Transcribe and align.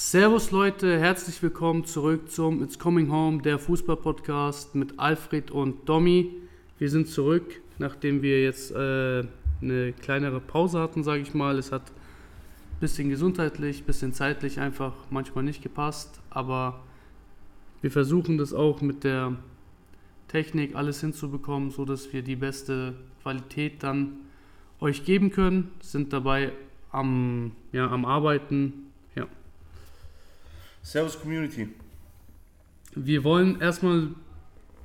Servus 0.00 0.52
Leute, 0.52 0.96
herzlich 0.96 1.42
willkommen 1.42 1.84
zurück 1.84 2.30
zum 2.30 2.62
It's 2.62 2.78
Coming 2.78 3.10
Home, 3.10 3.42
der 3.42 3.58
Fußball-Podcast 3.58 4.76
mit 4.76 4.96
Alfred 4.96 5.50
und 5.50 5.88
Domi. 5.88 6.30
Wir 6.78 6.88
sind 6.88 7.08
zurück, 7.08 7.60
nachdem 7.78 8.22
wir 8.22 8.40
jetzt 8.40 8.70
äh, 8.70 9.24
eine 9.60 9.92
kleinere 10.00 10.38
Pause 10.38 10.78
hatten, 10.78 11.02
sage 11.02 11.22
ich 11.22 11.34
mal. 11.34 11.58
Es 11.58 11.72
hat 11.72 11.90
ein 11.90 12.78
bisschen 12.78 13.08
gesundheitlich, 13.08 13.80
ein 13.80 13.86
bisschen 13.86 14.12
zeitlich 14.12 14.60
einfach 14.60 14.94
manchmal 15.10 15.42
nicht 15.42 15.64
gepasst, 15.64 16.20
aber 16.30 16.78
wir 17.80 17.90
versuchen 17.90 18.38
das 18.38 18.54
auch 18.54 18.80
mit 18.80 19.02
der 19.02 19.34
Technik 20.28 20.76
alles 20.76 21.00
hinzubekommen, 21.00 21.72
sodass 21.72 22.12
wir 22.12 22.22
die 22.22 22.36
beste 22.36 22.94
Qualität 23.22 23.82
dann 23.82 24.12
euch 24.78 25.04
geben 25.04 25.32
können. 25.32 25.72
Sind 25.80 26.12
dabei 26.12 26.52
am, 26.92 27.50
ja, 27.72 27.90
am 27.90 28.04
Arbeiten. 28.04 28.87
Servus 30.82 31.20
Community. 31.20 31.68
Wir 32.94 33.24
wollen 33.24 33.60
erstmal 33.60 34.08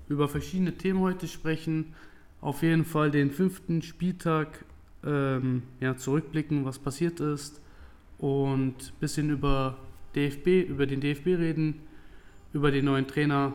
über 0.10 0.28
verschiedene 0.28 0.74
Themen 0.74 1.00
heute 1.00 1.28
sprechen. 1.28 1.94
Auf 2.42 2.62
jeden 2.62 2.86
Fall 2.86 3.12
den 3.12 3.32
fünften 3.32 3.82
Spieltag 3.82 4.66
ähm, 5.06 5.64
ja, 5.80 5.96
zurückblicken, 5.96 6.66
was 6.66 6.80
passiert 6.80 7.20
ist. 7.20 7.62
Und 8.18 8.76
ein 8.76 9.00
bisschen 9.00 9.30
über 9.30 9.78
DFB, 10.16 10.70
über 10.70 10.86
den 10.86 11.02
DFB 11.02 11.28
reden, 11.28 11.80
über 12.54 12.72
den 12.72 12.86
neuen 12.86 13.08
Trainer 13.08 13.54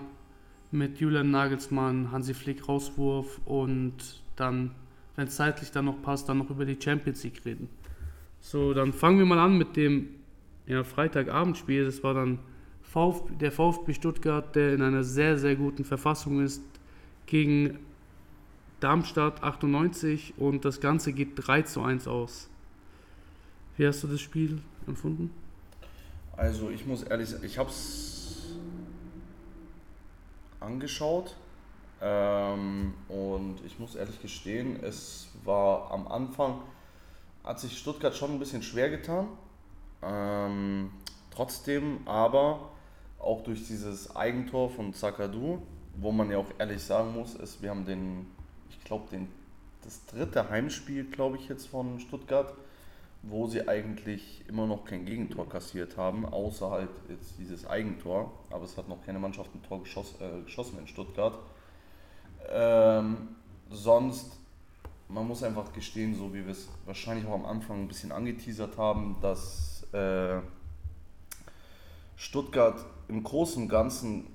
mit 0.71 1.01
Julian 1.01 1.31
Nagelsmann, 1.31 2.11
Hansi 2.13 2.35
Flick 2.35 2.69
Rauswurf 2.69 3.41
und 3.47 3.95
dann, 4.37 4.73
wenn 5.17 5.29
es 5.29 5.37
zeitlich 5.37 5.71
dann 5.71 5.87
noch 5.87 6.03
passt, 6.03 6.29
dann 6.29 6.39
noch 6.39 6.51
über 6.51 6.65
die 6.65 6.77
Champions 6.81 7.25
League 7.25 7.45
reden. 7.45 7.69
So, 8.41 8.75
dann 8.75 8.93
fangen 8.93 9.19
wir 9.19 9.27
mal 9.27 9.39
an 9.39 9.57
mit 9.57 9.77
dem 9.77 10.09
ja, 10.69 10.85
Freitagabendspiel. 10.85 11.85
Das 11.85 12.05
war 12.05 12.15
dann 12.15 12.39
VfB, 12.83 13.35
der 13.41 13.51
VfB 13.53 13.95
Stuttgart, 13.95 14.55
der 14.55 14.75
in 14.75 14.83
einer 14.83 15.03
sehr, 15.03 15.39
sehr 15.39 15.57
guten 15.57 15.85
Verfassung 15.85 16.41
ist, 16.43 16.63
gegen 17.27 17.79
Darmstadt 18.81 19.43
98 19.43 20.35
und 20.37 20.65
das 20.65 20.81
Ganze 20.81 21.13
geht 21.13 21.33
3 21.35 21.63
zu 21.63 21.83
1 21.83 22.07
aus. 22.07 22.49
Wie 23.77 23.87
hast 23.87 24.03
du 24.03 24.07
das 24.07 24.21
Spiel 24.21 24.61
empfunden? 24.87 25.31
Also 26.37 26.71
ich 26.71 26.87
muss 26.87 27.03
ehrlich 27.03 27.31
sagen, 27.31 27.45
ich 27.45 27.59
habe 27.59 27.71
es 27.71 28.57
angeschaut 30.61 31.35
ähm, 32.01 32.95
und 33.09 33.57
ich 33.67 33.79
muss 33.79 33.97
ehrlich 33.97 34.23
gestehen, 34.23 34.83
es 34.83 35.29
war 35.45 35.91
am 35.91 36.07
Anfang, 36.07 36.61
hat 37.43 37.59
sich 37.59 37.77
Stuttgart 37.77 38.15
schon 38.17 38.33
ein 38.33 38.39
bisschen 38.39 38.63
schwer 38.63 38.91
getan. 38.91 39.29
Ähm, 40.03 40.91
trotzdem 41.31 42.07
aber 42.07 42.71
auch 43.19 43.43
durch 43.43 43.67
dieses 43.67 44.15
Eigentor 44.15 44.71
von 44.71 44.95
Zakadu, 44.95 45.63
wo 45.97 46.13
man 46.13 46.31
ja 46.31 46.39
auch 46.39 46.51
ehrlich 46.59 46.83
sagen 46.83 47.13
muss, 47.15 47.35
ist, 47.35 47.63
wir 47.63 47.71
haben 47.71 47.85
den, 47.85 48.27
ich 48.71 48.83
glaube, 48.85 49.09
den, 49.11 49.29
das 49.83 50.05
dritte 50.07 50.49
Heimspiel, 50.49 51.05
glaube 51.05 51.37
ich, 51.37 51.49
jetzt 51.49 51.67
von 51.67 51.99
Stuttgart, 51.99 52.55
wo 53.23 53.47
sie 53.49 53.67
eigentlich 53.67 54.45
immer 54.49 54.67
noch 54.67 54.85
kein 54.85 55.05
Gegentor 55.05 55.49
kassiert 55.49 55.97
haben, 55.97 56.25
außer 56.25 56.71
halt 56.71 56.91
jetzt 57.09 57.39
dieses 57.39 57.67
Eigentor. 57.67 58.33
Aber 58.51 58.65
es 58.65 58.77
hat 58.77 58.89
noch 58.89 59.05
keine 59.05 59.19
Mannschaft 59.19 59.53
ein 59.55 59.63
Tor 59.63 59.83
geschoss, 59.83 60.15
äh, 60.21 60.43
geschossen 60.45 60.79
in 60.79 60.87
Stuttgart. 60.87 61.37
Ähm, 62.49 63.29
sonst, 63.71 64.39
man 65.09 65.27
muss 65.27 65.43
einfach 65.43 65.73
gestehen, 65.73 66.15
so 66.15 66.33
wie 66.33 66.45
wir 66.45 66.53
es 66.53 66.69
wahrscheinlich 66.87 67.27
auch 67.27 67.35
am 67.35 67.47
Anfang 67.47 67.83
ein 67.83 67.89
bisschen 67.89 68.13
angeteasert 68.13 68.77
haben, 68.77 69.17
dass 69.21 69.78
äh, 69.93 70.41
Stuttgart 72.17 72.85
im 73.09 73.23
Großen 73.23 73.63
und 73.63 73.69
Ganzen 73.69 74.27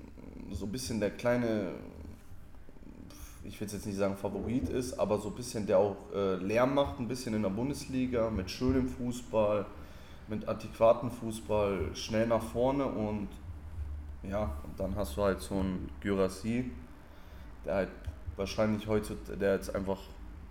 so 0.50 0.66
ein 0.66 0.72
bisschen 0.72 1.00
der 1.00 1.10
kleine, 1.10 1.72
ich 3.44 3.60
will 3.60 3.68
jetzt 3.68 3.86
nicht 3.86 3.98
sagen 3.98 4.16
Favorit 4.16 4.68
ist, 4.68 4.98
aber 4.98 5.18
so 5.18 5.28
ein 5.28 5.34
bisschen 5.34 5.66
der 5.66 5.78
auch 5.78 5.96
äh, 6.14 6.36
Lärm 6.36 6.74
macht, 6.74 6.98
ein 6.98 7.08
bisschen 7.08 7.34
in 7.34 7.42
der 7.42 7.50
Bundesliga 7.50 8.30
mit 8.30 8.50
schönem 8.50 8.88
Fußball, 8.88 9.66
mit 10.28 10.48
adäquaten 10.48 11.10
Fußball, 11.10 11.94
schnell 11.94 12.26
nach 12.26 12.42
vorne 12.42 12.86
und 12.86 13.28
ja, 14.22 14.56
und 14.64 14.78
dann 14.80 14.96
hast 14.96 15.16
du 15.16 15.22
halt 15.22 15.40
so 15.40 15.56
einen 15.56 15.90
Gyrassi, 16.00 16.70
der 17.66 17.74
halt 17.74 17.90
wahrscheinlich 18.36 18.86
heute, 18.86 19.16
der 19.38 19.54
jetzt 19.54 19.74
einfach, 19.74 19.98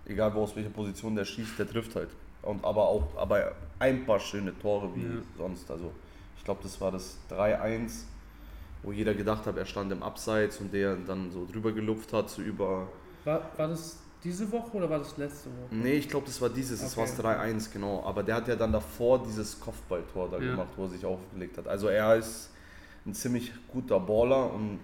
egal 0.06 0.32
wo 0.34 0.42
aus 0.42 0.54
welcher 0.54 0.70
Position 0.70 1.16
der 1.16 1.24
schießt, 1.24 1.58
der 1.58 1.68
trifft 1.68 1.96
halt. 1.96 2.10
Und 2.44 2.64
aber 2.64 2.88
auch 2.88 3.16
aber 3.16 3.52
ein 3.78 4.04
paar 4.04 4.20
schöne 4.20 4.56
Tore 4.58 4.94
wie 4.94 5.02
ja. 5.02 5.22
sonst. 5.36 5.70
Also 5.70 5.92
ich 6.36 6.44
glaube, 6.44 6.60
das 6.62 6.80
war 6.80 6.92
das 6.92 7.18
3-1 7.30 8.04
wo 8.84 8.92
jeder 8.92 9.14
gedacht 9.14 9.46
hat, 9.46 9.56
er 9.56 9.66
stand 9.66 9.90
im 9.92 10.02
Abseits 10.02 10.60
und 10.60 10.72
der 10.72 10.96
dann 10.96 11.30
so 11.30 11.46
drüber 11.50 11.72
gelupft 11.72 12.12
hat, 12.12 12.30
so 12.30 12.42
über. 12.42 12.88
War, 13.24 13.50
war 13.56 13.68
das 13.68 13.98
diese 14.22 14.50
Woche 14.52 14.76
oder 14.76 14.88
war 14.88 14.98
das 14.98 15.16
letzte 15.16 15.48
Woche? 15.48 15.74
Nee, 15.74 15.94
ich 15.94 16.08
glaube, 16.08 16.26
das 16.26 16.40
war 16.40 16.50
dieses, 16.50 16.80
das 16.80 16.96
okay. 16.96 17.08
war 17.24 17.34
das 17.34 17.66
3-1, 17.66 17.72
genau. 17.72 18.02
Aber 18.04 18.22
der 18.22 18.36
hat 18.36 18.48
ja 18.48 18.56
dann 18.56 18.72
davor 18.72 19.22
dieses 19.22 19.58
Kopfballtor 19.58 20.30
da 20.30 20.38
ja. 20.38 20.50
gemacht, 20.50 20.68
wo 20.76 20.84
er 20.84 20.88
sich 20.90 21.04
aufgelegt 21.04 21.58
hat. 21.58 21.66
Also 21.66 21.88
er 21.88 22.16
ist 22.16 22.50
ein 23.06 23.14
ziemlich 23.14 23.52
guter 23.68 23.98
Baller 24.00 24.52
und. 24.52 24.80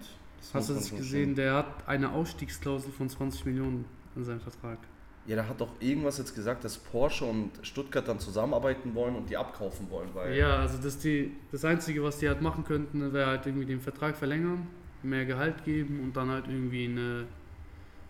Hast 0.53 0.69
du 0.69 0.73
das 0.73 0.89
gesehen? 0.89 1.03
Sehen. 1.03 1.35
Der 1.35 1.53
hat 1.53 1.87
eine 1.87 2.11
Ausstiegsklausel 2.11 2.91
von 2.91 3.07
20 3.07 3.45
Millionen 3.45 3.85
in 4.15 4.23
seinem 4.23 4.41
Vertrag. 4.41 4.79
Ja, 5.27 5.35
da 5.35 5.47
hat 5.47 5.61
doch 5.61 5.69
irgendwas 5.79 6.17
jetzt 6.17 6.33
gesagt, 6.33 6.63
dass 6.63 6.77
Porsche 6.77 7.25
und 7.25 7.51
Stuttgart 7.61 8.07
dann 8.07 8.19
zusammenarbeiten 8.19 8.95
wollen 8.95 9.15
und 9.15 9.29
die 9.29 9.37
abkaufen 9.37 9.89
wollen. 9.89 10.09
Weil 10.13 10.35
ja, 10.35 10.57
also 10.57 10.79
das, 10.81 10.97
die, 10.97 11.31
das 11.51 11.63
Einzige, 11.63 12.03
was 12.03 12.17
die 12.17 12.27
halt 12.27 12.41
machen 12.41 12.63
könnten, 12.63 13.13
wäre 13.13 13.27
halt 13.27 13.45
irgendwie 13.45 13.67
den 13.67 13.81
Vertrag 13.81 14.15
verlängern, 14.15 14.67
mehr 15.03 15.25
Gehalt 15.25 15.63
geben 15.63 15.99
und 16.01 16.17
dann 16.17 16.29
halt 16.29 16.47
irgendwie 16.47 16.85
eine, 16.85 17.27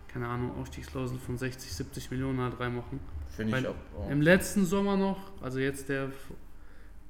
keine 0.08 0.26
Ahnung, 0.26 0.52
Ausstiegsklausel 0.58 1.18
von 1.18 1.36
60, 1.36 1.72
70 1.72 2.10
Millionen 2.10 2.40
halt 2.40 2.58
reinmachen. 2.58 2.98
Finde 3.28 3.58
ich 3.58 3.66
auch. 3.66 3.74
Oh. 3.98 4.10
Im 4.10 4.22
letzten 4.22 4.64
Sommer 4.64 4.96
noch, 4.96 5.32
also 5.42 5.58
jetzt 5.58 5.90
der, 5.90 6.10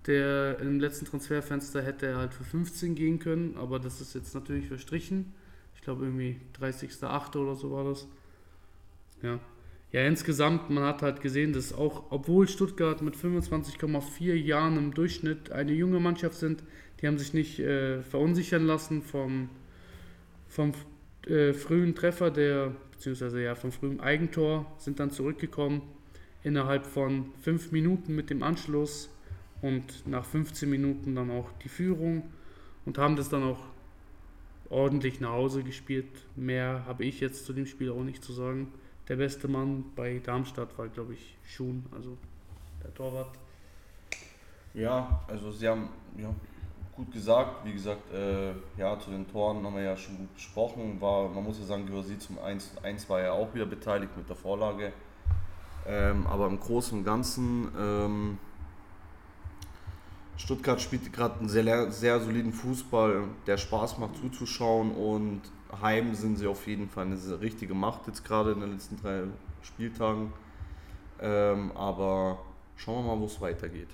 der 0.07 0.59
im 0.59 0.81
letzten 0.81 1.07
Transferfenster 1.07 1.81
hätte 1.81 2.07
er 2.07 2.17
halt 2.17 2.35
für 2.35 2.45
15 2.45 2.97
gehen 2.97 3.21
können, 3.21 3.57
aber 3.57 3.79
das 3.79 4.01
ist 4.01 4.15
jetzt 4.15 4.35
natürlich 4.35 4.67
verstrichen. 4.67 5.33
Ich 5.77 5.83
glaube 5.83 6.05
irgendwie 6.05 6.41
30.08. 6.61 7.37
oder 7.39 7.55
so 7.55 7.71
war 7.71 7.85
das. 7.85 8.09
Ja, 9.23 9.39
ja, 9.93 10.07
insgesamt, 10.07 10.71
man 10.71 10.85
hat 10.85 11.03
halt 11.03 11.21
gesehen, 11.21 11.53
dass 11.53 11.75
auch, 11.75 12.05
obwohl 12.09 12.49
Stuttgart 12.49 13.03
mit 13.03 13.15
25,4 13.15 14.33
Jahren 14.33 14.79
im 14.79 14.95
Durchschnitt 14.95 15.53
eine 15.53 15.73
junge 15.73 16.01
Mannschaft 16.01 16.37
sind, 16.37 16.65
die 17.01 17.07
haben 17.07 17.19
sich 17.19 17.35
nicht 17.35 17.59
äh, 17.59 18.03
verunsichern 18.03 18.65
lassen 18.65 19.03
vom, 19.03 19.51
vom 20.49 20.73
äh, 21.27 21.53
frühen 21.53 21.95
Treffer, 21.95 22.31
der, 22.31 22.75
beziehungsweise 22.93 23.43
ja, 23.43 23.55
vom 23.55 23.71
frühen 23.71 24.01
Eigentor, 24.01 24.65
sind 24.79 24.99
dann 24.99 25.11
zurückgekommen 25.11 25.83
innerhalb 26.43 26.87
von 26.87 27.27
5 27.43 27.71
Minuten 27.73 28.15
mit 28.15 28.31
dem 28.31 28.43
Anschluss 28.43 29.11
und 29.61 30.07
nach 30.07 30.25
15 30.25 30.71
Minuten 30.71 31.15
dann 31.15 31.31
auch 31.31 31.53
die 31.63 31.69
Führung 31.69 32.23
und 32.87 32.97
haben 32.97 33.17
das 33.17 33.29
dann 33.29 33.43
auch 33.43 33.61
ordentlich 34.71 35.21
nach 35.21 35.33
Hause 35.33 35.63
gespielt. 35.63 36.09
Mehr 36.35 36.85
habe 36.87 37.05
ich 37.05 37.21
jetzt 37.21 37.45
zu 37.45 37.53
dem 37.53 37.67
Spiel 37.67 37.91
auch 37.91 38.03
nicht 38.03 38.25
zu 38.25 38.33
sagen 38.33 38.73
der 39.09 39.17
beste 39.17 39.49
Mann 39.49 39.85
bei 39.97 40.21
Darmstadt 40.21 40.77
war, 40.79 40.89
glaube 40.89 41.15
ich, 41.15 41.37
Schuhn, 41.45 41.85
also 41.95 42.17
der 42.83 42.95
Torwart. 42.95 43.39
Ja, 44.75 45.21
also 45.29 45.51
sie 45.51 45.69
haben 45.69 45.89
ja, 46.17 46.35
gut 46.97 47.13
gesagt. 47.13 47.65
Wie 47.65 47.73
gesagt, 47.73 48.13
äh, 48.13 48.53
ja, 48.79 48.99
zu 48.99 49.11
den 49.11 49.31
Toren 49.31 49.65
haben 49.65 49.77
wir 49.77 49.83
ja 49.83 49.97
schon 49.97 50.17
gut 50.17 50.35
gesprochen. 50.35 51.01
War, 51.01 51.29
man 51.29 51.45
muss 51.45 51.59
ja 51.59 51.65
sagen, 51.65 51.87
Gyasi 51.87 52.19
zum 52.19 52.39
1, 52.39 52.79
1 52.83 53.09
war 53.09 53.21
ja 53.21 53.33
auch 53.33 53.53
wieder 53.55 53.67
beteiligt 53.67 54.17
mit 54.17 54.29
der 54.29 54.37
Vorlage. 54.37 54.93
Ähm, 55.87 56.27
aber 56.27 56.47
im 56.47 56.61
Großen 56.61 56.99
und 56.99 57.05
Ganzen, 57.05 57.69
ähm, 57.79 58.39
Stuttgart 60.37 60.81
spielt 60.81 61.13
gerade 61.13 61.41
einen 61.41 61.49
sehr, 61.49 61.91
sehr 61.91 62.21
soliden 62.21 62.53
Fußball, 62.53 63.25
der 63.47 63.59
Spaß 63.59 63.99
macht 63.99 64.17
zuzuschauen 64.17 64.93
und 64.93 65.43
heim 65.81 66.15
sind 66.15 66.37
sie 66.37 66.47
auf 66.47 66.67
jeden 66.67 66.89
Fall 66.89 67.07
eine 67.07 67.41
richtige 67.41 67.75
Macht 67.75 68.07
jetzt 68.07 68.25
gerade 68.25 68.53
in 68.53 68.61
den 68.61 68.73
letzten 68.73 69.01
drei 69.01 69.23
Spieltagen. 69.63 70.33
Ähm, 71.21 71.73
aber 71.75 72.39
schauen 72.77 73.05
wir 73.05 73.15
mal, 73.15 73.21
wo 73.21 73.27
es 73.27 73.41
weitergeht. 73.41 73.89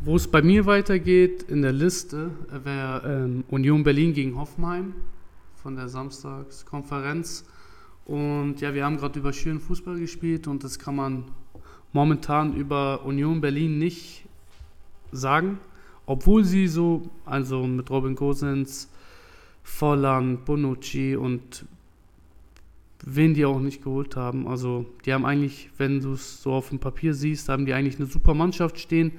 Wo 0.00 0.16
es 0.16 0.26
bei 0.26 0.42
mir 0.42 0.66
weitergeht 0.66 1.44
in 1.44 1.62
der 1.62 1.72
Liste 1.72 2.32
wäre 2.50 3.24
ähm, 3.24 3.44
Union 3.48 3.84
Berlin 3.84 4.12
gegen 4.12 4.36
Hoffenheim 4.36 4.94
von 5.54 5.76
der 5.76 5.88
Samstagskonferenz. 5.88 7.44
Und 8.04 8.60
ja, 8.60 8.74
wir 8.74 8.84
haben 8.84 8.96
gerade 8.96 9.20
über 9.20 9.32
schönen 9.32 9.60
Fußball 9.60 10.00
gespielt 10.00 10.48
und 10.48 10.64
das 10.64 10.80
kann 10.80 10.96
man 10.96 11.24
momentan 11.92 12.54
über 12.56 13.04
Union 13.04 13.40
Berlin 13.40 13.78
nicht 13.78 14.24
sagen. 15.12 15.60
Obwohl 16.04 16.42
sie 16.42 16.66
so, 16.66 17.02
also 17.24 17.64
mit 17.64 17.88
Robin 17.88 18.16
Gosens, 18.16 18.91
Volland, 19.62 20.44
Bonucci 20.44 21.16
und 21.16 21.64
wen 23.04 23.34
die 23.34 23.44
auch 23.44 23.60
nicht 23.60 23.82
geholt 23.82 24.16
haben. 24.16 24.46
Also 24.46 24.86
die 25.04 25.12
haben 25.12 25.24
eigentlich, 25.24 25.70
wenn 25.78 26.00
du 26.00 26.12
es 26.12 26.42
so 26.42 26.52
auf 26.52 26.68
dem 26.68 26.78
Papier 26.78 27.14
siehst, 27.14 27.48
haben 27.48 27.66
die 27.66 27.74
eigentlich 27.74 27.96
eine 27.96 28.06
super 28.06 28.34
Mannschaft 28.34 28.78
stehen, 28.78 29.12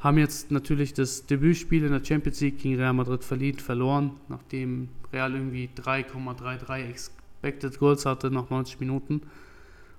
Haben 0.00 0.18
jetzt 0.18 0.50
natürlich 0.50 0.94
das 0.94 1.26
Debütspiel 1.26 1.84
in 1.84 1.92
der 1.92 2.04
Champions 2.04 2.40
League 2.40 2.58
gegen 2.58 2.74
Real 2.74 2.92
Madrid 2.92 3.22
verliehen, 3.22 3.60
verloren, 3.60 4.10
nachdem 4.28 4.88
Real 5.12 5.32
irgendwie 5.32 5.70
3,33 5.76 6.88
Expected 6.88 7.78
Goals 7.78 8.04
hatte 8.04 8.28
nach 8.32 8.50
90 8.50 8.80
Minuten. 8.80 9.22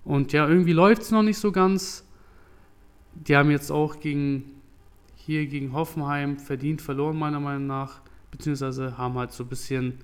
Und 0.04 0.34
ja, 0.34 0.46
irgendwie 0.46 0.74
läuft 0.74 1.04
es 1.04 1.12
noch 1.12 1.24
nicht 1.24 1.38
so 1.38 1.54
ganz. 1.54 2.04
Die 3.14 3.38
haben 3.38 3.50
jetzt 3.50 3.72
auch 3.72 4.02
gegen, 4.02 4.44
hier 5.16 5.46
gegen 5.46 5.72
Hoffenheim 5.72 6.38
verdient 6.38 6.82
verloren, 6.82 7.18
meiner 7.18 7.40
Meinung 7.40 7.68
nach. 7.68 8.02
Beziehungsweise 8.34 8.98
haben 8.98 9.14
halt 9.14 9.32
so 9.32 9.44
ein 9.44 9.48
bisschen, 9.48 10.00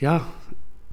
ja, 0.00 0.26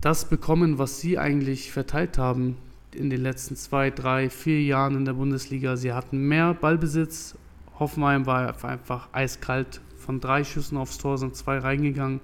das 0.02 0.26
bekommen, 0.26 0.78
was 0.78 1.00
sie 1.00 1.18
eigentlich 1.18 1.72
verteilt 1.72 2.18
haben 2.18 2.58
in 2.94 3.10
den 3.10 3.22
letzten 3.22 3.56
zwei, 3.56 3.90
drei, 3.90 4.30
vier 4.30 4.62
Jahren 4.62 4.98
in 4.98 5.06
der 5.06 5.14
Bundesliga. 5.14 5.78
Sie 5.78 5.94
hatten 5.94 6.28
mehr 6.28 6.54
Ballbesitz. 6.54 7.38
Hoffenheim 7.80 8.26
war 8.26 8.62
einfach 8.66 9.08
eiskalt. 9.14 9.80
Von 9.96 10.20
drei 10.20 10.44
Schüssen 10.44 10.78
aufs 10.78 10.98
Tor 10.98 11.18
sind 11.18 11.38
zwei 11.38 11.60
reingegangen. 11.60 12.20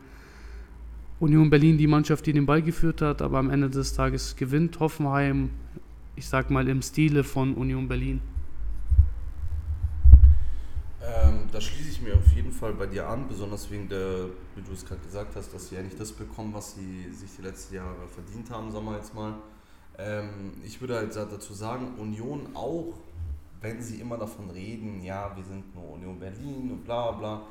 Union 1.21 1.49
Berlin 1.49 1.77
die 1.77 1.87
Mannschaft, 1.87 2.25
die 2.25 2.33
den 2.33 2.45
Ball 2.45 2.61
geführt 2.61 3.01
hat, 3.01 3.21
aber 3.21 3.37
am 3.37 3.49
Ende 3.49 3.69
des 3.69 3.93
Tages 3.93 4.35
gewinnt 4.35 4.81
Hoffenheim, 4.81 5.49
ich 6.17 6.27
sag 6.27 6.49
mal 6.49 6.67
im 6.67 6.81
Stile 6.81 7.23
von 7.23 7.53
Union 7.53 7.87
Berlin. 7.87 8.19
Ähm, 11.07 11.47
da 11.51 11.61
schließe 11.61 11.89
ich 11.89 12.01
mir 12.01 12.15
auf 12.15 12.31
jeden 12.33 12.51
Fall 12.51 12.73
bei 12.73 12.87
dir 12.87 13.07
an, 13.07 13.27
besonders 13.27 13.69
wegen 13.69 13.87
der, 13.87 14.25
wie 14.55 14.61
du 14.61 14.71
es 14.73 14.85
gerade 14.85 15.01
gesagt 15.01 15.35
hast, 15.35 15.53
dass 15.53 15.69
sie 15.69 15.77
eigentlich 15.77 15.97
das 15.97 16.11
bekommen, 16.11 16.53
was 16.53 16.75
sie 16.75 17.11
sich 17.11 17.29
die 17.37 17.43
letzten 17.43 17.75
Jahre 17.75 18.07
verdient 18.07 18.49
haben, 18.49 18.71
sagen 18.71 18.85
wir 18.85 18.95
jetzt 18.95 19.13
mal. 19.13 19.35
Ähm, 19.99 20.53
ich 20.63 20.81
würde 20.81 20.95
halt 20.95 21.15
dazu 21.15 21.53
sagen, 21.53 21.95
Union 21.99 22.47
auch, 22.55 22.93
wenn 23.61 23.81
sie 23.81 23.99
immer 23.99 24.17
davon 24.17 24.49
reden, 24.49 25.03
ja, 25.03 25.35
wir 25.35 25.43
sind 25.43 25.75
nur 25.75 25.91
Union 25.93 26.19
Berlin 26.19 26.71
und 26.71 26.83
bla 26.83 27.11
bla, 27.11 27.41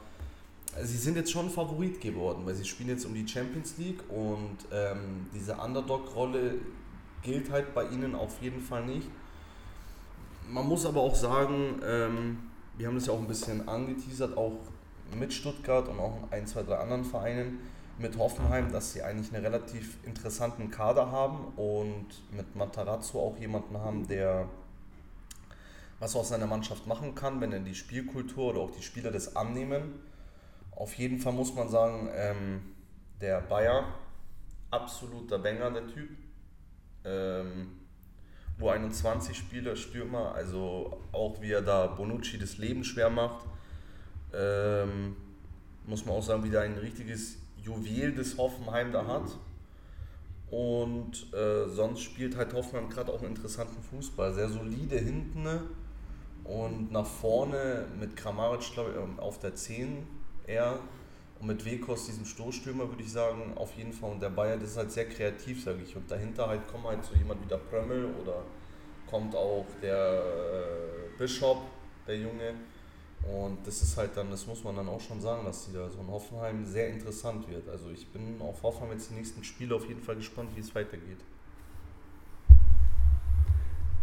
sie 0.83 0.99
sind 0.99 1.17
jetzt 1.17 1.31
schon 1.31 1.49
Favorit 1.49 2.01
geworden, 2.01 2.43
weil 2.45 2.55
sie 2.55 2.65
spielen 2.65 2.89
jetzt 2.89 3.05
um 3.05 3.15
die 3.15 3.27
Champions 3.27 3.79
League 3.79 4.03
und 4.09 4.56
ähm, 4.73 5.27
diese 5.33 5.55
Underdog-Rolle 5.55 6.56
gilt 7.23 7.51
halt 7.51 7.73
bei 7.73 7.87
ihnen 7.89 8.15
auf 8.15 8.43
jeden 8.43 8.61
Fall 8.61 8.85
nicht. 8.85 9.09
Man 10.49 10.67
muss 10.67 10.85
aber 10.85 11.01
auch 11.01 11.15
sagen, 11.15 11.81
ähm, 11.87 12.39
wir 12.76 12.87
haben 12.87 12.94
das 12.94 13.06
ja 13.06 13.12
auch 13.12 13.19
ein 13.19 13.29
bisschen 13.29 13.69
angeteasert, 13.69 14.37
auch 14.37 14.59
mit 15.17 15.32
Stuttgart 15.32 15.88
und 15.88 15.99
auch 15.99 16.19
ein, 16.31 16.47
zwei, 16.47 16.62
drei 16.62 16.76
anderen 16.76 17.05
Vereinen, 17.05 17.61
mit 17.97 18.19
Hoffenheim, 18.19 18.73
dass 18.73 18.93
sie 18.93 19.03
eigentlich 19.03 19.32
einen 19.32 19.44
relativ 19.44 19.99
interessanten 20.05 20.69
Kader 20.69 21.12
haben 21.12 21.53
und 21.56 22.06
mit 22.32 22.56
Matarazzo 22.56 23.21
auch 23.21 23.38
jemanden 23.38 23.79
haben, 23.79 24.09
der 24.09 24.49
was 26.00 26.17
aus 26.17 26.31
seiner 26.31 26.49
Mannschaft 26.49 26.88
machen 26.88 27.15
kann, 27.15 27.41
wenn 27.41 27.53
er 27.53 27.61
die 27.61 27.76
Spielkultur 27.76 28.50
oder 28.50 28.61
auch 28.62 28.73
die 28.73 28.82
Spieler 28.82 29.12
das 29.12 29.37
annehmen 29.37 30.00
auf 30.77 30.94
jeden 30.94 31.19
Fall 31.19 31.32
muss 31.32 31.55
man 31.55 31.69
sagen, 31.69 32.09
ähm, 32.15 32.75
der 33.20 33.41
Bayer, 33.43 33.85
absoluter 34.70 35.38
Banger, 35.38 35.70
der 35.70 35.87
Typ. 35.87 36.11
Ähm, 37.05 37.81
wo 38.59 38.69
21 38.69 39.37
Spieler, 39.37 39.77
Stürmer, 39.77 40.35
also 40.35 41.01
auch 41.12 41.41
wie 41.41 41.53
er 41.53 41.62
da 41.62 41.87
Bonucci 41.87 42.39
das 42.39 42.59
Leben 42.59 42.85
schwer 42.85 43.11
macht, 43.11 43.45
ähm, 44.33 45.17
muss 45.87 46.05
man 46.05 46.17
auch 46.17 46.23
sagen, 46.23 46.45
wieder 46.45 46.62
ein 46.62 46.79
richtiges 46.79 47.37
Juwel 47.62 48.15
des 48.15 48.39
Hoffenheim 48.39 48.93
da 48.93 49.06
hat. 49.06 49.31
Und 50.51 51.33
äh, 51.33 51.69
sonst 51.69 52.03
spielt 52.03 52.37
halt 52.37 52.53
Hoffenheim 52.53 52.89
gerade 52.89 53.12
auch 53.12 53.21
einen 53.21 53.35
interessanten 53.35 53.83
Fußball. 53.83 54.33
Sehr 54.35 54.49
solide 54.49 54.97
hinten 54.97 55.49
und 56.45 56.93
nach 56.93 57.06
vorne 57.06 57.87
mit 57.99 58.17
Kramaric, 58.17 58.73
glaube 58.73 58.93
ich, 58.93 59.19
auf 59.21 59.39
der 59.39 59.55
10 59.55 60.06
eher. 60.47 60.79
Und 61.44 61.49
mit 61.49 61.64
Wekos, 61.67 62.06
diesem 62.06 62.25
Stoßstürmer, 62.25 62.88
würde 62.88 63.02
ich 63.02 63.12
sagen, 63.12 63.52
auf 63.56 63.75
jeden 63.75 63.93
Fall. 63.93 64.12
Und 64.12 64.23
der 64.23 64.31
Bayer, 64.31 64.56
das 64.56 64.70
ist 64.70 64.76
halt 64.79 64.91
sehr 64.91 65.06
kreativ, 65.06 65.62
sage 65.62 65.81
ich. 65.85 65.94
Und 65.94 66.11
dahinter 66.11 66.49
halt 66.49 66.67
kommt 66.67 66.85
halt 66.85 67.05
so 67.05 67.14
jemand 67.14 67.44
wie 67.44 67.49
der 67.49 67.58
Prömmel 67.58 68.06
oder 68.23 68.44
kommt 69.06 69.37
auch 69.37 69.67
der 69.82 70.23
äh, 70.23 71.19
Bischof, 71.19 71.58
der 72.06 72.17
Junge. 72.17 72.55
Und 73.31 73.58
das 73.67 73.82
ist 73.82 73.94
halt 73.99 74.17
dann, 74.17 74.31
das 74.31 74.46
muss 74.46 74.64
man 74.64 74.75
dann 74.76 74.88
auch 74.88 75.00
schon 75.02 75.20
sagen, 75.20 75.44
dass 75.44 75.67
die 75.67 75.75
da 75.75 75.91
so 75.91 76.00
in 76.00 76.08
Hoffenheim 76.08 76.64
sehr 76.64 76.88
interessant 76.88 77.46
wird. 77.50 77.69
Also 77.69 77.91
ich 77.91 78.08
bin 78.08 78.41
auf 78.41 78.62
Hoffenheim 78.62 78.93
jetzt 78.93 79.11
die 79.11 79.14
nächsten 79.14 79.44
Spiele 79.44 79.75
auf 79.75 79.87
jeden 79.87 80.00
Fall 80.00 80.17
gespannt, 80.17 80.49
wie 80.55 80.61
es 80.61 80.75
weitergeht. 80.75 81.19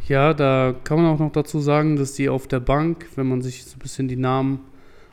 Ja, 0.07 0.35
da 0.35 0.75
kann 0.83 1.01
man 1.01 1.15
auch 1.15 1.19
noch 1.19 1.31
dazu 1.31 1.59
sagen, 1.59 1.95
dass 1.95 2.13
die 2.13 2.29
auf 2.29 2.47
der 2.47 2.59
Bank, 2.59 3.07
wenn 3.15 3.27
man 3.27 3.41
sich 3.41 3.65
so 3.65 3.77
ein 3.77 3.79
bisschen 3.79 4.07
die 4.07 4.15
Namen 4.15 4.59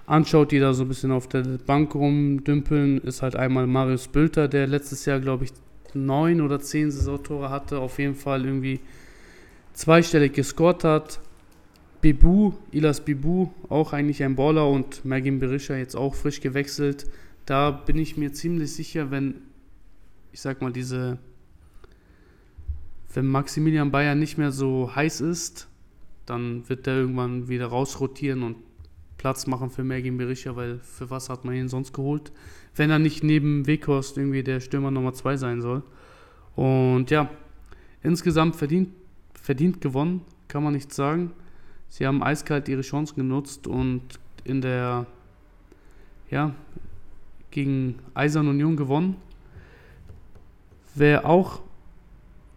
anschaut, 0.09 0.53
die 0.53 0.59
da 0.59 0.73
so 0.73 0.85
ein 0.85 0.89
bisschen 0.89 1.13
auf 1.13 1.29
der 1.29 1.43
Bank 1.43 1.95
rumdümpeln, 1.95 2.99
ist 2.99 3.23
halt 3.23 3.37
einmal 3.37 3.67
Marius 3.67 4.09
Bülter, 4.09 4.49
der 4.49 4.67
letztes 4.67 5.05
Jahr, 5.05 5.21
glaube 5.21 5.45
ich, 5.45 5.53
neun 5.95 6.41
oder 6.41 6.61
zehn 6.61 6.91
Saisontore 6.91 7.51
hatte, 7.51 7.79
auf 7.79 7.99
jeden 7.99 8.15
Fall 8.15 8.45
irgendwie 8.45 8.81
zweistellig 9.75 10.33
gescored 10.33 10.85
hat. 10.85 11.21
Bibu, 12.01 12.55
Ilas 12.71 13.05
Bibu, 13.05 13.49
auch 13.69 13.93
eigentlich 13.93 14.23
ein 14.23 14.37
Baller 14.37 14.69
und 14.69 15.05
Mergin 15.05 15.41
Berisha 15.41 15.77
jetzt 15.77 15.97
auch 15.97 16.15
frisch 16.15 16.41
gewechselt. 16.41 17.07
Da 17.45 17.71
bin 17.71 17.99
ich 17.99 18.17
mir 18.17 18.33
ziemlich 18.33 18.73
sicher, 18.73 19.11
wenn, 19.11 19.35
ich 20.33 20.41
sag 20.41 20.63
mal, 20.63 20.73
diese, 20.73 21.19
wenn 23.13 23.27
Maximilian 23.27 23.91
Bayern 23.91 24.19
nicht 24.19 24.39
mehr 24.39 24.53
so 24.53 24.95
heiß 24.95 25.21
ist, 25.21 25.69
dann 26.25 26.69
wird 26.69 26.87
der 26.87 26.97
irgendwann 26.97 27.49
wieder 27.49 27.67
rausrotieren 27.67 28.43
und 28.43 28.57
Platz 29.19 29.47
machen 29.47 29.69
für 29.69 29.85
Mergin 29.85 30.17
Berisha, 30.17 30.57
weil 30.57 30.79
für 30.79 31.11
was 31.11 31.29
hat 31.29 31.45
man 31.45 31.55
ihn 31.55 31.69
sonst 31.69 31.93
geholt? 31.93 32.33
Wenn 32.75 32.91
er 32.91 32.99
nicht 32.99 33.23
neben 33.23 33.67
Weghorst 33.67 34.17
irgendwie 34.17 34.45
der 34.45 34.61
Stürmer 34.61 34.91
Nummer 34.91 35.13
2 35.13 35.37
sein 35.37 35.61
soll. 35.61 35.83
Und 36.57 37.11
ja, 37.11 37.29
insgesamt 38.03 38.57
verdient, 38.57 38.91
verdient 39.35 39.81
gewonnen, 39.81 40.23
kann 40.47 40.63
man 40.63 40.73
nicht 40.73 40.95
sagen. 40.95 41.33
Sie 41.89 42.07
haben 42.07 42.23
eiskalt 42.23 42.69
ihre 42.69 42.83
Chancen 42.83 43.17
genutzt 43.17 43.67
und 43.67 44.03
in 44.45 44.61
der, 44.61 45.07
ja, 46.31 46.55
gegen 47.51 47.99
Eisern 48.15 48.49
Union 48.49 48.77
gewonnen. 48.77 49.17
Wer 50.95 51.27
auch 51.27 51.61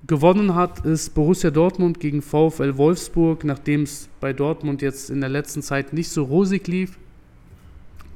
Gewonnen 0.08 0.56
hat 0.56 0.84
ist 0.84 1.14
Borussia 1.14 1.52
Dortmund 1.52 2.00
gegen 2.00 2.24
VfL 2.24 2.76
Wolfsburg, 2.78 3.44
nachdem 3.44 3.84
es 3.84 4.10
bei 4.20 4.34
Dortmund 4.34 4.82
jetzt 4.82 5.12
in 5.12 5.22
der 5.22 5.30
letzten 5.30 5.62
Zeit 5.62 5.94
nicht 5.94 6.10
so 6.10 6.24
rosig 6.24 6.68
lief. 6.68 6.98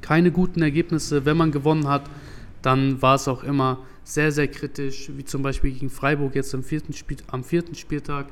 Keine 0.00 0.32
guten 0.32 0.62
Ergebnisse. 0.62 1.24
Wenn 1.24 1.36
man 1.36 1.52
gewonnen 1.52 1.86
hat, 1.86 2.10
dann 2.60 3.00
war 3.02 3.14
es 3.14 3.28
auch 3.28 3.44
immer 3.44 3.78
sehr, 4.02 4.32
sehr 4.32 4.48
kritisch, 4.48 5.10
wie 5.16 5.24
zum 5.24 5.42
Beispiel 5.42 5.70
gegen 5.70 5.88
Freiburg 5.88 6.34
jetzt 6.34 6.52
am 6.56 6.64
vierten, 6.64 6.92
Spiel, 6.92 7.18
am 7.28 7.44
vierten 7.44 7.76
Spieltag. 7.76 8.26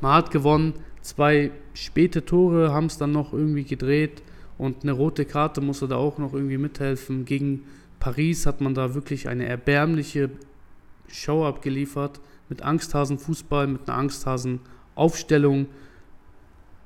Man 0.00 0.12
hat 0.12 0.32
gewonnen, 0.32 0.74
zwei 1.00 1.52
späte 1.74 2.24
Tore 2.24 2.72
haben 2.72 2.86
es 2.86 2.98
dann 2.98 3.12
noch 3.12 3.32
irgendwie 3.32 3.64
gedreht 3.64 4.22
und 4.58 4.82
eine 4.82 4.92
rote 4.92 5.24
Karte 5.24 5.60
musste 5.60 5.86
da 5.86 5.96
auch 5.96 6.18
noch 6.18 6.34
irgendwie 6.34 6.58
mithelfen. 6.58 7.24
Gegen 7.24 7.62
Paris 8.00 8.46
hat 8.46 8.60
man 8.60 8.74
da 8.74 8.94
wirklich 8.94 9.28
eine 9.28 9.46
erbärmliche 9.46 10.30
Show 11.08 11.44
abgeliefert 11.44 12.20
mit 12.48 12.62
Angsthasen-Fußball, 12.62 13.66
mit 13.66 13.88
einer 13.88 13.98
Angsthasen-Aufstellung, 13.98 15.66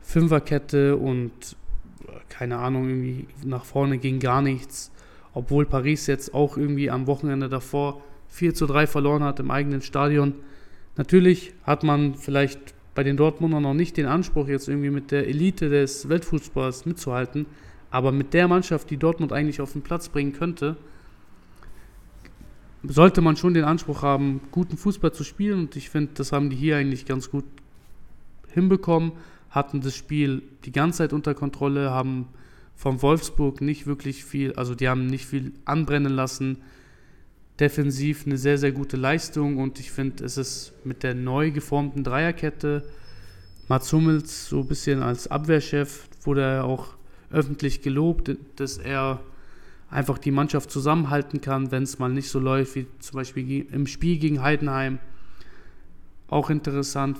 Fünferkette 0.00 0.96
und 0.96 1.30
äh, 2.06 2.12
keine 2.28 2.58
Ahnung, 2.58 2.88
irgendwie 2.88 3.26
nach 3.44 3.64
vorne 3.64 3.98
ging 3.98 4.18
gar 4.18 4.42
nichts. 4.42 4.90
Obwohl 5.32 5.66
Paris 5.66 6.06
jetzt 6.06 6.34
auch 6.34 6.56
irgendwie 6.56 6.90
am 6.90 7.06
Wochenende 7.06 7.48
davor 7.48 8.02
4 8.28 8.54
zu 8.54 8.66
3 8.66 8.86
verloren 8.86 9.22
hat 9.22 9.40
im 9.40 9.50
eigenen 9.50 9.82
Stadion. 9.82 10.34
Natürlich 10.96 11.52
hat 11.62 11.84
man 11.84 12.14
vielleicht 12.14 12.74
bei 12.94 13.04
den 13.04 13.16
Dortmundern 13.16 13.62
noch 13.62 13.74
nicht 13.74 13.96
den 13.96 14.06
Anspruch, 14.06 14.48
jetzt 14.48 14.68
irgendwie 14.68 14.90
mit 14.90 15.10
der 15.10 15.28
Elite 15.28 15.68
des 15.68 16.08
Weltfußballs 16.08 16.86
mitzuhalten. 16.86 17.46
Aber 17.90 18.12
mit 18.12 18.34
der 18.34 18.48
Mannschaft, 18.48 18.90
die 18.90 18.96
Dortmund 18.96 19.32
eigentlich 19.32 19.60
auf 19.60 19.72
den 19.72 19.82
Platz 19.82 20.08
bringen 20.08 20.32
könnte, 20.32 20.76
sollte 22.82 23.20
man 23.20 23.36
schon 23.36 23.54
den 23.54 23.64
Anspruch 23.64 24.02
haben, 24.02 24.40
guten 24.50 24.76
Fußball 24.76 25.12
zu 25.12 25.24
spielen. 25.24 25.60
Und 25.60 25.76
ich 25.76 25.90
finde, 25.90 26.12
das 26.14 26.32
haben 26.32 26.50
die 26.50 26.56
hier 26.56 26.76
eigentlich 26.76 27.06
ganz 27.06 27.30
gut 27.30 27.44
hinbekommen, 28.48 29.12
hatten 29.50 29.80
das 29.80 29.96
Spiel 29.96 30.42
die 30.64 30.72
ganze 30.72 30.98
Zeit 30.98 31.12
unter 31.12 31.34
Kontrolle, 31.34 31.90
haben 31.90 32.28
vom 32.74 33.02
Wolfsburg 33.02 33.60
nicht 33.60 33.86
wirklich 33.86 34.24
viel, 34.24 34.54
also 34.54 34.74
die 34.74 34.88
haben 34.88 35.06
nicht 35.06 35.26
viel 35.26 35.52
anbrennen 35.66 36.12
lassen. 36.12 36.58
Defensiv 37.58 38.24
eine 38.24 38.38
sehr, 38.38 38.56
sehr 38.56 38.72
gute 38.72 38.96
Leistung 38.96 39.58
und 39.58 39.78
ich 39.78 39.90
finde, 39.90 40.24
es 40.24 40.38
ist 40.38 40.72
mit 40.84 41.02
der 41.02 41.14
neu 41.14 41.50
geformten 41.50 42.04
Dreierkette, 42.04 42.84
Mats 43.68 43.92
Hummels 43.92 44.48
so 44.48 44.60
ein 44.60 44.66
bisschen 44.66 45.02
als 45.02 45.28
Abwehrchef, 45.28 46.08
wurde 46.22 46.40
er 46.40 46.64
auch 46.64 46.94
öffentlich 47.30 47.82
gelobt, 47.82 48.34
dass 48.56 48.78
er 48.78 49.20
einfach 49.90 50.18
die 50.18 50.30
Mannschaft 50.30 50.70
zusammenhalten 50.70 51.40
kann, 51.40 51.70
wenn 51.70 51.82
es 51.82 51.98
mal 51.98 52.08
nicht 52.08 52.28
so 52.28 52.38
läuft, 52.38 52.76
wie 52.76 52.86
zum 53.00 53.16
Beispiel 53.16 53.66
im 53.72 53.86
Spiel 53.86 54.18
gegen 54.18 54.42
Heidenheim. 54.42 54.98
Auch 56.28 56.48
interessant, 56.48 57.18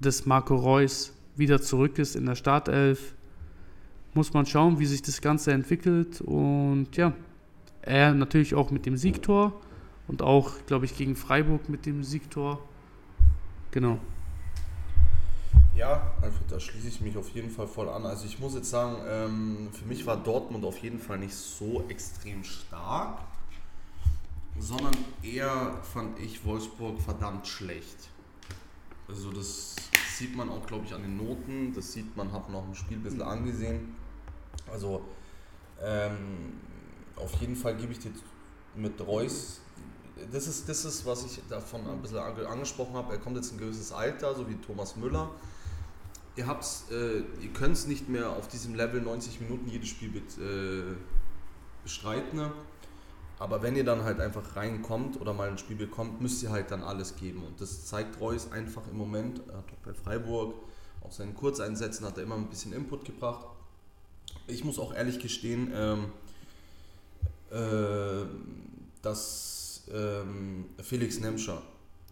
dass 0.00 0.26
Marco 0.26 0.54
Reus 0.54 1.12
wieder 1.36 1.60
zurück 1.60 1.98
ist 1.98 2.14
in 2.14 2.26
der 2.26 2.36
Startelf. 2.36 3.14
muss 4.14 4.32
man 4.32 4.46
schauen, 4.46 4.78
wie 4.78 4.86
sich 4.86 5.02
das 5.02 5.20
Ganze 5.20 5.52
entwickelt. 5.52 6.20
Und 6.20 6.96
ja, 6.96 7.12
er 7.82 8.14
natürlich 8.14 8.54
auch 8.54 8.70
mit 8.70 8.86
dem 8.86 8.96
Siegtor 8.96 9.60
und 10.06 10.22
auch, 10.22 10.52
glaube 10.66 10.84
ich, 10.84 10.96
gegen 10.96 11.16
Freiburg 11.16 11.68
mit 11.68 11.84
dem 11.84 12.04
Siegtor. 12.04 12.62
Genau. 13.72 13.98
Ja, 15.76 16.12
Alfred, 16.22 16.52
da 16.52 16.60
schließe 16.60 16.86
ich 16.86 17.00
mich 17.00 17.16
auf 17.16 17.28
jeden 17.30 17.50
Fall 17.50 17.66
voll 17.66 17.88
an. 17.88 18.06
Also 18.06 18.26
ich 18.26 18.38
muss 18.38 18.54
jetzt 18.54 18.70
sagen, 18.70 18.96
ähm, 19.08 19.68
für 19.72 19.84
mich 19.86 20.06
war 20.06 20.16
Dortmund 20.16 20.64
auf 20.64 20.78
jeden 20.78 21.00
Fall 21.00 21.18
nicht 21.18 21.34
so 21.34 21.84
extrem 21.88 22.44
stark, 22.44 23.18
sondern 24.56 24.94
eher 25.22 25.78
fand 25.82 26.20
ich 26.20 26.44
Wolfsburg 26.44 27.00
verdammt 27.00 27.48
schlecht. 27.48 28.08
Also 29.08 29.32
das 29.32 29.74
sieht 30.16 30.36
man 30.36 30.48
auch, 30.48 30.64
glaube 30.66 30.84
ich, 30.86 30.94
an 30.94 31.02
den 31.02 31.16
Noten. 31.16 31.72
Das 31.74 31.92
sieht 31.92 32.16
man, 32.16 32.30
man 32.30 32.54
auch 32.54 32.66
im 32.66 32.74
Spiel 32.76 32.98
ein 32.98 33.02
bisschen 33.02 33.22
angesehen. 33.22 33.96
Also 34.70 35.04
ähm, 35.82 36.52
auf 37.16 37.34
jeden 37.40 37.56
Fall 37.56 37.76
gebe 37.76 37.92
ich 37.92 37.98
dir 37.98 38.12
mit 38.76 39.00
Reus 39.04 39.60
das 40.32 40.46
ist, 40.46 40.68
das 40.68 40.84
ist, 40.84 41.04
was 41.04 41.24
ich 41.24 41.40
davon 41.48 41.86
ein 41.88 42.00
bisschen 42.00 42.18
angesprochen 42.18 42.94
habe. 42.94 43.12
Er 43.12 43.18
kommt 43.18 43.36
jetzt 43.36 43.50
in 43.50 43.56
ein 43.56 43.60
gewisses 43.60 43.92
Alter, 43.92 44.34
so 44.34 44.48
wie 44.48 44.54
Thomas 44.56 44.96
Müller. 44.96 45.30
Ihr, 46.36 46.44
äh, 46.90 47.18
ihr 47.18 47.52
könnt 47.52 47.76
es 47.76 47.86
nicht 47.86 48.08
mehr 48.08 48.30
auf 48.30 48.48
diesem 48.48 48.74
Level 48.74 49.00
90 49.00 49.40
Minuten 49.40 49.68
jedes 49.68 49.88
Spiel 49.88 50.10
bet, 50.10 50.36
äh, 50.38 50.96
bestreiten. 51.82 52.50
Aber 53.38 53.62
wenn 53.62 53.76
ihr 53.76 53.84
dann 53.84 54.02
halt 54.04 54.20
einfach 54.20 54.56
reinkommt 54.56 55.20
oder 55.20 55.32
mal 55.32 55.48
ein 55.48 55.58
Spiel 55.58 55.76
bekommt, 55.76 56.20
müsst 56.20 56.42
ihr 56.42 56.50
halt 56.50 56.70
dann 56.70 56.82
alles 56.82 57.16
geben. 57.16 57.44
Und 57.44 57.60
das 57.60 57.86
zeigt 57.86 58.20
Reus 58.20 58.50
einfach 58.52 58.82
im 58.90 58.96
Moment. 58.96 59.42
Er 59.48 59.58
hat 59.58 59.64
auch 59.64 59.84
bei 59.84 59.94
Freiburg, 59.94 60.54
auch 61.02 61.12
seinen 61.12 61.34
Kurzeinsätzen 61.34 62.06
hat 62.06 62.16
er 62.16 62.24
immer 62.24 62.36
ein 62.36 62.48
bisschen 62.48 62.72
Input 62.72 63.04
gebracht. 63.04 63.46
Ich 64.46 64.64
muss 64.64 64.78
auch 64.78 64.94
ehrlich 64.94 65.18
gestehen, 65.18 65.70
ähm, 65.74 66.12
äh, 67.50 68.26
dass 69.02 69.82
ähm, 69.92 70.66
Felix 70.82 71.20
Nemscher 71.20 71.62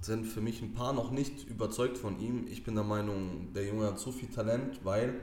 sind 0.05 0.27
für 0.27 0.41
mich 0.41 0.61
ein 0.63 0.75
paar 0.75 0.93
noch 0.93 1.11
nicht 1.11 1.49
überzeugt 1.49 1.97
von 1.97 2.19
ihm. 2.21 2.47
Ich 2.49 2.65
bin 2.65 2.75
der 2.75 2.85
Meinung, 2.85 3.53
der 3.55 3.67
Junge 3.67 3.87
hat 3.87 3.99
so 3.99 4.11
viel 4.11 4.29
Talent, 4.29 4.85
weil 4.85 5.15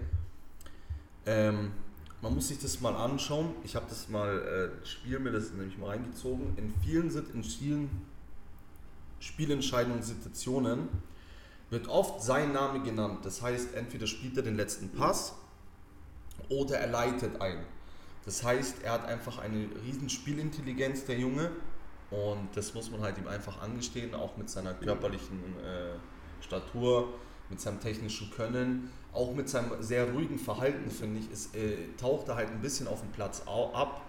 ähm, 1.26 1.72
man 2.22 2.34
muss 2.34 2.48
sich 2.48 2.60
das 2.60 2.80
mal 2.82 2.96
anschauen. 2.96 3.54
Ich 3.64 3.76
habe 3.76 3.86
das 3.90 4.10
mal, 4.10 4.72
äh, 4.82 4.86
Spiel 4.86 5.20
mir 5.20 5.32
das 5.32 5.52
nämlich 5.52 5.78
mal 5.78 5.90
reingezogen. 5.90 6.54
In 6.58 6.74
vielen, 6.84 7.10
in 7.34 7.44
vielen 7.44 7.90
Spielentscheidungssituationen 9.20 10.88
wird 11.70 11.88
oft 11.88 12.24
sein 12.24 12.54
Name 12.54 12.82
genannt. 12.82 13.20
Das 13.24 13.42
heißt, 13.42 13.74
entweder 13.76 14.08
spielt 14.08 14.38
er 14.38 14.44
den 14.44 14.56
letzten 14.56 14.90
Pass 14.90 15.36
oder 16.48 16.78
er 16.78 16.88
leitet 16.88 17.42
ein. 17.42 17.60
Das 18.26 18.44
heißt, 18.44 18.84
er 18.84 18.94
hat 18.94 19.06
einfach 19.06 19.40
eine 19.40 19.68
riesen 19.86 20.10
Spielintelligenz, 20.10 21.06
der 21.06 21.18
Junge, 21.18 21.52
und 22.12 22.50
das 22.56 22.74
muss 22.74 22.90
man 22.90 23.02
halt 23.02 23.18
ihm 23.18 23.28
einfach 23.28 23.62
angestehen, 23.62 24.16
auch 24.16 24.36
mit 24.38 24.50
seiner 24.50 24.74
körperlichen 24.74 25.38
äh, 25.64 26.44
Statur, 26.44 27.14
mit 27.50 27.62
seinem 27.62 27.80
technischen 27.80 28.32
Können, 28.32 28.92
auch 29.14 29.34
mit 29.34 29.50
seinem 29.50 29.82
sehr 29.82 30.12
ruhigen 30.12 30.38
Verhalten, 30.40 30.90
finde 30.90 31.20
ich, 31.20 31.32
ist, 31.32 31.56
äh, 31.56 31.78
taucht 31.98 32.28
er 32.30 32.36
halt 32.36 32.50
ein 32.50 32.62
bisschen 32.62 32.88
auf 32.88 33.02
dem 33.02 33.12
Platz 33.12 33.44
ab, 33.48 34.02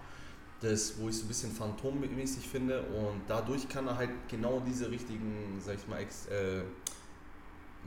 das, 0.61 0.99
wo 0.99 1.09
ich 1.09 1.15
es 1.15 1.23
ein 1.23 1.27
bisschen 1.27 1.51
phantommäßig 1.51 2.47
finde. 2.47 2.81
Und 2.81 3.21
dadurch 3.27 3.67
kann 3.67 3.87
er 3.87 3.97
halt 3.97 4.11
genau 4.29 4.61
diese 4.65 4.89
richtigen, 4.91 5.59
sag 5.59 5.75
ich 5.75 5.87
mal, 5.87 5.99
ex, 5.99 6.27
äh, 6.27 6.61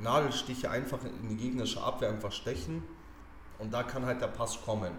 Nadelstiche 0.01 0.71
einfach 0.71 0.99
in 1.05 1.29
die 1.29 1.37
gegnerische 1.37 1.81
Abwehr 1.81 2.09
einfach 2.09 2.33
stechen. 2.33 2.83
Und 3.59 3.73
da 3.73 3.85
kann 3.85 4.05
halt 4.05 4.21
der 4.21 4.27
Pass 4.27 4.61
kommen. 4.65 4.91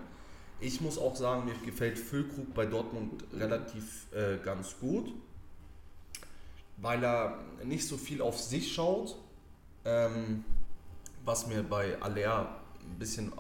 Ich 0.59 0.79
muss 0.79 0.97
auch 0.97 1.15
sagen, 1.15 1.45
mir 1.45 1.53
gefällt 1.65 1.99
Füllkrug 1.99 2.53
bei 2.53 2.65
Dortmund 2.65 3.23
relativ 3.33 4.07
äh, 4.13 4.37
ganz 4.43 4.75
gut, 4.79 5.13
weil 6.77 7.03
er 7.03 7.39
nicht 7.63 7.85
so 7.87 7.97
viel 7.97 8.21
auf 8.21 8.39
sich 8.39 8.73
schaut, 8.73 9.17
ähm, 9.83 10.45
was 11.25 11.47
mir 11.47 11.61
bei 11.63 12.01
Aller 12.01 12.61
ein 12.79 12.99
bisschen 12.99 13.33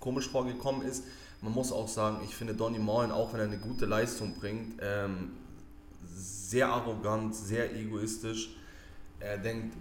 komisch 0.00 0.28
vorgekommen 0.28 0.82
ist. 0.82 1.04
Man 1.40 1.52
muss 1.52 1.72
auch 1.72 1.88
sagen, 1.88 2.18
ich 2.24 2.34
finde 2.34 2.54
Donny 2.54 2.78
Mullen, 2.78 3.10
auch 3.10 3.32
wenn 3.32 3.40
er 3.40 3.46
eine 3.46 3.58
gute 3.58 3.86
Leistung 3.86 4.34
bringt, 4.34 4.80
ähm, 4.82 5.32
sehr 6.14 6.68
arrogant, 6.68 7.34
sehr 7.34 7.74
egoistisch. 7.74 8.54
Er 9.18 9.38
denkt 9.38 9.74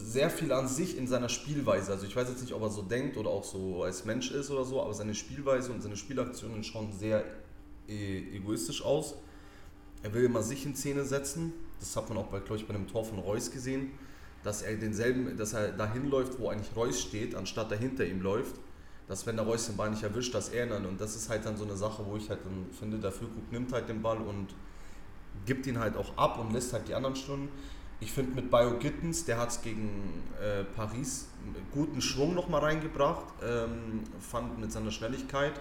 sehr 0.00 0.30
viel 0.30 0.52
an 0.52 0.68
sich 0.68 0.96
in 0.96 1.06
seiner 1.06 1.28
Spielweise. 1.28 1.92
Also 1.92 2.06
ich 2.06 2.16
weiß 2.16 2.28
jetzt 2.28 2.40
nicht, 2.42 2.52
ob 2.52 2.62
er 2.62 2.70
so 2.70 2.82
denkt 2.82 3.16
oder 3.16 3.30
auch 3.30 3.44
so 3.44 3.82
als 3.82 4.04
Mensch 4.04 4.30
ist 4.30 4.50
oder 4.50 4.64
so, 4.64 4.82
aber 4.82 4.94
seine 4.94 5.14
Spielweise 5.14 5.72
und 5.72 5.82
seine 5.82 5.96
Spielaktionen 5.96 6.64
schauen 6.64 6.92
sehr 6.92 7.24
e 7.88 8.36
egoistisch 8.36 8.84
aus. 8.84 9.14
Er 10.02 10.14
will 10.14 10.24
immer 10.24 10.42
sich 10.42 10.64
in 10.64 10.74
Szene 10.74 11.04
setzen. 11.04 11.52
Das 11.78 11.96
hat 11.96 12.08
man 12.08 12.18
auch 12.18 12.28
bei, 12.28 12.40
glaube 12.40 12.56
ich, 12.56 12.66
bei 12.66 12.74
einem 12.74 12.86
Tor 12.86 13.04
von 13.04 13.18
Reus 13.18 13.50
gesehen, 13.50 13.92
dass 14.42 14.62
er 14.62 14.76
denselben, 14.76 15.36
dass 15.36 15.52
er 15.52 15.72
dahin 15.72 16.08
läuft, 16.08 16.38
wo 16.38 16.48
eigentlich 16.48 16.74
Reus 16.74 17.00
steht, 17.00 17.34
anstatt 17.34 17.70
er 17.72 17.78
hinter 17.78 18.06
ihm 18.06 18.22
läuft. 18.22 18.56
Dass 19.08 19.26
wenn 19.26 19.36
der 19.36 19.44
Reus 19.44 19.66
den 19.66 19.76
Ball 19.76 19.90
nicht 19.90 20.02
erwischt, 20.02 20.34
dass 20.34 20.50
er 20.50 20.66
dann 20.66 20.86
und 20.86 21.00
das 21.00 21.16
ist 21.16 21.28
halt 21.28 21.44
dann 21.44 21.56
so 21.56 21.64
eine 21.64 21.76
Sache, 21.76 22.06
wo 22.06 22.16
ich 22.16 22.30
halt 22.30 22.40
dann 22.44 22.66
finde, 22.72 22.98
der 22.98 23.10
Füllkrug 23.10 23.50
nimmt 23.50 23.72
halt 23.72 23.88
den 23.88 24.02
Ball 24.02 24.18
und 24.18 24.54
gibt 25.46 25.66
ihn 25.66 25.78
halt 25.78 25.96
auch 25.96 26.16
ab 26.16 26.38
und 26.38 26.52
lässt 26.52 26.72
halt 26.72 26.88
die 26.88 26.94
anderen 26.94 27.16
Stunden. 27.16 27.48
Ich 28.02 28.12
finde 28.12 28.34
mit 28.34 28.50
Bio 28.50 28.78
Gittens, 28.78 29.26
der 29.26 29.38
hat 29.38 29.50
es 29.50 29.60
gegen 29.60 30.22
äh, 30.40 30.64
Paris 30.64 31.28
guten 31.70 32.00
Schwung 32.00 32.34
nochmal 32.34 32.62
reingebracht, 32.62 33.26
ähm, 33.42 34.00
fand 34.20 34.58
mit 34.58 34.72
seiner 34.72 34.90
Schnelligkeit. 34.90 35.52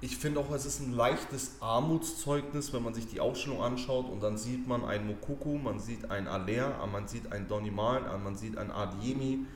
Ich 0.00 0.16
finde 0.16 0.40
auch, 0.40 0.50
es 0.52 0.66
ist 0.66 0.80
ein 0.80 0.92
leichtes 0.92 1.52
Armutszeugnis, 1.60 2.72
wenn 2.72 2.82
man 2.82 2.94
sich 2.94 3.06
die 3.06 3.20
Aufstellung 3.20 3.62
anschaut 3.62 4.08
und 4.08 4.22
dann 4.22 4.36
sieht 4.36 4.66
man 4.66 4.84
einen 4.84 5.06
Mokuku, 5.06 5.56
man 5.56 5.78
sieht 5.78 6.10
einen 6.10 6.26
Aller, 6.26 6.84
man 6.90 7.06
sieht 7.06 7.32
einen 7.32 7.46
Donny 7.46 7.70
Mal, 7.70 8.02
man 8.22 8.36
sieht 8.36 8.58
einen 8.58 8.72
Adiemi, 8.72 9.46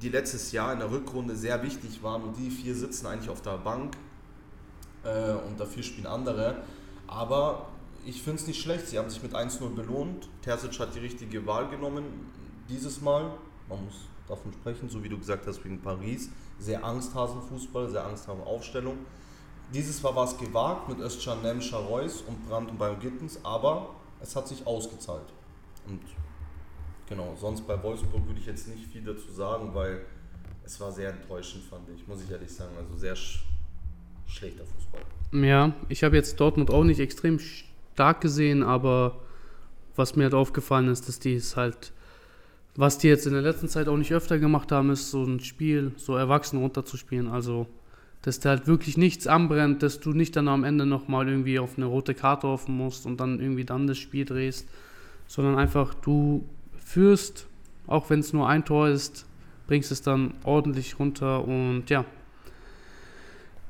die 0.00 0.08
letztes 0.08 0.50
Jahr 0.52 0.72
in 0.72 0.78
der 0.78 0.90
Rückrunde 0.90 1.36
sehr 1.36 1.62
wichtig 1.62 2.02
waren 2.02 2.22
und 2.22 2.38
die 2.38 2.50
vier 2.50 2.74
sitzen 2.74 3.06
eigentlich 3.06 3.30
auf 3.30 3.42
der 3.42 3.58
Bank 3.58 3.96
äh, 5.04 5.32
und 5.46 5.60
dafür 5.60 5.82
spielen 5.82 6.06
andere. 6.06 6.62
Aber 7.06 7.68
ich 8.06 8.22
finde 8.22 8.40
es 8.40 8.46
nicht 8.46 8.60
schlecht. 8.60 8.88
Sie 8.88 8.98
haben 8.98 9.10
sich 9.10 9.22
mit 9.22 9.34
1-0 9.34 9.74
belohnt. 9.74 10.28
Terzic 10.42 10.78
hat 10.78 10.94
die 10.94 11.00
richtige 11.00 11.46
Wahl 11.46 11.68
genommen 11.68 12.04
dieses 12.68 13.00
Mal. 13.00 13.32
Man 13.68 13.84
muss 13.84 13.94
davon 14.28 14.52
sprechen, 14.52 14.88
so 14.88 15.02
wie 15.02 15.08
du 15.08 15.18
gesagt 15.18 15.46
hast, 15.46 15.64
wegen 15.64 15.80
Paris. 15.80 16.30
Sehr 16.58 16.84
Angsthasen-Fußball, 16.84 17.90
sehr 17.90 18.04
Angsthasen-Aufstellung. 18.04 18.98
Dieses 19.72 20.02
Mal 20.02 20.14
war 20.14 20.24
es 20.24 20.36
gewagt 20.36 20.88
mit 20.88 21.00
Özcan 21.00 21.42
Nemscher 21.42 21.78
Reus 21.78 22.22
und 22.22 22.48
Brandt 22.48 22.70
und 22.70 22.78
Bayo 22.78 22.96
Gittens, 22.96 23.40
aber 23.42 23.94
es 24.20 24.36
hat 24.36 24.46
sich 24.46 24.66
ausgezahlt. 24.66 25.32
Und 25.86 26.00
genau, 27.08 27.34
sonst 27.40 27.66
bei 27.66 27.82
Wolfsburg 27.82 28.26
würde 28.26 28.40
ich 28.40 28.46
jetzt 28.46 28.68
nicht 28.68 28.86
viel 28.86 29.02
dazu 29.02 29.30
sagen, 29.32 29.74
weil 29.74 30.04
es 30.64 30.78
war 30.80 30.92
sehr 30.92 31.10
enttäuschend, 31.10 31.64
fand 31.64 31.88
ich, 31.90 32.06
muss 32.06 32.22
ich 32.22 32.30
ehrlich 32.30 32.52
sagen. 32.52 32.74
Also 32.78 32.96
sehr 32.96 33.16
sch 33.16 33.44
schlechter 34.26 34.64
Fußball. 34.64 35.44
Ja, 35.44 35.74
ich 35.88 36.04
habe 36.04 36.16
jetzt 36.16 36.40
Dortmund 36.40 36.70
auch 36.70 36.84
nicht 36.84 37.00
extrem 37.00 37.38
stark 37.94 38.20
gesehen, 38.20 38.64
aber 38.64 39.20
was 39.94 40.16
mir 40.16 40.24
halt 40.24 40.34
aufgefallen 40.34 40.88
ist, 40.88 41.08
dass 41.08 41.20
die 41.20 41.34
es 41.34 41.56
halt, 41.56 41.92
was 42.74 42.98
die 42.98 43.06
jetzt 43.06 43.26
in 43.26 43.32
der 43.32 43.42
letzten 43.42 43.68
Zeit 43.68 43.86
auch 43.86 43.96
nicht 43.96 44.12
öfter 44.12 44.40
gemacht 44.40 44.72
haben, 44.72 44.90
ist 44.90 45.12
so 45.12 45.22
ein 45.22 45.38
Spiel 45.38 45.92
so 45.96 46.16
erwachsen 46.16 46.58
runterzuspielen. 46.58 47.28
Also, 47.28 47.68
dass 48.22 48.40
da 48.40 48.50
halt 48.50 48.66
wirklich 48.66 48.96
nichts 48.96 49.28
anbrennt, 49.28 49.84
dass 49.84 50.00
du 50.00 50.10
nicht 50.10 50.34
dann 50.34 50.48
am 50.48 50.64
Ende 50.64 50.86
nochmal 50.86 51.28
irgendwie 51.28 51.60
auf 51.60 51.76
eine 51.76 51.86
rote 51.86 52.14
Karte 52.14 52.48
hoffen 52.48 52.76
musst 52.76 53.06
und 53.06 53.20
dann 53.20 53.38
irgendwie 53.38 53.64
dann 53.64 53.86
das 53.86 53.98
Spiel 53.98 54.24
drehst, 54.24 54.68
sondern 55.28 55.56
einfach 55.56 55.94
du 55.94 56.44
führst, 56.84 57.46
auch 57.86 58.10
wenn 58.10 58.20
es 58.20 58.32
nur 58.32 58.48
ein 58.48 58.64
Tor 58.64 58.88
ist, 58.88 59.24
bringst 59.68 59.92
es 59.92 60.02
dann 60.02 60.34
ordentlich 60.42 60.98
runter 60.98 61.46
und 61.46 61.84
ja, 61.90 62.04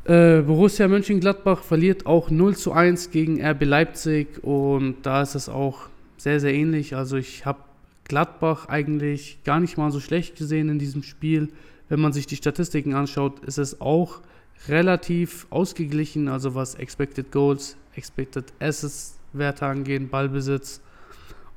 äh, 0.05 0.43
Borussia 0.43 0.87
Mönchengladbach 0.89 1.63
verliert 1.63 2.07
auch 2.07 2.31
0 2.31 2.57
zu 2.57 2.73
1 2.73 3.11
gegen 3.11 3.45
RB 3.45 3.65
Leipzig 3.65 4.43
und 4.43 4.97
da 5.03 5.23
ist 5.23 5.35
es 5.35 5.49
auch 5.49 5.89
sehr, 6.17 6.41
sehr 6.41 6.55
ähnlich. 6.55 6.95
Also 6.95 7.17
ich 7.17 7.47
habe 7.47 7.61
Gladbach 8.05 8.69
eigentlich 8.69 9.39
gar 9.45 9.61
nicht 9.61 9.79
mal 9.79 9.91
so 9.91 10.01
schlecht 10.01 10.37
gesehen 10.37 10.69
in 10.69 10.79
diesem 10.79 11.03
Spiel. 11.03 11.49
Wenn 11.89 12.01
man 12.01 12.13
sich 12.13 12.27
die 12.27 12.37
Statistiken 12.37 12.95
anschaut, 12.95 13.41
ist 13.45 13.59
es 13.59 13.81
auch 13.81 14.21
relativ 14.69 15.47
ausgeglichen, 15.51 16.29
also 16.29 16.55
was 16.55 16.75
Expected 16.75 17.33
Goals, 17.33 17.77
Expected 17.95 18.53
Assets 18.61 19.19
Werte 19.33 19.67
angeht, 19.67 20.11
Ballbesitz 20.11 20.81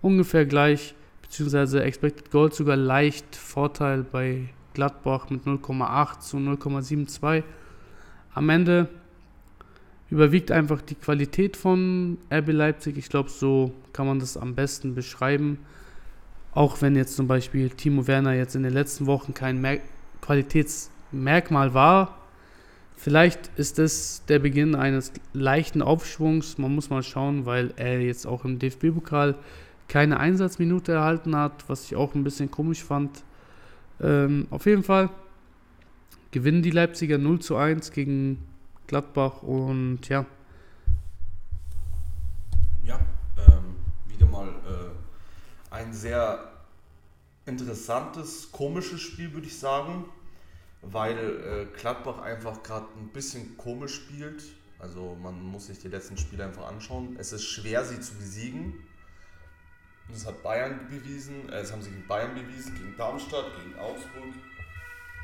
ungefähr 0.01 0.45
gleich, 0.45 0.95
beziehungsweise 1.21 1.83
Expected 1.83 2.31
Goals 2.31 2.57
sogar 2.57 2.75
leicht 2.75 3.35
Vorteil 3.35 4.03
bei 4.03 4.49
Gladbach 4.73 5.29
mit 5.29 5.43
0,8 5.43 6.19
zu 6.19 6.37
0,72. 6.37 7.43
Am 8.37 8.49
Ende 8.49 8.87
überwiegt 10.09 10.51
einfach 10.51 10.81
die 10.81 10.95
Qualität 10.95 11.57
von 11.57 12.17
RB 12.31 12.51
Leipzig. 12.51 12.97
Ich 12.97 13.09
glaube, 13.09 13.29
so 13.29 13.73
kann 13.93 14.07
man 14.07 14.19
das 14.19 14.37
am 14.37 14.55
besten 14.55 14.95
beschreiben. 14.95 15.59
Auch 16.53 16.81
wenn 16.81 16.95
jetzt 16.95 17.15
zum 17.15 17.27
Beispiel 17.27 17.69
Timo 17.69 18.07
Werner 18.07 18.33
jetzt 18.33 18.55
in 18.55 18.63
den 18.63 18.73
letzten 18.73 19.05
Wochen 19.05 19.33
kein 19.33 19.59
Mer 19.59 19.79
Qualitätsmerkmal 20.21 21.73
war, 21.73 22.17
Vielleicht 22.99 23.51
ist 23.57 23.77
es 23.77 24.25
der 24.25 24.39
Beginn 24.39 24.73
eines 24.73 25.13
leichten 25.31 25.83
Aufschwungs. 25.83 26.57
Man 26.57 26.73
muss 26.73 26.89
mal 26.89 27.03
schauen, 27.03 27.45
weil 27.45 27.71
er 27.75 28.01
jetzt 28.01 28.25
auch 28.25 28.43
im 28.43 28.57
DFB-Pokal 28.57 29.35
keine 29.87 30.19
Einsatzminute 30.19 30.93
erhalten 30.93 31.35
hat, 31.35 31.63
was 31.67 31.85
ich 31.85 31.95
auch 31.95 32.15
ein 32.15 32.23
bisschen 32.23 32.49
komisch 32.49 32.83
fand. 32.83 33.23
Ähm, 34.01 34.47
auf 34.49 34.65
jeden 34.65 34.81
Fall 34.81 35.11
gewinnen 36.31 36.61
die 36.61 36.71
Leipziger 36.71 37.17
0 37.17 37.39
zu 37.39 37.55
1 37.55 37.91
gegen 37.91 38.43
Gladbach 38.87 39.43
und 39.43 40.07
ja. 40.09 40.25
Ja, 42.83 42.99
ähm, 43.37 43.75
wieder 44.07 44.25
mal 44.25 44.47
äh, 44.47 45.73
ein 45.73 45.93
sehr 45.93 46.51
interessantes, 47.45 48.51
komisches 48.51 49.01
Spiel, 49.01 49.33
würde 49.33 49.47
ich 49.47 49.57
sagen 49.57 50.05
weil 50.81 51.17
äh, 51.17 51.77
Gladbach 51.77 52.19
einfach 52.19 52.63
gerade 52.63 52.87
ein 52.97 53.09
bisschen 53.09 53.57
komisch 53.57 53.95
spielt. 53.95 54.43
Also 54.79 55.17
man 55.21 55.41
muss 55.41 55.67
sich 55.67 55.79
die 55.79 55.87
letzten 55.87 56.17
Spiele 56.17 56.45
einfach 56.45 56.67
anschauen. 56.67 57.15
Es 57.19 57.33
ist 57.33 57.45
schwer, 57.45 57.83
sie 57.83 57.99
zu 57.99 58.13
besiegen. 58.15 58.73
Das 60.09 60.25
hat 60.25 60.41
Bayern 60.43 60.87
bewiesen, 60.89 61.49
äh, 61.49 61.59
es 61.59 61.71
haben 61.71 61.81
sie 61.81 61.89
gegen 61.89 62.07
Bayern 62.07 62.33
bewiesen, 62.33 62.75
gegen 62.75 62.95
Darmstadt, 62.95 63.45
gegen 63.57 63.77
Augsburg. 63.79 64.33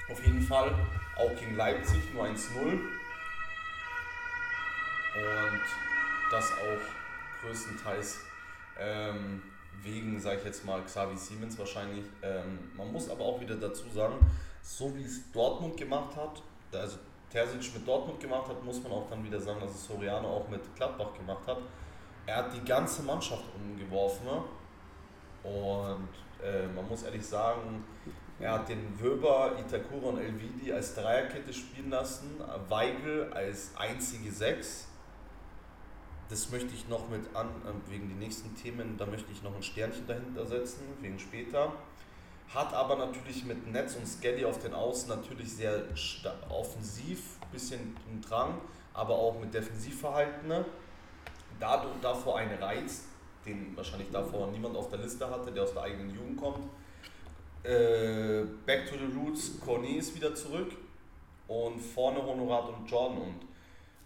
Auf 0.09 0.25
jeden 0.25 0.41
Fall. 0.41 0.73
Auch 1.15 1.35
gegen 1.39 1.55
Leipzig 1.55 2.13
nur 2.13 2.25
1-0. 2.25 2.33
Und 5.15 5.61
das 6.31 6.51
auch 6.51 7.41
größtenteils 7.41 8.19
ähm, 8.79 9.41
wegen, 9.81 10.19
sage 10.19 10.39
ich 10.39 10.45
jetzt 10.45 10.65
mal, 10.65 10.81
Xavi 10.83 11.17
Siemens 11.17 11.57
wahrscheinlich. 11.57 12.05
Ähm, 12.21 12.71
man 12.75 12.91
muss 12.91 13.09
aber 13.09 13.23
auch 13.23 13.39
wieder 13.39 13.55
dazu 13.55 13.89
sagen, 13.89 14.15
so 14.61 14.95
wie 14.95 15.03
es 15.03 15.31
Dortmund 15.31 15.77
gemacht 15.77 16.15
hat, 16.15 16.41
also 16.73 16.97
Terzic 17.29 17.73
mit 17.73 17.87
Dortmund 17.87 18.19
gemacht 18.19 18.47
hat, 18.47 18.63
muss 18.63 18.81
man 18.81 18.91
auch 18.91 19.09
dann 19.09 19.23
wieder 19.23 19.39
sagen, 19.39 19.59
dass 19.59 19.71
es 19.71 19.87
Soriano 19.87 20.27
auch 20.27 20.47
mit 20.49 20.61
Gladbach 20.75 21.13
gemacht 21.13 21.45
hat. 21.47 21.57
Er 22.25 22.37
hat 22.37 22.53
die 22.53 22.63
ganze 22.63 23.03
Mannschaft 23.03 23.43
umgeworfen 23.55 24.25
ne? 24.25 24.43
und 25.43 26.09
äh, 26.43 26.67
man 26.67 26.87
muss 26.87 27.03
ehrlich 27.03 27.25
sagen, 27.25 27.83
er 28.43 28.53
hat 28.53 28.67
den 28.67 28.99
Wöber, 28.99 29.53
Itakura 29.57 30.09
und 30.09 30.19
Elvidi 30.19 30.73
als 30.73 30.95
Dreierkette 30.95 31.53
spielen 31.53 31.89
lassen, 31.89 32.29
Weigel 32.67 33.31
als 33.31 33.71
einzige 33.77 34.31
Sechs. 34.31 34.87
Das 36.29 36.49
möchte 36.51 36.73
ich 36.73 36.89
noch 36.89 37.09
mit 37.09 37.21
an, 37.35 37.47
äh, 37.47 37.91
wegen 37.91 38.09
den 38.09 38.19
nächsten 38.19 38.53
Themen, 38.55 38.97
da 38.97 39.05
möchte 39.05 39.31
ich 39.31 39.43
noch 39.43 39.55
ein 39.55 39.63
Sternchen 39.63 40.05
dahinter 40.07 40.45
setzen, 40.45 40.81
wegen 40.99 41.19
später 41.19 41.71
hat 42.53 42.73
aber 42.73 42.97
natürlich 42.97 43.45
mit 43.45 43.71
Netz 43.71 43.95
und 43.95 44.05
Skelly 44.05 44.45
auf 44.45 44.59
den 44.59 44.73
Außen 44.73 45.09
natürlich 45.09 45.55
sehr 45.55 45.81
offensiv, 46.49 47.39
bisschen 47.51 47.95
einen 48.09 48.21
Drang, 48.21 48.59
aber 48.93 49.15
auch 49.15 49.39
mit 49.39 49.53
Defensivverhalten. 49.53 50.65
Dadurch, 51.59 51.93
davor 52.01 52.37
ein 52.37 52.51
Reiz, 52.61 53.05
den 53.45 53.75
wahrscheinlich 53.75 54.11
davor 54.11 54.47
niemand 54.47 54.75
auf 54.75 54.89
der 54.89 54.99
Liste 54.99 55.27
hatte, 55.29 55.51
der 55.51 55.63
aus 55.63 55.73
der 55.73 55.83
eigenen 55.83 56.13
Jugend 56.13 56.39
kommt. 56.39 56.67
Äh, 57.63 58.43
back 58.65 58.85
to 58.89 58.95
the 58.97 59.17
Roots, 59.17 59.57
Cornet 59.61 59.97
ist 59.97 60.13
wieder 60.15 60.35
zurück 60.35 60.73
und 61.47 61.79
vorne 61.79 62.21
Honorat 62.21 62.67
und 62.67 62.91
Jordan 62.91 63.19
und 63.19 63.47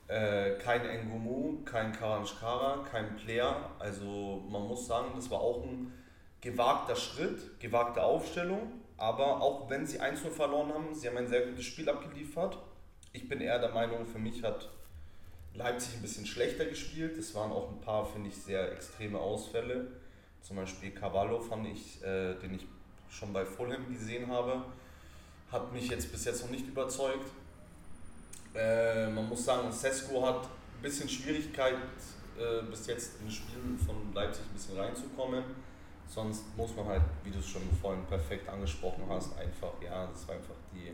äh, 0.07 0.59
kein 0.59 1.09
Ngumu, 1.09 1.63
kein 1.65 1.91
Karanchkara, 1.91 2.85
kein 2.89 3.15
Player. 3.15 3.71
Also 3.79 4.43
man 4.47 4.67
muss 4.67 4.85
sagen, 4.85 5.07
das 5.15 5.31
war 5.31 5.41
auch 5.41 5.63
ein 5.63 5.91
gewagter 6.39 6.95
Schritt, 6.95 7.59
gewagte 7.59 8.03
Aufstellung, 8.03 8.73
aber 8.95 9.41
auch 9.41 9.67
wenn 9.71 9.87
sie 9.87 9.99
1-0 9.99 10.29
verloren 10.29 10.71
haben, 10.71 10.93
sie 10.93 11.07
haben 11.07 11.17
ein 11.17 11.27
sehr 11.27 11.47
gutes 11.47 11.65
Spiel 11.65 11.89
abgeliefert. 11.89 12.59
Ich 13.11 13.27
bin 13.27 13.41
eher 13.41 13.57
der 13.57 13.71
Meinung, 13.71 14.05
für 14.05 14.19
mich 14.19 14.43
hat 14.43 14.69
Leipzig 15.55 15.95
ein 15.95 16.01
bisschen 16.03 16.27
schlechter 16.27 16.65
gespielt. 16.65 17.17
Es 17.17 17.33
waren 17.33 17.51
auch 17.51 17.71
ein 17.71 17.81
paar, 17.81 18.05
finde 18.05 18.29
ich, 18.29 18.37
sehr 18.37 18.71
extreme 18.71 19.17
Ausfälle. 19.17 19.87
Zum 20.41 20.57
Beispiel 20.57 20.91
Cavallo 20.91 21.39
fand 21.39 21.67
ich, 21.67 22.03
äh, 22.03 22.35
den 22.35 22.53
ich 22.53 22.67
schon 23.09 23.33
bei 23.33 23.45
Fulham 23.45 23.91
gesehen 23.91 24.29
habe, 24.29 24.63
hat 25.51 25.71
mich 25.73 25.89
jetzt 25.89 26.11
bis 26.11 26.25
jetzt 26.25 26.43
noch 26.43 26.51
nicht 26.51 26.67
überzeugt. 26.67 27.31
Äh, 28.53 29.09
man 29.09 29.27
muss 29.29 29.45
sagen, 29.45 29.71
Sesko 29.71 30.25
hat 30.25 30.43
ein 30.43 30.81
bisschen 30.81 31.07
Schwierigkeit, 31.07 31.75
äh, 32.37 32.63
bis 32.69 32.87
jetzt 32.87 33.21
in 33.21 33.31
Spielen 33.31 33.77
von 33.77 34.13
Leipzig 34.13 34.43
ein 34.45 34.53
bisschen 34.53 34.79
reinzukommen 34.79 35.43
Sonst 36.07 36.45
muss 36.55 36.75
man 36.75 36.85
halt, 36.85 37.01
wie 37.23 37.31
du 37.31 37.39
es 37.39 37.47
schon 37.47 37.61
vorhin 37.81 38.03
perfekt 38.05 38.47
angesprochen 38.49 39.03
hast, 39.09 39.37
einfach, 39.37 39.73
ja, 39.83 40.07
das 40.07 40.27
war 40.27 40.35
einfach 40.35 40.55
die 40.73 40.93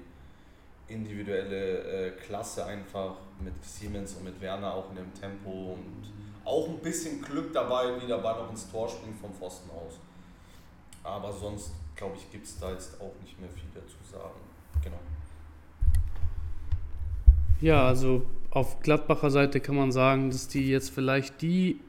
individuelle 0.91 2.07
äh, 2.07 2.11
Klasse 2.11 2.65
einfach 2.65 3.15
mit 3.39 3.53
Siemens 3.63 4.15
und 4.15 4.25
mit 4.25 4.41
Werner 4.41 4.73
auch 4.73 4.89
in 4.89 4.95
dem 4.97 5.13
Tempo 5.13 5.73
und 5.73 6.11
auch 6.43 6.67
ein 6.67 6.79
bisschen 6.79 7.21
Glück 7.21 7.53
dabei, 7.53 8.01
wie 8.01 8.07
der 8.07 8.17
Ball 8.17 8.41
noch 8.41 8.49
ins 8.49 8.69
Tor 8.69 8.89
springt 8.89 9.17
vom 9.19 9.33
Pfosten 9.33 9.69
aus. 9.69 9.99
Aber 11.03 11.31
sonst, 11.31 11.71
glaube 11.95 12.15
ich, 12.17 12.31
gibt 12.31 12.45
es 12.45 12.59
da 12.59 12.71
jetzt 12.71 12.99
auch 12.99 13.13
nicht 13.21 13.39
mehr 13.39 13.49
viel 13.49 13.69
dazu 13.73 13.95
sagen. 14.11 14.39
Genau. 14.83 14.99
Ja, 17.61 17.87
also 17.87 18.25
auf 18.49 18.81
Gladbacher 18.81 19.31
Seite 19.31 19.59
kann 19.59 19.75
man 19.75 19.91
sagen, 19.91 20.29
dass 20.29 20.47
die 20.47 20.69
jetzt 20.69 20.89
vielleicht 20.89 21.41
die 21.41 21.79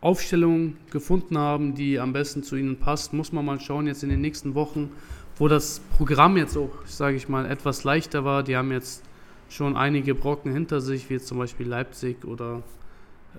Aufstellung 0.00 0.76
gefunden 0.90 1.38
haben, 1.38 1.74
die 1.74 1.98
am 1.98 2.12
besten 2.12 2.42
zu 2.42 2.56
ihnen 2.56 2.78
passt, 2.78 3.12
muss 3.12 3.32
man 3.32 3.44
mal 3.44 3.58
schauen 3.60 3.86
jetzt 3.86 4.02
in 4.02 4.10
den 4.10 4.20
nächsten 4.20 4.54
Wochen, 4.54 4.92
wo 5.36 5.48
das 5.48 5.80
Programm 5.96 6.36
jetzt 6.36 6.56
auch, 6.56 6.70
sage 6.86 7.16
ich 7.16 7.28
mal, 7.28 7.46
etwas 7.46 7.84
leichter 7.84 8.24
war. 8.24 8.42
Die 8.42 8.56
haben 8.56 8.70
jetzt 8.72 9.02
schon 9.48 9.76
einige 9.76 10.14
Brocken 10.14 10.52
hinter 10.52 10.80
sich, 10.80 11.08
wie 11.10 11.14
jetzt 11.14 11.26
zum 11.26 11.38
Beispiel 11.38 11.66
Leipzig 11.66 12.24
oder 12.24 12.62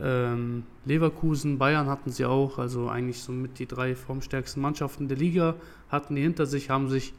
ähm, 0.02 0.64
Leverkusen, 0.86 1.58
Bayern 1.58 1.88
hatten 1.88 2.12
sie 2.12 2.26
auch, 2.26 2.58
also 2.60 2.90
eigentlich 2.90 3.20
somit 3.20 3.60
die 3.60 3.66
drei 3.66 3.96
formstärksten 3.96 4.62
Mannschaften 4.62 5.08
der 5.08 5.18
Liga 5.18 5.56
hatten 5.90 6.16
die 6.16 6.22
hinter 6.22 6.46
sich, 6.46 6.70
haben 6.70 6.90
sich 6.90 7.14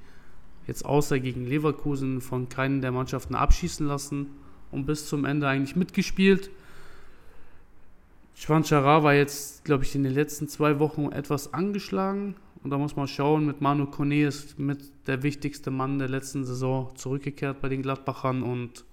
jetzt 0.67 0.85
außer 0.85 1.19
gegen 1.19 1.45
Leverkusen 1.45 2.21
von 2.21 2.49
keinen 2.49 2.81
der 2.83 2.93
Mannschaften 2.93 3.35
abschießen 3.35 3.87
lassen 3.87 4.27
und 4.71 4.87
bis 4.87 5.07
zum 5.09 5.25
Ende 5.25 5.49
eigentlich 5.49 5.77
mitgespielt. 5.77 6.51
Schwanchara 8.35 9.03
war 9.03 9.15
jetzt, 9.15 9.65
glaube 9.65 9.83
ich, 9.83 9.95
in 9.97 10.05
den 10.05 10.15
letzten 10.15 10.47
zwei 10.47 10.79
Wochen 10.79 11.11
etwas 11.11 11.53
angeschlagen. 11.53 12.37
Und 12.63 12.71
da 12.71 12.79
muss 12.79 12.95
man 12.95 13.09
schauen, 13.09 13.47
mit 13.47 13.61
Manu 13.61 13.87
Kone 13.87 14.27
ist 14.27 14.59
mit 14.59 14.79
der 15.09 15.23
wichtigste 15.23 15.71
Mann 15.71 15.99
der 15.99 16.09
letzten 16.09 16.45
Saison 16.45 16.95
zurückgekehrt 16.95 17.61
bei 17.61 17.69
den 17.69 17.83
Gladbachern. 17.83 18.43
Und 18.43 18.85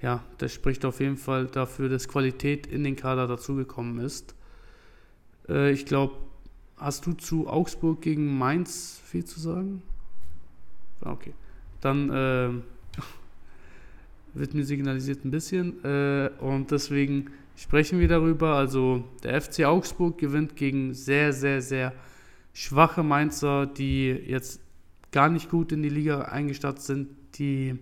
ja, 0.00 0.22
das 0.38 0.52
spricht 0.52 0.84
auf 0.84 1.00
jeden 1.00 1.16
Fall 1.16 1.46
dafür, 1.46 1.88
dass 1.88 2.08
Qualität 2.08 2.66
in 2.66 2.84
den 2.84 2.96
Kader 2.96 3.26
dazugekommen 3.26 3.98
ist. 3.98 4.34
Äh, 5.48 5.72
ich 5.72 5.86
glaube, 5.86 6.14
hast 6.76 7.06
du 7.06 7.12
zu 7.12 7.48
Augsburg 7.48 8.02
gegen 8.02 8.36
Mainz 8.38 9.00
viel 9.04 9.24
zu 9.24 9.40
sagen? 9.40 9.82
Okay. 11.00 11.32
Dann 11.80 12.10
äh, 12.10 12.50
wird 14.34 14.54
mir 14.54 14.64
signalisiert 14.64 15.24
ein 15.24 15.30
bisschen. 15.30 15.82
Äh, 15.84 16.30
und 16.40 16.70
deswegen 16.70 17.30
sprechen 17.56 17.98
wir 17.98 18.08
darüber. 18.08 18.54
Also 18.54 19.04
der 19.22 19.40
FC 19.40 19.64
Augsburg 19.64 20.18
gewinnt 20.18 20.56
gegen 20.56 20.92
sehr, 20.94 21.32
sehr, 21.32 21.62
sehr 21.62 21.92
schwache 22.52 23.02
Mainzer, 23.02 23.66
die 23.66 24.08
jetzt 24.08 24.60
gar 25.10 25.28
nicht 25.30 25.50
gut 25.50 25.72
in 25.72 25.82
die 25.82 25.88
Liga 25.88 26.22
eingestattet 26.22 26.82
sind. 26.82 27.08
Die 27.38 27.78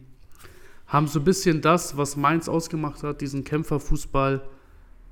haben 0.86 1.06
so 1.06 1.18
ein 1.18 1.24
bisschen 1.24 1.60
das, 1.60 1.96
was 1.96 2.16
Mainz 2.16 2.48
ausgemacht 2.48 3.02
hat, 3.02 3.20
diesen 3.20 3.44
Kämpferfußball, 3.44 4.42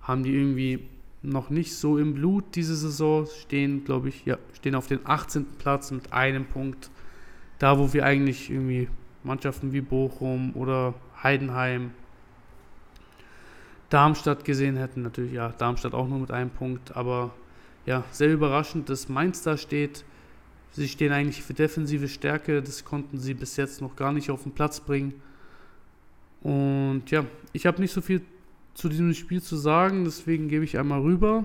haben 0.03 0.23
die 0.23 0.35
irgendwie 0.35 0.89
noch 1.23 1.51
nicht 1.51 1.77
so 1.77 1.99
im 1.99 2.15
Blut 2.15 2.45
diese 2.55 2.77
Saison, 2.77 3.27
stehen, 3.27 3.85
glaube 3.85 4.09
ich, 4.09 4.25
ja, 4.25 4.39
stehen 4.55 4.75
auf 4.75 4.89
den 4.89 5.01
18. 5.05 5.47
Platz 5.59 5.91
mit 5.91 6.13
einem 6.13 6.45
Punkt. 6.45 6.91
Da, 7.59 7.79
wo 7.79 7.93
wir 7.93 8.05
eigentlich 8.05 8.51
irgendwie 8.51 8.89
Mannschaften 9.23 9.73
wie 9.73 9.81
Bochum 9.81 10.55
oder 10.57 10.95
Heidenheim 11.23 11.93
Darmstadt 13.89 14.45
gesehen 14.45 14.77
hätten. 14.77 15.03
Natürlich, 15.03 15.33
ja, 15.33 15.51
Darmstadt 15.51 15.95
auch 15.95 16.09
nur 16.09 16.19
mit 16.19 16.31
einem 16.31 16.51
Punkt, 16.51 16.97
aber 16.97 17.33
ja, 17.87 18.05
sehr 18.11 18.33
überraschend, 18.33 18.89
dass 18.89 19.09
Mainz 19.09 19.43
da 19.43 19.57
steht. 19.57 20.05
Sie 20.71 20.89
stehen 20.89 21.13
eigentlich 21.13 21.43
für 21.43 21.53
defensive 21.53 22.09
Stärke, 22.09 22.63
das 22.63 22.85
konnten 22.85 23.19
sie 23.19 23.35
bis 23.35 23.57
jetzt 23.57 23.83
noch 23.83 23.95
gar 23.95 24.13
nicht 24.13 24.31
auf 24.31 24.45
den 24.45 24.53
Platz 24.53 24.81
bringen. 24.81 25.15
Und 26.43 27.05
ja, 27.09 27.25
ich 27.53 27.67
habe 27.67 27.81
nicht 27.81 27.93
so 27.93 28.01
viel 28.01 28.23
zu 28.75 28.89
diesem 28.89 29.13
Spiel 29.15 29.43
zu 29.43 29.57
sagen, 29.57 30.05
deswegen 30.05 30.49
gebe 30.49 30.65
ich 30.65 30.79
einmal 30.79 31.01
rüber. 31.01 31.45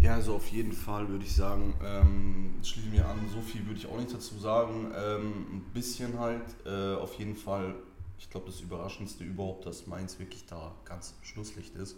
Ja, 0.00 0.14
also 0.14 0.34
auf 0.34 0.48
jeden 0.48 0.72
Fall 0.72 1.08
würde 1.08 1.24
ich 1.24 1.34
sagen, 1.34 1.74
ähm, 1.84 2.54
schließe 2.62 2.88
mir 2.88 3.08
an, 3.08 3.18
so 3.32 3.40
viel 3.40 3.64
würde 3.66 3.78
ich 3.78 3.86
auch 3.86 3.98
nicht 3.98 4.12
dazu 4.12 4.38
sagen. 4.38 4.92
Ähm, 4.94 5.46
ein 5.52 5.64
bisschen 5.72 6.18
halt, 6.18 6.42
äh, 6.64 6.94
auf 6.94 7.14
jeden 7.14 7.34
Fall 7.34 7.74
ich 8.18 8.30
glaube, 8.30 8.46
das 8.46 8.60
Überraschendste 8.60 9.24
überhaupt, 9.24 9.66
dass 9.66 9.86
Mainz 9.86 10.18
wirklich 10.18 10.46
da 10.46 10.72
ganz 10.84 11.14
Schlusslicht 11.22 11.74
ist. 11.76 11.96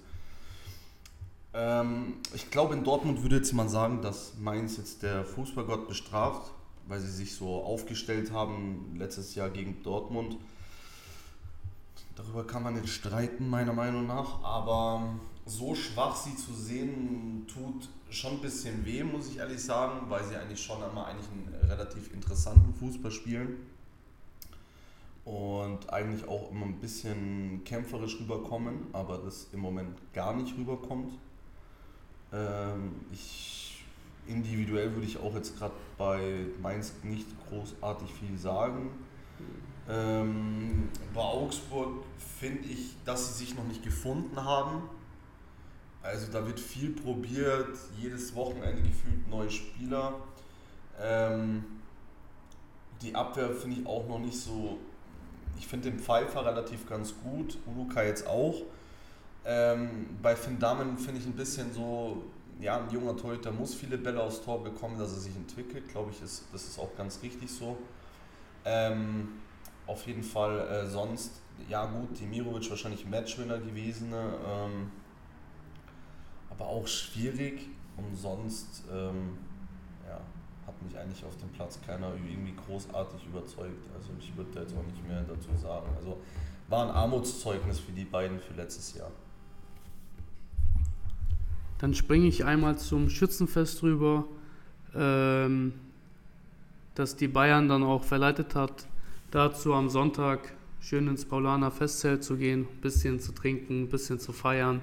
Ähm, 1.55 2.15
ich 2.35 2.51
glaube, 2.51 2.75
in 2.75 2.85
Dortmund 2.85 3.23
würde 3.23 3.37
jetzt 3.37 3.53
man 3.53 3.69
sagen, 3.69 4.03
dass 4.03 4.35
Mainz 4.39 4.77
jetzt 4.77 5.03
der 5.03 5.25
Fußballgott 5.25 5.89
bestraft, 5.89 6.53
weil 6.89 7.01
sie 7.01 7.11
sich 7.11 7.35
so 7.35 7.63
aufgestellt 7.63 8.33
haben 8.33 8.97
letztes 8.97 9.35
Jahr 9.35 9.51
gegen 9.51 9.83
Dortmund. 9.83 10.37
Darüber 12.17 12.45
kann 12.47 12.65
man 12.65 12.75
nicht 12.75 12.89
streiten, 12.89 13.49
meiner 13.49 13.73
Meinung 13.73 14.07
nach, 14.07 14.43
aber 14.43 15.15
so 15.47 15.75
schwach 15.75 16.17
sie 16.17 16.35
zu 16.35 16.53
sehen, 16.53 17.47
tut 17.47 17.89
schon 18.11 18.33
ein 18.33 18.41
bisschen 18.41 18.85
weh, 18.85 19.05
muss 19.05 19.29
ich 19.29 19.39
ehrlich 19.39 19.63
sagen, 19.63 20.09
weil 20.09 20.25
sie 20.25 20.37
eigentlich 20.37 20.63
schon 20.63 20.83
einmal 20.83 21.13
eigentlich 21.13 21.29
einen 21.31 21.71
relativ 21.71 22.13
interessanten 22.13 22.75
Fußball 22.75 23.11
spielen 23.11 23.57
und 25.25 25.93
eigentlich 25.93 26.27
auch 26.27 26.51
immer 26.51 26.65
ein 26.67 26.81
bisschen 26.81 27.63
kämpferisch 27.65 28.19
rüberkommen, 28.19 28.87
aber 28.93 29.19
das 29.19 29.49
im 29.53 29.61
Moment 29.61 29.99
gar 30.15 30.35
nicht 30.35 30.57
rüberkommt. 30.57 31.13
Ähm, 32.33 32.95
ich, 33.13 33.68
individuell 34.29 34.95
würde 34.95 35.07
ich 35.07 35.19
auch 35.19 35.35
jetzt 35.35 35.59
gerade 35.59 35.75
bei 35.97 36.47
Mainz 36.61 36.93
nicht 37.03 37.27
großartig 37.49 38.13
viel 38.13 38.37
sagen. 38.39 38.91
Ähm, 39.89 40.89
bei 41.15 41.21
Augsburg 41.23 42.05
finde 42.39 42.69
ich, 42.69 42.97
dass 43.05 43.29
sie 43.29 43.45
sich 43.45 43.57
noch 43.57 43.65
nicht 43.65 43.83
gefunden 43.83 44.43
haben. 44.43 44.83
Also 46.03 46.31
da 46.31 46.47
wird 46.47 46.61
viel 46.61 46.91
probiert, 46.91 47.77
jedes 47.99 48.35
Wochenende 48.35 48.83
gefühlt 48.83 49.29
neue 49.29 49.51
Spieler. 49.51 50.15
Ähm, 51.01 51.65
die 53.03 53.15
Abwehr 53.15 53.51
finde 53.51 53.81
ich 53.81 53.87
auch 53.87 54.07
noch 54.09 54.19
nicht 54.19 54.39
so. 54.39 54.79
Ich 55.59 55.67
finde 55.67 55.91
den 55.91 55.99
Pfeiffer 55.99 56.45
relativ 56.45 56.89
ganz 56.89 57.15
gut, 57.23 57.59
Uruka 57.67 58.03
jetzt 58.03 58.27
auch. 58.27 58.63
Ähm, 59.45 60.07
bei 60.23 60.37
Finn 60.37 60.59
Damen 60.59 60.99
finde 60.99 61.21
ich 61.21 61.27
ein 61.27 61.33
bisschen 61.33 61.73
so, 61.73 62.23
ja, 62.61 62.81
ein 62.81 62.91
junger 62.91 63.17
Torhüter 63.17 63.53
muss 63.53 63.75
viele 63.75 63.99
Bälle 63.99 64.23
aufs 64.23 64.43
Tor 64.43 64.63
bekommen, 64.63 64.99
dass 64.99 65.13
er 65.13 65.21
sich 65.21 65.37
entwickelt. 65.37 65.89
Glaube 65.89 66.11
ich, 66.11 66.23
ist, 66.23 66.45
das 66.53 66.65
ist 66.65 66.79
auch 66.79 66.95
ganz 66.97 67.23
richtig 67.23 67.51
so. 67.51 67.79
Ähm, 68.65 69.29
auf 69.87 70.07
jeden 70.07 70.23
Fall 70.23 70.61
äh, 70.69 70.87
sonst, 70.87 71.41
ja 71.69 71.87
gut, 71.87 72.19
Dimirovic 72.19 72.69
wahrscheinlich 72.69 73.07
Matchwinner 73.07 73.59
gewesen. 73.59 74.11
Ne? 74.11 74.35
Ähm, 74.47 74.91
aber 76.51 76.67
auch 76.67 76.87
schwierig 76.87 77.69
und 77.97 78.17
sonst 78.17 78.83
ähm, 78.93 79.39
ja, 80.07 80.21
hat 80.67 80.83
mich 80.83 80.99
eigentlich 80.99 81.25
auf 81.25 81.37
dem 81.37 81.49
Platz 81.51 81.79
keiner 81.87 82.13
irgendwie 82.13 82.55
großartig 82.67 83.25
überzeugt. 83.27 83.87
Also 83.95 84.11
ich 84.19 84.37
würde 84.37 84.61
jetzt 84.61 84.75
auch 84.77 84.85
nicht 84.85 85.07
mehr 85.07 85.23
dazu 85.23 85.51
sagen. 85.57 85.87
Also 85.97 86.19
war 86.69 86.85
ein 86.87 86.91
Armutszeugnis 86.91 87.79
für 87.79 87.93
die 87.93 88.05
beiden 88.05 88.41
für 88.41 88.55
letztes 88.55 88.95
Jahr. 88.95 89.11
Dann 91.79 91.95
springe 91.95 92.27
ich 92.27 92.45
einmal 92.45 92.79
zum 92.79 93.09
Schützenfest 93.09 93.83
rüber, 93.83 94.25
ähm, 94.95 95.73
das 96.95 97.17
die 97.17 97.29
Bayern 97.29 97.69
dann 97.69 97.83
auch 97.83 98.05
verleitet 98.05 98.55
hat, 98.55 98.87
dazu 99.31 99.75
am 99.75 99.89
Sonntag 99.89 100.53
schön 100.81 101.07
ins 101.09 101.25
Paulaner 101.25 101.71
Festzelt 101.71 102.25
zu 102.25 102.37
gehen, 102.37 102.63
ein 102.63 102.81
bisschen 102.81 103.21
zu 103.21 103.33
trinken, 103.33 103.83
ein 103.83 103.89
bisschen 103.89 104.19
zu 104.19 104.33
feiern 104.33 104.81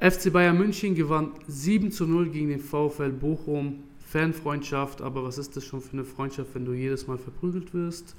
FC 0.00 0.32
Bayern 0.32 0.56
München 0.58 0.94
gewann 0.94 1.32
7 1.46 1.92
zu 1.92 2.06
0 2.06 2.30
gegen 2.30 2.48
den 2.48 2.60
VfL 2.60 3.10
Bochum. 3.10 3.84
Fanfreundschaft, 4.08 5.00
aber 5.00 5.24
was 5.24 5.38
ist 5.38 5.56
das 5.56 5.64
schon 5.64 5.80
für 5.80 5.94
eine 5.94 6.04
Freundschaft, 6.04 6.54
wenn 6.54 6.66
du 6.66 6.72
jedes 6.74 7.06
Mal 7.06 7.16
verprügelt 7.16 7.72
wirst? 7.72 8.14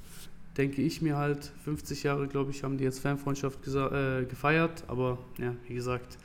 Denke 0.58 0.82
ich 0.82 1.04
mir 1.04 1.18
halt. 1.18 1.52
50 1.66 2.02
Jahre, 2.02 2.28
glaube 2.28 2.50
ich, 2.50 2.64
haben 2.64 2.78
die 2.78 2.84
jetzt 2.84 3.00
Fanfreundschaft 3.00 3.60
äh, 3.68 4.26
gefeiert, 4.26 4.86
aber 4.88 5.20
ja, 5.38 5.54
wie 5.68 5.76
gesagt, 5.76 6.18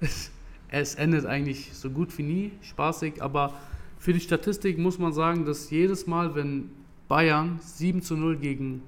es 0.68 0.94
endet 0.94 1.26
eigentlich 1.26 1.72
so 1.72 1.90
gut 1.90 2.16
wie 2.18 2.22
nie, 2.22 2.52
spaßig, 2.62 3.22
aber 3.22 3.54
für 3.98 4.12
die 4.12 4.20
Statistik 4.20 4.78
muss 4.78 4.98
man 4.98 5.12
sagen, 5.12 5.44
dass 5.44 5.70
jedes 5.70 6.06
Mal, 6.06 6.34
wenn 6.34 6.70
Bayern 7.08 7.58
7 7.62 8.02
zu 8.02 8.16
0 8.16 8.36
gegen 8.36 8.82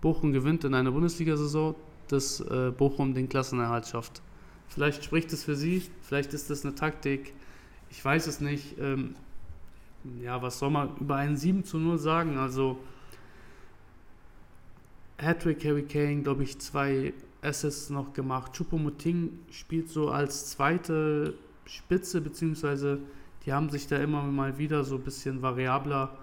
Bochum 0.00 0.32
gewinnt 0.32 0.64
in 0.64 0.74
einer 0.74 0.92
Bundesliga-Saison, 0.92 1.74
dass 2.08 2.40
äh, 2.40 2.70
Bochum 2.76 3.14
den 3.14 3.28
Klassenerhalt 3.28 3.86
schafft. 3.86 4.22
Vielleicht 4.68 5.04
spricht 5.04 5.32
es 5.32 5.44
für 5.44 5.56
sie, 5.56 5.82
vielleicht 6.02 6.32
ist 6.34 6.50
das 6.50 6.64
eine 6.64 6.74
Taktik, 6.74 7.32
ich 7.90 8.04
weiß 8.04 8.26
es 8.26 8.40
nicht. 8.40 8.78
Ähm, 8.78 9.14
ja, 10.22 10.40
was 10.42 10.58
soll 10.58 10.70
man 10.70 10.96
über 11.00 11.16
einen 11.16 11.36
7 11.36 11.64
zu 11.64 11.78
0 11.78 11.98
sagen? 11.98 12.38
Also, 12.38 12.78
Hattrick 15.18 15.64
Harry 15.64 15.82
Kane, 15.82 16.22
glaube 16.22 16.44
ich, 16.44 16.58
zwei 16.58 17.12
Assists 17.42 17.90
noch 17.90 18.12
gemacht. 18.12 18.52
Choupo-Moting 18.56 19.38
spielt 19.50 19.88
so 19.88 20.10
als 20.10 20.50
zweite 20.50 21.34
Spitze, 21.64 22.20
beziehungsweise 22.20 23.00
die 23.44 23.52
haben 23.52 23.70
sich 23.70 23.86
da 23.86 23.96
immer 23.96 24.22
mal 24.22 24.58
wieder 24.58 24.84
so 24.84 24.96
ein 24.96 25.02
bisschen 25.02 25.42
variabler 25.42 26.16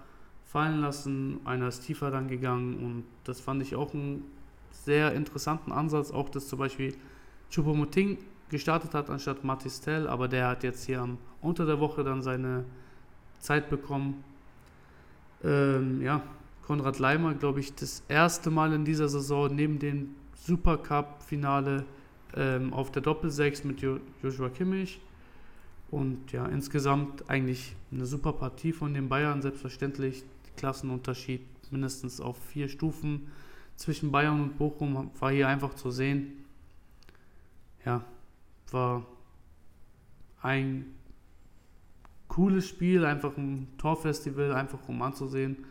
fallen 0.44 0.80
lassen. 0.80 1.40
Einer 1.44 1.68
ist 1.68 1.80
tiefer 1.80 2.10
dann 2.10 2.28
gegangen 2.28 2.76
und 2.76 3.04
das 3.24 3.40
fand 3.40 3.62
ich 3.62 3.74
auch 3.74 3.94
einen 3.94 4.24
sehr 4.70 5.12
interessanten 5.14 5.72
Ansatz. 5.72 6.10
Auch 6.10 6.28
dass 6.28 6.48
zum 6.48 6.58
Beispiel 6.58 6.94
Choupo-Moting 7.50 8.18
gestartet 8.50 8.94
hat 8.94 9.10
anstatt 9.10 9.42
Matistel, 9.44 10.06
aber 10.06 10.28
der 10.28 10.48
hat 10.48 10.62
jetzt 10.62 10.84
hier 10.84 11.08
unter 11.40 11.66
der 11.66 11.80
Woche 11.80 12.04
dann 12.04 12.22
seine 12.22 12.64
Zeit 13.40 13.70
bekommen. 13.70 14.22
Ähm, 15.42 16.02
ja, 16.02 16.22
Konrad 16.66 16.98
Leimer, 16.98 17.34
glaube 17.34 17.60
ich, 17.60 17.74
das 17.74 18.02
erste 18.08 18.50
Mal 18.50 18.72
in 18.72 18.84
dieser 18.84 19.08
Saison 19.08 19.54
neben 19.54 19.78
dem 19.78 20.14
Supercup-Finale 20.44 21.84
ähm, 22.36 22.72
auf 22.72 22.92
der 22.92 23.02
Doppelsechs 23.02 23.64
mit 23.64 23.80
jo 23.80 23.98
Joshua 24.22 24.50
Kimmich. 24.50 25.00
Und 25.90 26.32
ja, 26.32 26.46
insgesamt 26.46 27.30
eigentlich 27.30 27.76
eine 27.90 28.06
super 28.06 28.32
Partie 28.32 28.72
von 28.72 28.94
den 28.94 29.08
Bayern. 29.08 29.42
Selbstverständlich 29.42 30.24
Klassenunterschied 30.56 31.42
mindestens 31.70 32.20
auf 32.20 32.36
vier 32.36 32.68
Stufen 32.68 33.28
zwischen 33.76 34.12
Bayern 34.12 34.40
und 34.40 34.58
Bochum 34.58 35.10
war 35.18 35.32
hier 35.32 35.48
einfach 35.48 35.74
zu 35.74 35.90
sehen. 35.90 36.44
Ja, 37.84 38.04
war 38.70 39.06
ein 40.42 40.86
cooles 42.28 42.68
Spiel, 42.68 43.04
einfach 43.04 43.36
ein 43.36 43.68
Torfestival, 43.78 44.52
einfach 44.52 44.88
um 44.88 45.00
anzusehen. 45.02 45.64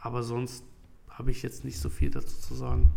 Aber 0.00 0.22
sonst 0.22 0.64
habe 1.08 1.30
ich 1.30 1.42
jetzt 1.42 1.64
nicht 1.64 1.78
so 1.78 1.88
viel 1.88 2.10
dazu 2.10 2.38
zu 2.40 2.54
sagen. 2.54 2.90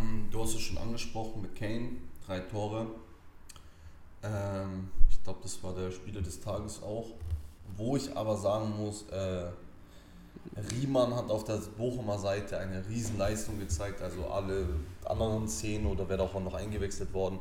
Ähm, 0.00 0.28
du 0.30 0.42
hast 0.42 0.54
es 0.54 0.60
schon 0.60 0.78
angesprochen 0.78 1.42
mit 1.42 1.54
Kane, 1.54 1.90
drei 2.26 2.40
Tore. 2.40 2.86
Ähm, 4.22 4.90
ich 5.08 5.22
glaube, 5.22 5.40
das 5.42 5.62
war 5.62 5.74
der 5.74 5.90
Spieler 5.90 6.22
des 6.22 6.40
Tages 6.40 6.82
auch. 6.82 7.06
Wo 7.76 7.96
ich 7.96 8.16
aber 8.16 8.36
sagen 8.36 8.76
muss, 8.76 9.08
äh, 9.10 9.50
Riemann 10.72 11.14
hat 11.14 11.30
auf 11.30 11.44
der 11.44 11.56
Bochumer 11.56 12.18
Seite 12.18 12.58
eine 12.58 12.86
Riesenleistung 12.88 13.58
gezeigt, 13.58 14.02
also 14.02 14.26
alle 14.28 14.66
anderen 15.04 15.46
zehn 15.48 15.86
oder 15.86 16.08
wäre 16.08 16.22
auch 16.22 16.40
noch 16.40 16.54
eingewechselt 16.54 17.12
worden. 17.12 17.38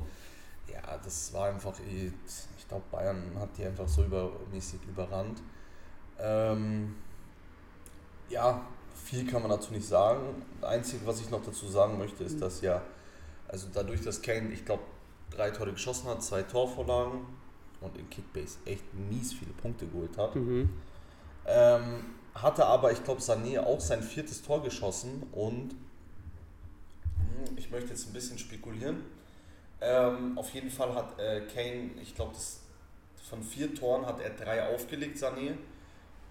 Ja, 0.72 0.98
das 1.04 1.34
war 1.34 1.50
einfach, 1.50 1.74
ich 1.80 2.68
glaube, 2.68 2.84
Bayern 2.92 3.24
hat 3.40 3.50
die 3.58 3.66
einfach 3.66 3.88
so 3.88 4.04
übermäßig 4.04 4.80
überrannt. 4.88 5.42
Ähm, 6.20 6.96
ja, 8.30 8.62
viel 9.04 9.26
kann 9.26 9.42
man 9.42 9.52
dazu 9.52 9.74
nicht 9.74 9.88
sagen. 9.88 10.46
Das 10.62 10.70
Einzige, 10.70 11.06
was 11.06 11.22
ich 11.22 11.30
noch 11.30 11.44
dazu 11.44 11.68
sagen 11.68 11.98
möchte, 11.98 12.24
ist, 12.24 12.42
dass 12.42 12.62
ja, 12.62 12.82
also 13.48 13.68
dadurch, 13.74 14.02
dass 14.02 14.22
Kane, 14.22 14.52
ich 14.52 14.66
glaube, 14.66 14.84
drei 15.32 15.52
Tore 15.52 15.72
geschossen 15.72 16.08
hat, 16.10 16.24
zwei 16.24 16.44
Torvorlagen 16.44 17.26
und 17.82 17.98
in 17.98 18.10
Kickbase 18.10 18.58
echt 18.66 18.84
mies 18.94 19.34
viele 19.34 19.52
Punkte 19.52 19.88
geholt 19.88 20.18
hat. 20.18 20.36
Mhm. 20.36 20.70
Ähm, 21.46 22.06
hatte 22.36 22.66
aber, 22.66 22.92
ich 22.92 23.04
glaube, 23.04 23.22
Sané 23.22 23.60
auch 23.60 23.80
sein 23.80 24.04
viertes 24.04 24.42
Tor 24.42 24.64
geschossen 24.64 25.24
und 25.32 25.72
hm, 27.18 27.58
ich 27.58 27.70
möchte 27.72 27.90
jetzt 27.90 28.08
ein 28.08 28.14
bisschen 28.14 28.38
spekulieren. 28.38 29.04
Ähm, 29.82 30.38
auf 30.38 30.54
jeden 30.54 30.70
Fall 30.70 30.94
hat 30.94 31.20
äh, 31.20 31.42
Kane, 31.54 31.92
ich 32.02 32.14
glaube, 32.16 32.34
von 33.30 33.44
vier 33.44 33.74
Toren 33.74 34.06
hat 34.06 34.20
er 34.20 34.32
drei 34.32 34.74
aufgelegt, 34.74 35.18
Sané. 35.18 35.54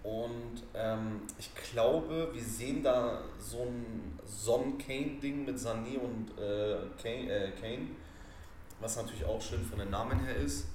Und 0.03 0.63
ähm, 0.73 1.21
ich 1.37 1.51
glaube, 1.71 2.29
wir 2.33 2.43
sehen 2.43 2.83
da 2.83 3.21
so 3.37 3.63
ein 3.63 4.17
Son-Kane-Ding 4.25 5.45
mit 5.45 5.57
Sané 5.57 5.97
und 5.97 6.31
äh, 6.37 6.77
Kane, 7.01 7.29
äh, 7.29 7.51
Kane, 7.51 7.87
was 8.79 8.95
natürlich 8.95 9.25
auch 9.25 9.41
schön 9.41 9.63
von 9.65 9.79
den 9.79 9.89
Namen 9.89 10.19
her 10.19 10.35
ist. 10.37 10.67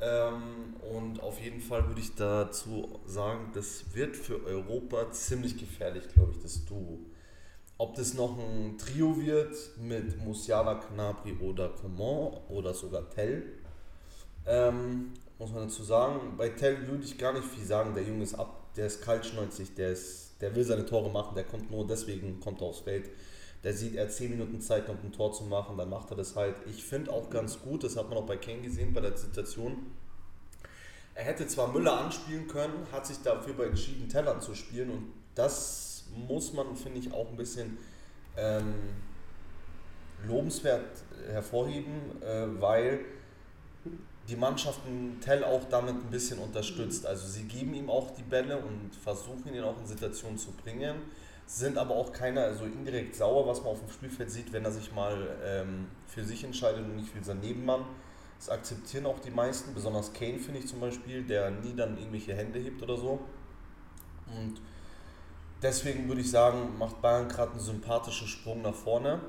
Ähm, 0.00 0.74
und 0.92 1.22
auf 1.22 1.38
jeden 1.40 1.60
Fall 1.60 1.86
würde 1.86 2.00
ich 2.00 2.14
dazu 2.14 3.00
sagen, 3.06 3.50
das 3.54 3.94
wird 3.94 4.16
für 4.16 4.44
Europa 4.44 5.12
ziemlich 5.12 5.58
gefährlich, 5.58 6.08
glaube 6.08 6.32
ich, 6.32 6.42
das 6.42 6.64
Duo. 6.64 6.98
Ob 7.78 7.94
das 7.94 8.14
noch 8.14 8.38
ein 8.38 8.78
Trio 8.78 9.20
wird 9.20 9.54
mit 9.78 10.18
Musiala, 10.18 10.76
Knabri 10.76 11.34
oder 11.40 11.68
Coman 11.68 12.32
oder 12.48 12.72
sogar 12.74 13.08
Tell, 13.10 13.44
ähm, 14.46 15.12
muss 15.38 15.52
man 15.52 15.64
dazu 15.64 15.82
sagen. 15.82 16.34
Bei 16.36 16.48
Tell 16.48 16.86
würde 16.88 17.04
ich 17.04 17.18
gar 17.18 17.32
nicht 17.32 17.46
viel 17.46 17.64
sagen. 17.64 17.94
Der 17.94 18.04
Junge 18.04 18.22
ist 18.24 18.34
ab, 18.34 18.74
der 18.76 18.86
ist 18.86 19.02
kaltschneuzig, 19.02 19.74
der, 19.74 19.96
der 20.40 20.54
will 20.54 20.64
seine 20.64 20.86
Tore 20.86 21.10
machen, 21.10 21.34
der 21.34 21.44
kommt 21.44 21.70
nur 21.70 21.86
deswegen 21.86 22.40
kommt 22.40 22.60
er 22.60 22.68
aufs 22.68 22.80
Feld. 22.80 23.10
Der 23.64 23.72
sieht, 23.72 23.94
er 23.94 24.04
hat 24.06 24.12
10 24.12 24.30
Minuten 24.30 24.60
Zeit, 24.60 24.88
um 24.88 24.96
ein 25.04 25.12
Tor 25.12 25.32
zu 25.32 25.44
machen, 25.44 25.76
dann 25.76 25.88
macht 25.88 26.10
er 26.10 26.16
das 26.16 26.34
halt. 26.34 26.56
Ich 26.66 26.82
finde 26.82 27.12
auch 27.12 27.30
ganz 27.30 27.60
gut, 27.60 27.84
das 27.84 27.96
hat 27.96 28.08
man 28.08 28.18
auch 28.18 28.26
bei 28.26 28.36
Kane 28.36 28.60
gesehen, 28.60 28.92
bei 28.92 29.00
der 29.00 29.16
Situation. 29.16 29.92
Er 31.14 31.24
hätte 31.24 31.46
zwar 31.46 31.72
Müller 31.72 32.00
anspielen 32.00 32.48
können, 32.48 32.86
hat 32.90 33.06
sich 33.06 33.18
dafür 33.22 33.54
aber 33.54 33.66
entschieden, 33.66 34.08
Teller 34.08 34.40
zu 34.40 34.54
spielen 34.54 34.90
und 34.90 35.12
das 35.34 36.04
muss 36.26 36.52
man, 36.52 36.74
finde 36.76 36.98
ich, 36.98 37.12
auch 37.12 37.28
ein 37.28 37.36
bisschen 37.36 37.78
ähm, 38.36 38.74
lobenswert 40.26 41.02
hervorheben, 41.30 42.22
äh, 42.22 42.60
weil 42.60 43.00
die 44.28 44.36
Mannschaften 44.36 45.18
Tell 45.20 45.44
auch 45.44 45.64
damit 45.68 45.94
ein 45.94 46.10
bisschen 46.10 46.38
unterstützt. 46.38 47.06
Also 47.06 47.26
sie 47.26 47.44
geben 47.44 47.74
ihm 47.74 47.90
auch 47.90 48.12
die 48.12 48.22
Bälle 48.22 48.58
und 48.58 48.94
versuchen 48.94 49.52
ihn 49.52 49.64
auch 49.64 49.78
in 49.78 49.86
Situationen 49.86 50.38
zu 50.38 50.52
bringen, 50.52 50.96
sind 51.46 51.76
aber 51.76 51.94
auch 51.94 52.12
keiner 52.12 52.42
also 52.42 52.64
indirekt 52.64 53.16
sauer, 53.16 53.46
was 53.46 53.58
man 53.58 53.68
auf 53.72 53.80
dem 53.80 53.90
Spielfeld 53.90 54.30
sieht, 54.30 54.52
wenn 54.52 54.64
er 54.64 54.70
sich 54.70 54.92
mal 54.92 55.36
ähm, 55.44 55.88
für 56.06 56.24
sich 56.24 56.44
entscheidet 56.44 56.84
und 56.84 56.96
nicht 56.96 57.10
für 57.10 57.22
seinen 57.22 57.40
Nebenmann. 57.40 57.84
Das 58.38 58.48
akzeptieren 58.48 59.06
auch 59.06 59.20
die 59.20 59.30
meisten, 59.30 59.74
besonders 59.74 60.12
Kane 60.12 60.38
finde 60.38 60.60
ich 60.60 60.68
zum 60.68 60.80
Beispiel, 60.80 61.22
der 61.24 61.50
nie 61.50 61.74
dann 61.74 61.96
irgendwelche 61.96 62.34
Hände 62.34 62.58
hebt 62.58 62.82
oder 62.82 62.96
so. 62.96 63.20
Und 64.26 64.60
deswegen 65.62 66.08
würde 66.08 66.20
ich 66.20 66.30
sagen, 66.30 66.76
macht 66.78 67.00
Bayern 67.02 67.28
gerade 67.28 67.52
einen 67.52 67.60
sympathischen 67.60 68.26
Sprung 68.26 68.62
nach 68.62 68.74
vorne. 68.74 69.20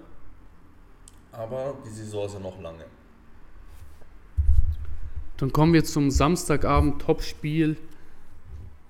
Aber 1.32 1.76
die 1.86 1.90
Saison 1.90 2.26
ist 2.28 2.34
ja 2.34 2.40
noch 2.40 2.60
lange. 2.62 2.86
Dann 5.38 5.52
kommen 5.52 5.74
wir 5.74 5.84
zum 5.84 6.12
Samstagabend 6.12 7.02
Topspiel. 7.02 7.78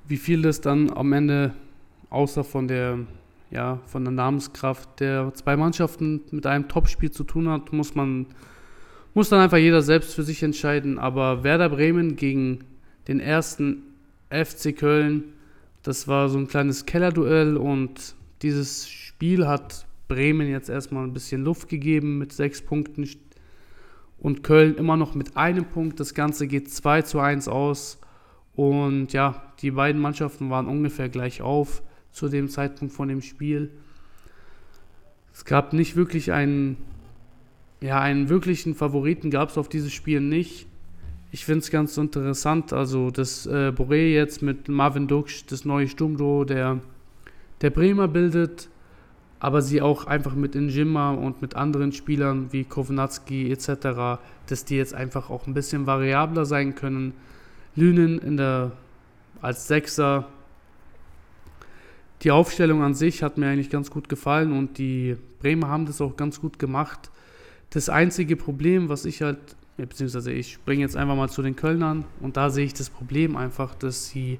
Wie 0.07 0.17
viel 0.17 0.41
das 0.41 0.61
dann 0.61 0.91
am 0.91 1.13
Ende, 1.13 1.53
außer 2.09 2.43
von 2.43 2.67
der, 2.67 2.99
ja, 3.51 3.79
von 3.85 4.03
der 4.03 4.11
Namenskraft 4.11 4.99
der 4.99 5.33
zwei 5.33 5.55
Mannschaften 5.55 6.21
mit 6.31 6.45
einem 6.45 6.67
Topspiel 6.67 7.11
zu 7.11 7.23
tun 7.23 7.47
hat, 7.47 7.71
muss 7.71 7.95
man, 7.95 8.25
muss 9.13 9.29
dann 9.29 9.39
einfach 9.39 9.57
jeder 9.57 9.81
selbst 9.81 10.13
für 10.13 10.23
sich 10.23 10.43
entscheiden. 10.43 10.99
Aber 10.99 11.43
Werder 11.43 11.69
Bremen 11.69 12.15
gegen 12.15 12.65
den 13.07 13.19
ersten 13.19 13.83
FC 14.29 14.75
Köln, 14.75 15.33
das 15.83 16.07
war 16.07 16.29
so 16.29 16.37
ein 16.37 16.47
kleines 16.47 16.85
Kellerduell 16.85 17.57
und 17.57 18.15
dieses 18.41 18.89
Spiel 18.89 19.47
hat 19.47 19.85
Bremen 20.07 20.49
jetzt 20.49 20.69
erstmal 20.69 21.05
ein 21.05 21.13
bisschen 21.13 21.43
Luft 21.43 21.69
gegeben 21.69 22.17
mit 22.17 22.33
sechs 22.33 22.61
Punkten 22.61 23.05
und 24.23 24.41
Köln 24.41 24.75
immer 24.75 24.97
noch 24.97 25.13
mit 25.13 25.37
einem 25.37 25.65
Punkt. 25.65 25.99
Das 25.99 26.15
Ganze 26.15 26.47
geht 26.47 26.71
2 26.71 27.03
zu 27.03 27.19
1 27.19 27.47
aus. 27.49 27.99
Und 28.55 29.13
ja, 29.13 29.53
die 29.59 29.71
beiden 29.71 30.01
Mannschaften 30.01 30.49
waren 30.49 30.67
ungefähr 30.67 31.09
gleich 31.09 31.41
auf 31.41 31.83
zu 32.11 32.29
dem 32.29 32.47
Zeitpunkt 32.47 32.93
von 32.93 33.09
dem 33.09 33.21
Spiel. 33.21 33.69
Es 35.33 35.45
gab 35.45 35.73
nicht 35.73 35.95
wirklich 35.95 36.31
einen, 36.31 36.77
ja, 37.81 37.99
einen 37.99 38.29
wirklichen 38.29 38.75
Favoriten 38.75 39.29
gab 39.29 39.49
es 39.49 39.57
auf 39.57 39.67
dieses 39.67 39.91
Spiel 39.91 40.21
nicht. 40.21 40.67
Ich 41.31 41.43
finde 41.43 41.59
es 41.59 41.71
ganz 41.71 41.97
interessant, 41.97 42.71
also 42.71 43.09
dass 43.09 43.45
äh, 43.47 43.73
Boré 43.75 44.13
jetzt 44.13 44.41
mit 44.41 44.69
Marvin 44.69 45.07
Duksch 45.07 45.45
das 45.47 45.65
neue 45.65 45.87
Sturmduo 45.87 46.45
der, 46.45 46.79
der 47.61 47.71
Bremer 47.71 48.07
bildet 48.07 48.69
aber 49.43 49.61
sie 49.61 49.81
auch 49.81 50.07
einfach 50.07 50.35
mit 50.35 50.55
Njima 50.55 51.11
und 51.11 51.41
mit 51.41 51.57
anderen 51.57 51.91
Spielern 51.91 52.53
wie 52.53 52.63
Kovnatski 52.63 53.51
etc., 53.51 54.21
dass 54.47 54.63
die 54.63 54.77
jetzt 54.77 54.93
einfach 54.93 55.29
auch 55.29 55.47
ein 55.47 55.53
bisschen 55.53 55.85
variabler 55.85 56.45
sein 56.45 56.75
können. 56.75 57.11
Lünen 57.75 58.19
in 58.19 58.37
der, 58.37 58.71
als 59.41 59.67
Sechser. 59.67 60.29
Die 62.21 62.31
Aufstellung 62.31 62.83
an 62.83 62.93
sich 62.93 63.21
hat 63.21 63.37
mir 63.37 63.49
eigentlich 63.49 63.69
ganz 63.69 63.91
gut 63.91 64.07
gefallen 64.07 64.53
und 64.53 64.77
die 64.77 65.17
Bremer 65.41 65.67
haben 65.67 65.87
das 65.87 65.99
auch 65.99 66.15
ganz 66.15 66.39
gut 66.39 66.57
gemacht. 66.57 67.11
Das 67.69 67.89
einzige 67.89 68.37
Problem, 68.37 68.87
was 68.87 69.03
ich 69.03 69.21
halt, 69.21 69.39
beziehungsweise 69.75 70.31
ich 70.31 70.53
springe 70.53 70.83
jetzt 70.83 70.95
einfach 70.95 71.17
mal 71.17 71.29
zu 71.29 71.41
den 71.41 71.57
Kölnern 71.57 72.05
und 72.21 72.37
da 72.37 72.49
sehe 72.49 72.63
ich 72.63 72.75
das 72.75 72.89
Problem 72.89 73.35
einfach, 73.35 73.75
dass 73.75 74.07
sie 74.07 74.39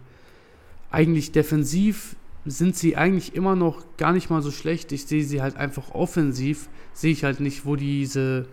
eigentlich 0.92 1.34
defensiv 1.34 2.16
sind 2.46 2.76
sie 2.76 2.98
eigentlich 2.98 3.36
immer 3.36 3.56
noch 3.56 3.84
gar 3.98 4.12
nicht 4.12 4.30
mal 4.30 4.42
so 4.42 4.52
schlecht. 4.52 4.92
Ich 4.92 5.06
sehe 5.06 5.24
sie 5.24 5.42
halt 5.42 5.56
einfach 5.56 5.92
offensiv, 5.92 6.70
sehe 6.94 7.12
ich 7.12 7.24
halt 7.24 7.40
nicht, 7.40 7.66
wo 7.66 7.76
diese 7.76 8.48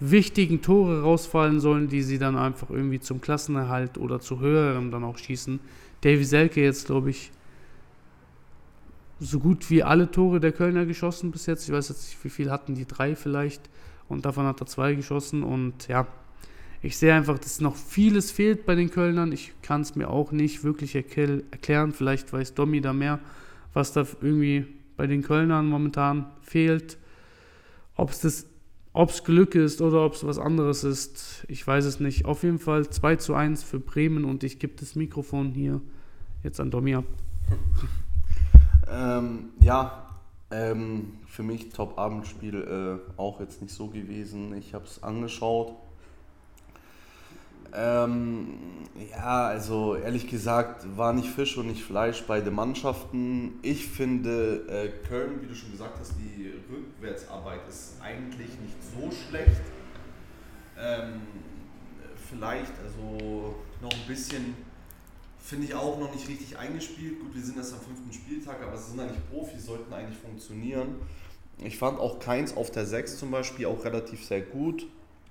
wichtigen 0.00 0.62
Tore 0.62 1.02
rausfallen 1.02 1.60
sollen, 1.60 1.88
die 1.88 2.02
sie 2.02 2.18
dann 2.18 2.36
einfach 2.36 2.70
irgendwie 2.70 3.00
zum 3.00 3.20
Klassenerhalt 3.20 3.98
oder 3.98 4.20
zu 4.20 4.40
höherem 4.40 4.90
dann 4.90 5.04
auch 5.04 5.18
schießen. 5.18 5.60
Davy 6.02 6.24
Selke 6.24 6.62
jetzt, 6.62 6.86
glaube 6.86 7.10
ich, 7.10 7.32
so 9.20 9.40
gut 9.40 9.68
wie 9.70 9.82
alle 9.82 10.10
Tore 10.10 10.38
der 10.38 10.52
Kölner 10.52 10.86
geschossen 10.86 11.30
bis 11.30 11.46
jetzt. 11.46 11.68
Ich 11.68 11.74
weiß 11.74 11.88
jetzt 11.88 12.08
nicht, 12.08 12.24
wie 12.24 12.30
viel 12.30 12.50
hatten 12.50 12.74
die 12.74 12.86
drei 12.86 13.16
vielleicht 13.16 13.68
und 14.08 14.24
davon 14.24 14.46
hat 14.46 14.60
er 14.60 14.66
zwei 14.66 14.94
geschossen 14.94 15.42
und 15.42 15.88
ja, 15.88 16.06
ich 16.82 16.96
sehe 16.96 17.12
einfach, 17.12 17.38
dass 17.38 17.60
noch 17.60 17.76
vieles 17.76 18.30
fehlt 18.30 18.64
bei 18.64 18.74
den 18.74 18.90
Kölnern. 18.90 19.32
Ich 19.32 19.52
kann 19.62 19.80
es 19.80 19.96
mir 19.96 20.08
auch 20.10 20.30
nicht 20.30 20.62
wirklich 20.62 20.94
erklären. 20.94 21.92
Vielleicht 21.92 22.32
weiß 22.32 22.54
Domi 22.54 22.80
da 22.80 22.92
mehr, 22.92 23.18
was 23.72 23.92
da 23.92 24.06
irgendwie 24.20 24.66
bei 24.96 25.06
den 25.06 25.22
Kölnern 25.22 25.66
momentan 25.66 26.26
fehlt. 26.42 26.98
Ob 27.96 28.10
es 28.10 28.20
das 28.20 28.46
ob 28.94 29.10
es 29.10 29.22
Glück 29.22 29.54
ist 29.54 29.80
oder 29.80 30.04
ob 30.04 30.14
es 30.14 30.26
was 30.26 30.38
anderes 30.38 30.82
ist, 30.82 31.44
ich 31.46 31.64
weiß 31.64 31.84
es 31.84 32.00
nicht. 32.00 32.24
Auf 32.24 32.42
jeden 32.42 32.58
Fall 32.58 32.88
2 32.88 33.16
zu 33.16 33.34
1 33.34 33.62
für 33.62 33.78
Bremen 33.78 34.24
und 34.24 34.42
ich 34.42 34.58
gebe 34.58 34.74
das 34.74 34.96
Mikrofon 34.96 35.52
hier 35.52 35.80
jetzt 36.42 36.58
an 36.58 36.70
Domi 36.70 36.94
ab. 36.94 37.04
Ähm, 38.90 39.50
ja, 39.60 40.08
ähm, 40.50 41.18
für 41.26 41.42
mich 41.42 41.68
Top-Abendspiel 41.68 43.02
äh, 43.18 43.20
auch 43.20 43.38
jetzt 43.38 43.60
nicht 43.60 43.74
so 43.74 43.88
gewesen. 43.88 44.56
Ich 44.56 44.72
habe 44.72 44.86
es 44.86 45.02
angeschaut 45.02 45.76
ähm, 47.74 48.58
ja, 49.10 49.46
also 49.46 49.96
ehrlich 49.96 50.28
gesagt 50.28 50.84
war 50.96 51.12
nicht 51.12 51.28
Fisch 51.28 51.56
und 51.56 51.68
nicht 51.68 51.82
Fleisch 51.82 52.22
bei 52.22 52.40
den 52.40 52.54
Mannschaften. 52.54 53.58
Ich 53.62 53.86
finde, 53.86 54.64
äh, 54.68 55.06
Köln, 55.06 55.40
wie 55.42 55.46
du 55.46 55.54
schon 55.54 55.72
gesagt 55.72 55.98
hast, 55.98 56.14
die 56.18 56.52
Rückwärtsarbeit 56.72 57.60
ist 57.68 57.94
eigentlich 58.02 58.48
nicht 58.60 58.76
so 58.94 59.10
schlecht. 59.10 59.60
Ähm, 60.78 61.20
vielleicht, 62.28 62.72
also 62.84 63.54
noch 63.80 63.92
ein 63.92 64.06
bisschen, 64.06 64.54
finde 65.38 65.66
ich 65.66 65.74
auch 65.74 65.98
noch 65.98 66.14
nicht 66.14 66.28
richtig 66.28 66.56
eingespielt. 66.58 67.20
Gut, 67.20 67.34
wir 67.34 67.42
sind 67.42 67.56
erst 67.56 67.74
am 67.74 67.80
fünften 67.80 68.12
Spieltag, 68.12 68.62
aber 68.62 68.76
sie 68.76 68.90
sind 68.90 69.00
eigentlich 69.00 69.30
Profis, 69.30 69.66
sollten 69.66 69.92
eigentlich 69.92 70.18
funktionieren. 70.18 70.96
Ich 71.58 71.76
fand 71.78 71.98
auch 71.98 72.20
Keins 72.20 72.56
auf 72.56 72.70
der 72.70 72.86
6 72.86 73.18
zum 73.18 73.30
Beispiel 73.30 73.66
auch 73.66 73.84
relativ 73.84 74.24
sehr 74.24 74.42
gut. 74.42 74.86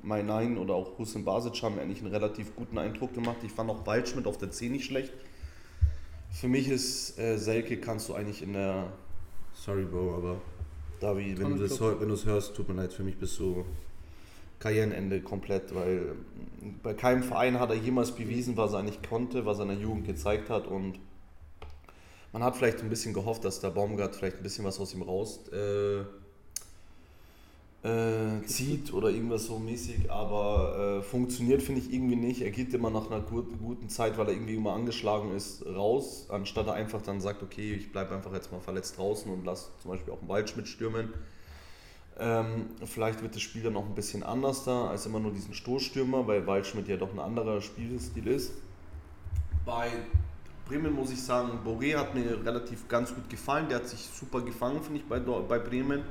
Nein 0.07 0.57
oder 0.57 0.73
auch 0.75 0.97
Hussein 0.97 1.25
Basic 1.25 1.61
haben 1.61 1.79
eigentlich 1.79 2.01
einen 2.01 2.13
relativ 2.13 2.55
guten 2.55 2.77
Eindruck 2.77 3.13
gemacht. 3.13 3.37
Ich 3.43 3.51
fand 3.51 3.69
auch 3.69 3.85
Waldschmidt 3.85 4.27
auf 4.27 4.37
der 4.37 4.51
10 4.51 4.71
nicht 4.71 4.85
schlecht. 4.85 5.13
Für 6.31 6.47
mich 6.47 6.67
ist 6.69 7.17
äh, 7.19 7.37
Selke 7.37 7.77
kannst 7.77 8.09
du 8.09 8.13
eigentlich 8.13 8.41
in 8.41 8.53
der. 8.53 8.91
Sorry, 9.53 9.85
Bro, 9.85 10.15
aber 10.15 10.41
Davi, 10.99 11.37
wenn 11.37 11.57
du, 11.57 11.67
das, 11.67 11.79
wenn 11.81 12.09
es 12.11 12.25
hörst, 12.25 12.55
tut 12.55 12.67
mir 12.67 12.75
leid, 12.75 12.93
für 12.93 13.03
mich 13.03 13.17
bist 13.17 13.39
du 13.39 13.65
Karrierenende 14.59 15.21
komplett, 15.21 15.73
weil 15.75 16.15
bei 16.81 16.93
keinem 16.93 17.23
Verein 17.23 17.59
hat 17.59 17.69
er 17.69 17.75
jemals 17.75 18.11
bewiesen, 18.11 18.57
was 18.57 18.73
er 18.73 18.79
eigentlich 18.79 19.01
konnte, 19.07 19.45
was 19.45 19.59
er 19.59 19.63
in 19.63 19.69
der 19.69 19.77
Jugend 19.77 20.05
gezeigt 20.05 20.49
hat 20.49 20.67
und 20.67 20.99
man 22.33 22.43
hat 22.43 22.55
vielleicht 22.55 22.81
ein 22.81 22.89
bisschen 22.89 23.13
gehofft, 23.13 23.45
dass 23.45 23.59
der 23.59 23.69
Baumgart 23.69 24.15
vielleicht 24.15 24.37
ein 24.37 24.43
bisschen 24.43 24.65
was 24.65 24.79
aus 24.79 24.93
ihm 24.93 25.01
raus 25.01 25.47
äh, 25.49 26.03
äh, 27.83 28.43
zieht 28.45 28.91
oder 28.93 29.09
irgendwas 29.09 29.45
so 29.45 29.59
mäßig, 29.59 30.11
aber 30.11 30.99
äh, 30.99 31.01
funktioniert 31.03 31.61
finde 31.61 31.81
ich 31.81 31.93
irgendwie 31.93 32.15
nicht. 32.15 32.41
Er 32.41 32.51
geht 32.51 32.73
immer 32.73 32.89
nach 32.89 33.11
einer 33.11 33.21
guten 33.21 33.89
Zeit, 33.89 34.17
weil 34.17 34.27
er 34.27 34.33
irgendwie 34.33 34.55
immer 34.55 34.73
angeschlagen 34.73 35.31
ist, 35.35 35.65
raus, 35.65 36.27
anstatt 36.29 36.67
er 36.67 36.73
einfach 36.73 37.01
dann 37.01 37.21
sagt, 37.21 37.43
okay, 37.43 37.73
ich 37.73 37.91
bleibe 37.91 38.15
einfach 38.15 38.33
jetzt 38.33 38.51
mal 38.51 38.59
verletzt 38.59 38.97
draußen 38.97 39.31
und 39.31 39.45
lasse 39.45 39.69
zum 39.81 39.91
Beispiel 39.91 40.13
auch 40.13 40.19
einen 40.19 40.29
Waldschmidt 40.29 40.67
stürmen. 40.67 41.13
Ähm, 42.19 42.65
vielleicht 42.85 43.21
wird 43.21 43.35
das 43.35 43.43
Spiel 43.43 43.61
dann 43.61 43.77
auch 43.77 43.85
ein 43.85 43.93
bisschen 43.93 44.23
anders 44.23 44.63
da, 44.63 44.87
als 44.87 45.05
immer 45.05 45.19
nur 45.19 45.31
diesen 45.31 45.53
Stoßstürmer, 45.53 46.25
weil 46.25 46.47
Waldschmidt 46.47 46.87
ja 46.87 46.97
doch 46.97 47.13
ein 47.13 47.19
anderer 47.19 47.61
Spielstil 47.61 48.25
ist. 48.25 48.53
Bei 49.65 49.91
Bremen 50.67 50.93
muss 50.93 51.11
ich 51.11 51.21
sagen, 51.21 51.59
Boré 51.63 51.95
hat 51.95 52.15
mir 52.15 52.43
relativ 52.43 52.87
ganz 52.87 53.13
gut 53.13 53.29
gefallen, 53.29 53.69
der 53.69 53.77
hat 53.77 53.87
sich 53.87 53.99
super 53.99 54.41
gefangen, 54.41 54.81
finde 54.81 54.99
ich, 54.99 55.05
bei, 55.05 55.19
bei 55.19 55.59
Bremen 55.59 56.01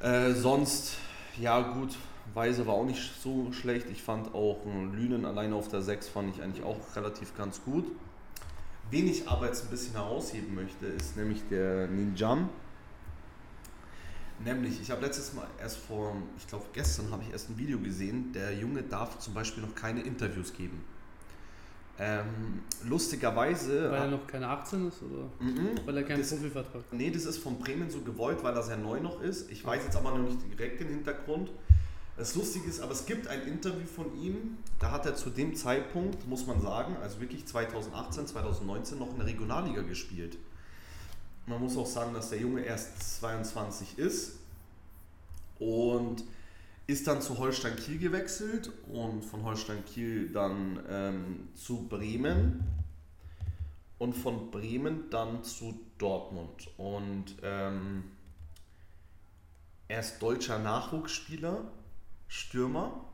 äh, 0.00 0.32
sonst, 0.32 0.96
ja 1.38 1.60
gut, 1.60 1.96
Weise 2.34 2.66
war 2.66 2.74
auch 2.74 2.84
nicht 2.84 3.12
so 3.22 3.52
schlecht. 3.52 3.88
Ich 3.90 4.02
fand 4.02 4.34
auch 4.34 4.64
Lünen 4.92 5.24
alleine 5.24 5.54
auf 5.54 5.68
der 5.68 5.82
6 5.82 6.08
fand 6.08 6.34
ich 6.34 6.42
eigentlich 6.42 6.64
auch 6.64 6.78
relativ 6.96 7.36
ganz 7.36 7.62
gut. 7.64 7.84
Wen 8.90 9.08
ich 9.08 9.28
aber 9.28 9.46
jetzt 9.46 9.64
ein 9.64 9.70
bisschen 9.70 9.92
herausheben 9.92 10.54
möchte, 10.54 10.86
ist 10.86 11.16
nämlich 11.16 11.42
der 11.48 11.86
Ninjam. 11.86 12.48
Nämlich, 14.44 14.80
ich 14.80 14.90
habe 14.90 15.02
letztes 15.02 15.34
Mal 15.34 15.46
erst 15.60 15.76
vor, 15.76 16.16
ich 16.38 16.46
glaube 16.46 16.64
gestern 16.72 17.10
habe 17.10 17.22
ich 17.22 17.30
erst 17.30 17.50
ein 17.50 17.58
Video 17.58 17.78
gesehen, 17.78 18.32
der 18.32 18.54
Junge 18.54 18.82
darf 18.82 19.18
zum 19.18 19.34
Beispiel 19.34 19.62
noch 19.62 19.74
keine 19.74 20.00
Interviews 20.00 20.52
geben. 20.54 20.82
Ähm, 22.02 22.62
lustigerweise. 22.84 23.90
Weil 23.90 24.02
er 24.02 24.08
noch 24.08 24.26
keine 24.26 24.48
18 24.48 24.88
ist 24.88 25.02
oder? 25.02 25.28
Mhm. 25.38 25.72
Weil 25.84 25.98
er 25.98 26.02
keinen 26.04 26.20
das, 26.20 26.30
Profivertrag 26.30 26.82
Nee, 26.92 27.10
das 27.10 27.26
ist 27.26 27.38
von 27.38 27.58
Bremen 27.58 27.90
so 27.90 28.00
gewollt, 28.00 28.42
weil 28.42 28.56
er 28.56 28.62
sehr 28.62 28.78
neu 28.78 29.00
noch 29.00 29.20
ist. 29.20 29.50
Ich 29.50 29.64
weiß 29.64 29.84
jetzt 29.84 29.96
aber 29.96 30.16
noch 30.16 30.26
nicht 30.26 30.38
direkt 30.50 30.80
den 30.80 30.88
Hintergrund. 30.88 31.50
Das 32.16 32.34
Lustige 32.34 32.68
ist, 32.68 32.80
aber 32.80 32.92
es 32.92 33.04
gibt 33.04 33.28
ein 33.28 33.42
Interview 33.42 33.86
von 33.86 34.18
ihm, 34.18 34.58
da 34.78 34.90
hat 34.90 35.06
er 35.06 35.14
zu 35.14 35.30
dem 35.30 35.54
Zeitpunkt, 35.54 36.26
muss 36.26 36.46
man 36.46 36.60
sagen, 36.60 36.96
also 37.02 37.20
wirklich 37.20 37.46
2018, 37.46 38.26
2019 38.26 38.98
noch 38.98 39.10
in 39.10 39.16
der 39.16 39.26
Regionalliga 39.26 39.82
gespielt. 39.82 40.38
Man 41.46 41.60
muss 41.60 41.76
auch 41.76 41.86
sagen, 41.86 42.14
dass 42.14 42.30
der 42.30 42.40
Junge 42.40 42.62
erst 42.62 43.20
22 43.20 43.98
ist 43.98 44.38
und 45.58 46.24
ist 46.90 47.06
dann 47.06 47.22
zu 47.22 47.38
Holstein 47.38 47.76
Kiel 47.76 47.98
gewechselt 47.98 48.70
und 48.88 49.24
von 49.24 49.44
Holstein 49.44 49.84
Kiel 49.84 50.28
dann 50.32 50.80
ähm, 50.88 51.48
zu 51.54 51.88
Bremen 51.88 52.64
und 53.98 54.14
von 54.14 54.50
Bremen 54.50 55.10
dann 55.10 55.44
zu 55.44 55.78
Dortmund. 55.98 56.68
Und 56.78 57.36
ähm, 57.42 58.04
er 59.88 60.00
ist 60.00 60.18
deutscher 60.20 60.58
Nachwuchsspieler 60.58 61.70
Stürmer 62.28 63.04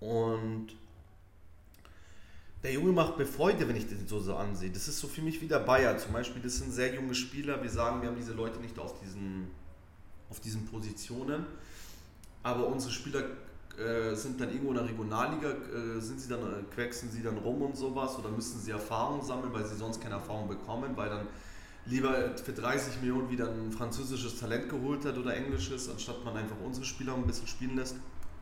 und 0.00 0.68
der 2.62 2.72
Junge 2.72 2.92
macht 2.92 3.18
mir 3.18 3.26
Freude, 3.26 3.68
wenn 3.68 3.76
ich 3.76 3.86
den 3.88 4.08
so, 4.08 4.20
so 4.20 4.36
ansehe. 4.36 4.70
Das 4.70 4.88
ist 4.88 4.98
so 4.98 5.06
für 5.06 5.20
mich 5.20 5.40
wie 5.42 5.46
der 5.46 5.58
Bayer 5.58 5.98
zum 5.98 6.14
Beispiel. 6.14 6.40
Das 6.40 6.56
sind 6.56 6.72
sehr 6.72 6.94
junge 6.94 7.14
Spieler. 7.14 7.62
Wir 7.62 7.70
sagen, 7.70 8.00
wir 8.00 8.08
haben 8.08 8.16
diese 8.16 8.32
Leute 8.32 8.58
nicht 8.60 8.78
auf 8.78 8.98
diesen, 9.00 9.48
auf 10.30 10.40
diesen 10.40 10.66
Positionen. 10.66 11.44
Aber 12.44 12.68
unsere 12.68 12.92
Spieler 12.92 13.24
äh, 13.76 14.14
sind 14.14 14.40
dann 14.40 14.50
irgendwo 14.50 14.70
in 14.70 14.76
der 14.76 14.84
Regionalliga, 14.84 15.48
äh, 15.48 16.00
sind 16.00 16.20
sie 16.20 16.28
dann, 16.28 16.40
äh, 16.40 16.62
quäksen 16.72 17.10
sie 17.10 17.22
dann 17.22 17.38
rum 17.38 17.62
und 17.62 17.76
sowas 17.76 18.16
oder 18.16 18.28
müssen 18.28 18.60
sie 18.60 18.70
Erfahrung 18.70 19.20
sammeln, 19.22 19.52
weil 19.52 19.66
sie 19.66 19.74
sonst 19.74 20.00
keine 20.00 20.14
Erfahrung 20.14 20.46
bekommen, 20.46 20.92
weil 20.94 21.08
dann 21.08 21.26
lieber 21.86 22.36
für 22.36 22.52
30 22.52 23.00
Millionen 23.00 23.28
wieder 23.28 23.50
ein 23.50 23.72
französisches 23.72 24.38
Talent 24.38 24.68
geholt 24.68 25.04
hat 25.04 25.18
oder 25.18 25.34
englisches, 25.34 25.90
anstatt 25.90 26.24
man 26.24 26.36
einfach 26.36 26.56
unsere 26.64 26.86
Spieler 26.86 27.14
ein 27.14 27.26
bisschen 27.26 27.48
spielen 27.48 27.74
lässt 27.74 27.96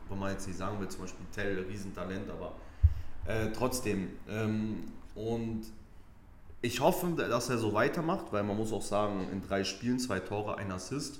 wo 0.09 0.15
man 0.15 0.31
jetzt 0.31 0.47
nicht 0.47 0.57
sagen 0.57 0.79
will, 0.79 0.87
zum 0.87 1.01
Beispiel 1.01 1.25
Tell, 1.33 1.65
Riesentalent, 1.67 2.29
aber 2.29 2.53
äh, 3.25 3.51
trotzdem. 3.51 4.09
Ähm, 4.29 4.83
und 5.15 5.63
ich 6.61 6.79
hoffe, 6.79 7.07
dass 7.17 7.49
er 7.49 7.57
so 7.57 7.73
weitermacht, 7.73 8.31
weil 8.31 8.43
man 8.43 8.57
muss 8.57 8.71
auch 8.71 8.81
sagen, 8.81 9.27
in 9.31 9.41
drei 9.41 9.63
Spielen 9.63 9.99
zwei 9.99 10.19
Tore, 10.19 10.57
ein 10.57 10.71
Assist. 10.71 11.19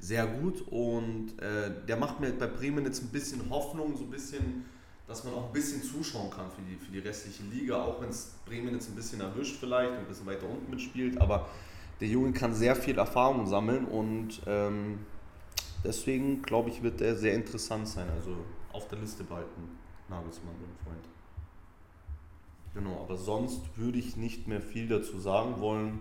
Sehr 0.00 0.26
gut 0.26 0.62
und 0.68 1.38
äh, 1.40 1.72
der 1.86 1.96
macht 1.96 2.20
mir 2.20 2.30
bei 2.32 2.46
Bremen 2.46 2.84
jetzt 2.84 3.02
ein 3.02 3.08
bisschen 3.08 3.50
Hoffnung, 3.50 3.96
so 3.96 4.04
ein 4.04 4.10
bisschen, 4.10 4.64
dass 5.06 5.24
man 5.24 5.34
auch 5.34 5.46
ein 5.46 5.52
bisschen 5.52 5.82
zuschauen 5.82 6.30
kann 6.30 6.50
für 6.50 6.62
die, 6.62 6.76
für 6.76 6.92
die 6.92 7.00
restliche 7.00 7.42
Liga, 7.44 7.82
auch 7.82 8.00
wenn 8.00 8.10
es 8.10 8.34
Bremen 8.46 8.72
jetzt 8.74 8.88
ein 8.88 8.94
bisschen 8.94 9.20
erwischt 9.20 9.56
vielleicht 9.58 9.90
und 9.90 9.98
ein 9.98 10.06
bisschen 10.06 10.26
weiter 10.26 10.48
unten 10.48 10.70
mitspielt, 10.70 11.20
aber 11.20 11.48
der 12.00 12.08
Junge 12.08 12.32
kann 12.32 12.54
sehr 12.54 12.76
viel 12.76 12.96
Erfahrung 12.96 13.48
sammeln 13.48 13.86
und 13.86 14.40
ähm, 14.46 15.00
Deswegen 15.84 16.42
glaube 16.42 16.70
ich, 16.70 16.82
wird 16.82 17.00
er 17.00 17.14
sehr 17.14 17.34
interessant 17.34 17.86
sein. 17.88 18.08
Also 18.10 18.36
auf 18.72 18.88
der 18.88 18.98
Liste 18.98 19.24
behalten, 19.24 19.78
Nagelsmann, 20.08 20.54
mein 20.60 20.84
Freund. 20.84 21.08
Genau, 22.74 23.02
aber 23.02 23.16
sonst 23.16 23.60
würde 23.76 23.98
ich 23.98 24.16
nicht 24.16 24.46
mehr 24.48 24.60
viel 24.60 24.88
dazu 24.88 25.18
sagen 25.18 25.60
wollen. 25.60 26.00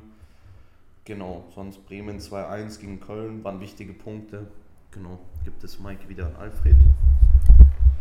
Genau, 1.07 1.45
sonst 1.55 1.85
Bremen 1.85 2.19
2-1 2.19 2.81
gegen 2.81 2.99
Köln 2.99 3.41
waren 3.41 3.61
wichtige 3.61 3.93
Punkte. 3.93 4.45
Genau, 4.91 5.17
gibt 5.45 5.63
es 5.63 5.79
Mike 5.79 6.09
wieder 6.09 6.25
an 6.25 6.35
Alfred. 6.35 6.75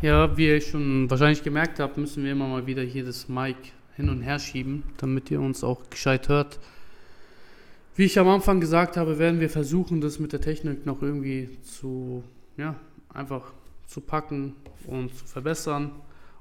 Ja, 0.03 0.37
wie 0.37 0.49
ihr 0.49 0.61
schon 0.61 1.09
wahrscheinlich 1.09 1.45
gemerkt 1.45 1.79
habt, 1.79 1.99
müssen 1.99 2.25
wir 2.25 2.33
immer 2.33 2.49
mal 2.49 2.67
wieder 2.67 2.83
hier 2.83 3.05
das 3.05 3.29
Mike 3.29 3.69
hin 3.95 4.09
und 4.09 4.23
her 4.23 4.41
schieben, 4.41 4.83
damit 4.97 5.31
ihr 5.31 5.41
uns 5.41 5.63
auch 5.63 5.89
gescheit 5.89 6.29
hört. 6.29 6.59
Wie 7.95 8.07
ich 8.07 8.19
am 8.19 8.27
Anfang 8.27 8.59
gesagt 8.59 8.97
habe, 8.97 9.21
werden 9.21 9.39
wir 9.39 9.51
versuchen, 9.51 10.01
das 10.01 10.19
mit 10.19 10.33
der 10.33 10.41
Technik 10.41 10.85
noch 10.85 11.01
irgendwie 11.01 11.61
zu, 11.63 12.25
ja, 12.57 12.75
einfach 13.15 13.53
zu 13.87 14.01
packen 14.01 14.57
und 14.85 15.15
zu 15.17 15.27
verbessern. 15.27 15.93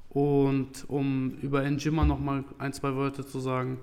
Und 0.09 0.85
um 0.87 1.37
über 1.43 1.69
Njima 1.69 2.05
nochmal 2.05 2.43
ein, 2.57 2.73
zwei 2.73 2.95
Worte 2.95 3.23
zu 3.23 3.39
sagen, 3.39 3.77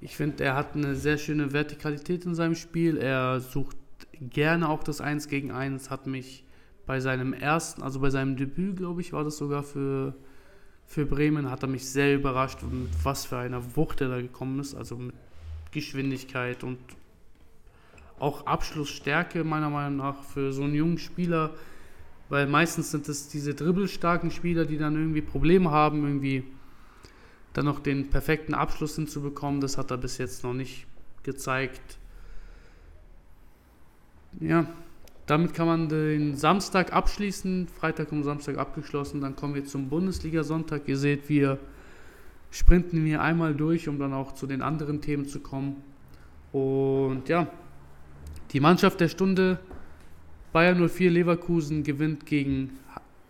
ich 0.00 0.16
finde, 0.16 0.44
er 0.44 0.54
hat 0.54 0.74
eine 0.74 0.94
sehr 0.96 1.18
schöne 1.18 1.52
Vertikalität 1.52 2.24
in 2.24 2.34
seinem 2.34 2.54
Spiel. 2.54 2.96
Er 2.96 3.40
sucht 3.40 3.76
gerne 4.20 4.68
auch 4.68 4.82
das 4.82 5.00
1 5.00 5.28
gegen 5.28 5.50
1, 5.50 5.90
hat 5.90 6.06
mich 6.06 6.44
bei 6.86 7.00
seinem 7.00 7.32
ersten, 7.32 7.82
also 7.82 8.00
bei 8.00 8.10
seinem 8.10 8.36
Debüt, 8.36 8.76
glaube 8.76 9.00
ich, 9.00 9.12
war 9.12 9.24
das 9.24 9.36
sogar 9.36 9.62
für, 9.62 10.14
für 10.86 11.06
Bremen, 11.06 11.50
hat 11.50 11.62
er 11.62 11.68
mich 11.68 11.88
sehr 11.88 12.14
überrascht, 12.14 12.62
mit 12.62 12.88
was 13.02 13.26
für 13.26 13.38
einer 13.38 13.76
Wucht 13.76 14.00
er 14.00 14.08
da 14.08 14.20
gekommen 14.20 14.58
ist, 14.58 14.74
also 14.74 14.96
mit 14.96 15.14
Geschwindigkeit 15.70 16.64
und 16.64 16.78
auch 18.18 18.46
Abschlussstärke 18.46 19.44
meiner 19.44 19.70
Meinung 19.70 19.96
nach 19.98 20.22
für 20.22 20.52
so 20.52 20.64
einen 20.64 20.74
jungen 20.74 20.98
Spieler, 20.98 21.50
weil 22.28 22.46
meistens 22.46 22.90
sind 22.90 23.08
es 23.08 23.28
diese 23.28 23.54
dribbelstarken 23.54 24.30
Spieler, 24.30 24.64
die 24.64 24.78
dann 24.78 24.94
irgendwie 24.94 25.22
Probleme 25.22 25.70
haben, 25.70 26.04
irgendwie 26.04 26.44
dann 27.52 27.64
noch 27.64 27.80
den 27.80 28.10
perfekten 28.10 28.54
Abschluss 28.54 28.96
hinzubekommen. 28.96 29.60
Das 29.60 29.76
hat 29.76 29.90
er 29.90 29.96
bis 29.96 30.18
jetzt 30.18 30.44
noch 30.44 30.54
nicht 30.54 30.86
gezeigt. 31.22 31.98
Ja, 34.38 34.66
damit 35.26 35.54
kann 35.54 35.66
man 35.66 35.88
den 35.88 36.36
Samstag 36.36 36.92
abschließen. 36.92 37.68
Freitag 37.68 38.12
und 38.12 38.22
Samstag 38.22 38.58
abgeschlossen. 38.58 39.20
Dann 39.20 39.36
kommen 39.36 39.54
wir 39.54 39.64
zum 39.64 39.88
Bundesliga-Sonntag. 39.88 40.86
Ihr 40.86 40.96
seht, 40.96 41.28
wir 41.28 41.58
sprinten 42.50 43.04
hier 43.04 43.22
einmal 43.22 43.54
durch, 43.54 43.88
um 43.88 43.98
dann 43.98 44.12
auch 44.12 44.32
zu 44.32 44.46
den 44.46 44.62
anderen 44.62 45.00
Themen 45.00 45.26
zu 45.26 45.40
kommen. 45.40 45.76
Und 46.52 47.28
ja, 47.28 47.46
die 48.52 48.60
Mannschaft 48.60 49.00
der 49.00 49.08
Stunde 49.08 49.60
Bayern 50.52 50.88
04 50.88 51.10
Leverkusen 51.10 51.84
gewinnt 51.84 52.26
gegen 52.26 52.79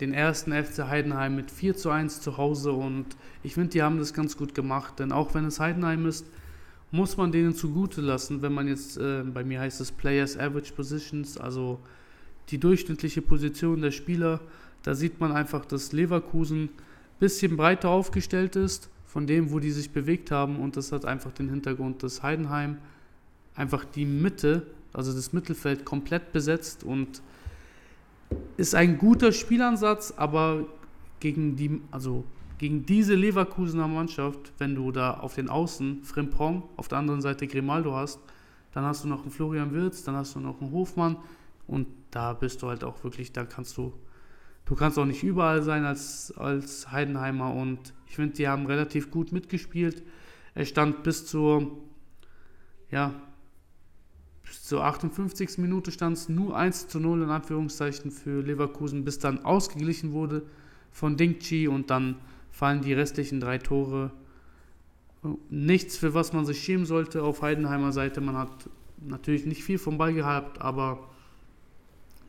den 0.01 0.15
ersten 0.15 0.53
FC 0.53 0.89
Heidenheim 0.89 1.37
mit 1.37 1.51
4 1.51 1.77
zu 1.77 1.91
1 1.91 2.21
zu 2.21 2.37
Hause 2.37 2.73
und 2.73 3.07
ich 3.43 3.55
finde, 3.55 3.71
die 3.71 3.83
haben 3.83 3.99
das 3.99 4.15
ganz 4.15 4.37
gut 4.37 4.55
gemacht, 4.55 4.99
denn 4.99 5.13
auch 5.13 5.35
wenn 5.35 5.45
es 5.45 5.61
Heidenheim 5.61 6.07
ist, 6.07 6.27
muss 6.91 7.17
man 7.17 7.31
denen 7.31 7.55
zugute 7.55 8.01
lassen, 8.01 8.43
wenn 8.43 8.53
man 8.53 8.67
jetzt, 8.67 8.99
äh, 8.99 9.23
bei 9.23 9.45
mir 9.45 9.61
heißt 9.61 9.81
es 9.81 9.93
Players 9.93 10.37
Average 10.37 10.73
Positions, 10.73 11.39
also 11.39 11.79
die 12.49 12.59
durchschnittliche 12.59 13.23
Position 13.23 13.81
der 13.81 13.91
Spieler, 13.93 14.41
da 14.83 14.95
sieht 14.95 15.21
man 15.21 15.33
einfach, 15.33 15.65
dass 15.65 15.93
Leverkusen 15.93 16.65
ein 16.65 16.71
bisschen 17.21 17.57
breiter 17.57 17.91
aufgestellt 17.91 18.57
ist 18.57 18.89
von 19.07 19.27
dem, 19.27 19.53
wo 19.53 19.61
die 19.61 19.71
sich 19.71 19.91
bewegt 19.91 20.31
haben 20.31 20.57
und 20.57 20.77
das 20.77 20.91
hat 20.91 21.05
einfach 21.05 21.33
den 21.33 21.49
Hintergrund, 21.49 22.03
dass 22.03 22.23
Heidenheim 22.23 22.79
einfach 23.55 23.85
die 23.85 24.07
Mitte 24.07 24.67
also 24.93 25.13
das 25.13 25.33
Mittelfeld 25.33 25.85
komplett 25.85 26.33
besetzt 26.33 26.85
und 26.85 27.23
ist 28.57 28.75
ein 28.75 28.99
guter 28.99 29.33
Spielansatz, 29.33 30.13
aber 30.17 30.67
gegen 31.19 31.57
die, 31.57 31.81
also 31.91 32.25
gegen 32.59 32.85
diese 32.85 33.15
Leverkusener 33.15 33.89
Mannschaft, 33.89 34.53
wenn 34.59 34.75
du 34.75 34.93
da 34.93 35.15
auf 35.15 35.35
den 35.35 35.49
Außen 35.49 36.03
Frimpong, 36.05 36.63
auf 36.77 36.89
der 36.89 36.99
anderen 36.99 37.23
Seite 37.23 37.47
Grimaldo 37.47 37.95
hast, 37.95 38.21
dann 38.73 38.85
hast 38.85 39.05
du 39.05 39.09
noch 39.09 39.23
einen 39.23 39.31
Florian 39.31 39.73
Wirz, 39.73 40.05
dann 40.05 40.15
hast 40.15 40.35
du 40.35 40.41
noch 40.41 40.61
einen 40.61 40.73
Hofmann 40.73 41.17
und 41.67 41.87
da 42.11 42.33
bist 42.35 42.63
du 42.63 42.69
halt 42.69 42.85
auch 42.85 43.03
wirklich, 43.03 43.33
da 43.33 43.45
kannst 43.45 43.77
du, 43.77 43.93
du 44.67 44.75
kannst 44.75 44.99
auch 44.99 45.07
nicht 45.07 45.23
überall 45.23 45.63
sein 45.63 45.85
als, 45.85 46.35
als 46.37 46.93
Heidenheimer 46.93 47.55
und 47.55 47.95
ich 48.07 48.17
finde, 48.17 48.35
die 48.35 48.49
haben 48.49 48.67
relativ 48.67 49.11
gut 49.11 49.33
mitgespielt. 49.33 50.03
Er 50.55 50.67
stand 50.67 51.03
bis 51.03 51.27
zur, 51.27 51.79
ja, 52.91 53.15
zur 54.51 54.85
58. 54.85 55.59
Minute 55.59 55.93
stand 55.93 56.17
es 56.17 56.29
nur 56.29 56.57
1 56.57 56.89
zu 56.89 57.01
0 57.01 57.23
in 57.23 57.31
Anführungszeichen 57.31 58.11
für 58.11 58.43
Leverkusen, 58.43 59.05
bis 59.05 59.19
dann 59.19 59.45
ausgeglichen 59.45 60.13
wurde 60.13 60.43
von 60.91 61.17
Dingchi 61.17 61.69
und 61.69 61.91
dann 61.91 62.17
fallen 62.51 62.83
die 62.83 62.93
restlichen 62.93 63.41
drei 63.41 63.59
Tore. 63.59 64.11
Nichts, 65.51 65.97
für 65.97 66.15
was 66.15 66.33
man 66.33 66.47
sich 66.47 66.63
schämen 66.63 66.87
sollte 66.87 67.23
auf 67.23 67.43
Heidenheimer 67.43 67.93
Seite. 67.93 68.21
Man 68.21 68.37
hat 68.37 68.69
natürlich 69.01 69.47
nicht 69.47 69.63
viel 69.63 69.79
vom 69.79 69.99
Ball 69.99 70.15
gehabt, 70.15 70.61
aber 70.61 71.09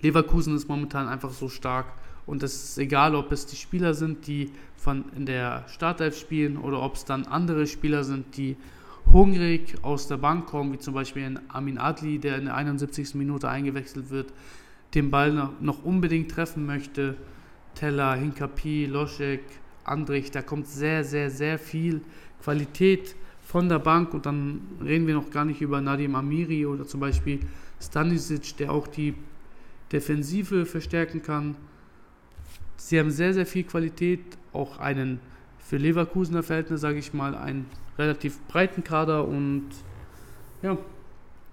Leverkusen 0.01 0.55
ist 0.55 0.67
momentan 0.67 1.07
einfach 1.07 1.31
so 1.31 1.49
stark 1.49 1.93
und 2.25 2.43
es 2.43 2.63
ist 2.63 2.77
egal, 2.77 3.15
ob 3.15 3.31
es 3.31 3.45
die 3.45 3.55
Spieler 3.55 3.93
sind, 3.93 4.27
die 4.27 4.51
von 4.75 5.05
in 5.15 5.25
der 5.25 5.65
Startelf 5.67 6.17
spielen 6.17 6.57
oder 6.57 6.81
ob 6.81 6.95
es 6.95 7.05
dann 7.05 7.25
andere 7.25 7.67
Spieler 7.67 8.03
sind, 8.03 8.37
die 8.37 8.57
hungrig 9.11 9.75
aus 9.83 10.07
der 10.07 10.17
Bank 10.17 10.47
kommen, 10.47 10.73
wie 10.73 10.79
zum 10.79 10.93
Beispiel 10.93 11.39
Amin 11.49 11.77
Adli, 11.77 12.19
der 12.19 12.37
in 12.37 12.45
der 12.45 12.55
71. 12.55 13.15
Minute 13.15 13.49
eingewechselt 13.49 14.09
wird, 14.09 14.33
den 14.93 15.11
Ball 15.11 15.49
noch 15.59 15.83
unbedingt 15.83 16.31
treffen 16.31 16.65
möchte. 16.65 17.15
Teller, 17.75 18.15
Hinkapi, 18.15 18.85
Loschek, 18.85 19.41
Andrich, 19.83 20.31
da 20.31 20.41
kommt 20.41 20.67
sehr, 20.67 21.03
sehr, 21.03 21.29
sehr 21.29 21.57
viel 21.57 22.01
Qualität 22.41 23.15
von 23.41 23.69
der 23.69 23.79
Bank 23.79 24.13
und 24.13 24.25
dann 24.25 24.61
reden 24.83 25.07
wir 25.07 25.15
noch 25.15 25.29
gar 25.29 25.45
nicht 25.45 25.61
über 25.61 25.81
Nadim 25.81 26.15
Amiri 26.15 26.65
oder 26.65 26.85
zum 26.85 26.99
Beispiel 26.99 27.39
Stanisic, 27.81 28.57
der 28.57 28.71
auch 28.71 28.87
die 28.87 29.13
Defensive 29.91 30.65
verstärken 30.65 31.21
kann. 31.21 31.55
Sie 32.77 32.99
haben 32.99 33.11
sehr, 33.11 33.33
sehr 33.33 33.45
viel 33.45 33.63
Qualität, 33.63 34.21
auch 34.53 34.79
einen 34.79 35.19
für 35.61 35.77
Leverkusener 35.77 36.43
Verhältnis, 36.43 36.81
sage 36.81 36.99
ich 36.99 37.13
mal, 37.13 37.35
einen 37.35 37.65
relativ 37.97 38.41
breiten 38.47 38.83
Kader 38.83 39.27
und 39.27 39.69
ja, 40.61 40.77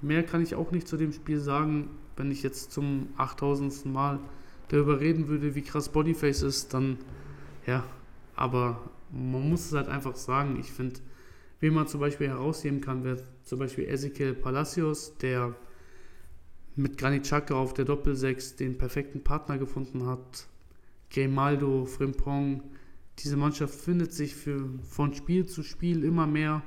mehr 0.01 0.23
kann 0.23 0.43
ich 0.43 0.55
auch 0.55 0.71
nicht 0.71 0.89
zu 0.89 0.97
dem 0.97 1.13
Spiel 1.13 1.39
sagen, 1.39 1.91
wenn 2.17 2.31
ich 2.31 2.43
jetzt 2.43 2.73
zum 2.73 3.09
8000. 3.17 3.87
Mal 3.87 4.19
darüber 4.69 5.01
reden 5.01 5.29
würde, 5.29 5.55
wie 5.55 5.63
krass 5.63 5.89
Bodyface 5.89 6.43
ist, 6.43 6.75
dann 6.75 6.99
ja, 7.67 7.85
aber 8.35 8.91
man 9.11 9.49
muss 9.49 9.67
es 9.67 9.73
halt 9.73 9.89
einfach 9.89 10.17
sagen. 10.17 10.59
Ich 10.61 10.71
finde, 10.71 11.01
wie 11.61 11.71
man 11.71 11.87
zum 11.87 12.01
Beispiel 12.01 12.29
herausheben 12.29 12.81
kann, 12.81 13.05
wäre 13.05 13.23
zum 13.45 13.59
Beispiel 13.59 13.85
Ezekiel 13.89 14.35
Palacios, 14.35 15.17
der 15.19 15.55
mit 16.77 16.97
Granit 16.97 17.25
Xhaka 17.25 17.55
auf 17.55 17.75
der 17.75 17.85
Doppelsechs 17.85 18.57
den 18.57 18.79
perfekten 18.79 19.25
Partner 19.25 19.59
gefunden 19.59 20.07
hat. 20.07 20.47
Grimaldo, 21.11 21.87
Frimpong, 21.87 22.63
diese 23.19 23.37
Mannschaft 23.37 23.75
findet 23.75 24.13
sich 24.13 24.35
für, 24.35 24.69
von 24.89 25.15
Spiel 25.15 25.47
zu 25.47 25.63
Spiel 25.63 26.05
immer 26.05 26.27
mehr. 26.27 26.63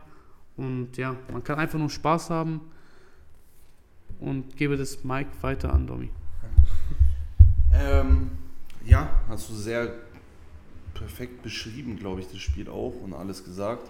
Und 0.58 0.97
ja, 0.97 1.16
man 1.32 1.43
kann 1.43 1.60
einfach 1.60 1.80
nur 1.80 1.89
Spaß 1.89 2.30
haben. 2.30 2.62
Und 4.20 4.56
gebe 4.56 4.78
das 4.78 5.04
Mike 5.04 5.32
weiter 5.41 5.74
an 5.74 5.88
Domi. 5.88 6.10
Ähm, 7.74 8.32
ja, 8.86 9.22
hast 9.30 9.49
du 9.49 9.54
sehr 9.54 9.93
perfekt 10.93 11.41
beschrieben, 11.41 11.97
glaube 11.97 12.20
ich, 12.20 12.28
das 12.28 12.39
Spiel 12.39 12.70
auch 12.70 12.93
und 13.02 13.14
alles 13.14 13.45
gesagt. 13.45 13.89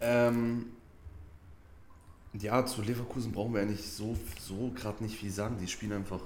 Ähm, 0.00 0.66
ja, 2.34 2.64
zu 2.66 2.82
Leverkusen 2.82 3.32
brauchen 3.32 3.54
wir 3.54 3.62
eigentlich 3.62 3.90
so, 3.90 4.16
so 4.38 4.70
gerade 4.74 5.02
nicht 5.02 5.18
viel 5.18 5.30
sagen. 5.30 5.56
Die 5.60 5.66
spielen 5.66 5.92
einfach 5.92 6.20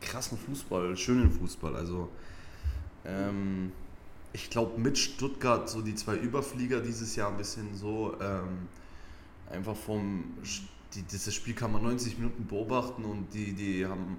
krassen 0.00 0.38
Fußball, 0.38 0.96
schönen 0.96 1.30
Fußball. 1.30 1.74
Also, 1.76 2.08
ähm, 3.04 3.72
ich 4.32 4.50
glaube, 4.50 4.80
mit 4.80 4.98
Stuttgart 4.98 5.68
so 5.70 5.80
die 5.80 5.94
zwei 5.94 6.16
Überflieger 6.16 6.80
dieses 6.80 7.14
Jahr 7.16 7.30
ein 7.30 7.36
bisschen 7.36 7.74
so 7.74 8.16
ähm, 8.20 8.68
einfach 9.50 9.76
vom. 9.76 10.24
Die, 10.94 11.02
dieses 11.02 11.34
Spiel 11.34 11.54
kann 11.54 11.72
man 11.72 11.82
90 11.82 12.18
Minuten 12.18 12.46
beobachten 12.46 13.04
und 13.04 13.34
die, 13.34 13.52
die 13.52 13.84
haben 13.84 14.16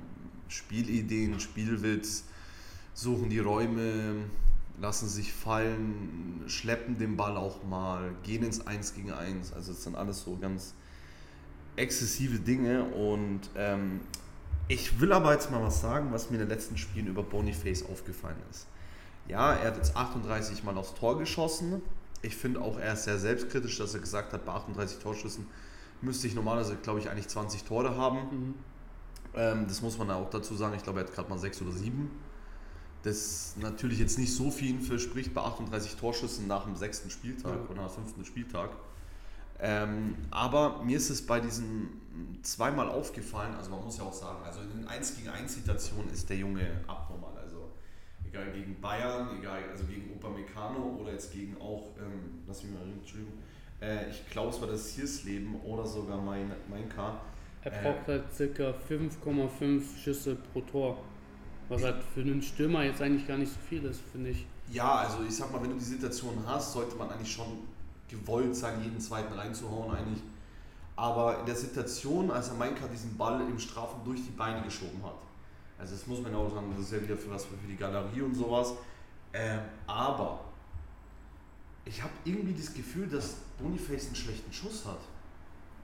Spielideen, 0.50 1.40
Spielwitz, 1.40 2.26
suchen 2.94 3.30
die 3.30 3.40
Räume, 3.40 4.26
lassen 4.82 5.08
sich 5.08 5.32
fallen, 5.32 6.44
schleppen 6.48 6.98
den 6.98 7.16
Ball 7.16 7.38
auch 7.38 7.64
mal, 7.64 8.14
gehen 8.24 8.44
ins 8.44 8.68
1 8.68 8.94
gegen 8.94 9.12
1. 9.12 9.54
Also, 9.54 9.72
es 9.72 9.84
sind 9.84 9.96
alles 9.96 10.24
so 10.24 10.38
ganz 10.38 10.74
exzessive 11.78 12.40
Dinge 12.40 12.84
und 12.86 13.42
ähm, 13.56 14.02
ich 14.68 15.00
will 15.00 15.12
aber 15.12 15.34
jetzt 15.34 15.52
mal 15.52 15.62
was 15.62 15.82
sagen, 15.82 16.12
was 16.12 16.30
mir 16.30 16.36
in 16.38 16.42
den 16.42 16.50
letzten 16.50 16.78
Spielen 16.78 17.08
über 17.08 17.24
Boniface 17.24 17.84
aufgefallen 17.84 18.42
ist. 18.50 18.68
Ja, 19.28 19.54
er 19.54 19.68
hat 19.68 19.78
jetzt 19.78 19.96
38 19.96 20.64
Mal 20.64 20.78
aufs 20.78 20.94
Tor 20.94 21.18
geschossen. 21.18 21.82
Ich 22.22 22.36
finde 22.36 22.62
auch, 22.62 22.78
er 22.78 22.94
ist 22.94 23.04
sehr 23.04 23.18
selbstkritisch, 23.18 23.78
dass 23.78 23.94
er 23.94 24.00
gesagt 24.00 24.34
hat, 24.34 24.46
bei 24.46 24.54
38 24.54 25.00
Torschüssen 25.00 25.48
müsste 26.02 26.28
ich 26.28 26.36
normalerweise, 26.36 26.76
glaube 26.78 27.00
ich, 27.00 27.10
eigentlich 27.10 27.28
20 27.28 27.64
Tore 27.64 27.98
haben. 27.98 28.18
Mhm. 28.18 28.54
Ähm, 29.36 29.66
das 29.68 29.82
muss 29.82 29.98
man 29.98 30.10
auch 30.12 30.30
dazu 30.30 30.56
sagen. 30.56 30.76
Ich 30.76 30.84
glaube, 30.84 31.00
er 31.00 31.08
hat 31.08 31.14
gerade 31.14 31.30
mal 31.30 31.38
6 31.38 31.62
oder 31.62 31.72
7. 31.72 32.10
Das 33.04 33.56
natürlich 33.60 34.00
jetzt 34.00 34.18
nicht 34.18 34.34
so 34.34 34.50
viel 34.50 34.82
verspricht 34.82 35.34
bei 35.34 35.42
38 35.42 35.96
Torschüssen 35.96 36.48
nach 36.48 36.64
dem 36.64 36.76
sechsten 36.76 37.10
Spieltag 37.10 37.54
ja. 37.56 37.70
oder 37.70 37.84
nach 37.84 37.92
dem 37.92 38.04
fünften 38.04 38.26
Spieltag. 38.26 38.72
Ähm, 39.60 40.16
aber 40.32 40.84
mir 40.84 40.98
ist 40.98 41.10
es 41.10 41.26
bei 41.26 41.40
diesen 41.40 42.02
zweimal 42.42 42.90
aufgefallen, 42.90 43.56
also 43.56 43.72
man 43.72 43.84
muss 43.84 43.98
ja 43.98 44.04
auch 44.04 44.14
sagen, 44.14 44.44
also 44.44 44.60
in 44.62 44.70
den 44.70 44.88
1 44.88 45.16
gegen 45.16 45.30
1 45.30 45.54
Situationen 45.54 46.12
ist 46.12 46.30
der 46.30 46.38
Junge 46.38 46.82
abnormal. 46.88 47.15
Egal 48.36 48.52
gegen 48.52 48.82
Bayern, 48.82 49.30
egal 49.40 49.60
also 49.72 49.86
gegen 49.86 50.12
Upamecano 50.14 50.98
oder 51.00 51.14
jetzt 51.14 51.32
gegen 51.32 51.56
auch, 51.62 51.88
ähm, 51.98 52.44
lass 52.46 52.64
mich 52.64 52.74
mal 52.74 52.82
entschuldigen, 52.82 53.32
äh, 53.82 54.10
ich 54.10 54.30
glaube 54.30 54.50
es 54.50 54.60
war 54.60 54.68
das 54.68 54.90
Hiersleben 54.90 55.56
oder 55.62 55.86
sogar 55.86 56.20
mein, 56.20 56.52
mein 56.70 56.90
K. 56.90 57.18
Er 57.64 57.72
braucht 57.72 58.10
äh, 58.10 58.20
halt 58.20 58.56
ca. 58.56 58.74
5,5 58.94 59.82
Schüsse 60.04 60.36
pro 60.36 60.62
Tor. 60.62 60.98
Was 61.70 61.82
halt 61.84 62.04
für 62.14 62.22
einen 62.22 62.42
Stürmer 62.42 62.84
jetzt 62.84 63.02
eigentlich 63.02 63.26
gar 63.26 63.38
nicht 63.38 63.52
so 63.52 63.60
viel 63.70 63.86
ist, 63.86 64.02
finde 64.12 64.32
ich. 64.32 64.46
Ja, 64.70 64.96
also 64.96 65.24
ich 65.24 65.36
sag 65.36 65.52
mal, 65.52 65.62
wenn 65.64 65.70
du 65.70 65.78
die 65.78 65.84
Situation 65.84 66.34
hast, 66.46 66.74
sollte 66.74 66.96
man 66.98 67.10
eigentlich 67.10 67.32
schon 67.32 67.60
gewollt 68.10 68.56
sein, 68.56 68.84
jeden 68.84 69.00
zweiten 69.00 69.34
reinzuhauen 69.34 69.96
eigentlich. 69.96 70.22
Aber 70.98 71.40
in 71.40 71.46
der 71.46 71.56
Situation, 71.56 72.30
als 72.32 72.50
er 72.50 72.56
Mainka 72.56 72.86
diesen 72.88 73.18
Ball 73.18 73.42
im 73.42 73.60
Strafen 73.60 74.02
durch 74.04 74.24
die 74.24 74.32
Beine 74.32 74.62
geschoben 74.62 75.04
hat, 75.04 75.16
also 75.78 75.94
das 75.96 76.08
muss 76.08 76.22
man 76.22 76.34
auch 76.36 76.50
sagen, 76.50 76.74
das 76.76 76.86
ist 76.86 76.94
ja 76.94 77.02
wieder 77.02 77.18
für 77.18 77.30
was 77.30 77.46
für 77.46 77.56
die 77.68 77.76
Galerie 77.76 78.22
und 78.22 78.34
sowas. 78.34 78.74
Ähm, 79.34 79.60
aber 79.88 80.40
ich 81.84 82.02
habe 82.02 82.14
irgendwie 82.24 82.54
das 82.54 82.74
Gefühl, 82.74 83.08
dass 83.08 83.36
Boniface 83.60 84.08
einen 84.08 84.16
schlechten 84.16 84.52
Schuss 84.52 84.86
hat. 84.86 85.00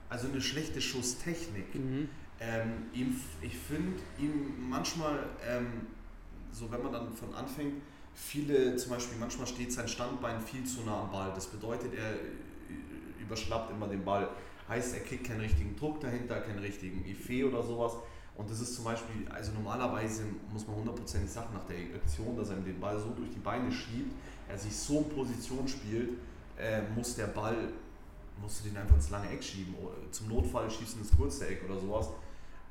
Also 0.09 0.27
eine 0.27 0.41
schlechte 0.41 0.81
Schusstechnik. 0.81 1.75
Mhm. 1.75 2.09
Ähm, 2.39 2.85
ihm, 2.93 3.15
ich 3.41 3.55
finde 3.55 3.99
ihm 4.17 4.69
manchmal, 4.69 5.25
ähm, 5.47 5.87
so 6.51 6.71
wenn 6.71 6.81
man 6.81 6.91
dann 6.91 7.13
von 7.13 7.33
anfängt, 7.35 7.75
viele, 8.13 8.75
zum 8.77 8.91
Beispiel 8.91 9.17
manchmal 9.19 9.47
steht 9.47 9.71
sein 9.71 9.87
Standbein 9.87 10.41
viel 10.41 10.63
zu 10.63 10.81
nah 10.81 11.01
am 11.01 11.11
Ball. 11.11 11.31
Das 11.35 11.47
bedeutet, 11.47 11.93
er 11.93 12.15
überschlappt 13.19 13.71
immer 13.71 13.87
den 13.87 14.03
Ball. 14.03 14.29
Heißt, 14.67 14.93
er 14.93 15.01
kriegt 15.01 15.27
keinen 15.27 15.41
richtigen 15.41 15.75
Druck 15.75 16.01
dahinter, 16.01 16.39
keinen 16.41 16.59
richtigen 16.59 17.05
Effet 17.05 17.43
oder 17.43 17.61
sowas. 17.61 17.93
Und 18.35 18.49
das 18.49 18.61
ist 18.61 18.75
zum 18.75 18.85
Beispiel, 18.85 19.27
also 19.29 19.51
normalerweise 19.51 20.23
muss 20.51 20.65
man 20.65 20.77
hundertprozentig 20.77 21.29
sagen, 21.29 21.53
nach 21.53 21.65
der 21.65 21.77
Aktion, 21.95 22.35
dass 22.35 22.49
er 22.49 22.55
den 22.55 22.79
Ball 22.79 22.99
so 22.99 23.09
durch 23.09 23.29
die 23.29 23.39
Beine 23.39 23.71
schiebt, 23.71 24.13
er 24.47 24.57
sich 24.57 24.75
so 24.75 24.99
in 24.99 25.09
Position 25.09 25.67
spielt, 25.67 26.11
äh, 26.57 26.81
muss 26.95 27.15
der 27.15 27.27
Ball, 27.27 27.55
musst 28.41 28.63
du 28.63 28.69
den 28.69 28.77
einfach 28.77 28.95
ins 28.95 29.09
lange 29.09 29.29
Eck 29.29 29.43
schieben. 29.43 29.75
Oder 29.75 29.93
zum 30.11 30.29
Notfall 30.29 30.69
schießt 30.69 30.97
ins 30.97 31.15
kurze 31.15 31.47
Eck 31.47 31.61
oder 31.65 31.79
sowas. 31.79 32.09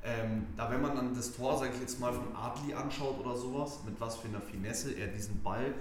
Ähm, 0.03 0.47
da 0.57 0.69
wenn 0.71 0.81
man 0.81 0.95
dann 0.95 1.13
das 1.13 1.31
Tor, 1.31 1.57
sage 1.57 1.71
ich 1.75 1.79
jetzt 1.79 1.99
mal, 1.99 2.11
von 2.11 2.35
Adli 2.35 2.73
anschaut 2.73 3.19
oder 3.19 3.35
sowas, 3.35 3.79
mit 3.85 3.99
was 4.01 4.17
für 4.17 4.27
einer 4.27 4.41
Finesse 4.41 4.93
er 4.93 5.07
diesen 5.07 5.41
Ball 5.43 5.75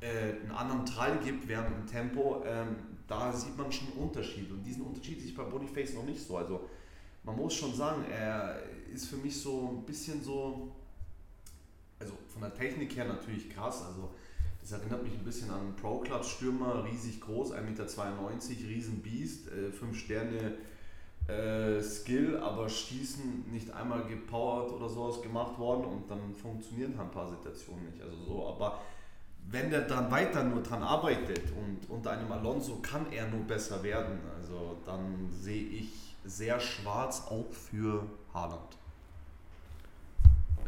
äh, 0.00 0.40
einen 0.42 0.52
anderen 0.52 0.86
Teil 0.86 1.18
gibt 1.18 1.48
während 1.48 1.70
dem 1.70 1.86
Tempo, 1.86 2.42
ähm, 2.46 2.76
da 3.08 3.32
sieht 3.32 3.56
man 3.56 3.72
schon 3.72 3.88
einen 3.88 3.98
Unterschied. 3.98 4.50
Und 4.50 4.62
diesen 4.62 4.82
Unterschied 4.82 5.24
ich 5.24 5.34
bei 5.34 5.42
Bodyface 5.42 5.94
noch 5.94 6.04
nicht 6.04 6.20
so. 6.20 6.36
Also 6.36 6.68
man 7.24 7.36
muss 7.36 7.54
schon 7.54 7.74
sagen, 7.74 8.04
er 8.10 8.62
ist 8.88 9.06
für 9.06 9.16
mich 9.16 9.40
so 9.40 9.78
ein 9.78 9.86
bisschen 9.86 10.22
so, 10.22 10.68
also 11.98 12.12
von 12.28 12.42
der 12.42 12.54
Technik 12.54 12.96
her 12.96 13.06
natürlich 13.06 13.50
krass. 13.50 13.82
Also 13.82 14.10
das 14.60 14.72
erinnert 14.72 15.02
mich 15.02 15.12
ein 15.14 15.24
bisschen 15.24 15.50
an 15.50 15.60
einen 15.60 15.76
Pro-Club-Stürmer, 15.76 16.84
riesig 16.84 17.20
groß, 17.20 17.52
1,92 17.52 17.60
Meter, 17.62 18.68
Riesenbiest, 18.68 19.48
5 19.48 19.82
äh, 19.82 19.94
Sterne 19.94 20.54
äh, 21.28 21.82
Skill, 21.82 22.38
aber 22.38 22.68
Schießen 22.68 23.50
nicht 23.50 23.70
einmal 23.70 24.04
gepowert 24.04 24.72
oder 24.72 24.88
sowas 24.88 25.20
gemacht 25.22 25.58
worden 25.58 25.84
und 25.84 26.10
dann 26.10 26.34
funktionieren 26.34 26.96
halt 26.96 27.08
ein 27.08 27.12
paar 27.12 27.28
Situationen 27.28 27.84
nicht. 27.86 28.02
Also 28.02 28.16
so, 28.24 28.46
aber 28.48 28.80
wenn 29.50 29.70
der 29.70 29.82
dann 29.82 30.10
weiter 30.10 30.44
nur 30.44 30.62
dran 30.62 30.82
arbeitet 30.82 31.42
und 31.52 31.88
unter 31.90 32.12
einem 32.12 32.30
Alonso 32.32 32.76
kann 32.76 33.06
er 33.12 33.28
nur 33.28 33.40
besser 33.40 33.82
werden, 33.82 34.20
also 34.38 34.76
dann 34.84 35.30
sehe 35.32 35.62
ich 35.62 36.16
sehr 36.24 36.60
schwarz 36.60 37.22
auch 37.28 37.50
für 37.52 38.04
Haaland. 38.32 38.77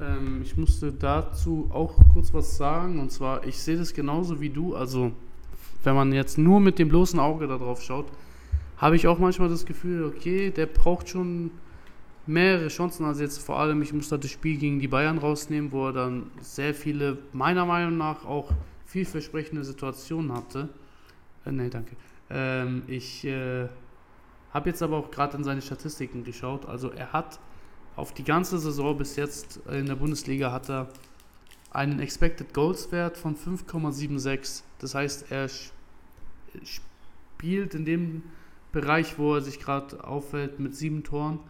Ähm, 0.01 0.41
ich 0.43 0.57
musste 0.57 0.93
dazu 0.93 1.71
auch 1.73 1.95
kurz 2.13 2.33
was 2.33 2.57
sagen 2.57 2.99
und 2.99 3.11
zwar, 3.11 3.47
ich 3.47 3.59
sehe 3.59 3.77
das 3.77 3.95
genauso 3.95 4.41
wie 4.41 4.51
du, 4.51 4.75
also 4.75 5.13
wenn 5.85 5.95
man 5.95 6.13
jetzt 6.13 6.39
nur 6.39 6.61
mit 6.61 6.79
dem 6.79 6.89
bloßen 6.89 7.19
Auge 7.19 7.47
darauf 7.47 7.83
schaut, 7.83 8.07
habe 8.77 8.97
ich 8.97 9.07
auch 9.07 9.19
manchmal 9.19 9.49
das 9.49 9.67
Gefühl, 9.67 10.05
okay, 10.05 10.51
der 10.51 10.67
braucht 10.67 11.09
schon 11.09 11.51
mehrere 12.27 12.69
Chancen. 12.69 13.05
Also 13.05 13.23
jetzt 13.23 13.39
vor 13.39 13.59
allem, 13.59 13.83
ich 13.83 13.93
muss 13.93 14.09
da 14.09 14.17
das 14.17 14.31
Spiel 14.31 14.59
gegen 14.59 14.79
die 14.79 14.89
Bayern 14.89 15.19
rausnehmen, 15.19 15.73
wo 15.73 15.89
er 15.89 15.93
dann 15.93 16.31
sehr 16.41 16.75
viele, 16.75 17.19
meiner 17.33 17.67
Meinung 17.67 17.99
nach, 17.99 18.25
auch 18.25 18.53
vielversprechende 18.87 19.65
Situationen 19.65 20.33
hatte. 20.33 20.69
Äh, 21.45 21.53
nee, 21.53 21.69
danke. 21.69 21.97
Ähm, 22.31 22.83
ich 22.87 23.25
äh, 23.25 23.69
habe 24.53 24.71
jetzt 24.71 24.83
aber 24.83 24.97
auch 24.97 25.11
gerade 25.11 25.37
in 25.37 25.45
seine 25.45 25.63
Statistiken 25.63 26.25
geschaut. 26.25 26.67
Also 26.67 26.91
er 26.91 27.13
hat 27.13 27.39
auf 27.97 28.13
die 28.13 28.25
ganze 28.25 28.59
Saison 28.59 28.97
bis 28.97 29.17
jetzt 29.17 29.61
in 29.71 29.87
der 29.87 29.97
Bundesliga 29.97 30.53
hat 30.53 30.71
er 30.71 30.89
einen 31.71 32.01
Expected 32.01 32.53
Goals 32.53 32.91
Wert 32.93 33.17
von 33.17 33.37
5,76. 33.37 34.63
Das 34.79 34.95
heißt, 34.95 35.31
er 35.31 35.49
spielt 36.65 37.75
in 37.75 37.85
dem 37.85 38.23
Bereich, 38.73 39.19
wo 39.19 39.35
er 39.35 39.41
sich 39.41 39.61
gerade 39.61 40.03
auffällt 40.05 40.61
mit 40.61 40.77
sieben 40.77 41.03
Toren, 41.03 41.41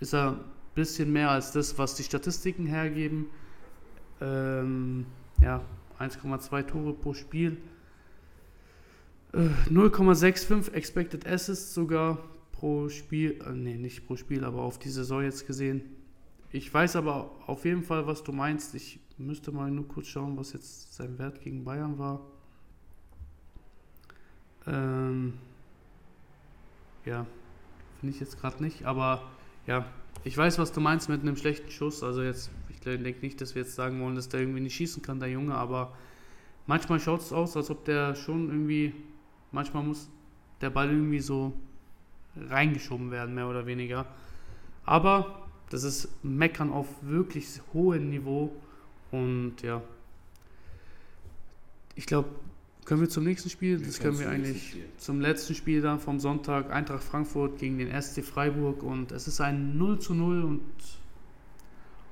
ist 0.00 0.12
er 0.12 0.32
ein 0.32 0.40
bisschen 0.74 1.12
mehr 1.12 1.30
als 1.30 1.52
das, 1.52 1.78
was 1.78 1.94
die 1.94 2.02
Statistiken 2.02 2.66
hergeben. 2.66 3.26
Ähm, 4.20 5.06
ja, 5.40 5.62
1,2 5.98 6.66
Tore 6.66 6.92
pro 6.92 7.14
Spiel. 7.14 7.56
Äh, 9.32 9.48
0,65 9.70 10.72
Expected 10.72 11.26
Assists 11.26 11.74
sogar 11.74 12.18
pro 12.64 12.88
Spiel. 12.88 13.38
Äh, 13.46 13.52
nee, 13.52 13.76
nicht 13.76 14.06
pro 14.06 14.16
Spiel, 14.16 14.42
aber 14.42 14.62
auf 14.62 14.78
die 14.78 14.88
Saison 14.88 15.22
jetzt 15.22 15.46
gesehen. 15.46 15.82
Ich 16.50 16.72
weiß 16.72 16.96
aber 16.96 17.30
auf 17.46 17.66
jeden 17.66 17.82
Fall, 17.82 18.06
was 18.06 18.24
du 18.24 18.32
meinst. 18.32 18.74
Ich 18.74 19.00
müsste 19.18 19.52
mal 19.52 19.70
nur 19.70 19.86
kurz 19.86 20.06
schauen, 20.06 20.38
was 20.38 20.54
jetzt 20.54 20.94
sein 20.94 21.18
Wert 21.18 21.42
gegen 21.42 21.62
Bayern 21.62 21.98
war. 21.98 22.22
Ähm, 24.66 25.34
ja, 27.04 27.26
finde 28.00 28.14
ich 28.14 28.20
jetzt 28.20 28.40
gerade 28.40 28.62
nicht, 28.62 28.86
aber 28.86 29.20
ja, 29.66 29.84
ich 30.22 30.34
weiß, 30.34 30.58
was 30.58 30.72
du 30.72 30.80
meinst 30.80 31.10
mit 31.10 31.20
einem 31.20 31.36
schlechten 31.36 31.70
Schuss. 31.70 32.02
Also 32.02 32.22
jetzt, 32.22 32.50
ich 32.70 32.80
denke 32.80 33.20
nicht, 33.20 33.42
dass 33.42 33.54
wir 33.54 33.60
jetzt 33.60 33.74
sagen 33.74 34.00
wollen, 34.00 34.14
dass 34.14 34.30
der 34.30 34.40
irgendwie 34.40 34.60
nicht 34.60 34.74
schießen 34.74 35.02
kann, 35.02 35.20
der 35.20 35.28
Junge, 35.28 35.54
aber 35.54 35.94
manchmal 36.66 36.98
schaut 36.98 37.20
es 37.20 37.30
aus, 37.30 37.58
als 37.58 37.68
ob 37.68 37.84
der 37.84 38.14
schon 38.14 38.48
irgendwie, 38.48 38.94
manchmal 39.52 39.82
muss 39.82 40.08
der 40.62 40.70
Ball 40.70 40.88
irgendwie 40.90 41.20
so 41.20 41.52
reingeschoben 42.36 43.10
werden, 43.10 43.34
mehr 43.34 43.48
oder 43.48 43.66
weniger. 43.66 44.06
Aber 44.84 45.48
das 45.70 45.84
ist 45.84 46.08
Meckern 46.22 46.72
auf 46.72 46.86
wirklich 47.02 47.60
hohem 47.72 48.10
Niveau 48.10 48.52
und 49.10 49.62
ja. 49.62 49.82
Ich 51.96 52.06
glaube, 52.06 52.28
können 52.84 53.00
wir 53.00 53.08
zum 53.08 53.24
nächsten 53.24 53.48
Spiel? 53.48 53.80
Das 53.80 53.98
können 53.98 54.18
wir 54.18 54.28
eigentlich 54.28 54.76
zum 54.98 55.20
letzten 55.20 55.54
Spiel 55.54 55.80
dann 55.80 56.00
vom 56.00 56.20
Sonntag. 56.20 56.70
Eintracht 56.70 57.02
Frankfurt 57.02 57.58
gegen 57.58 57.78
den 57.78 57.90
SC 58.00 58.22
Freiburg 58.22 58.82
und 58.82 59.10
es 59.12 59.26
ist 59.26 59.40
ein 59.40 59.78
0 59.78 59.98
zu 60.00 60.14
0 60.14 60.42
und 60.44 60.62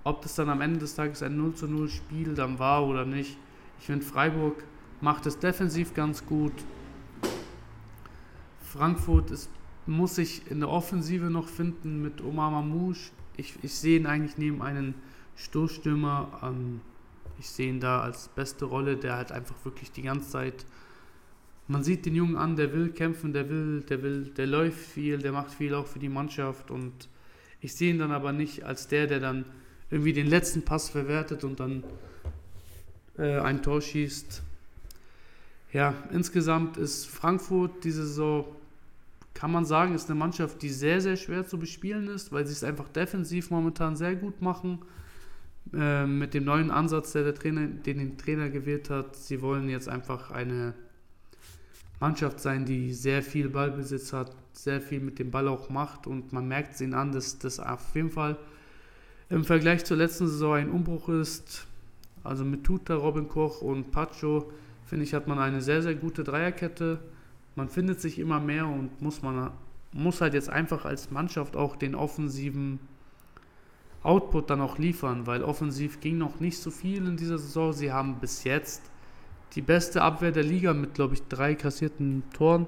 ob 0.04 0.22
das 0.22 0.34
dann 0.34 0.48
am 0.48 0.60
Ende 0.60 0.78
des 0.78 0.94
Tages 0.94 1.22
ein 1.22 1.36
0 1.36 1.54
zu 1.54 1.66
0 1.66 1.88
Spiel 1.88 2.34
dann 2.34 2.58
war 2.58 2.86
oder 2.86 3.04
nicht. 3.04 3.36
Ich 3.78 3.86
finde 3.86 4.04
Freiburg 4.04 4.64
macht 5.00 5.26
es 5.26 5.38
defensiv 5.38 5.94
ganz 5.94 6.24
gut. 6.24 6.52
Frankfurt 8.62 9.30
ist, 9.30 9.50
muss 9.86 10.16
sich 10.16 10.50
in 10.50 10.60
der 10.60 10.68
Offensive 10.68 11.30
noch 11.30 11.48
finden 11.48 12.02
mit 12.02 12.22
Omar 12.22 12.50
Mamouche. 12.50 13.10
Ich, 13.36 13.54
ich 13.62 13.74
sehe 13.74 13.98
ihn 13.98 14.06
eigentlich 14.06 14.38
neben 14.38 14.62
einen 14.62 14.94
Stoßstürmer. 15.36 16.40
Ähm, 16.42 16.80
ich 17.38 17.48
sehe 17.48 17.68
ihn 17.68 17.80
da 17.80 18.00
als 18.00 18.28
beste 18.28 18.66
Rolle, 18.66 18.96
der 18.96 19.16
halt 19.16 19.32
einfach 19.32 19.56
wirklich 19.64 19.90
die 19.90 20.02
ganze 20.02 20.30
Zeit. 20.30 20.64
Man 21.68 21.82
sieht 21.82 22.06
den 22.06 22.14
Jungen 22.14 22.36
an, 22.36 22.56
der 22.56 22.72
will 22.72 22.90
kämpfen, 22.90 23.32
der 23.32 23.48
will, 23.48 23.80
der 23.82 24.02
will, 24.02 24.32
der 24.36 24.46
läuft 24.46 24.78
viel, 24.78 25.18
der 25.18 25.32
macht 25.32 25.52
viel 25.52 25.74
auch 25.74 25.86
für 25.86 25.98
die 25.98 26.08
Mannschaft 26.08 26.70
und 26.70 27.08
ich 27.60 27.74
sehe 27.74 27.90
ihn 27.90 27.98
dann 27.98 28.10
aber 28.10 28.32
nicht 28.32 28.64
als 28.64 28.88
der, 28.88 29.06
der 29.06 29.20
dann 29.20 29.44
irgendwie 29.90 30.12
den 30.12 30.26
letzten 30.26 30.62
Pass 30.62 30.90
verwertet 30.90 31.44
und 31.44 31.60
dann 31.60 31.84
äh, 33.16 33.38
ein 33.38 33.62
Tor 33.62 33.80
schießt. 33.80 34.42
Ja, 35.72 35.94
insgesamt 36.12 36.76
ist 36.76 37.06
Frankfurt 37.06 37.84
diese 37.84 38.06
Saison, 38.06 38.44
kann 39.34 39.50
man 39.50 39.64
sagen, 39.64 39.94
ist 39.94 40.10
eine 40.10 40.18
Mannschaft, 40.18 40.62
die 40.62 40.68
sehr, 40.68 41.00
sehr 41.00 41.16
schwer 41.16 41.46
zu 41.46 41.58
bespielen 41.58 42.08
ist, 42.08 42.32
weil 42.32 42.46
sie 42.46 42.52
es 42.52 42.64
einfach 42.64 42.88
defensiv 42.88 43.50
momentan 43.50 43.96
sehr 43.96 44.14
gut 44.14 44.42
machen. 44.42 44.80
Äh, 45.72 46.06
mit 46.06 46.34
dem 46.34 46.44
neuen 46.44 46.70
Ansatz, 46.70 47.12
der 47.12 47.24
der 47.24 47.34
Trainer, 47.34 47.66
den 47.66 47.98
den 47.98 48.18
Trainer 48.18 48.50
gewählt 48.50 48.90
hat. 48.90 49.16
Sie 49.16 49.40
wollen 49.40 49.68
jetzt 49.68 49.88
einfach 49.88 50.30
eine 50.30 50.74
Mannschaft 52.00 52.40
sein, 52.40 52.64
die 52.64 52.92
sehr 52.92 53.22
viel 53.22 53.48
Ballbesitz 53.48 54.12
hat, 54.12 54.34
sehr 54.52 54.80
viel 54.80 55.00
mit 55.00 55.18
dem 55.18 55.30
Ball 55.30 55.48
auch 55.48 55.70
macht 55.70 56.06
und 56.06 56.32
man 56.32 56.48
merkt 56.48 56.74
es 56.74 56.80
ihnen 56.80 56.94
an, 56.94 57.12
dass 57.12 57.38
das 57.38 57.60
auf 57.60 57.94
jeden 57.94 58.10
Fall 58.10 58.36
im 59.30 59.44
Vergleich 59.44 59.84
zur 59.84 59.96
letzten 59.96 60.26
Saison 60.26 60.54
ein 60.54 60.70
Umbruch 60.70 61.08
ist. 61.08 61.66
Also 62.24 62.44
mit 62.44 62.64
Tuta, 62.64 62.94
Robin 62.94 63.28
Koch 63.28 63.62
und 63.62 63.92
Pacho, 63.92 64.50
finde 64.84 65.04
ich, 65.04 65.14
hat 65.14 65.26
man 65.26 65.38
eine 65.38 65.62
sehr, 65.62 65.80
sehr 65.80 65.94
gute 65.94 66.24
Dreierkette. 66.24 66.98
Man 67.54 67.68
findet 67.68 68.00
sich 68.00 68.18
immer 68.18 68.40
mehr 68.40 68.66
und 68.66 69.00
muss 69.02 69.22
man 69.22 69.52
muss 69.92 70.20
halt 70.20 70.34
jetzt 70.34 70.48
einfach 70.48 70.84
als 70.84 71.10
Mannschaft 71.10 71.56
auch 71.56 71.76
den 71.76 71.94
offensiven 71.94 72.80
Output 74.02 74.50
dann 74.50 74.60
auch 74.60 74.78
liefern, 74.78 75.26
weil 75.26 75.44
offensiv 75.44 76.00
ging 76.00 76.18
noch 76.18 76.40
nicht 76.40 76.58
so 76.58 76.70
viel 76.70 77.06
in 77.06 77.16
dieser 77.16 77.38
Saison. 77.38 77.72
Sie 77.72 77.92
haben 77.92 78.18
bis 78.18 78.44
jetzt 78.44 78.82
die 79.54 79.62
beste 79.62 80.02
Abwehr 80.02 80.32
der 80.32 80.42
Liga 80.42 80.72
mit, 80.72 80.94
glaube 80.94 81.14
ich, 81.14 81.22
drei 81.28 81.54
kassierten 81.54 82.24
Toren. 82.32 82.66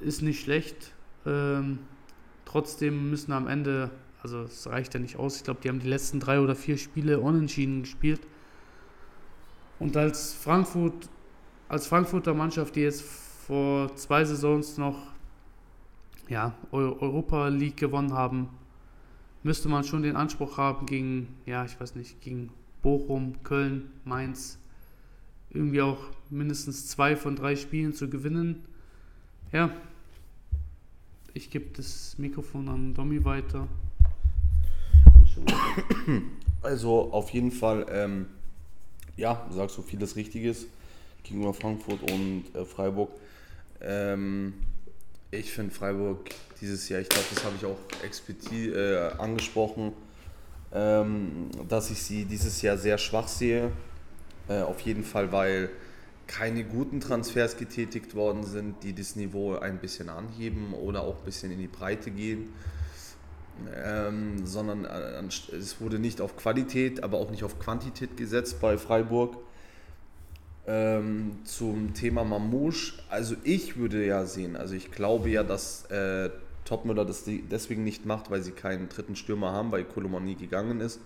Ist 0.00 0.22
nicht 0.22 0.40
schlecht. 0.40 0.94
Ähm, 1.26 1.80
trotzdem 2.44 3.10
müssen 3.10 3.32
am 3.32 3.48
Ende, 3.48 3.90
also 4.22 4.42
es 4.42 4.66
reicht 4.68 4.94
ja 4.94 5.00
nicht 5.00 5.16
aus, 5.16 5.36
ich 5.36 5.44
glaube, 5.44 5.60
die 5.62 5.68
haben 5.68 5.80
die 5.80 5.88
letzten 5.88 6.20
drei 6.20 6.40
oder 6.40 6.54
vier 6.54 6.78
Spiele 6.78 7.20
unentschieden 7.20 7.82
gespielt. 7.82 8.20
Und 9.78 9.96
als 9.96 10.32
Frankfurt, 10.32 11.08
als 11.74 11.88
Frankfurter 11.88 12.34
Mannschaft, 12.34 12.76
die 12.76 12.82
jetzt 12.82 13.02
vor 13.02 13.94
zwei 13.96 14.24
Saisons 14.24 14.78
noch 14.78 14.96
ja, 16.28 16.54
Europa 16.70 17.48
League 17.48 17.76
gewonnen 17.76 18.12
haben, 18.12 18.48
müsste 19.42 19.68
man 19.68 19.82
schon 19.82 20.04
den 20.04 20.14
Anspruch 20.14 20.56
haben, 20.56 20.86
gegen, 20.86 21.34
ja, 21.46 21.64
ich 21.64 21.80
weiß 21.80 21.96
nicht, 21.96 22.20
gegen 22.20 22.50
Bochum, 22.80 23.42
Köln, 23.42 23.90
Mainz 24.04 24.56
irgendwie 25.50 25.82
auch 25.82 25.98
mindestens 26.30 26.86
zwei 26.86 27.16
von 27.16 27.34
drei 27.34 27.56
Spielen 27.56 27.92
zu 27.92 28.08
gewinnen. 28.08 28.64
Ja, 29.50 29.70
ich 31.32 31.50
gebe 31.50 31.76
das 31.76 32.16
Mikrofon 32.18 32.68
an 32.68 32.94
Domi 32.94 33.24
weiter. 33.24 33.66
Also 36.62 37.10
auf 37.10 37.30
jeden 37.30 37.50
Fall, 37.50 37.84
ähm, 37.90 38.26
ja, 39.16 39.44
du 39.48 39.56
sagst 39.56 39.74
so 39.74 39.82
vieles 39.82 40.14
Richtiges 40.14 40.68
gegenüber 41.24 41.54
Frankfurt 41.54 42.00
und 42.10 42.44
äh, 42.54 42.64
Freiburg. 42.64 43.10
Ähm, 43.80 44.54
ich 45.30 45.50
finde 45.50 45.74
Freiburg 45.74 46.30
dieses 46.60 46.88
Jahr, 46.88 47.00
ich 47.00 47.08
glaube, 47.08 47.26
das 47.34 47.44
habe 47.44 47.56
ich 47.56 47.66
auch 47.66 47.78
explizit 48.04 48.74
äh, 48.74 49.10
angesprochen, 49.18 49.92
ähm, 50.72 51.50
dass 51.68 51.90
ich 51.90 52.00
sie 52.00 52.24
dieses 52.24 52.62
Jahr 52.62 52.78
sehr 52.78 52.98
schwach 52.98 53.26
sehe. 53.26 53.72
Äh, 54.48 54.60
auf 54.60 54.80
jeden 54.80 55.02
Fall, 55.02 55.32
weil 55.32 55.70
keine 56.26 56.64
guten 56.64 57.00
Transfers 57.00 57.56
getätigt 57.56 58.14
worden 58.14 58.44
sind, 58.44 58.82
die 58.82 58.94
das 58.94 59.16
Niveau 59.16 59.56
ein 59.56 59.78
bisschen 59.78 60.08
anheben 60.08 60.72
oder 60.72 61.02
auch 61.02 61.18
ein 61.18 61.24
bisschen 61.24 61.50
in 61.50 61.58
die 61.58 61.68
Breite 61.68 62.10
gehen. 62.10 62.50
Ähm, 63.84 64.46
sondern 64.46 64.84
äh, 64.84 65.22
es 65.56 65.80
wurde 65.80 65.98
nicht 65.98 66.20
auf 66.20 66.36
Qualität, 66.36 67.04
aber 67.04 67.18
auch 67.18 67.30
nicht 67.30 67.44
auf 67.44 67.58
Quantität 67.58 68.16
gesetzt 68.16 68.60
bei 68.60 68.78
Freiburg. 68.78 69.36
Ähm, 70.66 71.40
zum 71.44 71.92
Thema 71.92 72.24
Mamouche, 72.24 72.94
also 73.10 73.36
ich 73.44 73.76
würde 73.76 74.06
ja 74.06 74.24
sehen, 74.24 74.56
also 74.56 74.74
ich 74.74 74.90
glaube 74.90 75.28
ja, 75.28 75.42
dass 75.42 75.84
äh, 75.90 76.30
Topmüller 76.64 77.04
das 77.04 77.24
deswegen 77.26 77.84
nicht 77.84 78.06
macht, 78.06 78.30
weil 78.30 78.42
sie 78.42 78.52
keinen 78.52 78.88
dritten 78.88 79.14
Stürmer 79.14 79.52
haben, 79.52 79.72
weil 79.72 79.84
Kolomani 79.84 80.34
gegangen 80.36 80.80
ist. 80.80 81.00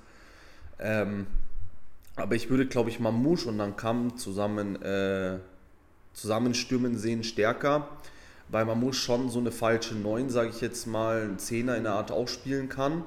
Ähm, 0.79 1.27
aber 2.15 2.35
ich 2.35 2.51
würde, 2.51 2.67
glaube 2.67 2.91
ich, 2.91 3.01
Mamouche 3.01 3.49
und 3.49 3.59
dann 3.59 3.77
Kam 3.77 4.17
zusammen, 4.17 4.81
äh, 4.83 5.39
zusammenstürmen 6.13 6.97
sehen 6.97 7.25
stärker, 7.25 7.89
weil 8.49 8.65
Mamouche 8.65 8.95
schon 8.95 9.31
so 9.31 9.41
eine 9.41 9.51
falsche 9.51 9.95
9, 9.95 10.31
sage 10.31 10.51
ich 10.51 10.61
jetzt 10.61 10.87
mal, 10.87 11.23
ein 11.23 11.39
Zehner 11.39 11.77
in 11.77 11.85
der 11.85 11.95
Art 11.95 12.11
auch 12.11 12.29
spielen 12.29 12.69
kann. 12.69 13.03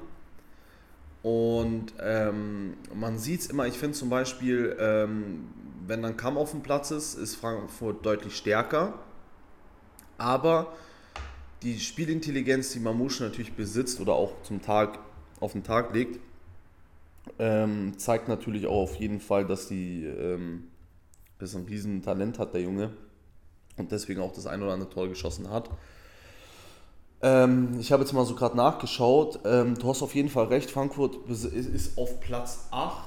Und 1.22 1.94
ähm, 2.00 2.74
man 2.94 3.18
sieht 3.18 3.40
es 3.40 3.46
immer, 3.46 3.66
ich 3.66 3.78
finde 3.78 3.96
zum 3.96 4.10
Beispiel, 4.10 4.76
ähm, 4.78 5.44
wenn 5.86 6.02
dann 6.02 6.16
Kamm 6.16 6.36
auf 6.36 6.50
dem 6.50 6.62
Platz 6.62 6.90
ist, 6.90 7.14
ist 7.14 7.36
Frankfurt 7.36 8.04
deutlich 8.04 8.36
stärker. 8.36 8.94
Aber 10.18 10.72
die 11.62 11.78
Spielintelligenz, 11.78 12.72
die 12.72 12.80
Mamouche 12.80 13.24
natürlich 13.24 13.54
besitzt 13.54 14.00
oder 14.00 14.14
auch 14.14 14.42
zum 14.42 14.62
Tag 14.62 14.98
auf 15.40 15.52
den 15.52 15.64
Tag 15.64 15.94
legt, 15.94 16.20
ähm, 17.38 17.98
zeigt 17.98 18.28
natürlich 18.28 18.66
auch 18.66 18.82
auf 18.82 18.96
jeden 18.96 19.20
Fall, 19.20 19.46
dass 19.46 19.68
die 19.68 20.04
ähm, 20.04 20.64
dass 21.42 21.54
ein 21.56 21.66
riesen 21.66 22.02
Talent 22.02 22.38
hat, 22.38 22.54
der 22.54 22.62
Junge. 22.62 22.90
Und 23.76 23.90
deswegen 23.90 24.20
auch 24.20 24.32
das 24.32 24.46
ein 24.46 24.62
oder 24.62 24.72
andere 24.72 24.90
Tor 24.90 25.08
geschossen 25.08 25.50
hat. 25.50 25.68
Ähm, 27.20 27.78
ich 27.80 27.92
habe 27.92 28.02
jetzt 28.02 28.12
mal 28.12 28.24
so 28.24 28.34
gerade 28.34 28.56
nachgeschaut. 28.56 29.40
Ähm, 29.44 29.76
du 29.76 29.88
hast 29.88 30.02
auf 30.02 30.14
jeden 30.14 30.28
Fall 30.28 30.46
recht, 30.46 30.70
Frankfurt 30.70 31.16
ist 31.28 31.98
auf 31.98 32.20
Platz 32.20 32.68
8 32.70 32.98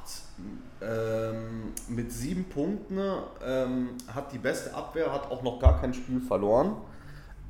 ähm, 0.82 1.74
mit 1.88 2.12
sieben 2.12 2.46
Punkten, 2.46 3.00
ähm, 3.46 3.90
hat 4.08 4.32
die 4.34 4.38
beste 4.38 4.74
Abwehr, 4.74 5.12
hat 5.12 5.32
auch 5.32 5.44
noch 5.44 5.60
gar 5.60 5.80
kein 5.80 5.94
Spiel 5.94 6.20
verloren. 6.20 6.76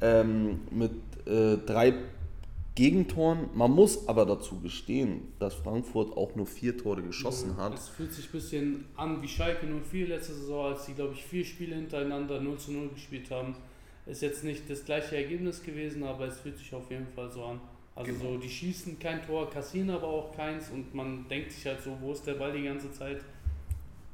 Ähm, 0.01 0.61
mit 0.71 0.91
äh, 1.25 1.57
drei 1.65 1.93
Gegentoren. 2.75 3.49
Man 3.53 3.71
muss 3.71 4.07
aber 4.09 4.25
dazu 4.25 4.59
gestehen, 4.59 5.33
dass 5.39 5.53
Frankfurt 5.53 6.15
auch 6.17 6.35
nur 6.35 6.45
vier 6.45 6.77
Tore 6.77 7.01
geschossen 7.01 7.55
hat. 7.55 7.73
Es 7.73 7.87
fühlt 7.87 8.11
sich 8.11 8.25
ein 8.25 8.31
bisschen 8.33 8.85
an 8.97 9.21
wie 9.21 9.29
Schalke 9.29 9.65
04 9.65 10.09
letzte 10.09 10.33
Saison, 10.33 10.73
als 10.73 10.85
sie, 10.85 10.93
glaube 10.93 11.13
ich, 11.13 11.23
vier 11.23 11.45
Spiele 11.45 11.75
hintereinander 11.75 12.41
0 12.41 12.57
zu 12.57 12.73
0 12.73 12.89
gespielt 12.89 13.31
haben. 13.31 13.55
Ist 14.05 14.21
jetzt 14.21 14.43
nicht 14.43 14.69
das 14.69 14.83
gleiche 14.83 15.15
Ergebnis 15.15 15.63
gewesen, 15.63 16.03
aber 16.03 16.27
es 16.27 16.39
fühlt 16.39 16.57
sich 16.57 16.73
auf 16.75 16.91
jeden 16.91 17.07
Fall 17.07 17.31
so 17.31 17.45
an. 17.45 17.61
Also 17.95 18.11
genau. 18.11 18.33
so, 18.33 18.37
die 18.37 18.49
schießen 18.49 18.99
kein 18.99 19.25
Tor, 19.25 19.49
kassieren 19.49 19.89
aber 19.89 20.07
auch 20.07 20.35
keins 20.35 20.69
und 20.69 20.93
man 20.93 21.27
denkt 21.29 21.53
sich 21.53 21.65
halt 21.65 21.81
so, 21.81 21.97
wo 22.01 22.11
ist 22.11 22.27
der 22.27 22.33
Ball 22.33 22.51
die 22.51 22.63
ganze 22.63 22.91
Zeit? 22.91 23.21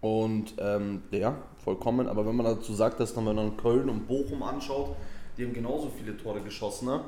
Und 0.02 0.54
ähm, 0.60 1.04
ja, 1.12 1.38
vollkommen. 1.64 2.08
Aber 2.08 2.26
wenn 2.26 2.36
man 2.36 2.46
dazu 2.46 2.74
sagt, 2.74 3.00
dass 3.00 3.14
dann, 3.14 3.24
man 3.24 3.58
Köln 3.58 3.90
und 3.90 4.08
Bochum 4.08 4.44
anschaut, 4.44 4.96
die 5.38 5.46
haben 5.46 5.54
genauso 5.54 5.90
viele 5.90 6.18
Tore 6.18 6.42
geschossen. 6.42 6.88
Ne? 6.88 7.02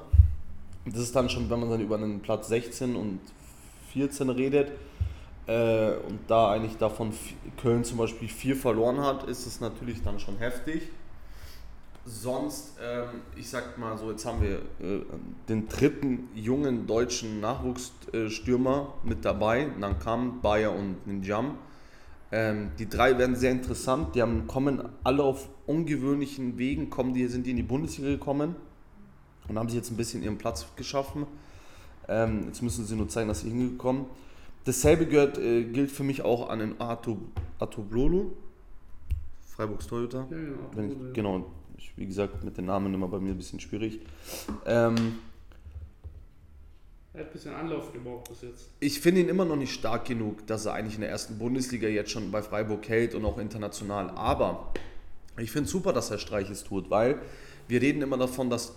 Das 0.86 1.00
ist 1.00 1.16
dann 1.16 1.30
schon, 1.30 1.50
wenn 1.50 1.60
man 1.60 1.70
dann 1.70 1.82
über 1.82 1.96
einen 1.96 2.22
Platz 2.22 2.48
16 2.48 2.96
und 2.96 3.20
14 3.94 4.30
redet 4.30 4.72
äh, 5.48 5.94
und 6.08 6.20
da 6.28 6.52
eigentlich 6.52 6.78
davon 6.78 7.14
Köln 7.62 7.84
zum 7.84 7.98
Beispiel 7.98 8.28
vier 8.28 8.56
verloren 8.56 9.00
hat, 9.00 9.24
ist 9.24 9.46
es 9.46 9.60
natürlich 9.60 10.02
dann 10.04 10.20
schon 10.20 10.38
heftig. 10.38 10.90
Sonst, 12.06 12.78
ähm, 12.82 13.22
ich 13.36 13.50
sag 13.50 13.78
mal 13.78 13.98
so, 13.98 14.12
jetzt 14.12 14.26
haben 14.26 14.42
wir 14.42 14.58
äh, 14.86 15.04
den 15.48 15.68
dritten 15.68 16.30
jungen 16.36 16.86
deutschen 16.86 17.40
Nachwuchsstürmer 17.40 18.94
mit 19.04 19.24
dabei. 19.26 19.70
Dann 19.80 20.00
kam 20.00 20.42
Bayer 20.42 20.74
und 20.74 21.08
Ninjam. 21.08 21.58
Ähm, 22.32 22.72
die 22.80 22.90
drei 22.90 23.18
werden 23.18 23.36
sehr 23.36 23.52
interessant. 23.52 24.16
Die 24.16 24.22
haben, 24.22 24.48
kommen 24.48 24.90
alle 25.04 25.24
auf 25.24 25.50
ungewöhnlichen 25.66 26.58
Wegen, 26.58 26.90
kommen 26.90 27.14
die, 27.14 27.28
sind 27.28 27.46
die 27.46 27.52
in 27.52 27.58
die 27.58 27.64
Bundesliga 27.64 28.10
gekommen 28.10 28.56
und 29.48 29.58
haben 29.58 29.70
sich 29.70 29.78
jetzt 29.78 29.92
ein 29.92 29.98
bisschen 29.98 30.24
ihren 30.24 30.38
Platz 30.38 30.66
geschaffen. 30.76 31.28
Ähm, 32.08 32.46
jetzt 32.48 32.62
müssen 32.62 32.86
sie 32.86 32.96
nur 32.96 33.08
zeigen, 33.08 33.30
dass 33.30 33.42
sie 33.42 33.50
hingekommen. 33.50 34.06
Dasselbe 34.66 35.06
gehört, 35.06 35.38
äh, 35.38 35.64
gilt 35.66 35.92
für 35.92 36.04
mich 36.04 36.22
auch 36.24 36.50
an 36.50 36.60
den 36.60 36.82
Arto, 36.82 37.18
Artoblolo, 37.60 38.34
Freiburgs 39.46 39.88
Toyota. 39.88 40.26
Ja, 40.30 40.38
genau. 40.38 40.58
Wenn 40.74 40.92
ich, 40.92 41.14
genau, 41.14 41.46
ich, 41.84 41.98
wie 41.98 42.06
gesagt, 42.06 42.44
mit 42.44 42.58
den 42.58 42.66
Namen 42.66 42.94
immer 42.94 43.08
bei 43.08 43.20
mir 43.20 43.32
ein 43.32 43.38
bisschen 43.38 43.60
schwierig. 43.60 44.00
Ähm, 44.66 45.20
er 47.14 47.22
hat 47.22 47.28
ein 47.28 47.34
bisschen 47.34 47.54
Anlauf 47.54 47.94
gebraucht 47.94 48.30
bis 48.30 48.42
jetzt. 48.42 48.70
Ich 48.80 49.00
finde 49.00 49.22
ihn 49.22 49.30
immer 49.30 49.46
noch 49.46 49.56
nicht 49.56 49.74
stark 49.74 50.06
genug, 50.06 50.48
dass 50.48 50.66
er 50.66 50.74
eigentlich 50.74 50.96
in 50.96 51.02
der 51.02 51.10
ersten 51.10 51.38
Bundesliga 51.38 51.88
jetzt 51.88 52.12
schon 52.12 52.32
bei 52.32 52.42
Freiburg 52.42 52.88
hält 52.88 53.14
und 53.14 53.24
auch 53.26 53.38
international. 53.38 54.10
Aber 54.12 54.74
ich 55.38 55.52
finde 55.52 55.66
es 55.66 55.72
super, 55.72 55.94
dass 55.94 56.10
er 56.10 56.18
Streiches 56.18 56.64
tut, 56.64 56.90
weil 56.90 57.22
wir 57.68 57.82
reden 57.82 58.02
immer 58.02 58.18
davon, 58.18 58.50
dass 58.50 58.74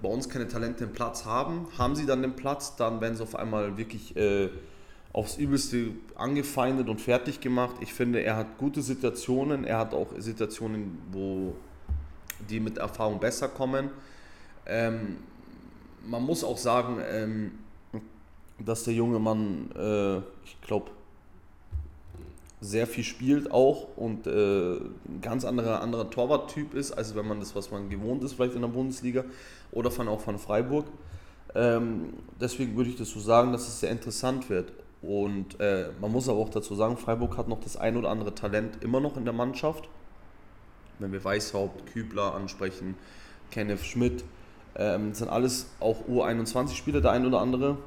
bei 0.00 0.08
uns 0.08 0.28
keine 0.28 0.48
Talente 0.48 0.84
den 0.84 0.92
Platz 0.92 1.24
haben. 1.24 1.66
Haben 1.76 1.96
sie 1.96 2.06
dann 2.06 2.22
den 2.22 2.36
Platz, 2.36 2.76
dann 2.76 3.00
werden 3.00 3.16
sie 3.16 3.22
auf 3.22 3.34
einmal 3.34 3.76
wirklich 3.76 4.16
äh, 4.16 4.48
aufs 5.12 5.36
Übelste 5.36 5.90
angefeindet 6.14 6.88
und 6.88 7.00
fertig 7.00 7.40
gemacht. 7.40 7.76
Ich 7.80 7.92
finde, 7.92 8.22
er 8.22 8.36
hat 8.36 8.58
gute 8.58 8.82
Situationen. 8.82 9.64
Er 9.64 9.78
hat 9.78 9.92
auch 9.94 10.08
Situationen, 10.18 10.98
wo 11.10 11.54
die 12.48 12.60
mit 12.60 12.78
Erfahrung 12.78 13.20
besser 13.20 13.48
kommen. 13.48 13.90
Ähm, 14.66 15.18
man 16.04 16.22
muss 16.22 16.44
auch 16.44 16.58
sagen, 16.58 16.98
ähm, 17.08 17.52
dass 18.58 18.84
der 18.84 18.94
junge 18.94 19.18
Mann, 19.18 19.70
äh, 19.76 20.18
ich 20.44 20.60
glaube, 20.62 20.90
sehr 22.60 22.86
viel 22.86 23.02
spielt 23.02 23.50
auch 23.50 23.88
und 23.96 24.26
äh, 24.28 24.74
ein 24.76 25.20
ganz 25.20 25.44
anderer, 25.44 25.82
anderer 25.82 26.08
Torwarttyp 26.08 26.74
ist, 26.74 26.92
als 26.92 27.14
wenn 27.16 27.26
man 27.26 27.40
das, 27.40 27.56
was 27.56 27.72
man 27.72 27.90
gewohnt 27.90 28.22
ist, 28.22 28.34
vielleicht 28.34 28.54
in 28.54 28.60
der 28.60 28.68
Bundesliga 28.68 29.24
oder 29.72 29.90
von, 29.90 30.06
auch 30.06 30.20
von 30.20 30.38
Freiburg. 30.38 30.86
Ähm, 31.54 32.12
deswegen 32.40 32.76
würde 32.76 32.90
ich 32.90 32.96
das 32.96 33.10
so 33.10 33.18
sagen, 33.18 33.52
dass 33.52 33.66
es 33.66 33.80
sehr 33.80 33.90
interessant 33.90 34.48
wird. 34.48 34.72
Und 35.02 35.58
äh, 35.58 35.88
man 36.00 36.12
muss 36.12 36.28
aber 36.28 36.38
auch 36.38 36.48
dazu 36.48 36.76
sagen, 36.76 36.96
Freiburg 36.96 37.36
hat 37.36 37.48
noch 37.48 37.60
das 37.60 37.76
ein 37.76 37.96
oder 37.96 38.10
andere 38.10 38.34
Talent 38.34 38.82
immer 38.82 39.00
noch 39.00 39.16
in 39.16 39.24
der 39.24 39.34
Mannschaft. 39.34 39.88
Wenn 40.98 41.12
wir 41.12 41.24
Weißhaupt, 41.24 41.92
Kübler 41.92 42.34
ansprechen, 42.34 42.96
Kenneth 43.50 43.84
Schmidt, 43.84 44.24
ähm, 44.76 45.14
sind 45.14 45.28
alles 45.28 45.66
auch 45.80 46.06
U21-Spieler, 46.08 47.00
der 47.00 47.12
ein 47.12 47.26
oder 47.26 47.40
andere. 47.40 47.78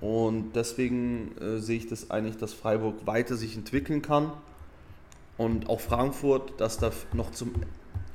Und 0.00 0.52
deswegen 0.56 1.36
äh, 1.38 1.58
sehe 1.58 1.76
ich 1.76 1.86
das 1.86 2.10
eigentlich, 2.10 2.36
dass 2.36 2.52
Freiburg 2.52 3.06
weiter 3.06 3.36
sich 3.36 3.56
entwickeln 3.56 4.02
kann. 4.02 4.32
Und 5.38 5.68
auch 5.68 5.80
Frankfurt, 5.80 6.60
dass 6.60 6.78
da 6.78 6.90
noch 7.12 7.30
zum. 7.30 7.54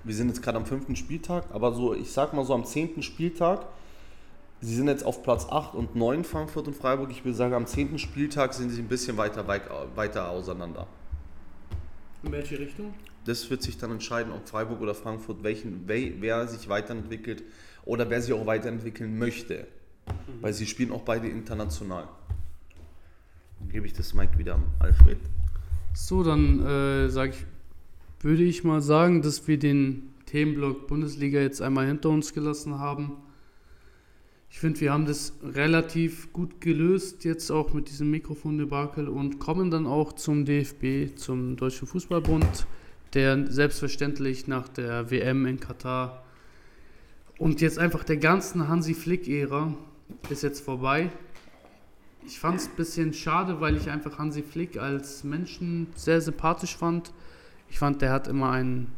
Wir 0.03 0.15
sind 0.15 0.27
jetzt 0.29 0.41
gerade 0.41 0.57
am 0.57 0.65
fünften 0.65 0.95
Spieltag, 0.95 1.45
aber 1.51 1.73
so, 1.73 1.93
ich 1.93 2.11
sag 2.11 2.33
mal 2.33 2.45
so 2.45 2.53
am 2.53 2.65
zehnten 2.65 3.03
Spieltag. 3.03 3.65
Sie 4.59 4.75
sind 4.75 4.87
jetzt 4.87 5.05
auf 5.05 5.21
Platz 5.21 5.45
8 5.49 5.75
und 5.75 5.95
9, 5.95 6.23
Frankfurt 6.23 6.67
und 6.67 6.75
Freiburg. 6.75 7.11
Ich 7.11 7.23
würde 7.23 7.37
sagen, 7.37 7.53
am 7.53 7.67
zehnten 7.67 7.99
Spieltag 7.99 8.53
sind 8.53 8.69
sie 8.69 8.81
ein 8.81 8.87
bisschen 8.87 9.17
weiter, 9.17 9.47
weiter 9.95 10.29
auseinander. 10.29 10.87
In 12.23 12.31
welche 12.31 12.57
Richtung? 12.57 12.93
Das 13.27 13.49
wird 13.49 13.61
sich 13.61 13.77
dann 13.77 13.91
entscheiden, 13.91 14.31
ob 14.31 14.47
Freiburg 14.47 14.79
oder 14.79 14.95
Frankfurt, 14.95 15.43
welchen, 15.43 15.83
wer 15.87 16.47
sich 16.47 16.69
weiterentwickelt 16.69 17.43
oder 17.83 18.09
wer 18.09 18.21
sich 18.21 18.33
auch 18.33 18.45
weiterentwickeln 18.45 19.19
möchte. 19.19 19.67
Mhm. 20.07 20.41
Weil 20.41 20.53
sie 20.53 20.65
spielen 20.65 20.91
auch 20.91 21.01
beide 21.01 21.27
international. 21.27 22.07
Dann 23.59 23.69
gebe 23.69 23.85
ich 23.85 23.91
das 23.91 24.13
Mike 24.13 24.37
wieder 24.37 24.55
an 24.55 24.63
Alfred. 24.79 25.17
So, 25.93 26.23
dann 26.23 26.65
äh, 26.65 27.09
sage 27.09 27.31
ich, 27.31 27.45
würde 28.23 28.43
ich 28.43 28.63
mal 28.63 28.81
sagen, 28.81 29.21
dass 29.21 29.45
wir 29.45 29.59
den 29.59 30.13
Themenblock 30.25 30.87
Bundesliga 30.87 31.39
jetzt 31.39 31.61
einmal 31.61 31.85
hinter 31.85 32.09
uns 32.09 32.33
gelassen 32.33 32.79
haben. 32.79 33.17
Ich 34.49 34.59
finde, 34.59 34.79
wir 34.79 34.93
haben 34.93 35.05
das 35.05 35.33
relativ 35.43 36.31
gut 36.31 36.61
gelöst, 36.61 37.25
jetzt 37.25 37.51
auch 37.51 37.73
mit 37.73 37.89
diesem 37.89 38.09
Mikrofondebakel 38.09 39.09
und 39.09 39.39
kommen 39.39 39.69
dann 39.69 39.85
auch 39.85 40.13
zum 40.13 40.45
DFB, 40.45 41.17
zum 41.17 41.57
Deutschen 41.57 41.87
Fußballbund, 41.87 42.65
der 43.13 43.51
selbstverständlich 43.51 44.47
nach 44.47 44.67
der 44.67 45.09
WM 45.11 45.45
in 45.45 45.59
Katar 45.59 46.23
und 47.37 47.61
jetzt 47.61 47.77
einfach 47.77 48.03
der 48.03 48.17
ganzen 48.17 48.67
Hansi 48.67 48.93
Flick-Ära 48.93 49.73
ist 50.29 50.43
jetzt 50.43 50.61
vorbei. 50.61 51.11
Ich 52.25 52.39
fand 52.39 52.59
es 52.59 52.67
ein 52.67 52.75
bisschen 52.75 53.13
schade, 53.13 53.61
weil 53.61 53.77
ich 53.77 53.89
einfach 53.89 54.17
Hansi 54.17 54.43
Flick 54.43 54.77
als 54.77 55.23
Menschen 55.23 55.87
sehr 55.95 56.19
sympathisch 56.19 56.75
fand. 56.75 57.13
Ich 57.69 57.79
fand, 57.79 58.01
der 58.01 58.11
hat 58.11 58.27
immer 58.27 58.51
einen. 58.51 58.91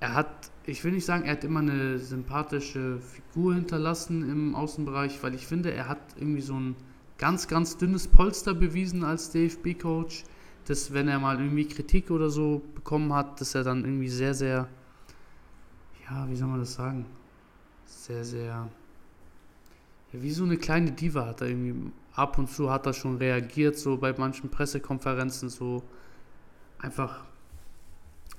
Er 0.00 0.14
hat, 0.14 0.50
ich 0.64 0.84
will 0.84 0.92
nicht 0.92 1.04
sagen, 1.04 1.24
er 1.24 1.32
hat 1.32 1.44
immer 1.44 1.60
eine 1.60 1.98
sympathische 1.98 3.00
Figur 3.00 3.54
hinterlassen 3.54 4.22
im 4.30 4.54
Außenbereich, 4.54 5.22
weil 5.22 5.34
ich 5.34 5.46
finde, 5.46 5.72
er 5.72 5.88
hat 5.88 5.98
irgendwie 6.16 6.40
so 6.40 6.54
ein 6.54 6.76
ganz, 7.18 7.48
ganz 7.48 7.76
dünnes 7.76 8.06
Polster 8.06 8.54
bewiesen 8.54 9.02
als 9.02 9.30
DFB-Coach, 9.32 10.24
dass 10.68 10.92
wenn 10.92 11.08
er 11.08 11.18
mal 11.18 11.40
irgendwie 11.40 11.66
Kritik 11.66 12.10
oder 12.10 12.30
so 12.30 12.62
bekommen 12.74 13.12
hat, 13.12 13.40
dass 13.40 13.54
er 13.54 13.64
dann 13.64 13.84
irgendwie 13.84 14.08
sehr, 14.08 14.34
sehr, 14.34 14.68
ja, 16.08 16.28
wie 16.28 16.36
soll 16.36 16.48
man 16.48 16.60
das 16.60 16.74
sagen? 16.74 17.06
Sehr, 17.86 18.24
sehr 18.24 18.68
wie 20.12 20.30
so 20.30 20.44
eine 20.44 20.56
kleine 20.56 20.92
Diva 20.92 21.26
hat 21.26 21.42
er 21.42 21.48
irgendwie 21.48 21.92
ab 22.14 22.38
und 22.38 22.50
zu 22.50 22.70
hat 22.70 22.86
er 22.86 22.92
schon 22.92 23.18
reagiert, 23.18 23.76
so 23.76 23.96
bei 23.98 24.14
manchen 24.16 24.50
Pressekonferenzen, 24.50 25.50
so 25.50 25.82
einfach, 26.78 27.24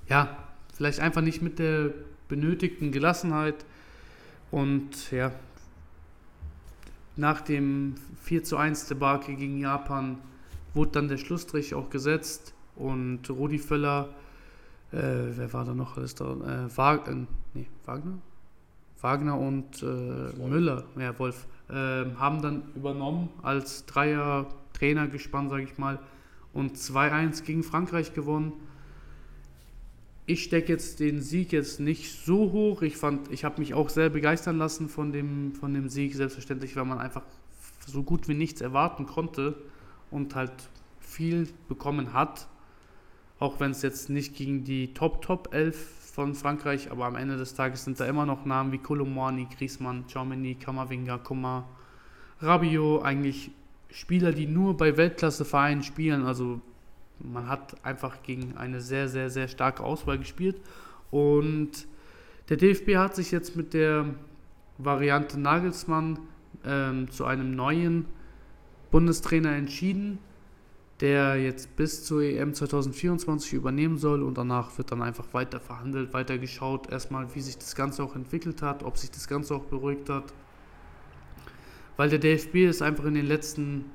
ja, 0.08 0.38
vielleicht 0.74 1.00
einfach 1.00 1.22
nicht 1.22 1.42
mit 1.42 1.60
der 1.60 1.94
benötigten 2.28 2.92
Gelassenheit 2.92 3.66
und 4.52 5.12
ja, 5.12 5.32
nach 7.16 7.42
dem 7.42 7.96
4 8.24 8.44
zu 8.44 8.58
1 8.58 8.88
Debakel 8.88 9.36
gegen 9.36 9.60
Japan 9.60 10.18
wurde 10.80 10.92
dann 10.92 11.10
der 11.10 11.18
Schlussstrich 11.18 11.74
auch 11.76 11.90
gesetzt 11.90 12.54
und 12.78 13.30
Rudi 13.30 13.60
Völler, 13.60 14.14
äh, 14.94 14.98
wer 15.36 15.52
war 15.52 15.66
da 15.66 15.74
noch 15.74 15.98
alles 15.98 16.16
da? 16.16 16.32
Äh, 16.32 16.78
Wag 16.78 17.10
äh, 17.10 17.16
nee, 17.54 17.68
Wagner? 17.86 18.18
Wagner 19.02 19.38
und 19.38 19.84
äh, 19.84 19.86
Müller, 19.86 20.86
ja, 20.98 21.20
Wolf, 21.20 21.48
äh, 21.68 21.74
haben 21.74 22.42
dann 22.42 22.64
übernommen 22.76 23.28
als 23.44 23.86
Dreier-Trainergespann, 23.88 25.50
sage 25.50 25.64
ich 25.64 25.78
mal, 25.78 26.00
und 26.54 26.78
2-1 26.78 27.44
gegen 27.44 27.64
Frankreich 27.64 28.14
gewonnen. 28.14 28.54
Ich 30.28 30.44
stecke 30.44 30.72
jetzt 30.72 31.02
den 31.02 31.22
Sieg 31.22 31.52
jetzt 31.52 31.82
nicht 31.82 32.26
so 32.26 32.54
hoch. 32.54 32.84
Ich 32.84 32.96
fand, 32.96 33.30
ich 33.34 33.44
habe 33.44 33.60
mich 33.60 33.74
auch 33.74 33.90
sehr 33.90 34.10
begeistern 34.10 34.58
lassen 34.58 34.88
von 34.88 35.12
dem, 35.12 35.54
von 35.56 35.74
dem 35.74 35.90
Sieg, 35.90 36.16
selbstverständlich, 36.16 36.78
weil 36.78 36.86
man 36.86 37.00
einfach 37.00 37.24
so 37.86 38.02
gut 38.02 38.30
wie 38.30 38.34
nichts 38.34 38.62
erwarten 38.62 39.06
konnte 39.06 39.56
und 40.12 40.36
halt 40.36 40.52
viel 41.00 41.48
bekommen 41.68 42.14
hat. 42.14 42.48
Auch 43.40 43.60
wenn 43.60 43.72
es 43.72 43.82
jetzt 43.82 44.10
nicht 44.10 44.36
gegen 44.36 44.64
die 44.64 44.94
Top-Top-11 44.94 45.74
von 46.14 46.36
Frankreich, 46.36 46.92
aber 46.92 47.06
am 47.06 47.16
Ende 47.16 47.38
des 47.38 47.54
Tages 47.54 47.86
sind 47.86 48.00
da 48.00 48.06
immer 48.06 48.26
noch 48.26 48.46
Namen 48.46 48.72
wie 48.72 48.78
Colomwani, 48.80 49.48
Griezmann, 49.56 50.06
Chaumeni, 50.08 50.56
Kamavinga, 50.56 51.20
Coman, 51.20 51.64
Rabiot, 52.42 53.04
eigentlich 53.04 53.52
Spieler, 53.92 54.34
die 54.34 54.46
nur 54.46 54.76
bei 54.76 54.98
Weltklasse-Vereinen 54.98 55.84
spielen. 55.84 56.26
Also 56.26 56.62
man 57.20 57.48
hat 57.48 57.84
einfach 57.86 58.22
gegen 58.24 58.58
eine 58.58 58.82
sehr, 58.82 59.08
sehr, 59.08 59.30
sehr 59.30 59.48
starke 59.48 59.84
Auswahl 59.84 60.18
gespielt. 60.18 60.58
Und 61.12 61.88
der 62.50 62.58
DFB 62.58 62.96
hat 62.98 63.16
sich 63.16 63.32
jetzt 63.32 63.56
mit 63.56 63.74
der 63.74 64.06
Variante 64.78 65.40
Nagelsmann 65.40 66.20
ähm, 66.66 67.10
zu 67.12 67.26
einem 67.26 67.56
neuen 67.56 68.06
Bundestrainer 68.92 69.56
entschieden 69.56 70.20
der 71.00 71.38
jetzt 71.38 71.76
bis 71.78 72.04
zur 72.04 72.22
EM 72.24 72.54
2024 72.54 73.54
übernehmen 73.54 73.98
soll 73.98 74.22
und 74.22 74.38
danach 74.38 74.78
wird 74.78 74.92
dann 74.92 75.02
einfach 75.02 75.34
weiter 75.34 75.60
verhandelt, 75.60 76.14
weiter 76.14 76.38
geschaut, 76.38 76.92
erstmal 76.92 77.34
wie 77.36 77.42
sich 77.42 77.58
das 77.58 77.76
Ganze 77.76 78.04
auch 78.04 78.16
entwickelt 78.16 78.62
hat, 78.62 78.84
ob 78.84 78.98
sich 78.98 79.10
das 79.10 79.28
Ganze 79.28 79.56
auch 79.56 79.64
beruhigt 79.64 80.10
hat. 80.10 80.34
Weil 81.96 82.10
der 82.10 82.20
DFB 82.20 82.56
ist 82.68 82.82
einfach 82.82 83.06
in 83.06 83.14
den 83.14 83.26
letzten 83.26 83.86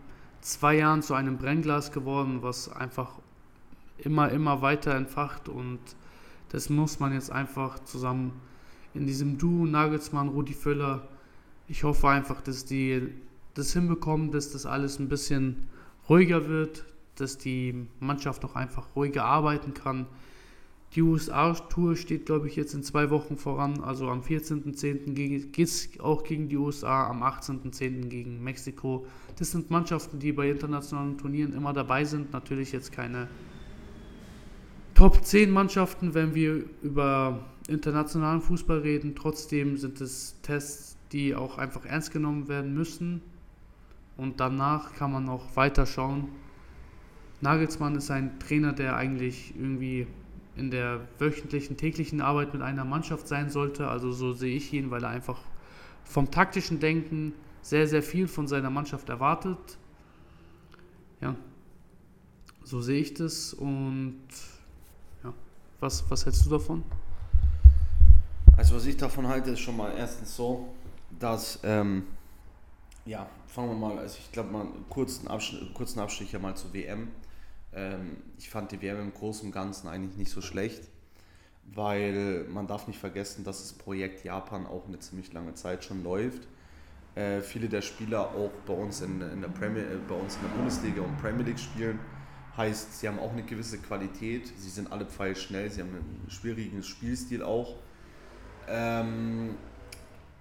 zwei 0.41 0.77
Jahren 0.77 1.03
zu 1.03 1.15
einem 1.15 1.37
Brennglas 1.37 1.93
geworden, 1.93 2.39
was 2.41 2.71
einfach 2.71 3.19
immer, 3.99 4.31
immer 4.31 4.63
weiter 4.63 4.95
entfacht 4.95 5.49
und 5.49 5.81
das 6.51 6.71
muss 6.71 7.01
man 7.01 7.13
jetzt 7.13 7.31
einfach 7.31 7.81
zusammen 7.81 8.33
in 8.95 9.07
diesem 9.07 9.39
Duo 9.39 9.67
Nagelsmann, 9.67 10.29
Rudi 10.29 10.55
Völler, 10.55 11.09
ich 11.69 11.85
hoffe 11.85 12.09
einfach, 12.09 12.41
dass 12.41 12.65
die 12.65 13.13
das 13.55 13.73
hinbekommen, 13.73 14.31
dass 14.31 14.53
das 14.53 14.67
alles 14.67 14.99
ein 14.99 15.09
bisschen 15.09 15.69
ruhiger 16.09 16.49
wird, 16.49 16.85
dass 17.17 17.39
die 17.39 17.87
Mannschaft 18.01 18.45
auch 18.45 18.57
einfach 18.57 18.97
ruhiger 18.97 19.25
arbeiten 19.25 19.75
kann. 19.75 20.07
Die 20.95 21.03
USA-Tour 21.03 21.97
steht, 21.97 22.27
glaube 22.27 22.47
ich, 22.47 22.55
jetzt 22.55 22.73
in 22.73 22.85
zwei 22.85 23.11
Wochen 23.11 23.37
voran. 23.37 23.81
Also 23.81 24.09
am 24.09 24.21
14.10. 24.21 25.13
geht 25.13 25.59
es 25.59 25.89
auch 25.99 26.23
gegen 26.23 26.49
die 26.49 26.57
USA, 26.57 27.09
am 27.09 27.25
18.10. 27.25 28.07
gegen 28.07 28.45
Mexiko. 28.45 29.05
Das 29.37 29.51
sind 29.51 29.71
Mannschaften, 29.71 30.21
die 30.21 30.33
bei 30.33 30.49
internationalen 30.49 31.19
Turnieren 31.19 31.53
immer 31.53 31.73
dabei 31.73 32.05
sind. 32.05 32.33
Natürlich 32.33 32.71
jetzt 32.71 32.93
keine 32.93 33.29
Top 34.95 35.25
10 35.25 35.51
Mannschaften, 35.51 36.15
wenn 36.15 36.37
wir 36.37 36.65
über 36.83 37.45
internationalen 37.67 38.41
Fußball 38.41 38.79
reden. 38.79 39.17
Trotzdem 39.17 39.77
sind 39.77 40.01
es 40.01 40.41
Tests, 40.43 40.97
die 41.11 41.35
auch 41.35 41.59
einfach 41.59 41.85
ernst 41.85 42.13
genommen 42.13 42.47
werden 42.47 42.73
müssen. 42.73 43.21
Und 44.17 44.41
danach 44.41 44.95
kann 44.95 45.13
man 45.13 45.25
noch 45.25 45.57
weiter 45.57 45.87
schauen. 45.87 46.29
Nagelsmann 47.41 47.97
ist 47.97 48.11
ein 48.11 48.39
Trainer, 48.39 48.73
der 48.73 48.97
eigentlich 48.97 49.55
irgendwie 49.57 50.07
in 50.57 50.71
der 50.71 51.01
wöchentlichen, 51.19 51.77
täglichen 51.77 52.21
Arbeit 52.21 52.53
mit 52.53 52.63
einer 52.63 52.85
Mannschaft 52.85 53.27
sein 53.27 53.51
sollte. 53.51 53.89
Also 53.89 54.13
so 54.13 54.33
sehe 54.33 54.57
ich 54.57 54.73
ihn, 54.73 54.91
weil 54.91 55.03
er 55.03 55.11
einfach 55.11 55.41
vom 56.05 56.31
taktischen 56.31 56.81
Denken 56.81 57.35
sehr, 57.61 57.89
sehr 57.89 58.03
viel 58.03 58.29
von 58.29 58.47
seiner 58.47 58.71
Mannschaft 58.71 59.09
erwartet. 59.09 59.79
Ja, 61.21 61.35
so 62.63 62.81
sehe 62.81 63.01
ich 63.01 63.15
das. 63.15 63.53
Und 63.53 64.23
ja, 65.25 65.33
was, 65.81 66.09
was 66.11 66.25
hältst 66.25 66.47
du 66.47 66.51
davon? 66.51 66.85
Also 68.57 68.77
was 68.77 68.87
ich 68.87 68.97
davon 68.97 69.27
halte, 69.27 69.51
ist 69.51 69.61
schon 69.61 69.77
mal 69.77 69.93
erstens 69.97 70.37
so, 70.37 70.73
dass, 71.19 71.59
ähm, 71.65 72.05
ja, 73.05 73.27
fangen 73.55 73.69
wir 73.69 73.89
mal, 73.89 73.99
also 73.99 74.19
ich 74.19 74.33
glaube 74.33 74.51
mal 74.51 74.67
kurzen, 74.91 75.29
Abschnitt, 75.29 75.73
kurzen 75.75 76.01
Abstich 76.01 76.33
ja 76.33 76.41
mal 76.41 76.57
zur 76.57 76.75
WM. 76.75 77.09
Ähm, 77.73 78.17
ich 78.37 78.51
fand 78.51 78.73
die 78.73 78.83
WM 78.83 79.01
im 79.01 79.15
Großen 79.15 79.47
und 79.47 79.53
Ganzen 79.53 79.87
eigentlich 79.87 80.17
nicht 80.17 80.31
so 80.31 80.43
schlecht, 80.43 80.83
weil 81.73 82.47
man 82.53 82.67
darf 82.67 82.89
nicht 82.89 82.99
vergessen, 82.99 83.45
dass 83.45 83.61
das 83.61 83.73
Projekt 83.73 84.25
Japan 84.25 84.67
auch 84.67 84.89
eine 84.89 84.99
ziemlich 84.99 85.33
lange 85.33 85.55
Zeit 85.55 85.85
schon 85.85 86.03
läuft. 86.03 86.49
Äh, 87.15 87.43
viele 87.43 87.69
der 87.69 87.83
Spieler 87.83 88.31
auch 88.35 88.51
bei 88.67 88.75
uns 88.75 89.01
in, 89.01 89.21
in 89.21 89.41
der 89.41 89.49
Premier, 89.49 89.83
äh, 89.83 89.99
bei 90.09 90.17
uns 90.17 90.35
in 90.35 90.43
der 90.43 90.49
Bundesliga 90.49 91.03
und 91.03 91.17
Premier 91.19 91.45
League 91.45 91.61
spielen. 91.61 92.01
Heißt, 92.57 92.99
sie 92.99 93.09
haben 93.09 93.21
auch 93.21 93.33
eine 93.33 93.45
gewisse 93.45 93.79
Qualität, 93.79 94.53
sie 94.57 94.71
sind 94.71 94.91
alle 94.91 95.07
pfeilschnell, 95.07 95.71
sie 95.71 95.81
haben 95.81 95.91
einen 95.91 96.27
schwierigen 96.29 96.83
Spielstil 96.83 97.43
auch. 97.43 97.77
Ähm, 98.69 99.57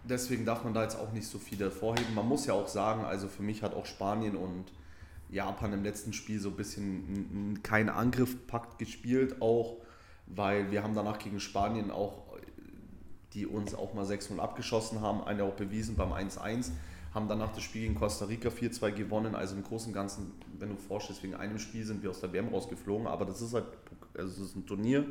deswegen 0.03 0.45
darf 0.45 0.63
man 0.63 0.73
da 0.73 0.83
jetzt 0.83 0.97
auch 0.97 1.11
nicht 1.11 1.27
so 1.27 1.39
viel 1.39 1.59
hervorheben. 1.59 2.13
Man 2.15 2.27
muss 2.27 2.45
ja 2.45 2.53
auch 2.53 2.67
sagen, 2.67 3.05
also 3.05 3.27
für 3.27 3.43
mich 3.43 3.63
hat 3.63 3.73
auch 3.73 3.85
Spanien 3.85 4.35
und 4.35 4.65
Japan 5.29 5.73
im 5.73 5.83
letzten 5.83 6.13
Spiel 6.13 6.39
so 6.39 6.49
ein 6.49 6.55
bisschen 6.55 7.59
keinen 7.63 7.89
Angriffpakt 7.89 8.77
gespielt, 8.77 9.41
auch 9.41 9.77
weil 10.27 10.71
wir 10.71 10.83
haben 10.83 10.95
danach 10.95 11.19
gegen 11.19 11.39
Spanien 11.39 11.91
auch, 11.91 12.23
die 13.33 13.47
uns 13.47 13.73
auch 13.73 13.93
mal 13.93 14.05
6-0 14.05 14.37
abgeschossen 14.39 15.01
haben, 15.01 15.23
eine 15.23 15.43
auch 15.43 15.53
bewiesen 15.53 15.95
beim 15.95 16.13
1-1, 16.13 16.69
haben 17.13 17.27
danach 17.27 17.51
das 17.51 17.63
Spiel 17.63 17.83
gegen 17.83 17.95
Costa 17.95 18.25
Rica 18.25 18.49
4-2 18.49 18.91
gewonnen. 18.91 19.35
Also 19.35 19.55
im 19.55 19.63
Großen 19.63 19.87
und 19.87 19.93
Ganzen, 19.93 20.31
wenn 20.59 20.69
du 20.69 20.75
vorstellst, 20.75 21.23
wegen 21.23 21.35
einem 21.35 21.59
Spiel 21.59 21.85
sind 21.85 22.03
wir 22.03 22.11
aus 22.11 22.21
der 22.21 22.31
WM 22.31 22.49
rausgeflogen, 22.49 23.07
aber 23.07 23.25
das 23.25 23.41
ist 23.41 23.53
halt 23.53 23.65
also 24.15 24.29
das 24.29 24.49
ist 24.49 24.55
ein 24.55 24.65
Turnier, 24.65 25.05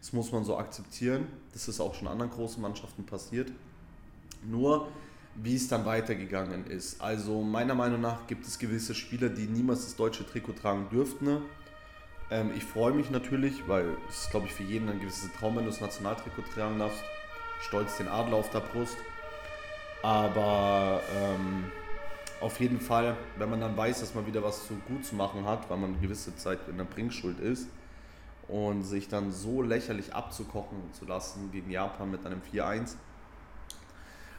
das 0.00 0.12
muss 0.12 0.32
man 0.32 0.44
so 0.44 0.56
akzeptieren. 0.56 1.26
Das 1.52 1.68
ist 1.68 1.80
auch 1.80 1.94
schon 1.94 2.08
anderen 2.08 2.30
großen 2.30 2.62
Mannschaften 2.62 3.04
passiert. 3.04 3.50
Nur 4.42 4.88
wie 5.42 5.54
es 5.54 5.68
dann 5.68 5.84
weitergegangen 5.84 6.66
ist. 6.66 7.00
Also 7.00 7.42
meiner 7.42 7.74
Meinung 7.74 8.00
nach 8.00 8.26
gibt 8.26 8.46
es 8.46 8.58
gewisse 8.58 8.94
Spieler, 8.94 9.28
die 9.28 9.46
niemals 9.46 9.84
das 9.84 9.96
deutsche 9.96 10.26
Trikot 10.26 10.54
tragen 10.54 10.88
dürften. 10.90 11.42
Ähm, 12.30 12.50
ich 12.56 12.64
freue 12.64 12.92
mich 12.92 13.10
natürlich, 13.10 13.68
weil 13.68 13.96
es 14.08 14.24
ist, 14.24 14.30
glaube 14.30 14.46
ich, 14.46 14.52
für 14.52 14.64
jeden 14.64 14.88
ein 14.88 15.00
gewisses 15.00 15.30
Traum, 15.38 15.56
wenn 15.56 15.64
du 15.64 15.70
das 15.70 15.80
Nationaltrikot 15.80 16.42
tragen 16.54 16.78
darfst. 16.78 17.02
Stolz 17.60 17.96
den 17.98 18.08
Adler 18.08 18.36
auf 18.36 18.50
der 18.50 18.60
Brust. 18.60 18.96
Aber 20.02 21.02
ähm, 21.16 21.64
auf 22.40 22.60
jeden 22.60 22.80
Fall, 22.80 23.16
wenn 23.36 23.50
man 23.50 23.60
dann 23.60 23.76
weiß, 23.76 24.00
dass 24.00 24.14
man 24.14 24.26
wieder 24.26 24.42
was 24.42 24.66
zu 24.66 24.74
gut 24.86 25.04
zu 25.04 25.14
machen 25.14 25.44
hat, 25.44 25.68
weil 25.70 25.76
man 25.76 25.90
eine 25.90 26.00
gewisse 26.00 26.34
Zeit 26.36 26.60
in 26.68 26.76
der 26.76 26.84
Bringschuld 26.84 27.40
ist 27.40 27.68
und 28.46 28.84
sich 28.84 29.08
dann 29.08 29.32
so 29.32 29.62
lächerlich 29.62 30.14
abzukochen 30.14 30.78
zu 30.92 31.04
lassen 31.04 31.50
gegen 31.50 31.70
Japan 31.70 32.10
mit 32.10 32.24
einem 32.24 32.40
4-1, 32.52 32.94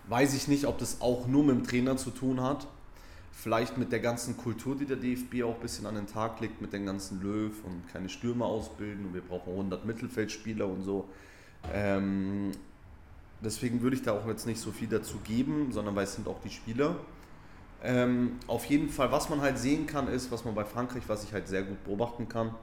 Weiß 0.09 0.33
ich 0.33 0.47
nicht, 0.47 0.65
ob 0.65 0.79
das 0.79 1.01
auch 1.01 1.27
nur 1.27 1.43
mit 1.43 1.55
dem 1.55 1.63
Trainer 1.63 1.95
zu 1.95 2.09
tun 2.09 2.41
hat. 2.41 2.67
Vielleicht 3.31 3.77
mit 3.77 3.91
der 3.91 3.99
ganzen 3.99 4.35
Kultur, 4.35 4.75
die 4.75 4.85
der 4.85 4.97
DFB 4.97 5.43
auch 5.43 5.55
ein 5.55 5.61
bisschen 5.61 5.85
an 5.85 5.95
den 5.95 6.07
Tag 6.07 6.41
legt, 6.41 6.61
mit 6.61 6.73
den 6.73 6.85
ganzen 6.85 7.21
Löw 7.21 7.53
und 7.63 7.87
keine 7.93 8.09
Stürmer 8.09 8.45
ausbilden 8.45 9.05
und 9.05 9.13
wir 9.13 9.21
brauchen 9.21 9.51
100 9.53 9.85
Mittelfeldspieler 9.85 10.67
und 10.67 10.83
so. 10.83 11.07
Ähm, 11.71 12.51
deswegen 13.41 13.81
würde 13.81 13.95
ich 13.95 14.01
da 14.01 14.13
auch 14.13 14.27
jetzt 14.27 14.47
nicht 14.47 14.59
so 14.59 14.71
viel 14.71 14.87
dazu 14.87 15.19
geben, 15.23 15.71
sondern 15.71 15.95
weil 15.95 16.05
es 16.05 16.15
sind 16.15 16.27
auch 16.27 16.41
die 16.41 16.49
Spieler. 16.49 16.95
Ähm, 17.83 18.39
auf 18.47 18.65
jeden 18.65 18.89
Fall, 18.89 19.11
was 19.11 19.29
man 19.29 19.41
halt 19.41 19.57
sehen 19.59 19.85
kann, 19.85 20.07
ist, 20.07 20.31
was 20.31 20.43
man 20.43 20.55
bei 20.55 20.65
Frankreich, 20.65 21.03
was 21.07 21.23
ich 21.23 21.31
halt 21.31 21.47
sehr 21.47 21.63
gut 21.63 21.81
beobachten 21.85 22.27
kann, 22.27 22.55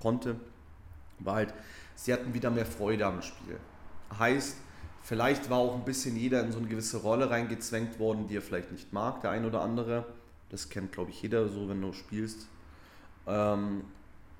konnte, 0.00 0.36
war 1.20 1.36
halt, 1.36 1.54
sie 1.94 2.12
hatten 2.12 2.34
wieder 2.34 2.50
mehr 2.50 2.66
Freude 2.66 3.06
am 3.06 3.22
Spiel. 3.22 3.58
Heißt, 4.18 4.56
Vielleicht 5.04 5.50
war 5.50 5.58
auch 5.58 5.74
ein 5.74 5.84
bisschen 5.84 6.16
jeder 6.16 6.42
in 6.42 6.50
so 6.50 6.56
eine 6.56 6.66
gewisse 6.66 6.96
Rolle 6.96 7.28
reingezwängt 7.28 7.98
worden, 7.98 8.26
die 8.26 8.38
er 8.38 8.40
vielleicht 8.40 8.72
nicht 8.72 8.94
mag, 8.94 9.20
der 9.20 9.32
ein 9.32 9.44
oder 9.44 9.60
andere. 9.60 10.06
Das 10.48 10.70
kennt, 10.70 10.92
glaube 10.92 11.10
ich, 11.10 11.20
jeder 11.20 11.46
so, 11.50 11.68
wenn 11.68 11.82
du 11.82 11.92
spielst. 11.92 12.46
Ähm, 13.26 13.84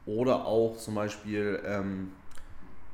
oder 0.06 0.46
auch 0.46 0.78
zum 0.78 0.94
Beispiel, 0.94 1.60
ähm, 1.66 2.12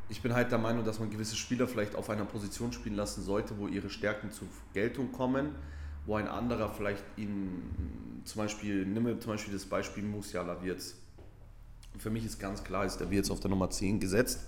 ich 0.09 0.21
bin 0.21 0.35
halt 0.35 0.51
der 0.51 0.59
Meinung, 0.59 0.85
dass 0.85 0.99
man 0.99 1.11
gewisse 1.11 1.37
Spieler 1.37 1.68
vielleicht 1.68 1.95
auf 1.95 2.11
einer 2.11 2.25
Position 2.25 2.73
spielen 2.73 2.97
lassen 2.97 3.23
sollte, 3.23 3.57
wo 3.57 3.68
ihre 3.68 3.89
Stärken 3.89 4.33
zur 4.33 4.49
Geltung 4.75 5.12
kommen, 5.12 5.55
wo 6.07 6.16
ein 6.16 6.27
anderer 6.27 6.71
vielleicht 6.71 7.05
ihn, 7.16 8.23
zum 8.25 8.43
Beispiel, 8.43 8.85
nimm 8.85 9.05
mir 9.05 9.21
zum 9.21 9.31
Beispiel 9.31 9.55
das 9.55 9.64
Beispiel 9.64 10.03
Musiala 10.03 10.61
Wirtz. 10.64 10.97
Für 11.99 12.11
mich 12.11 12.25
ist 12.25 12.41
ganz 12.41 12.64
klar, 12.64 12.85
ist 12.85 12.99
der 12.99 13.12
Wirtz 13.12 13.31
auf 13.31 13.39
der 13.39 13.51
Nummer 13.51 13.71
10 13.71 14.01
gesetzt 14.01 14.41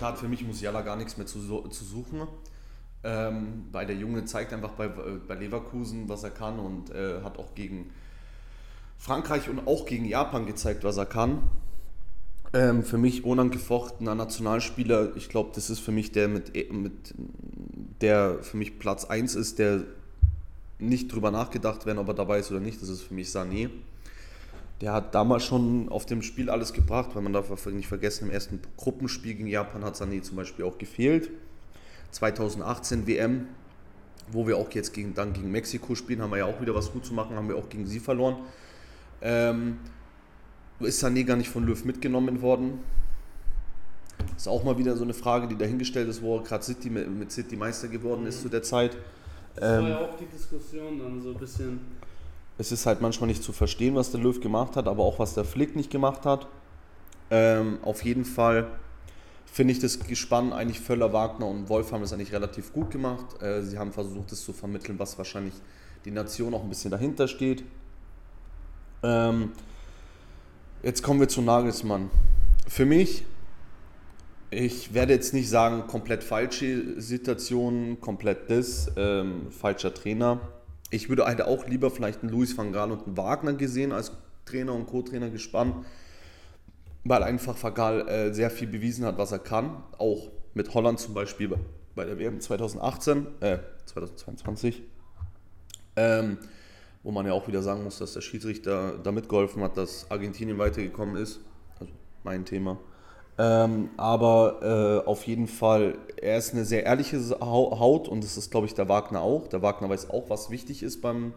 da 0.00 0.06
hat 0.08 0.18
für 0.18 0.28
mich 0.28 0.44
Musiala 0.44 0.82
gar 0.82 0.96
nichts 0.96 1.16
mehr 1.16 1.26
zu, 1.26 1.40
zu 1.68 1.84
suchen. 1.84 2.22
Ähm, 3.04 3.66
weil 3.72 3.86
der 3.86 3.96
Junge 3.96 4.24
zeigt 4.24 4.52
einfach 4.52 4.72
bei, 4.72 4.88
bei 4.88 5.34
Leverkusen, 5.34 6.08
was 6.08 6.24
er 6.24 6.30
kann 6.30 6.58
und 6.58 6.90
äh, 6.90 7.22
hat 7.22 7.38
auch 7.38 7.54
gegen 7.54 7.90
Frankreich 8.98 9.48
und 9.48 9.66
auch 9.66 9.86
gegen 9.86 10.06
Japan 10.06 10.46
gezeigt, 10.46 10.82
was 10.82 10.96
er 10.96 11.06
kann. 11.06 11.42
Ähm, 12.52 12.82
für 12.82 12.98
mich 12.98 13.24
unangefochtener 13.24 14.14
Nationalspieler, 14.14 15.14
ich 15.16 15.28
glaube, 15.28 15.50
das 15.54 15.70
ist 15.70 15.80
für 15.80 15.92
mich 15.92 16.12
der 16.12 16.28
mit, 16.28 16.72
mit 16.72 17.14
der 18.00 18.38
für 18.42 18.56
mich 18.56 18.78
Platz 18.78 19.04
1 19.04 19.34
ist, 19.34 19.58
der 19.58 19.84
nicht 20.78 21.12
drüber 21.12 21.30
nachgedacht 21.30 21.86
werden, 21.86 21.98
ob 21.98 22.08
er 22.08 22.14
dabei 22.14 22.38
ist 22.38 22.50
oder 22.50 22.60
nicht, 22.60 22.80
das 22.82 22.88
ist 22.88 23.02
für 23.02 23.14
mich 23.14 23.28
Sané. 23.28 23.70
Der 24.80 24.92
hat 24.92 25.14
damals 25.14 25.44
schon 25.44 25.88
auf 25.88 26.04
dem 26.04 26.20
Spiel 26.22 26.50
alles 26.50 26.72
gebracht, 26.72 27.10
weil 27.14 27.22
man 27.22 27.32
darf 27.32 27.66
nicht 27.66 27.88
vergessen, 27.88 28.24
im 28.26 28.30
ersten 28.30 28.60
Gruppenspiel 28.76 29.34
gegen 29.34 29.46
Japan 29.46 29.84
hat 29.84 29.96
Sané 29.96 30.20
zum 30.22 30.36
Beispiel 30.36 30.64
auch 30.64 30.76
gefehlt. 30.76 31.30
2018 32.10 33.06
WM, 33.06 33.48
wo 34.28 34.46
wir 34.46 34.58
auch 34.58 34.70
jetzt 34.72 34.92
gegen, 34.92 35.14
dann 35.14 35.32
gegen 35.32 35.50
Mexiko 35.50 35.94
spielen, 35.94 36.20
haben 36.20 36.30
wir 36.30 36.38
ja 36.38 36.44
auch 36.44 36.60
wieder 36.60 36.74
was 36.74 36.92
gut 36.92 37.06
zu 37.06 37.14
machen, 37.14 37.36
haben 37.36 37.48
wir 37.48 37.56
auch 37.56 37.68
gegen 37.68 37.86
sie 37.86 38.00
verloren. 38.00 38.36
Ähm, 39.22 39.78
ist 40.80 41.02
Sané 41.02 41.24
gar 41.24 41.36
nicht 41.36 41.48
von 41.48 41.64
Löw 41.64 41.82
mitgenommen 41.84 42.42
worden. 42.42 42.80
Ist 44.36 44.48
auch 44.48 44.64
mal 44.64 44.76
wieder 44.76 44.96
so 44.96 45.04
eine 45.04 45.14
Frage, 45.14 45.48
die 45.48 45.56
dahingestellt 45.56 46.08
ist, 46.08 46.20
wo 46.22 46.40
gerade 46.40 46.62
City 46.62 46.90
mit, 46.90 47.10
mit, 47.10 47.32
City 47.32 47.56
Meister 47.56 47.88
geworden 47.88 48.26
ist 48.26 48.42
zu 48.42 48.50
der 48.50 48.62
Zeit. 48.62 48.96
Das 49.54 49.80
war 49.80 49.88
ja 49.88 50.00
ähm, 50.00 50.06
auch 50.06 50.16
die 50.16 50.26
Diskussion 50.26 50.98
dann 50.98 51.20
so 51.22 51.30
ein 51.30 51.38
bisschen 51.38 51.80
es 52.58 52.72
ist 52.72 52.86
halt 52.86 53.00
manchmal 53.00 53.28
nicht 53.28 53.42
zu 53.42 53.52
verstehen, 53.52 53.94
was 53.94 54.10
der 54.10 54.20
Löw 54.20 54.40
gemacht 54.40 54.76
hat, 54.76 54.88
aber 54.88 55.02
auch 55.02 55.18
was 55.18 55.34
der 55.34 55.44
Flick 55.44 55.76
nicht 55.76 55.90
gemacht 55.90 56.24
hat. 56.24 56.46
Ähm, 57.30 57.78
auf 57.82 58.04
jeden 58.04 58.24
Fall 58.24 58.68
finde 59.44 59.72
ich 59.72 59.80
das 59.80 59.98
Gespann 60.00 60.52
eigentlich 60.52 60.80
Völler, 60.80 61.12
Wagner 61.12 61.46
und 61.46 61.68
Wolf 61.68 61.92
haben 61.92 62.00
das 62.00 62.12
eigentlich 62.12 62.32
relativ 62.32 62.72
gut 62.72 62.90
gemacht. 62.90 63.42
Äh, 63.42 63.62
sie 63.62 63.78
haben 63.78 63.92
versucht, 63.92 64.32
das 64.32 64.42
zu 64.42 64.52
vermitteln, 64.52 64.98
was 64.98 65.18
wahrscheinlich 65.18 65.54
die 66.04 66.10
Nation 66.10 66.54
auch 66.54 66.62
ein 66.62 66.68
bisschen 66.68 66.90
dahinter 66.90 67.28
steht. 67.28 67.64
Ähm, 69.02 69.52
jetzt 70.82 71.02
kommen 71.02 71.20
wir 71.20 71.28
zu 71.28 71.42
Nagelsmann. 71.42 72.10
Für 72.68 72.86
mich, 72.86 73.24
ich 74.50 74.94
werde 74.94 75.12
jetzt 75.12 75.34
nicht 75.34 75.48
sagen, 75.48 75.86
komplett 75.88 76.24
falsche 76.24 77.00
Situation, 77.00 78.00
komplett 78.00 78.50
das, 78.50 78.90
ähm, 78.96 79.50
falscher 79.50 79.92
Trainer 79.92 80.40
ich 80.96 81.08
würde 81.08 81.26
halt 81.26 81.42
auch 81.42 81.66
lieber 81.66 81.90
vielleicht 81.90 82.22
einen 82.22 82.32
Luis 82.32 82.56
van 82.56 82.72
Gaal 82.72 82.90
und 82.90 83.06
einen 83.06 83.16
Wagner 83.16 83.52
gesehen 83.52 83.92
als 83.92 84.12
Trainer 84.46 84.74
und 84.74 84.86
Co-Trainer 84.86 85.30
gespannt, 85.30 85.84
weil 87.04 87.22
einfach 87.22 87.62
Van 87.62 87.74
Gaal 87.74 88.08
äh, 88.08 88.34
sehr 88.34 88.50
viel 88.50 88.66
bewiesen 88.66 89.04
hat, 89.04 89.18
was 89.18 89.30
er 89.30 89.38
kann. 89.38 89.82
Auch 89.98 90.30
mit 90.54 90.72
Holland 90.74 90.98
zum 90.98 91.14
Beispiel 91.14 91.54
bei 91.94 92.04
der 92.04 92.18
WM 92.18 92.40
2018, 92.40 93.26
äh, 93.40 93.58
2022. 93.84 94.82
Ähm, 95.96 96.38
wo 97.02 97.12
man 97.12 97.26
ja 97.26 97.32
auch 97.32 97.46
wieder 97.46 97.62
sagen 97.62 97.84
muss, 97.84 97.98
dass 97.98 98.14
der 98.14 98.20
Schiedsrichter 98.20 98.98
da 98.98 99.12
mitgeholfen 99.12 99.62
hat, 99.62 99.76
dass 99.76 100.10
Argentinien 100.10 100.58
weitergekommen 100.58 101.16
ist. 101.16 101.40
Also 101.78 101.92
mein 102.24 102.44
Thema. 102.44 102.78
Ähm, 103.38 103.90
aber 103.98 105.02
äh, 105.04 105.06
auf 105.06 105.26
jeden 105.26 105.46
Fall, 105.46 105.98
er 106.16 106.38
ist 106.38 106.54
eine 106.54 106.64
sehr 106.64 106.84
ehrliche 106.84 107.20
Haut 107.40 108.08
und 108.08 108.24
das 108.24 108.36
ist, 108.36 108.50
glaube 108.50 108.66
ich, 108.66 108.74
der 108.74 108.88
Wagner 108.88 109.20
auch. 109.20 109.46
Der 109.48 109.60
Wagner 109.60 109.90
weiß 109.90 110.10
auch, 110.10 110.30
was 110.30 110.50
wichtig 110.50 110.82
ist 110.82 111.02
beim 111.02 111.34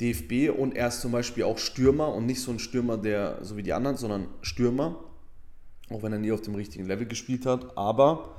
DFB 0.00 0.50
und 0.50 0.76
er 0.76 0.88
ist 0.88 1.00
zum 1.00 1.12
Beispiel 1.12 1.44
auch 1.44 1.58
Stürmer 1.58 2.12
und 2.12 2.26
nicht 2.26 2.40
so 2.40 2.50
ein 2.50 2.58
Stürmer, 2.58 2.96
der 2.96 3.38
so 3.42 3.56
wie 3.56 3.62
die 3.62 3.72
anderen, 3.72 3.96
sondern 3.96 4.26
Stürmer, 4.42 4.96
auch 5.90 6.02
wenn 6.02 6.12
er 6.12 6.18
nie 6.18 6.32
auf 6.32 6.40
dem 6.40 6.56
richtigen 6.56 6.86
Level 6.86 7.06
gespielt 7.06 7.46
hat. 7.46 7.76
Aber 7.76 8.34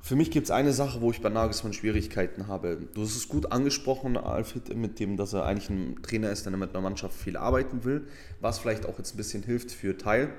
für 0.00 0.16
mich 0.16 0.32
gibt 0.32 0.46
es 0.46 0.50
eine 0.50 0.72
Sache, 0.72 1.00
wo 1.00 1.10
ich 1.12 1.20
bei 1.20 1.28
Nagelsmann 1.28 1.72
Schwierigkeiten 1.72 2.48
habe. 2.48 2.78
Du 2.94 3.02
hast 3.02 3.14
es 3.14 3.28
gut 3.28 3.52
angesprochen, 3.52 4.16
Alfred, 4.16 4.74
mit 4.76 4.98
dem, 4.98 5.16
dass 5.16 5.34
er 5.34 5.44
eigentlich 5.44 5.70
ein 5.70 6.02
Trainer 6.02 6.30
ist, 6.30 6.46
der 6.46 6.56
mit 6.56 6.70
einer 6.70 6.80
Mannschaft 6.80 7.14
viel 7.14 7.36
arbeiten 7.36 7.84
will, 7.84 8.08
was 8.40 8.58
vielleicht 8.58 8.86
auch 8.86 8.98
jetzt 8.98 9.14
ein 9.14 9.18
bisschen 9.18 9.44
hilft 9.44 9.70
für 9.70 9.96
Teil 9.96 10.32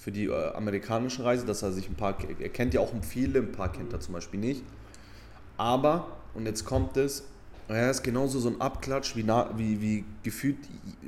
für 0.00 0.10
die 0.10 0.26
äh, 0.26 0.52
amerikanische 0.54 1.24
Reise, 1.24 1.44
dass 1.44 1.62
er 1.62 1.72
sich 1.72 1.88
ein 1.88 1.94
paar, 1.94 2.16
er 2.38 2.48
kennt 2.48 2.72
ja 2.72 2.80
auch 2.80 2.90
viele, 3.02 3.40
ein 3.40 3.52
paar 3.52 3.70
kennt 3.70 3.92
er 3.92 4.00
zum 4.00 4.14
Beispiel 4.14 4.40
nicht. 4.40 4.64
Aber, 5.58 6.16
und 6.32 6.46
jetzt 6.46 6.64
kommt 6.64 6.96
es, 6.96 7.24
er 7.68 7.90
ist 7.90 8.02
genauso 8.02 8.40
so 8.40 8.48
ein 8.48 8.60
Abklatsch 8.62 9.14
wie, 9.14 9.28
wie, 9.28 9.80
wie 9.82 10.04
gefühlt 10.22 10.56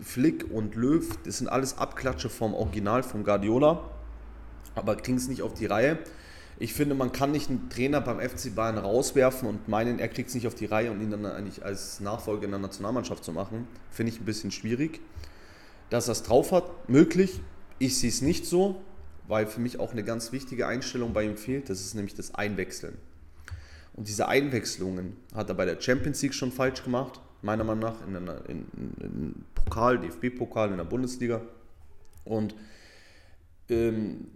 Flick 0.03 0.45
und 0.51 0.75
Löw. 0.75 1.09
Das 1.25 1.39
sind 1.39 1.49
alles 1.49 1.79
Abklatsche 1.79 2.29
vom 2.29 2.53
Original, 2.53 3.03
vom 3.03 3.25
Guardiola. 3.25 3.83
Aber 4.75 4.95
kriegen 4.97 5.17
es 5.17 5.27
nicht 5.27 5.41
auf 5.41 5.55
die 5.55 5.67
Reihe. 5.67 5.99
Ich 6.59 6.75
finde, 6.75 6.95
man 6.95 7.13
kann 7.13 7.33
nicht 7.33 7.49
einen 7.49 7.71
Trainer 7.71 8.03
beim 8.03 8.21
FC 8.21 8.55
Bayern 8.55 8.77
rauswerfen 8.77 9.49
und 9.49 9.69
meinen, 9.69 9.99
er 9.99 10.09
kriegt 10.09 10.29
es 10.29 10.35
nicht 10.35 10.47
auf 10.47 10.55
die 10.55 10.67
Reihe 10.67 10.93
und 10.93 11.01
ihn 11.01 11.11
dann 11.11 11.25
eigentlich 11.25 11.65
als 11.65 11.99
Nachfolger 12.01 12.45
in 12.45 12.51
der 12.51 12.61
Nationalmannschaft 12.61 13.25
zu 13.25 13.33
machen. 13.33 13.67
Finde 13.91 14.13
ich 14.13 14.21
ein 14.21 14.27
bisschen 14.27 14.51
schwierig. 14.51 15.01
Dass 15.89 16.09
er 16.09 16.13
es 16.13 16.23
drauf 16.23 16.53
hat, 16.53 16.89
möglich, 16.89 17.41
ich 17.83 17.99
sehe 17.99 18.11
es 18.11 18.23
nicht 18.23 18.47
so, 18.47 18.81
weil 19.27 19.47
für 19.47 19.61
mich 19.61 19.81
auch 19.81 19.93
eine 19.93 20.05
ganz 20.05 20.31
wichtige 20.31 20.67
Einstellung 20.69 21.13
bei 21.13 21.25
ihm 21.25 21.37
fehlt. 21.37 21.69
Das 21.69 21.81
ist 21.81 21.95
nämlich 21.95 22.15
das 22.15 22.35
Einwechseln. 22.35 22.97
Und 23.95 24.09
diese 24.09 24.29
Einwechslungen 24.29 25.17
hat 25.35 25.49
er 25.49 25.55
bei 25.55 25.65
der 25.65 25.81
Champions 25.81 26.23
League 26.23 26.35
schon 26.35 26.53
falsch 26.53 26.85
gemacht, 26.85 27.21
meiner 27.43 27.65
Meinung 27.65 27.83
nach, 27.83 28.07
in, 28.07 28.17
einer, 28.17 28.49
in, 28.49 28.67
in 29.01 29.45
Pokal, 29.55 29.99
DFB-Pokal, 29.99 30.71
in 30.71 30.77
der 30.77 30.85
Bundesliga. 30.85 31.43
Und 32.25 32.55
ähm, 33.69 34.29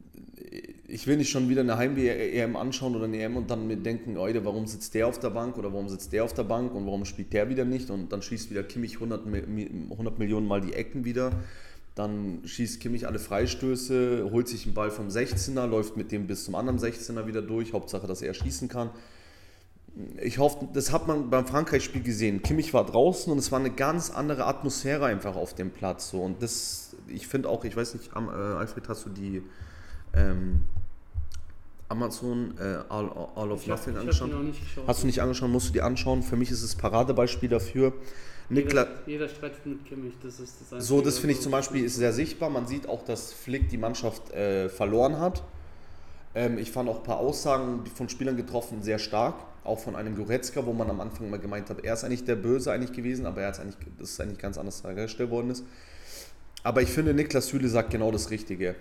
ich 0.89 1.07
will 1.07 1.17
nicht 1.17 1.31
schon 1.31 1.49
wieder 1.49 1.61
eine 1.61 1.79
Heim-EM 1.79 2.57
anschauen 2.57 2.97
oder 2.97 3.05
eine 3.05 3.19
EM 3.19 3.37
und 3.37 3.51
dann 3.51 3.69
mir 3.69 3.77
denken, 3.77 4.15
Leute, 4.15 4.45
warum 4.45 4.67
sitzt 4.67 4.95
der 4.95 5.07
auf 5.07 5.21
der 5.21 5.31
Bank 5.31 5.57
oder 5.57 5.73
warum 5.73 5.89
sitzt 5.89 6.13
der 6.13 6.25
auf 6.25 6.35
der 6.35 6.45
Bank 6.45 6.75
und 6.75 6.85
warum 6.85 7.05
spielt 7.05 7.33
der 7.33 7.49
wieder 7.49 7.65
nicht 7.65 7.91
und 7.91 8.13
dann 8.13 8.23
schießt 8.23 8.51
wieder 8.51 8.65
Kimmich 8.65 8.95
100, 8.95 9.25
100 9.27 10.19
Millionen 10.19 10.47
Mal 10.47 10.61
die 10.61 10.75
Ecken 10.75 11.05
wieder 11.05 11.33
dann 11.97 12.43
schießt 12.45 12.79
Kimmich 12.79 13.07
alle 13.07 13.19
Freistöße, 13.19 14.29
holt 14.31 14.49
sich 14.49 14.67
einen 14.67 14.75
Ball 14.75 14.91
vom 14.91 15.09
16er, 15.09 15.67
läuft 15.67 15.97
mit 15.97 16.13
dem 16.13 16.27
bis 16.27 16.45
zum 16.45 16.55
anderen 16.55 16.79
16er 16.79 17.27
wieder 17.27 17.41
durch. 17.41 17.73
Hauptsache, 17.73 18.07
dass 18.07 18.21
er 18.21 18.35
schießen 18.35 18.69
kann. 18.69 18.91
Ich 20.23 20.37
hoffe, 20.39 20.69
das 20.75 20.93
hat 20.93 21.09
man 21.09 21.31
beim 21.31 21.47
Frankreich-Spiel 21.47 22.03
gesehen. 22.03 22.43
Kimmich 22.43 22.75
war 22.75 22.85
draußen 22.85 23.33
und 23.33 23.39
es 23.39 23.51
war 23.51 23.59
eine 23.59 23.71
ganz 23.71 24.11
andere 24.11 24.45
Atmosphäre 24.45 25.07
einfach 25.07 25.37
auf 25.37 25.55
dem 25.55 25.71
Platz. 25.71 26.11
So. 26.11 26.21
Und 26.21 26.43
das, 26.43 26.95
ich 27.09 27.27
finde 27.27 27.49
auch, 27.49 27.65
ich 27.65 27.75
weiß 27.75 27.95
nicht, 27.95 28.11
äh, 28.15 28.19
Alfred, 28.19 28.91
hast 28.91 29.07
du 29.07 29.09
die 29.09 29.43
ähm, 30.13 30.67
Amazon 31.89 32.59
äh, 32.59 32.77
All, 32.91 33.11
All, 33.37 33.51
of 33.51 33.63
ich 33.63 33.69
Nothing 33.69 33.95
hab, 33.95 34.01
angeschaut? 34.03 34.33
Hast 34.87 35.03
du 35.03 35.07
nicht 35.07 35.23
angeschaut, 35.23 35.49
musst 35.49 35.71
du 35.71 35.73
die 35.73 35.81
anschauen. 35.81 36.23
Für 36.23 36.37
mich 36.37 36.51
ist 36.51 36.63
es 36.63 36.75
Paradebeispiel 36.75 37.49
dafür. 37.49 37.95
Niklas. 38.49 38.87
Jeder, 39.07 39.25
jeder 39.25 39.29
streitet 39.29 39.67
mit 39.67 39.85
Kimmich, 39.85 40.15
das 40.23 40.41
ist 40.41 40.61
das 40.61 40.73
Einzige, 40.73 40.83
So, 40.83 41.01
das 41.01 41.19
finde 41.19 41.35
ich 41.35 41.41
zum 41.41 41.53
Beispiel 41.53 41.85
ist 41.85 41.97
sehr 41.97 42.13
sichtbar. 42.13 42.51
Man 42.51 42.67
sieht 42.67 42.89
auch, 42.89 43.05
dass 43.05 43.33
Flick 43.33 43.69
die 43.69 43.77
Mannschaft 43.77 44.33
äh, 44.33 44.69
verloren 44.69 45.19
hat. 45.19 45.43
Ähm, 46.35 46.59
ich 46.59 46.71
fand 46.71 46.89
auch 46.89 46.99
ein 46.99 47.03
paar 47.03 47.19
Aussagen 47.19 47.85
von 47.95 48.09
Spielern 48.09 48.37
getroffen 48.37 48.83
sehr 48.83 48.99
stark. 48.99 49.35
Auch 49.65 49.81
von 49.81 49.97
einem 49.97 50.15
Goretzka, 50.15 50.65
wo 50.65 50.73
man 50.73 50.89
am 50.91 51.01
Anfang 51.01 51.29
mal 51.29 51.41
gemeint 51.41 51.71
hat, 51.71 51.85
er 51.85 51.95
ist 51.95 52.05
eigentlich 52.05 52.25
der 52.25 52.37
Böse 52.37 52.71
eigentlich 52.71 52.93
gewesen, 52.93 53.27
aber 53.27 53.43
er 53.43 53.51
ist 53.51 53.59
eigentlich, 53.59 53.77
das 53.99 54.11
ist 54.11 54.21
eigentlich 54.21 54.39
ganz 54.39 54.59
anders 54.59 54.83
dargestellt 54.83 55.31
worden 55.31 55.51
ist. 55.51 55.65
Aber 56.63 56.83
ich 56.83 56.91
finde, 56.91 57.15
Niklas 57.15 57.49
Süle 57.49 57.69
sagt 57.69 57.91
genau 57.91 58.13
das 58.13 58.31
Richtige. 58.31 58.77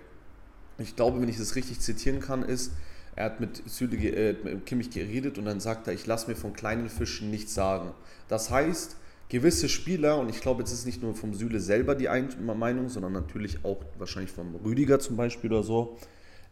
Ich 0.78 0.96
glaube, 0.96 1.22
wenn 1.22 1.30
ich 1.30 1.38
das 1.38 1.56
richtig 1.56 1.80
zitieren 1.80 2.20
kann, 2.20 2.44
ist, 2.44 2.72
er 3.16 3.26
hat 3.26 3.40
mit 3.40 3.64
Süle, 3.68 3.98
äh, 3.98 4.36
mit 4.44 4.66
Kimmich 4.66 4.92
geredet 4.92 5.38
und 5.38 5.46
dann 5.46 5.60
sagt 5.60 5.88
er, 5.88 5.94
ich 5.94 6.06
lasse 6.06 6.30
mir 6.30 6.36
von 6.36 6.54
kleinen 6.54 6.90
Fischen 6.90 7.32
nichts 7.32 7.54
sagen. 7.54 7.92
Das 8.28 8.52
heißt, 8.52 8.98
gewisse 9.30 9.70
Spieler, 9.70 10.20
und 10.20 10.30
ich 10.30 10.42
glaube, 10.42 10.62
jetzt 10.62 10.72
ist 10.72 10.86
nicht 10.86 11.02
nur 11.02 11.16
vom 11.16 11.34
Süle 11.34 11.60
selber 11.60 11.96
die 11.96 12.08
Meinung, 12.08 12.90
sondern 12.90 13.14
natürlich 13.14 13.64
auch 13.64 13.84
wahrscheinlich 13.98 14.32
vom 14.32 14.56
Rüdiger 14.56 15.00
zum 15.00 15.18
Beispiel 15.18 15.52
oder 15.52 15.64
so, 15.64 15.98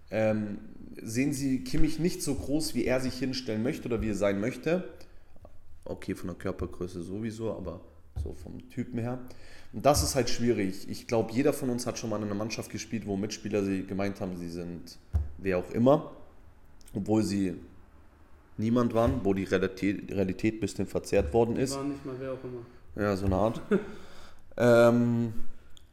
ähm, 0.09 0.59
sehen 1.01 1.34
sie 1.34 1.63
Kimmich 1.63 1.99
nicht 1.99 2.21
so 2.21 2.36
groß, 2.36 2.76
wie 2.76 2.86
er 2.86 2.99
sich 2.99 3.15
hinstellen 3.15 3.63
möchte 3.63 3.88
oder 3.88 4.01
wie 4.01 4.09
er 4.09 4.15
sein 4.15 4.39
möchte. 4.39 4.84
Okay, 5.86 6.15
von 6.15 6.28
der 6.28 6.38
Körpergröße 6.38 7.01
sowieso, 7.01 7.51
aber 7.51 7.82
so 8.24 8.34
vom 8.34 8.69
Typen 8.69 8.99
her. 8.99 9.19
Und 9.74 9.86
das 9.86 10.03
ist 10.03 10.15
halt 10.15 10.30
schwierig. 10.30 10.88
Ich 10.88 11.07
glaube, 11.07 11.34
jeder 11.34 11.51
von 11.51 11.69
uns 11.69 11.88
hat 11.88 11.97
schon 11.97 12.09
mal 12.09 12.17
in 12.17 12.24
einer 12.24 12.36
Mannschaft 12.36 12.71
gespielt, 12.71 13.07
wo 13.07 13.17
Mitspieler 13.17 13.63
sie 13.63 13.86
gemeint 13.86 14.21
haben, 14.21 14.38
sie 14.38 14.49
sind 14.49 14.97
wer 15.39 15.57
auch 15.57 15.71
immer, 15.71 16.11
obwohl 16.93 17.24
sie 17.24 17.55
niemand 18.58 18.93
waren, 18.93 19.22
wo 19.24 19.34
die 19.34 19.43
Realität, 19.43 20.12
Realität 20.12 20.56
ein 20.56 20.60
bisschen 20.60 20.88
verzerrt 20.88 21.34
worden 21.34 21.56
ist. 21.56 21.76
War 21.76 21.84
nicht 21.84 22.06
mal 22.06 22.16
wer 22.20 22.34
auch 22.34 22.43
immer. 22.43 23.04
Ja, 23.04 23.16
so 23.16 23.26
eine 23.26 23.36
Art. 23.36 23.62
ähm, 24.58 25.34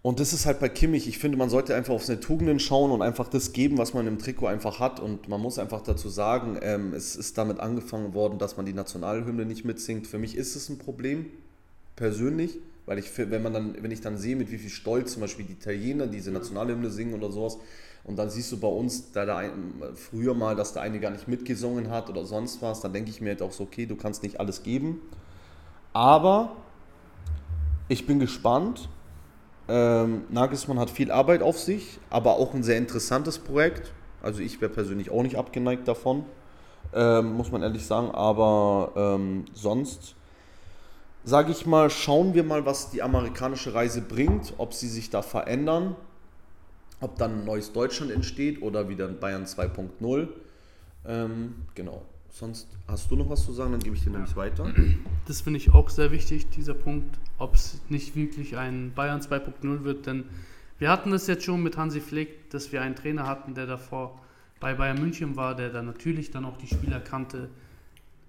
und 0.02 0.18
das 0.18 0.32
ist 0.32 0.46
halt 0.46 0.60
bei 0.60 0.70
Kimmich, 0.70 1.06
ich 1.08 1.18
finde, 1.18 1.36
man 1.36 1.50
sollte 1.50 1.74
einfach 1.74 1.92
auf 1.92 2.04
seine 2.04 2.20
Tugenden 2.20 2.58
schauen 2.58 2.90
und 2.90 3.02
einfach 3.02 3.28
das 3.28 3.52
geben, 3.52 3.76
was 3.76 3.92
man 3.92 4.06
im 4.06 4.18
Trikot 4.18 4.46
einfach 4.46 4.80
hat. 4.80 4.98
Und 4.98 5.28
man 5.28 5.40
muss 5.40 5.58
einfach 5.58 5.82
dazu 5.82 6.08
sagen, 6.08 6.58
ähm, 6.62 6.94
es 6.94 7.16
ist 7.16 7.36
damit 7.36 7.60
angefangen 7.60 8.14
worden, 8.14 8.38
dass 8.38 8.56
man 8.56 8.64
die 8.64 8.72
Nationalhymne 8.72 9.44
nicht 9.44 9.66
mitsingt. 9.66 10.06
Für 10.06 10.18
mich 10.18 10.36
ist 10.36 10.56
es 10.56 10.70
ein 10.70 10.78
Problem, 10.78 11.26
persönlich, 11.96 12.58
weil 12.86 12.98
ich, 12.98 13.10
wenn 13.18 13.42
man 13.42 13.52
dann, 13.52 13.82
wenn 13.82 13.90
ich 13.90 14.00
dann 14.00 14.16
sehe, 14.16 14.36
mit 14.36 14.50
wie 14.50 14.56
viel 14.56 14.70
Stolz 14.70 15.12
zum 15.12 15.20
Beispiel 15.20 15.44
die 15.44 15.52
Italiener 15.52 16.06
diese 16.06 16.30
Nationalhymne 16.30 16.88
singen 16.88 17.12
oder 17.12 17.30
sowas, 17.30 17.58
und 18.04 18.18
dann 18.18 18.30
siehst 18.30 18.50
du 18.52 18.58
bei 18.58 18.68
uns, 18.68 19.12
da, 19.12 19.26
da 19.26 19.42
früher 19.94 20.34
mal, 20.34 20.56
dass 20.56 20.72
der 20.72 20.82
eine 20.82 21.00
gar 21.00 21.10
nicht 21.10 21.28
mitgesungen 21.28 21.90
hat 21.90 22.08
oder 22.08 22.24
sonst 22.24 22.62
was, 22.62 22.80
dann 22.80 22.92
denke 22.92 23.10
ich 23.10 23.20
mir 23.20 23.30
halt 23.30 23.42
auch 23.42 23.52
so, 23.52 23.64
okay, 23.64 23.86
du 23.86 23.96
kannst 23.96 24.22
nicht 24.22 24.40
alles 24.40 24.62
geben. 24.62 25.00
Aber 25.92 26.56
ich 27.88 28.06
bin 28.06 28.18
gespannt. 28.18 28.88
Ähm, 29.68 30.24
Nagelsmann 30.30 30.78
hat 30.78 30.90
viel 30.90 31.10
Arbeit 31.12 31.42
auf 31.42 31.58
sich, 31.58 32.00
aber 32.08 32.36
auch 32.36 32.54
ein 32.54 32.62
sehr 32.62 32.78
interessantes 32.78 33.38
Projekt. 33.38 33.92
Also 34.22 34.40
ich 34.40 34.60
wäre 34.60 34.72
persönlich 34.72 35.10
auch 35.10 35.22
nicht 35.22 35.36
abgeneigt 35.36 35.86
davon, 35.86 36.24
ähm, 36.94 37.34
muss 37.34 37.52
man 37.52 37.62
ehrlich 37.62 37.86
sagen. 37.86 38.10
Aber 38.10 38.92
ähm, 38.96 39.44
sonst 39.52 40.14
sage 41.24 41.52
ich 41.52 41.66
mal, 41.66 41.90
schauen 41.90 42.34
wir 42.34 42.44
mal, 42.44 42.64
was 42.64 42.90
die 42.90 43.02
amerikanische 43.02 43.74
Reise 43.74 44.00
bringt, 44.00 44.54
ob 44.58 44.72
sie 44.72 44.88
sich 44.88 45.10
da 45.10 45.22
verändern 45.22 45.94
ob 47.00 47.16
dann 47.16 47.40
ein 47.40 47.44
neues 47.44 47.72
Deutschland 47.72 48.12
entsteht 48.12 48.62
oder 48.62 48.88
wieder 48.88 49.08
ein 49.08 49.18
Bayern 49.18 49.44
2.0. 49.44 50.28
Ähm, 51.06 51.54
genau. 51.74 52.02
Sonst 52.28 52.68
hast 52.86 53.10
du 53.10 53.16
noch 53.16 53.28
was 53.28 53.44
zu 53.44 53.52
sagen, 53.52 53.72
dann 53.72 53.80
gebe 53.80 53.96
ich 53.96 54.04
dir 54.04 54.10
nämlich 54.10 54.36
weiter. 54.36 54.72
Das 55.26 55.42
finde 55.42 55.58
ich 55.58 55.72
auch 55.72 55.90
sehr 55.90 56.10
wichtig, 56.10 56.48
dieser 56.50 56.74
Punkt, 56.74 57.18
ob 57.38 57.54
es 57.54 57.80
nicht 57.88 58.16
wirklich 58.16 58.56
ein 58.56 58.92
Bayern 58.94 59.20
2.0 59.20 59.84
wird, 59.84 60.06
denn 60.06 60.24
wir 60.78 60.90
hatten 60.90 61.10
das 61.10 61.26
jetzt 61.28 61.44
schon 61.44 61.62
mit 61.62 61.76
Hansi 61.76 62.00
Flick, 62.00 62.50
dass 62.50 62.72
wir 62.72 62.82
einen 62.82 62.96
Trainer 62.96 63.26
hatten, 63.28 63.54
der 63.54 63.66
davor 63.66 64.18
bei 64.58 64.74
Bayern 64.74 65.00
München 65.00 65.36
war, 65.36 65.54
der 65.54 65.70
dann 65.70 65.86
natürlich 65.86 66.30
dann 66.30 66.44
auch 66.44 66.56
die 66.56 66.66
Spieler 66.66 67.00
kannte 67.00 67.48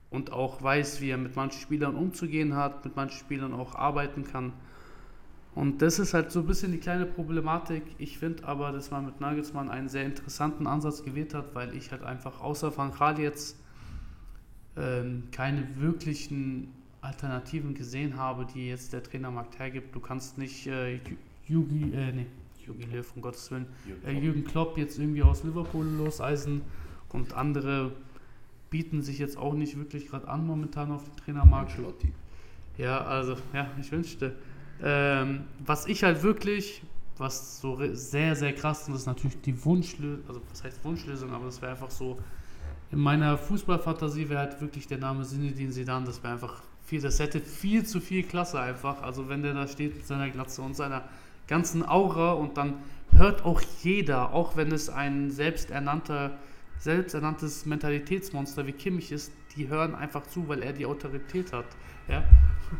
und 0.09 0.31
auch 0.31 0.61
weiß, 0.61 1.01
wie 1.01 1.09
er 1.09 1.17
mit 1.17 1.35
manchen 1.35 1.59
Spielern 1.59 1.95
umzugehen 1.95 2.55
hat, 2.55 2.83
mit 2.85 2.95
manchen 2.95 3.17
Spielern 3.17 3.53
auch 3.53 3.75
arbeiten 3.75 4.25
kann. 4.25 4.53
Und 5.53 5.81
das 5.81 5.99
ist 5.99 6.13
halt 6.13 6.31
so 6.31 6.39
ein 6.39 6.47
bisschen 6.47 6.71
die 6.71 6.77
kleine 6.77 7.05
Problematik. 7.05 7.83
Ich 7.97 8.17
finde 8.17 8.47
aber, 8.47 8.71
dass 8.71 8.89
man 8.89 9.05
mit 9.05 9.19
Nagelsmann 9.19 9.69
einen 9.69 9.89
sehr 9.89 10.05
interessanten 10.05 10.65
Ansatz 10.65 11.03
gewählt 11.03 11.33
hat, 11.33 11.53
weil 11.55 11.75
ich 11.75 11.91
halt 11.91 12.03
einfach 12.03 12.39
außer 12.39 12.75
Van 12.75 12.93
Gaal 12.93 13.19
jetzt 13.19 13.57
ähm, 14.77 15.23
keine 15.31 15.67
wirklichen 15.75 16.69
Alternativen 17.01 17.73
gesehen 17.73 18.15
habe, 18.15 18.45
die 18.45 18.69
jetzt 18.69 18.93
der 18.93 19.03
Trainermarkt 19.03 19.59
hergibt. 19.59 19.93
Du 19.93 19.99
kannst 19.99 20.37
nicht 20.37 20.67
äh, 20.67 20.99
Jugi, 21.47 21.91
äh, 21.93 22.13
nee, 22.13 22.27
Jugi 22.65 22.85
Löw, 22.85 23.11
um 23.15 23.21
Gottes 23.21 23.51
Willen, 23.51 23.65
äh, 24.05 24.13
Jürgen 24.13 24.45
Klopp 24.45 24.77
jetzt 24.77 24.99
irgendwie 24.99 25.23
aus 25.23 25.43
Liverpool 25.43 25.85
loseisen 25.85 26.61
und 27.09 27.33
andere 27.33 27.91
bieten 28.69 29.01
sich 29.01 29.19
jetzt 29.19 29.37
auch 29.37 29.53
nicht 29.53 29.77
wirklich 29.77 30.07
gerade 30.07 30.29
an 30.29 30.47
momentan 30.47 30.91
auf 30.91 31.03
den 31.03 31.17
Trainermarkt. 31.17 31.73
Ja, 32.77 33.01
also, 33.01 33.35
ja, 33.53 33.69
ich 33.79 33.91
wünschte. 33.91 34.33
Ähm, 34.83 35.45
was 35.59 35.85
ich 35.85 36.03
halt 36.03 36.23
wirklich, 36.23 36.81
was 37.17 37.61
so 37.61 37.77
sehr, 37.93 38.35
sehr 38.35 38.53
krass 38.53 38.87
ist, 38.87 38.95
ist 38.95 39.05
natürlich 39.05 39.39
die 39.41 39.63
Wunschlösung, 39.63 40.23
also 40.27 40.41
was 40.49 40.63
heißt 40.63 40.83
Wunschlösung, 40.83 41.31
aber 41.33 41.45
das 41.45 41.61
wäre 41.61 41.71
einfach 41.71 41.91
so, 41.91 42.17
in 42.91 42.99
meiner 42.99 43.37
Fußballfantasie 43.37 44.27
wäre 44.29 44.39
halt 44.39 44.61
wirklich 44.61 44.87
der 44.87 44.97
Name 44.97 45.23
Sinedin 45.23 45.71
Sidan, 45.71 46.05
das 46.05 46.23
wäre 46.23 46.33
einfach 46.33 46.61
viel, 46.83 46.99
das 46.99 47.19
hätte 47.19 47.39
viel 47.39 47.85
zu 47.85 48.01
viel 48.01 48.23
Klasse 48.23 48.59
einfach, 48.59 49.01
also 49.01 49.29
wenn 49.29 49.43
der 49.43 49.53
da 49.53 49.67
steht 49.67 49.95
mit 49.95 50.07
seiner 50.07 50.29
Glatze 50.29 50.61
und 50.61 50.75
seiner 50.75 51.03
ganzen 51.47 51.87
Aura 51.87 52.33
und 52.33 52.57
dann 52.57 52.75
hört 53.11 53.45
auch 53.45 53.61
jeder, 53.83 54.33
auch 54.33 54.55
wenn 54.55 54.71
es 54.71 54.89
ein 54.89 55.31
selbsternannter, 55.31 56.37
selbsternanntes 56.79 57.65
Mentalitätsmonster 57.65 58.65
wie 58.65 58.71
Kimmich 58.71 59.11
ist, 59.11 59.31
die 59.55 59.67
hören 59.67 59.95
einfach 59.95 60.25
zu, 60.27 60.47
weil 60.47 60.63
er 60.63 60.73
die 60.73 60.85
Autorität 60.85 61.53
hat. 61.53 61.65
Ja? 62.11 62.23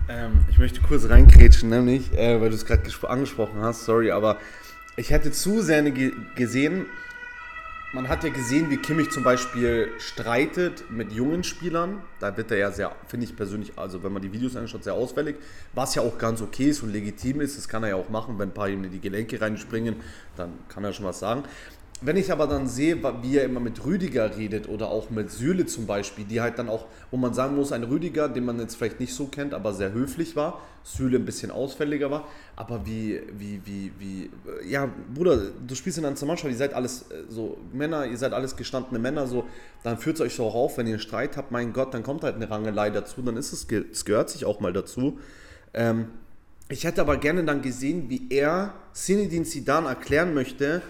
Ähm, 0.10 0.46
ich 0.50 0.60
möchte 0.60 0.82
kurz 0.82 1.08
reinkrätschen, 1.08 1.70
nämlich, 1.70 2.12
äh, 2.14 2.40
weil 2.42 2.50
du 2.50 2.56
es 2.56 2.66
gerade 2.66 2.84
angesprochen 3.08 3.62
hast, 3.62 3.86
sorry, 3.86 4.12
aber 4.12 4.38
ich 4.98 5.10
hätte 5.10 5.32
zu 5.32 5.62
sehr 5.62 5.82
gesehen, 6.36 6.86
man 7.94 8.08
hat 8.08 8.24
ja 8.24 8.30
gesehen, 8.30 8.70
wie 8.70 8.78
Kimmich 8.78 9.10
zum 9.10 9.24
Beispiel 9.24 9.90
streitet 10.00 10.90
mit 10.90 11.12
jungen 11.12 11.44
Spielern. 11.44 12.02
Da 12.22 12.38
wird 12.38 12.50
er 12.52 12.58
ja 12.58 12.72
sehr, 12.72 12.96
finde 13.08 13.26
ich 13.26 13.36
persönlich, 13.36 13.74
also 13.76 14.02
wenn 14.02 14.14
man 14.14 14.22
die 14.22 14.32
Videos 14.32 14.56
anschaut, 14.56 14.86
sehr 14.86 14.94
ausfällig. 14.94 15.36
Was 15.74 15.96
ja 15.96 16.02
auch 16.02 16.18
ganz 16.18 16.42
okay 16.42 16.70
ist 16.70 16.84
und 16.84 16.94
legitim 16.94 17.42
ist. 17.42 17.58
Das 17.58 17.68
kann 17.68 17.84
er 17.84 17.90
ja 17.90 17.96
auch 17.96 18.08
machen, 18.08 18.40
wenn 18.40 18.50
ein 18.50 18.54
paar 18.54 18.70
ihm 18.70 18.82
in 18.86 18.92
die 18.92 19.02
Gelenke 19.02 19.42
reinspringen, 19.42 19.98
dann 20.38 20.54
kann 20.70 20.86
er 20.86 20.94
schon 20.94 21.06
was 21.06 21.20
sagen. 21.20 21.44
Wenn 22.04 22.18
ich 22.18 22.32
aber 22.32 22.48
dann 22.48 22.68
sehe, 22.68 22.98
wie 23.22 23.38
er 23.38 23.44
immer 23.44 23.60
mit 23.60 23.86
Rüdiger 23.86 24.36
redet 24.36 24.68
oder 24.68 24.90
auch 24.90 25.12
mit 25.12 25.30
Süle 25.30 25.68
zum 25.68 25.86
Beispiel, 25.86 26.26
die 26.26 26.42
halt 26.42 26.58
dann 26.58 26.68
auch, 26.68 26.88
wo 27.12 27.18
man 27.18 27.36
sagen 27.36 27.56
muss, 27.56 27.72
ein 27.72 27.84
Rüdiger, 27.84 28.28
den 28.28 28.44
man 28.44 28.60
jetzt 28.60 28.76
vielleicht 28.76 29.00
nicht 29.00 29.14
so 29.14 29.28
kennt, 29.28 29.54
aber 29.54 29.72
sehr 29.72 29.94
höflich 29.94 30.36
war, 30.36 30.62
Süle 30.84 31.20
ein 31.20 31.26
bisschen 31.26 31.52
ausfälliger 31.52 32.10
war, 32.10 32.28
aber 32.56 32.88
wie, 32.88 33.22
wie, 33.38 33.62
wie, 33.66 33.92
wie, 34.00 34.32
ja, 34.68 34.90
Bruder, 35.14 35.52
du 35.68 35.76
spielst 35.76 36.00
in 36.00 36.06
einer 36.06 36.16
Mannschaft, 36.26 36.52
ihr 36.52 36.58
seid 36.58 36.74
alles 36.74 37.04
äh, 37.12 37.24
so 37.30 37.60
Männer, 37.72 38.08
ihr 38.08 38.18
seid 38.18 38.34
alles 38.34 38.56
gestandene 38.56 38.98
Männer, 38.98 39.28
so, 39.28 39.46
dann 39.84 40.00
führt 40.00 40.16
es 40.16 40.22
euch 40.22 40.34
so 40.34 40.46
auch 40.46 40.56
auf, 40.56 40.80
wenn 40.80 40.88
ihr 40.88 40.94
einen 40.94 41.02
Streit 41.02 41.38
habt, 41.38 41.52
mein 41.52 41.72
Gott, 41.72 41.94
dann 41.94 42.02
kommt 42.02 42.24
halt 42.24 42.36
eine 42.36 42.50
Rangelei 42.50 42.90
dazu, 42.90 43.22
dann 43.22 43.38
ist 43.38 43.54
es, 43.54 43.68
es 43.92 44.06
gehört 44.06 44.32
sich 44.32 44.46
auch 44.46 44.60
mal 44.60 44.74
dazu. 44.74 45.20
Ähm, 45.76 46.08
ich 46.68 46.84
hätte 46.84 47.02
aber 47.02 47.18
gerne 47.18 47.44
dann 47.44 47.62
gesehen, 47.62 48.10
wie 48.10 48.28
er 48.32 48.74
Sinidin 48.94 49.46
Sidan 49.46 49.86
erklären 49.86 50.34
möchte, 50.34 50.82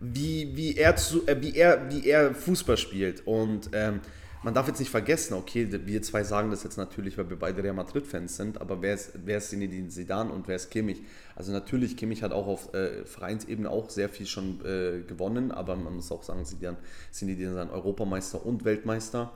wie, 0.00 0.56
wie, 0.56 0.76
er, 0.76 0.96
zu, 0.96 1.26
äh, 1.26 1.40
wie, 1.40 1.54
er, 1.54 1.90
wie 1.90 2.08
er 2.08 2.34
Fußball 2.34 2.76
spielt. 2.76 3.26
Und 3.26 3.70
ähm, 3.72 4.00
man 4.42 4.54
darf 4.54 4.66
jetzt 4.68 4.78
nicht 4.80 4.90
vergessen, 4.90 5.34
okay, 5.34 5.68
wir 5.84 6.02
zwei 6.02 6.24
sagen 6.24 6.50
das 6.50 6.64
jetzt 6.64 6.78
natürlich, 6.78 7.18
weil 7.18 7.28
wir 7.28 7.38
beide 7.38 7.62
Real 7.62 7.74
Madrid-Fans 7.74 8.36
sind, 8.36 8.58
aber 8.58 8.80
wer 8.80 8.94
ist, 8.94 9.12
wer 9.24 9.36
ist 9.36 9.50
Zinedine 9.50 9.90
und 10.32 10.48
wer 10.48 10.56
ist 10.56 10.70
Kimmich? 10.70 11.02
Also 11.36 11.52
natürlich, 11.52 11.96
Kimmich 11.96 12.22
hat 12.22 12.32
auch 12.32 12.46
auf 12.46 12.72
äh, 12.72 13.04
Vereinsebene 13.04 13.68
auch 13.68 13.90
sehr 13.90 14.08
viel 14.08 14.26
schon 14.26 14.64
äh, 14.64 15.02
gewonnen, 15.06 15.50
aber 15.52 15.76
man 15.76 15.94
muss 15.94 16.10
auch 16.10 16.22
sagen, 16.22 16.44
Zidane, 16.46 16.78
ist 17.10 17.22
ein 17.22 17.70
Europameister 17.70 18.44
und 18.44 18.64
Weltmeister, 18.64 19.30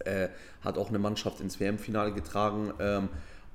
äh, 0.00 0.28
hat 0.60 0.76
auch 0.76 0.90
eine 0.90 0.98
Mannschaft 0.98 1.40
ins 1.40 1.58
WM-Finale 1.58 2.12
getragen, 2.12 2.74
ähm, 2.78 3.08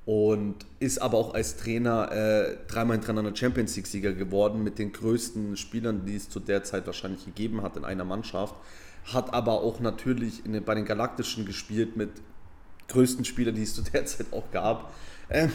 und 0.06 0.54
ist 0.78 1.02
aber 1.02 1.18
auch 1.18 1.34
als 1.34 1.56
Trainer 1.56 2.12
äh, 2.12 2.56
dreimal 2.68 2.96
hintereinander 2.96 3.34
Champions 3.34 3.74
League-Sieger 3.74 4.12
geworden 4.12 4.62
mit 4.62 4.78
den 4.78 4.92
größten 4.92 5.56
Spielern, 5.56 6.06
die 6.06 6.14
es 6.14 6.30
zu 6.30 6.38
der 6.38 6.62
Zeit 6.62 6.86
wahrscheinlich 6.86 7.24
gegeben 7.24 7.62
hat 7.62 7.76
in 7.76 7.84
einer 7.84 8.04
Mannschaft. 8.04 8.54
Hat 9.12 9.34
aber 9.34 9.62
auch 9.62 9.80
natürlich 9.80 10.46
in, 10.46 10.62
bei 10.64 10.76
den 10.76 10.84
Galaktischen 10.84 11.44
gespielt 11.44 11.96
mit 11.96 12.10
größten 12.88 13.24
Spielern, 13.24 13.56
die 13.56 13.64
es 13.64 13.74
zu 13.74 13.82
der 13.82 14.06
Zeit 14.06 14.26
auch 14.30 14.48
gab. 14.52 14.92
Ähm, 15.28 15.50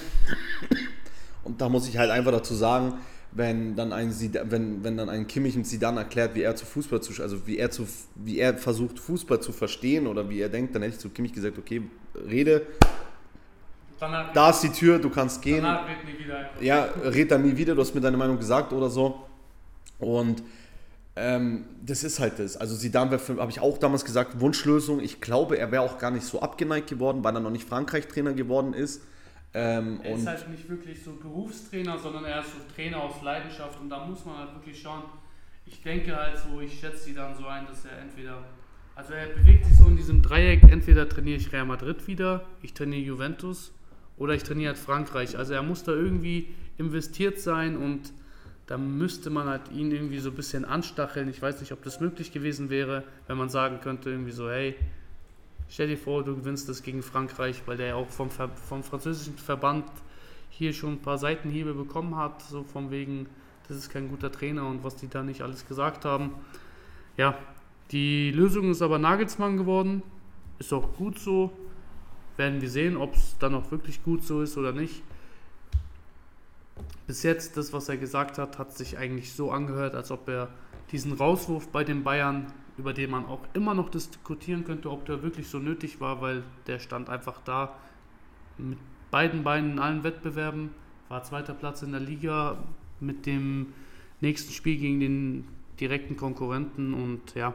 und 1.46 1.62
da 1.62 1.70
muss 1.70 1.88
ich 1.88 1.98
halt 1.98 2.12
einfach 2.12 2.34
dazu 2.34 2.54
sagen, 2.54 2.96
wenn 3.32 3.78
dann 3.78 3.94
ein 3.94 4.14
wenn, 4.50 4.84
wenn 4.84 4.98
dann 4.98 5.08
ein 5.08 5.28
Kimmich 5.28 5.56
und 5.56 5.64
Zidane 5.64 6.02
erklärt, 6.02 6.36
wie 6.36 6.42
er 6.42 6.58
zu 6.58 6.66
Fußball 6.66 7.02
zu 7.02 7.24
also 7.24 7.48
wie 7.48 7.58
er 7.58 7.72
zu 7.72 7.88
wie 8.16 8.40
er 8.40 8.58
versucht 8.58 9.00
Fußball 9.00 9.40
zu 9.40 9.54
verstehen 9.54 10.08
oder 10.08 10.30
wie 10.30 10.42
er 10.42 10.50
denkt, 10.50 10.76
dann 10.76 10.82
hätte 10.82 10.96
ich 10.96 11.00
zu 11.00 11.10
Kimmich 11.10 11.32
gesagt, 11.32 11.58
okay, 11.58 11.84
rede 12.30 12.68
Danach 14.02 14.34
da 14.34 14.50
ist 14.50 14.62
die 14.62 14.72
Tür, 14.72 14.98
du 14.98 15.12
kannst 15.12 15.44
gehen. 15.44 15.62
Danach 15.62 15.88
red 15.88 16.04
nie 16.04 16.18
wieder. 16.18 16.50
Ja, 16.60 16.86
red 17.04 17.30
dann 17.30 17.44
nie 17.44 17.56
wieder, 17.56 17.76
du 17.76 17.82
hast 17.82 17.94
mir 17.94 18.02
deine 18.02 18.18
Meinung 18.18 18.40
gesagt 18.40 18.74
oder 18.74 18.90
so. 18.90 19.28
Und 20.00 20.42
ähm, 21.16 21.66
das 21.86 22.04
ist 22.04 22.20
halt 22.20 22.40
das. 22.40 22.58
Also 22.58 22.76
Zidane 22.76 23.12
habe 23.12 23.52
ich 23.52 23.60
auch 23.60 23.78
damals 23.78 24.04
gesagt, 24.04 24.40
Wunschlösung. 24.40 25.02
Ich 25.02 25.22
glaube, 25.22 25.60
er 25.60 25.72
wäre 25.72 25.84
auch 25.84 26.00
gar 26.00 26.10
nicht 26.10 26.26
so 26.26 26.42
abgeneigt 26.42 26.88
geworden, 26.90 27.24
weil 27.24 27.36
er 27.36 27.42
noch 27.42 27.52
nicht 27.52 27.70
Frankreich-Trainer 27.70 28.34
geworden 28.34 28.74
ist. 28.74 29.04
Ähm, 29.54 30.00
er 30.02 30.16
ist 30.16 30.26
halt 30.26 30.50
nicht 30.50 30.68
wirklich 30.68 31.04
so 31.04 31.12
Berufstrainer, 31.14 32.00
sondern 32.00 32.26
er 32.26 32.40
ist 32.40 32.54
so 32.54 32.58
Trainer 32.74 33.04
aus 33.04 33.22
Leidenschaft 33.22 33.80
und 33.82 33.90
da 33.90 34.04
muss 34.04 34.26
man 34.26 34.40
halt 34.40 34.56
wirklich 34.56 34.82
schauen. 34.82 35.04
Ich 35.68 35.84
denke 35.84 36.16
halt 36.16 36.40
so, 36.40 36.60
ich 36.60 36.80
schätze 36.80 37.04
sie 37.04 37.14
dann 37.14 37.36
so 37.36 37.46
ein, 37.46 37.68
dass 37.68 37.86
er 37.86 38.00
entweder, 38.00 38.46
also 38.96 39.14
er 39.14 39.28
bewegt 39.28 39.66
sich 39.66 39.78
so 39.78 39.86
in 39.86 39.96
diesem 39.96 40.24
Dreieck, 40.24 40.64
entweder 40.64 41.08
trainiere 41.08 41.38
ich 41.38 41.54
Real 41.54 41.66
Madrid 41.66 42.08
wieder, 42.08 42.46
ich 42.64 42.74
trainiere 42.74 43.02
Juventus 43.02 43.74
oder 44.22 44.36
ich 44.36 44.44
trainiere 44.44 44.74
halt 44.74 44.78
Frankreich. 44.78 45.36
Also 45.36 45.54
er 45.54 45.64
muss 45.64 45.84
da 45.84 45.94
irgendwie 45.94 46.48
investiert 46.78 47.40
sein 47.40 47.76
und 47.76 48.14
da 48.68 48.78
müsste 48.78 49.32
man 49.32 49.48
halt 49.48 49.72
ihn 49.72 49.92
irgendwie 49.92 50.20
so 50.20 50.30
ein 50.30 50.36
bisschen 50.36 50.64
anstacheln. 50.64 51.28
Ich 51.28 51.42
weiß 51.42 51.60
nicht, 51.60 51.72
ob 51.72 51.84
das 51.84 52.00
möglich 52.00 52.32
gewesen 52.32 52.70
wäre, 52.70 53.04
wenn 53.26 53.36
man 53.36 53.50
sagen 53.50 53.80
könnte 53.82 54.12
irgendwie 54.12 54.32
so, 54.32 54.48
hey, 54.48 54.76
stell 55.70 55.88
dir 55.88 55.98
vor, 55.98 56.24
du 56.24 56.36
gewinnst 56.36 56.70
das 56.70 56.84
gegen 56.84 57.02
Frankreich, 57.02 57.64
weil 57.66 57.78
der 57.78 57.88
ja 57.88 57.96
auch 57.96 58.10
vom, 58.10 58.30
vom 58.30 58.84
französischen 58.84 59.38
Verband 59.40 59.86
hier 60.52 60.72
schon 60.72 60.94
ein 60.94 61.02
paar 61.02 61.18
Seitenhiebe 61.18 61.74
bekommen 61.74 62.16
hat, 62.16 62.44
so 62.44 62.62
von 62.62 62.92
wegen, 62.92 63.26
das 63.68 63.76
ist 63.76 63.90
kein 63.90 64.08
guter 64.08 64.32
Trainer 64.32 64.68
und 64.68 64.84
was 64.84 64.98
die 64.98 65.08
da 65.08 65.24
nicht 65.24 65.42
alles 65.42 65.68
gesagt 65.68 66.06
haben. 66.06 66.34
Ja, 67.18 67.40
die 67.90 68.30
Lösung 68.30 68.70
ist 68.70 68.84
aber 68.84 69.00
Nagelsmann 69.00 69.58
geworden, 69.58 70.04
ist 70.60 70.72
auch 70.74 70.94
gut 70.96 71.18
so 71.18 71.52
werden 72.42 72.60
wir 72.60 72.72
sehen, 72.72 72.98
ob 72.98 73.14
es 73.14 73.38
dann 73.38 73.54
auch 73.54 73.70
wirklich 73.70 74.04
gut 74.04 74.24
so 74.24 74.42
ist 74.42 74.58
oder 74.58 74.72
nicht. 74.72 75.04
Bis 77.06 77.22
jetzt, 77.22 77.56
das, 77.56 77.72
was 77.72 77.88
er 77.88 77.98
gesagt 77.98 78.40
hat, 78.40 78.58
hat 78.58 78.76
sich 78.76 78.98
eigentlich 78.98 79.34
so 79.34 79.52
angehört, 79.52 79.94
als 79.94 80.10
ob 80.10 80.28
er 80.28 80.50
diesen 80.92 81.14
Rauswurf 81.14 81.68
bei 81.68 81.84
den 81.84 82.04
Bayern, 82.04 82.52
über 82.80 82.94
den 82.94 83.12
man 83.12 83.28
auch 83.28 83.42
immer 83.54 83.76
noch 83.76 83.90
diskutieren 83.90 84.64
könnte, 84.66 84.90
ob 84.90 85.06
der 85.06 85.22
wirklich 85.22 85.50
so 85.50 85.60
nötig 85.60 86.02
war, 86.02 86.20
weil 86.22 86.42
der 86.66 86.80
stand 86.80 87.12
einfach 87.12 87.42
da 87.46 87.76
mit 88.58 88.80
beiden 89.12 89.44
Beinen 89.44 89.74
in 89.74 89.80
allen 89.80 90.04
Wettbewerben, 90.04 90.72
war 91.10 91.24
zweiter 91.24 91.54
Platz 91.54 91.84
in 91.84 91.92
der 91.92 92.02
Liga 92.02 92.58
mit 93.00 93.28
dem 93.28 93.68
nächsten 94.20 94.52
Spiel 94.52 94.78
gegen 94.78 95.00
den 95.00 95.48
direkten 95.80 96.18
Konkurrenten 96.18 96.96
und 96.96 97.36
ja, 97.36 97.54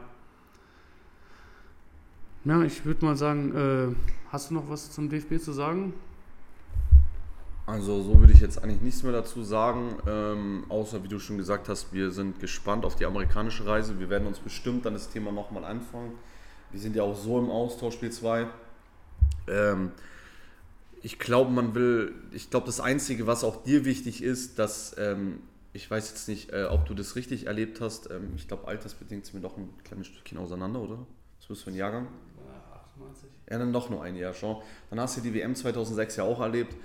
ja, 2.47 2.63
ich 2.63 2.85
würde 2.85 3.05
mal 3.05 3.17
sagen, 3.17 3.55
äh, 3.55 3.95
hast 4.31 4.49
du 4.49 4.53
noch 4.53 4.69
was 4.69 4.91
zum 4.91 5.09
DFB 5.09 5.39
zu 5.39 5.51
sagen? 5.51 5.93
Also 7.65 8.01
so 8.01 8.17
würde 8.21 8.31
ich 8.31 8.39
jetzt 8.39 8.63
eigentlich 8.63 8.81
nichts 8.81 9.03
mehr 9.03 9.11
dazu 9.11 9.43
sagen, 9.43 9.97
ähm, 10.07 10.63
außer 10.69 11.03
wie 11.03 11.09
du 11.09 11.19
schon 11.19 11.37
gesagt 11.37 11.67
hast, 11.67 11.91
wir 11.91 12.11
sind 12.11 12.39
gespannt 12.39 12.85
auf 12.85 12.95
die 12.95 13.05
amerikanische 13.05 13.65
Reise. 13.65 13.99
Wir 13.99 14.09
werden 14.09 14.25
uns 14.25 14.39
bestimmt 14.39 14.85
dann 14.85 14.93
das 14.93 15.09
Thema 15.09 15.33
nochmal 15.33 15.65
anfangen. 15.65 16.13
Wir 16.71 16.79
sind 16.79 16.95
ja 16.95 17.03
auch 17.03 17.17
so 17.17 17.37
im 17.37 17.49
Austausch, 17.49 17.95
Spiel 17.95 18.11
2. 18.11 18.47
Ähm, 19.49 19.91
ich 21.01 21.19
glaube, 21.19 21.51
man 21.51 21.75
will, 21.75 22.13
ich 22.31 22.49
glaube, 22.49 22.67
das 22.67 22.79
Einzige, 22.79 23.27
was 23.27 23.43
auch 23.43 23.63
dir 23.63 23.83
wichtig 23.83 24.23
ist, 24.23 24.57
dass, 24.57 24.95
ähm, 24.97 25.39
ich 25.73 25.91
weiß 25.91 26.09
jetzt 26.09 26.29
nicht, 26.29 26.53
äh, 26.53 26.67
ob 26.69 26.85
du 26.85 26.93
das 26.93 27.17
richtig 27.17 27.47
erlebt 27.47 27.81
hast, 27.81 28.09
ähm, 28.09 28.31
ich 28.37 28.47
glaube, 28.47 28.65
altersbedingt 28.69 29.25
sind 29.25 29.35
wir 29.35 29.41
doch 29.41 29.57
ein 29.57 29.67
kleines 29.83 30.07
Stückchen 30.07 30.37
auseinander, 30.37 30.79
oder? 30.79 31.05
Was 31.39 31.47
bist 31.47 31.61
du 31.61 31.65
für 31.65 31.71
ein 31.71 31.75
Jahrgang? 31.75 32.07
98. 32.97 33.29
Ja, 33.49 33.57
dann 33.57 33.73
doch 33.73 33.89
nur 33.89 34.03
ein 34.03 34.15
Jahr 34.15 34.33
schon. 34.33 34.57
Dann 34.89 34.99
hast 34.99 35.17
du 35.17 35.21
die 35.21 35.33
WM 35.33 35.55
2006 35.55 36.17
ja 36.17 36.23
auch 36.23 36.39
erlebt, 36.39 36.75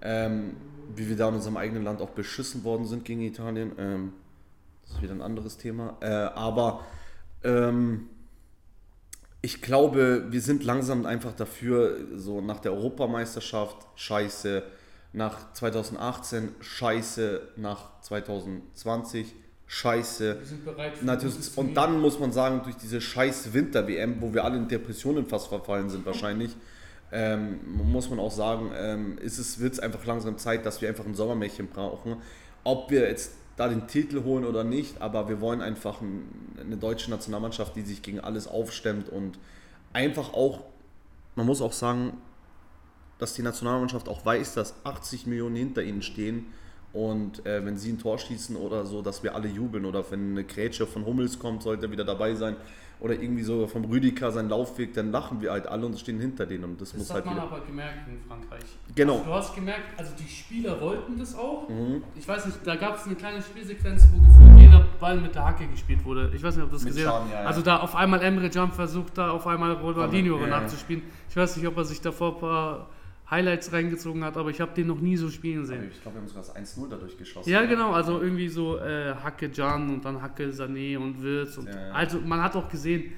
ähm, 0.00 0.56
wie 0.94 1.08
wir 1.08 1.16
da 1.16 1.28
in 1.28 1.34
unserem 1.34 1.56
eigenen 1.56 1.84
Land 1.84 2.00
auch 2.00 2.10
beschissen 2.10 2.64
worden 2.64 2.86
sind 2.86 3.04
gegen 3.04 3.22
Italien. 3.22 3.72
Ähm, 3.78 4.12
das 4.82 4.92
ist 4.92 5.02
wieder 5.02 5.14
ein 5.14 5.22
anderes 5.22 5.56
Thema. 5.56 5.96
Äh, 6.00 6.06
aber 6.06 6.84
ähm, 7.44 8.08
ich 9.40 9.60
glaube, 9.62 10.26
wir 10.30 10.40
sind 10.40 10.64
langsam 10.64 11.04
einfach 11.06 11.32
dafür, 11.32 11.96
so 12.16 12.40
nach 12.40 12.60
der 12.60 12.72
Europameisterschaft 12.72 13.86
scheiße, 13.96 14.62
nach 15.12 15.52
2018 15.52 16.54
scheiße, 16.60 17.48
nach 17.56 18.00
2020 18.00 19.34
scheiße. 19.72 20.38
Natürlich, 21.00 21.56
Und 21.56 21.74
dann 21.74 21.98
muss 21.98 22.18
man 22.18 22.30
sagen, 22.30 22.60
durch 22.62 22.76
diese 22.76 23.00
scheiß 23.00 23.54
Winter-WM, 23.54 24.20
wo 24.20 24.34
wir 24.34 24.44
alle 24.44 24.58
in 24.58 24.68
Depressionen 24.68 25.24
fast 25.24 25.48
verfallen 25.48 25.88
sind 25.88 26.04
wahrscheinlich, 26.04 26.54
ähm, 27.10 27.58
muss 27.90 28.10
man 28.10 28.18
auch 28.18 28.30
sagen, 28.30 28.70
ähm, 28.76 29.16
ist 29.16 29.38
es, 29.38 29.60
wird 29.60 29.72
es 29.72 29.80
einfach 29.80 30.04
langsam 30.04 30.36
Zeit, 30.36 30.66
dass 30.66 30.82
wir 30.82 30.90
einfach 30.90 31.06
ein 31.06 31.14
Sommermärchen 31.14 31.68
brauchen. 31.68 32.16
Ob 32.64 32.90
wir 32.90 33.08
jetzt 33.08 33.32
da 33.56 33.68
den 33.68 33.86
Titel 33.86 34.24
holen 34.24 34.44
oder 34.44 34.62
nicht, 34.62 35.00
aber 35.00 35.30
wir 35.30 35.40
wollen 35.40 35.62
einfach 35.62 36.02
ein, 36.02 36.28
eine 36.60 36.76
deutsche 36.76 37.10
Nationalmannschaft, 37.10 37.74
die 37.74 37.82
sich 37.82 38.02
gegen 38.02 38.20
alles 38.20 38.46
aufstemmt 38.46 39.08
und 39.08 39.38
einfach 39.94 40.34
auch, 40.34 40.60
man 41.34 41.46
muss 41.46 41.62
auch 41.62 41.72
sagen, 41.72 42.18
dass 43.18 43.32
die 43.32 43.42
Nationalmannschaft 43.42 44.06
auch 44.10 44.24
weiß, 44.26 44.52
dass 44.52 44.74
80 44.84 45.26
Millionen 45.26 45.56
hinter 45.56 45.82
ihnen 45.82 46.02
stehen 46.02 46.52
Und 46.92 47.44
äh, 47.46 47.64
wenn 47.64 47.76
sie 47.78 47.90
ein 47.92 47.98
Tor 47.98 48.18
schießen 48.18 48.54
oder 48.56 48.84
so, 48.84 49.00
dass 49.00 49.22
wir 49.22 49.34
alle 49.34 49.48
jubeln. 49.48 49.84
Oder 49.86 50.04
wenn 50.10 50.32
eine 50.32 50.44
Grätsche 50.44 50.86
von 50.86 51.06
Hummels 51.06 51.38
kommt, 51.38 51.62
sollte 51.62 51.86
er 51.86 51.92
wieder 51.92 52.04
dabei 52.04 52.34
sein. 52.34 52.56
Oder 53.00 53.14
irgendwie 53.14 53.42
so 53.42 53.66
vom 53.66 53.84
Rüdiger 53.86 54.30
sein 54.30 54.48
Laufweg, 54.48 54.94
dann 54.94 55.10
lachen 55.10 55.40
wir 55.40 55.50
halt 55.50 55.66
alle 55.66 55.86
und 55.86 55.98
stehen 55.98 56.20
hinter 56.20 56.46
denen. 56.46 56.62
Und 56.64 56.80
das, 56.80 56.90
Das 56.90 56.98
muss 56.98 57.08
hat 57.10 57.16
halt 57.16 57.24
man 57.26 57.34
wieder. 57.34 57.44
aber 57.44 57.60
gemerkt 57.64 58.06
in 58.08 58.20
Frankreich. 58.28 58.62
Genau. 58.94 59.14
Also 59.14 59.24
du 59.24 59.32
hast 59.34 59.54
gemerkt, 59.56 59.98
also 59.98 60.12
die 60.16 60.28
Spieler 60.28 60.80
wollten 60.80 61.18
das 61.18 61.34
auch. 61.34 61.68
Mhm. 61.68 62.04
Ich 62.14 62.28
weiß 62.28 62.46
nicht, 62.46 62.58
da 62.64 62.76
gab 62.76 62.96
es 62.96 63.06
eine 63.06 63.16
kleine 63.16 63.42
Spielsequenz, 63.42 64.06
wo 64.12 64.24
gefühlt 64.24 64.60
jeder 64.60 64.86
Ball 65.00 65.16
mit 65.16 65.34
der 65.34 65.46
Hacke 65.46 65.66
gespielt 65.66 66.04
wurde. 66.04 66.30
Ich 66.32 66.42
weiß 66.44 66.54
nicht, 66.54 66.62
ob 66.64 66.70
du 66.70 66.76
das 66.76 66.84
Mit 66.84 66.94
gesehen 66.94 67.10
hast. 67.10 67.30
ja, 67.32 67.40
ja. 67.40 67.46
Also 67.46 67.62
da 67.62 67.78
auf 67.80 67.96
einmal 67.96 68.22
Emre 68.22 68.50
Can 68.50 68.70
versucht, 68.70 69.18
da 69.18 69.30
auf 69.30 69.46
einmal 69.48 69.72
Ronaldinho 69.72 70.38
ja. 70.38 70.46
nachzuspielen. 70.46 71.02
Ich 71.28 71.36
weiß 71.36 71.56
nicht, 71.56 71.66
ob 71.66 71.76
er 71.78 71.84
sich 71.84 72.00
davor 72.02 72.34
ein 72.34 72.40
paar 72.40 72.88
Highlights 73.32 73.72
reingezogen 73.72 74.22
hat, 74.24 74.36
aber 74.36 74.50
ich 74.50 74.60
habe 74.60 74.74
den 74.74 74.86
noch 74.88 75.00
nie 75.00 75.16
so 75.16 75.30
spielen 75.30 75.64
sehen. 75.64 75.88
Ich 75.90 76.02
glaube, 76.02 76.16
wir 76.16 76.20
haben 76.20 76.28
sogar 76.28 76.44
das 76.44 76.54
1-0 76.54 76.88
dadurch 76.90 77.16
geschossen. 77.16 77.48
Ja, 77.48 77.64
genau, 77.64 77.92
also 77.92 78.20
irgendwie 78.20 78.48
so 78.48 78.76
äh, 78.76 79.14
Hacke 79.14 79.48
Can 79.48 79.88
und 79.88 80.04
dann 80.04 80.20
Hacke 80.20 80.50
Sané 80.50 80.98
und 80.98 81.22
Wirtz. 81.22 81.56
Und 81.56 81.66
Ja, 81.66 81.86
ja. 81.88 81.92
Also 81.92 82.20
man 82.20 82.42
hat 82.42 82.54
auch 82.56 82.68
gesehen, 82.68 83.12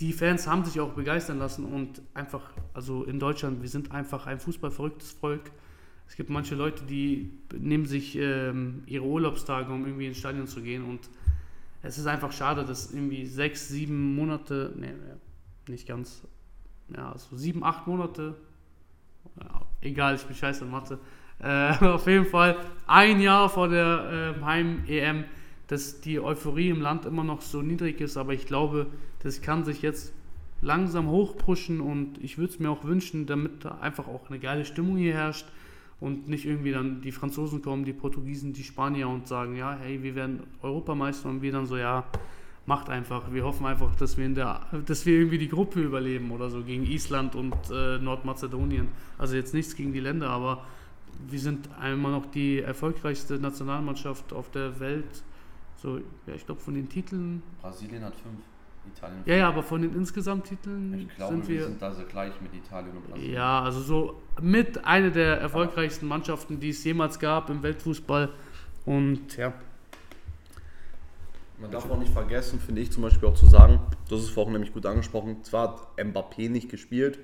die 0.00 0.12
Fans 0.12 0.48
haben 0.48 0.64
sich 0.64 0.80
auch 0.80 0.94
begeistern 0.94 1.38
lassen 1.38 1.64
und 1.64 2.02
einfach, 2.14 2.50
also 2.74 3.04
in 3.04 3.20
Deutschland, 3.20 3.62
wir 3.62 3.68
sind 3.68 3.92
einfach 3.92 4.26
ein 4.26 4.40
fußballverrücktes 4.40 5.12
Volk. 5.12 5.52
Es 6.08 6.16
gibt 6.16 6.28
manche 6.28 6.56
Leute, 6.56 6.82
die 6.84 7.30
nehmen 7.56 7.86
sich 7.86 8.18
ähm, 8.18 8.82
ihre 8.86 9.04
Urlaubstage, 9.04 9.72
um 9.72 9.86
irgendwie 9.86 10.08
ins 10.08 10.18
Stadion 10.18 10.48
zu 10.48 10.62
gehen 10.62 10.84
und 10.84 11.08
es 11.82 11.96
ist 11.96 12.06
einfach 12.06 12.32
schade, 12.32 12.64
dass 12.64 12.92
irgendwie 12.92 13.24
sechs, 13.26 13.68
sieben 13.68 14.16
Monate, 14.16 14.72
nee, 14.76 14.94
nicht 15.68 15.86
ganz, 15.86 16.22
ja, 16.94 17.16
so 17.16 17.36
sieben, 17.36 17.62
acht 17.62 17.86
Monate, 17.86 18.34
egal, 19.80 20.14
ich 20.14 20.24
bin 20.24 20.36
scheiße 20.36 20.64
in 20.64 20.70
Mathe, 20.70 20.98
äh, 21.40 21.72
auf 21.84 22.06
jeden 22.06 22.26
Fall 22.26 22.56
ein 22.86 23.20
Jahr 23.20 23.48
vor 23.48 23.68
der 23.68 24.36
äh, 24.38 24.44
Heim-EM, 24.44 25.24
dass 25.66 26.00
die 26.00 26.20
Euphorie 26.20 26.70
im 26.70 26.80
Land 26.80 27.06
immer 27.06 27.24
noch 27.24 27.40
so 27.40 27.62
niedrig 27.62 28.00
ist, 28.00 28.16
aber 28.16 28.32
ich 28.32 28.46
glaube, 28.46 28.86
das 29.22 29.40
kann 29.42 29.64
sich 29.64 29.82
jetzt 29.82 30.12
langsam 30.60 31.08
hochpushen 31.08 31.80
und 31.80 32.22
ich 32.22 32.38
würde 32.38 32.52
es 32.52 32.60
mir 32.60 32.70
auch 32.70 32.84
wünschen, 32.84 33.26
damit 33.26 33.64
da 33.64 33.78
einfach 33.80 34.06
auch 34.06 34.30
eine 34.30 34.38
geile 34.38 34.64
Stimmung 34.64 34.96
hier 34.96 35.14
herrscht 35.14 35.46
und 35.98 36.28
nicht 36.28 36.46
irgendwie 36.46 36.72
dann 36.72 37.00
die 37.00 37.12
Franzosen 37.12 37.62
kommen, 37.62 37.84
die 37.84 37.92
Portugiesen, 37.92 38.52
die 38.52 38.64
Spanier 38.64 39.08
und 39.08 39.26
sagen, 39.26 39.56
ja, 39.56 39.76
hey, 39.80 40.02
wir 40.02 40.14
werden 40.14 40.44
Europameister 40.60 41.28
und 41.28 41.42
wir 41.42 41.52
dann 41.52 41.66
so, 41.66 41.76
ja, 41.76 42.04
macht 42.66 42.88
einfach. 42.88 43.32
Wir 43.32 43.44
hoffen 43.44 43.66
einfach, 43.66 43.94
dass 43.96 44.16
wir 44.16 44.24
in 44.26 44.34
der, 44.34 44.60
dass 44.86 45.04
wir 45.06 45.14
irgendwie 45.18 45.38
die 45.38 45.48
Gruppe 45.48 45.80
überleben 45.80 46.30
oder 46.30 46.50
so 46.50 46.62
gegen 46.62 46.84
Island 46.84 47.34
und 47.34 47.54
äh, 47.70 47.98
Nordmazedonien. 47.98 48.88
Also 49.18 49.34
jetzt 49.36 49.54
nichts 49.54 49.74
gegen 49.74 49.92
die 49.92 50.00
Länder, 50.00 50.30
aber 50.30 50.64
wir 51.28 51.38
sind 51.40 51.68
immer 51.84 52.10
noch 52.10 52.26
die 52.26 52.60
erfolgreichste 52.60 53.38
Nationalmannschaft 53.38 54.32
auf 54.32 54.50
der 54.50 54.78
Welt. 54.80 55.22
So, 55.76 55.98
ja, 56.26 56.34
ich 56.34 56.46
glaube 56.46 56.60
von 56.60 56.74
den 56.74 56.88
Titeln. 56.88 57.42
Brasilien 57.60 58.04
hat 58.04 58.14
5, 58.14 58.26
Italien 58.96 59.22
Ja, 59.26 59.34
ja, 59.36 59.48
aber 59.48 59.62
von 59.62 59.82
den 59.82 59.94
insgesamt 59.94 60.44
Titeln 60.46 60.94
Ich 60.94 61.16
glaube, 61.16 61.34
sind 61.34 61.48
wir, 61.48 61.58
wir. 61.58 61.64
sind 61.66 61.82
da 61.82 61.92
so 61.92 62.04
gleich 62.04 62.32
mit 62.40 62.54
Italien 62.54 62.96
und 62.96 63.08
Brasilien. 63.08 63.34
Ja, 63.34 63.62
also 63.62 63.80
so 63.80 64.22
mit 64.40 64.84
einer 64.84 65.10
der 65.10 65.40
erfolgreichsten 65.40 66.06
Mannschaften, 66.06 66.60
die 66.60 66.68
es 66.70 66.84
jemals 66.84 67.18
gab 67.18 67.50
im 67.50 67.62
Weltfußball. 67.62 68.28
Und 68.84 69.36
ja, 69.36 69.52
Man 71.62 71.70
darf 71.70 71.88
auch 71.88 71.98
nicht 71.98 72.12
vergessen, 72.12 72.58
finde 72.60 72.80
ich 72.82 72.90
zum 72.90 73.04
Beispiel 73.04 73.28
auch 73.28 73.34
zu 73.34 73.46
sagen, 73.46 73.80
das 74.10 74.20
ist 74.20 74.30
vorhin 74.30 74.52
nämlich 74.52 74.72
gut 74.72 74.84
angesprochen, 74.84 75.44
zwar 75.44 75.68
hat 75.96 75.98
Mbappé 75.98 76.50
nicht 76.50 76.68
gespielt, 76.68 77.20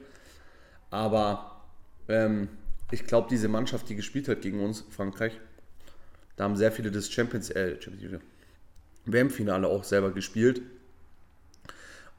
aber 0.90 1.60
ähm, 2.08 2.48
ich 2.92 3.04
glaube, 3.04 3.26
diese 3.28 3.48
Mannschaft, 3.48 3.88
die 3.88 3.96
gespielt 3.96 4.28
hat 4.28 4.40
gegen 4.42 4.60
uns, 4.64 4.84
Frankreich, 4.90 5.38
da 6.36 6.44
haben 6.44 6.56
sehr 6.56 6.70
viele 6.70 6.90
das 6.92 7.10
Champions, 7.10 7.50
äh, 7.50 7.80
Champions 7.82 8.22
WM-Finale 9.06 9.66
auch 9.66 9.82
selber 9.84 10.12
gespielt. 10.12 10.62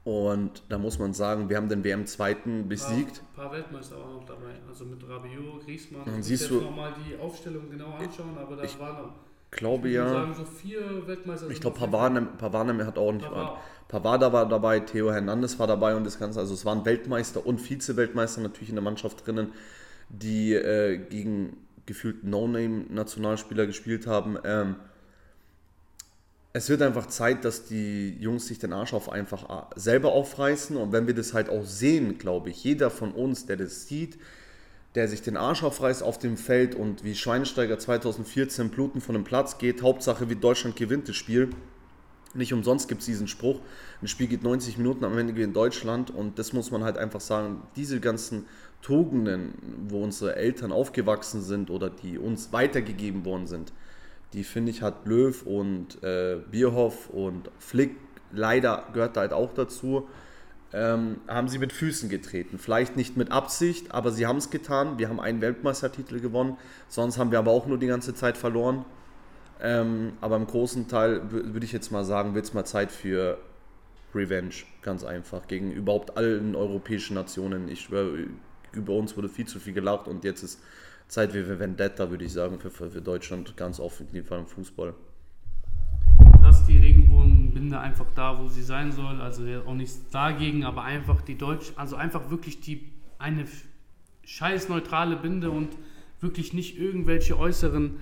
Und 0.04 0.62
da 0.68 0.78
muss 0.78 0.98
man 0.98 1.12
sagen, 1.12 1.48
wir 1.48 1.56
haben 1.56 1.68
den 1.68 1.84
WM-Zweiten 1.84 2.68
besiegt. 2.68 3.20
Ein 3.20 3.36
paar 3.36 3.52
Weltmeister 3.52 3.96
auch 3.96 4.10
noch 4.20 4.24
dabei. 4.24 4.54
Also 4.68 4.84
mit 4.84 5.06
Rabiot, 5.08 5.64
Griezmann. 5.64 6.04
Dann 6.04 6.14
Ich 6.14 6.18
muss 6.18 6.26
siehst 6.26 6.50
du- 6.50 6.60
nochmal 6.62 6.92
die 7.06 7.16
Aufstellung 7.16 7.70
genau 7.70 7.94
anschauen, 7.94 8.36
aber 8.38 8.56
da 8.56 8.78
waren 8.78 8.96
noch, 8.96 9.12
Glaube 9.50 9.88
ich 9.88 9.94
ja. 9.94 10.08
sagen, 10.08 10.34
so 10.34 10.44
vier 10.44 11.06
Weltmeister. 11.06 11.50
Ich 11.50 11.60
glaube, 11.60 11.78
Pavard 11.78 12.14
hat 12.14 12.98
auch 12.98 13.12
nicht. 13.12 13.24
Pavard. 13.24 13.58
Pavard 13.88 14.32
war 14.32 14.48
dabei, 14.48 14.80
Theo 14.80 15.10
Hernandez 15.10 15.58
war 15.58 15.66
dabei 15.66 15.96
und 15.96 16.04
das 16.04 16.18
Ganze. 16.18 16.38
Also 16.38 16.54
es 16.54 16.64
waren 16.64 16.84
Weltmeister 16.84 17.44
und 17.44 17.58
Vize-Weltmeister 17.60 18.40
natürlich 18.40 18.68
in 18.68 18.76
der 18.76 18.84
Mannschaft 18.84 19.26
drinnen, 19.26 19.52
die 20.08 20.54
äh, 20.54 20.98
gegen 20.98 21.56
gefühlt 21.86 22.22
No-Name-Nationalspieler 22.22 23.66
gespielt 23.66 24.06
haben. 24.06 24.38
Ähm, 24.44 24.76
es 26.52 26.68
wird 26.68 26.82
einfach 26.82 27.06
Zeit, 27.06 27.44
dass 27.44 27.66
die 27.66 28.16
Jungs 28.20 28.46
sich 28.46 28.60
den 28.60 28.72
Arsch 28.72 28.92
auf 28.92 29.10
einfach 29.10 29.66
selber 29.74 30.12
aufreißen 30.12 30.76
und 30.76 30.92
wenn 30.92 31.06
wir 31.08 31.14
das 31.14 31.34
halt 31.34 31.48
auch 31.48 31.64
sehen, 31.64 32.18
glaube 32.18 32.50
ich, 32.50 32.62
jeder 32.62 32.90
von 32.90 33.12
uns, 33.12 33.46
der 33.46 33.56
das 33.56 33.86
sieht, 33.86 34.18
der 34.94 35.08
sich 35.08 35.22
den 35.22 35.36
Arsch 35.36 35.62
aufreißt 35.62 36.02
auf 36.02 36.18
dem 36.18 36.36
Feld 36.36 36.74
und 36.74 37.04
wie 37.04 37.14
Schweinsteiger 37.14 37.78
2014 37.78 38.70
bluten 38.70 39.00
von 39.00 39.14
dem 39.14 39.24
Platz 39.24 39.58
geht, 39.58 39.82
Hauptsache 39.82 40.28
wie 40.28 40.36
Deutschland 40.36 40.76
gewinnt 40.76 41.08
das 41.08 41.16
Spiel. 41.16 41.50
Nicht 42.34 42.52
umsonst 42.52 42.88
gibt 42.88 43.00
es 43.00 43.06
diesen 43.06 43.26
Spruch, 43.28 43.60
ein 44.02 44.08
Spiel 44.08 44.28
geht 44.28 44.42
90 44.42 44.78
Minuten, 44.78 45.04
am 45.04 45.18
Ende 45.18 45.32
gewinnt 45.32 45.56
Deutschland. 45.56 46.10
Und 46.10 46.38
das 46.38 46.52
muss 46.52 46.70
man 46.70 46.84
halt 46.84 46.96
einfach 46.96 47.20
sagen, 47.20 47.62
diese 47.74 47.98
ganzen 48.00 48.46
Tugenden, 48.82 49.54
wo 49.88 50.02
unsere 50.02 50.36
Eltern 50.36 50.72
aufgewachsen 50.72 51.42
sind 51.42 51.70
oder 51.70 51.90
die 51.90 52.18
uns 52.18 52.52
weitergegeben 52.52 53.24
worden 53.24 53.46
sind, 53.46 53.72
die 54.32 54.44
finde 54.44 54.70
ich 54.70 54.82
hat 54.82 55.06
Löw 55.06 55.44
und 55.44 56.02
äh, 56.02 56.38
Bierhoff 56.50 57.10
und 57.10 57.50
Flick, 57.58 57.96
leider 58.32 58.86
gehört 58.92 59.16
da 59.16 59.22
halt 59.22 59.32
auch 59.32 59.52
dazu, 59.52 60.08
ähm, 60.72 61.16
haben 61.26 61.48
sie 61.48 61.58
mit 61.58 61.72
Füßen 61.72 62.08
getreten. 62.08 62.58
Vielleicht 62.58 62.96
nicht 62.96 63.16
mit 63.16 63.32
Absicht, 63.32 63.92
aber 63.92 64.12
sie 64.12 64.26
haben 64.26 64.38
es 64.38 64.50
getan. 64.50 64.98
Wir 64.98 65.08
haben 65.08 65.20
einen 65.20 65.40
Weltmeistertitel 65.40 66.20
gewonnen, 66.20 66.56
sonst 66.88 67.18
haben 67.18 67.30
wir 67.30 67.38
aber 67.38 67.50
auch 67.50 67.66
nur 67.66 67.78
die 67.78 67.86
ganze 67.86 68.14
Zeit 68.14 68.36
verloren. 68.36 68.84
Ähm, 69.60 70.12
aber 70.20 70.36
im 70.36 70.46
großen 70.46 70.88
Teil 70.88 71.20
wü- 71.20 71.52
würde 71.52 71.64
ich 71.64 71.72
jetzt 71.72 71.90
mal 71.92 72.04
sagen, 72.04 72.34
wird 72.34 72.46
es 72.46 72.54
mal 72.54 72.64
Zeit 72.64 72.90
für 72.90 73.38
Revenge, 74.14 74.54
ganz 74.82 75.04
einfach, 75.04 75.46
gegen 75.48 75.70
überhaupt 75.70 76.16
allen 76.16 76.56
europäischen 76.56 77.14
Nationen. 77.14 77.68
Ich 77.68 77.82
schwöre, 77.82 78.26
über 78.72 78.94
uns 78.94 79.16
wurde 79.16 79.28
viel 79.28 79.46
zu 79.46 79.60
viel 79.60 79.74
gelacht 79.74 80.08
und 80.08 80.24
jetzt 80.24 80.42
ist 80.42 80.60
Zeit 81.08 81.32
für 81.32 81.58
Vendetta, 81.58 82.10
würde 82.10 82.24
ich 82.24 82.32
sagen, 82.32 82.58
für, 82.58 82.70
für, 82.70 83.02
Deutschland 83.02 83.56
ganz 83.56 83.80
offen, 83.80 84.06
in 84.08 84.14
jedem 84.14 84.26
Fall 84.28 84.38
im 84.38 84.46
Fußball. 84.46 84.94
Lass 87.50 87.60
die 87.60 87.70
Regenbogenbinde 87.70 87.78
einfach 87.78 88.06
da, 88.14 88.38
wo 88.38 88.48
sie 88.48 88.62
sein 88.62 88.92
soll. 88.92 89.20
Also 89.20 89.44
auch 89.66 89.74
nichts 89.74 90.08
dagegen, 90.10 90.64
aber 90.64 90.82
einfach 90.84 91.20
die 91.22 91.36
Deutsch, 91.36 91.72
also 91.76 91.96
einfach 91.96 92.30
wirklich 92.30 92.60
die 92.60 92.84
eine 93.18 93.44
scheiß 94.24 94.68
neutrale 94.68 95.16
Binde 95.16 95.50
und 95.50 95.68
wirklich 96.20 96.52
nicht 96.52 96.78
irgendwelche 96.78 97.38
äußeren 97.38 97.96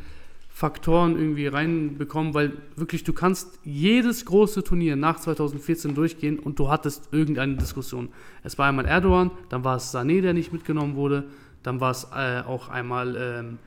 Faktoren 0.49 1.17
irgendwie 1.17 1.47
reinbekommen, 1.47 2.35
weil 2.35 2.53
wirklich 2.75 3.05
du 3.05 3.13
kannst 3.13 3.61
jedes 3.63 4.25
große 4.25 4.65
Turnier 4.65 4.97
nach 4.97 5.21
2014 5.21 5.95
durchgehen 5.95 6.39
und 6.39 6.59
du 6.59 6.69
hattest 6.69 7.13
irgendeine 7.13 7.55
Diskussion. 7.57 8.09
Es 8.43 8.59
war 8.59 8.69
einmal 8.69 8.87
Erdogan, 8.87 9.31
dann 9.51 9.63
war 9.63 9.77
es 9.77 9.95
Sané, 9.95 10.21
der 10.21 10.35
nicht 10.35 10.53
mitgenommen 10.53 10.97
wurde, 10.97 11.25
dann 11.63 11.81
war 11.81 11.93
es 11.93 12.09
äh, 12.13 12.41
auch 12.45 12.69
einmal 12.69 13.17
ähm, 13.17 13.59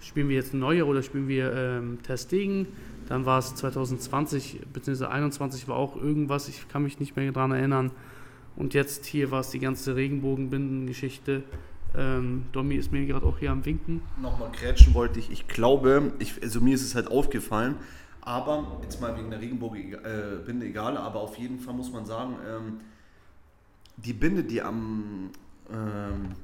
spielen 0.00 0.28
wir 0.28 0.36
jetzt 0.36 0.54
Neuer 0.54 0.86
oder 0.86 1.02
spielen 1.02 1.28
wir 1.28 1.52
ähm, 1.52 1.98
Ter 2.02 2.16
Stegen. 2.16 2.66
Dann 3.10 3.26
war 3.26 3.40
es 3.40 3.56
2020 3.56 4.60
bzw. 4.72 4.98
2021 4.98 5.66
war 5.66 5.74
auch 5.74 5.96
irgendwas, 5.96 6.48
ich 6.48 6.68
kann 6.68 6.84
mich 6.84 7.00
nicht 7.00 7.16
mehr 7.16 7.32
daran 7.32 7.50
erinnern. 7.50 7.90
Und 8.54 8.72
jetzt 8.72 9.04
hier 9.04 9.32
war 9.32 9.40
es 9.40 9.50
die 9.50 9.58
ganze 9.58 9.96
Regenbogenbinden-Geschichte. 9.96 11.42
Ähm, 11.96 12.44
Domi 12.52 12.76
ist 12.76 12.92
mir 12.92 13.04
gerade 13.06 13.26
auch 13.26 13.40
hier 13.40 13.50
am 13.50 13.64
Winken. 13.64 14.00
nochmal 14.22 14.52
grätschen 14.52 14.94
wollte 14.94 15.18
ich. 15.18 15.28
Ich 15.32 15.48
glaube, 15.48 16.12
ich, 16.20 16.40
also 16.40 16.60
mir 16.60 16.72
ist 16.72 16.82
es 16.82 16.94
halt 16.94 17.10
aufgefallen, 17.10 17.74
aber 18.20 18.78
jetzt 18.84 19.00
mal 19.00 19.16
wegen 19.18 19.28
der 19.28 19.40
Regenbogenbinde 19.40 20.66
egal, 20.66 20.96
aber 20.96 21.18
auf 21.18 21.36
jeden 21.36 21.58
Fall 21.58 21.74
muss 21.74 21.90
man 21.90 22.06
sagen, 22.06 22.36
ähm, 22.48 22.80
die 23.96 24.12
Binde, 24.12 24.44
die 24.44 24.62
am, 24.62 25.30
ähm, 25.68 26.36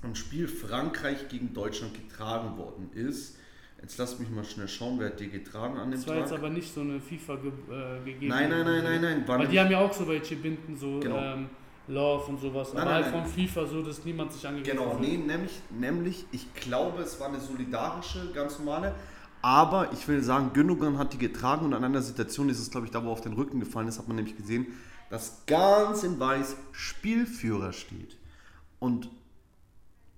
am 0.00 0.14
Spiel 0.14 0.46
Frankreich 0.46 1.26
gegen 1.26 1.52
Deutschland 1.54 1.92
getragen 1.94 2.56
worden 2.56 2.92
ist, 2.92 3.36
jetzt 3.84 3.98
lasst 3.98 4.18
mich 4.18 4.30
mal 4.30 4.44
schnell 4.44 4.66
schauen, 4.66 4.98
wer 4.98 5.08
hat 5.08 5.20
die 5.20 5.28
getragen 5.28 5.76
an 5.76 5.90
dem 5.90 5.98
Das 6.00 6.06
war 6.08 6.14
Tag? 6.14 6.22
jetzt 6.24 6.32
aber 6.32 6.48
nicht 6.48 6.72
so 6.72 6.80
eine 6.80 6.98
FIFA 7.00 7.36
ge 7.36 7.50
äh, 7.70 8.04
gegeben. 8.04 8.28
Nein, 8.28 8.48
nein, 8.48 8.64
nein, 8.64 8.82
nein, 8.84 9.00
nein. 9.02 9.24
Weil 9.26 9.46
die 9.48 9.60
haben 9.60 9.70
ja 9.70 9.78
auch 9.80 9.92
so 9.92 10.08
welche 10.08 10.36
Binden, 10.36 10.74
so 10.76 11.00
Genau. 11.00 11.18
ähm, 11.18 11.50
Love 11.86 12.24
und 12.30 12.40
sowas. 12.40 12.72
Nein, 12.72 12.82
aber 12.82 12.90
nein, 12.92 13.04
halt 13.04 13.14
nein. 13.14 13.24
von 13.26 13.30
FIFA 13.32 13.66
so, 13.66 13.82
dass 13.82 14.02
niemand 14.06 14.32
sich 14.32 14.46
angegriffen 14.46 14.78
Genau, 14.78 14.96
fühlt. 14.96 15.06
nee, 15.06 15.16
nämlich, 15.18 15.60
nämlich, 15.70 16.24
ich 16.32 16.52
glaube, 16.54 17.02
es 17.02 17.20
war 17.20 17.28
eine 17.28 17.40
solidarische, 17.40 18.32
ganz 18.32 18.58
normale. 18.58 18.94
Aber 19.42 19.92
ich 19.92 20.08
will 20.08 20.22
sagen, 20.22 20.52
Gündogan 20.54 20.96
hat 20.96 21.12
die 21.12 21.18
getragen 21.18 21.66
und 21.66 21.74
an 21.74 21.84
einer 21.84 22.00
Situation 22.00 22.48
ist 22.48 22.58
es, 22.60 22.70
glaube 22.70 22.86
ich, 22.86 22.90
da, 22.92 23.02
wo 23.04 23.08
er 23.08 23.12
auf 23.12 23.20
den 23.20 23.34
Rücken 23.34 23.60
gefallen 23.60 23.86
ist, 23.88 23.98
hat 23.98 24.08
man 24.08 24.16
nämlich 24.16 24.34
gesehen, 24.38 24.66
dass 25.10 25.42
ganz 25.46 26.02
in 26.04 26.18
weiß 26.18 26.56
Spielführer 26.72 27.74
steht. 27.74 28.16
Und 28.78 29.10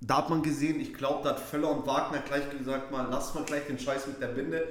da 0.01 0.19
hat 0.19 0.31
man 0.31 0.43
gesehen, 0.43 0.81
ich 0.81 0.93
glaube, 0.95 1.21
da 1.25 1.31
hat 1.31 1.41
Völler 1.41 1.71
und 1.71 1.87
Wagner 1.87 2.19
gleich 2.19 2.49
gesagt, 2.57 2.91
mal 2.93 3.07
lass 3.11 3.35
mal 3.35 3.45
gleich 3.45 3.67
den 3.67 3.79
Scheiß 3.79 4.07
mit 4.07 4.21
der 4.21 4.29
Binde. 4.29 4.63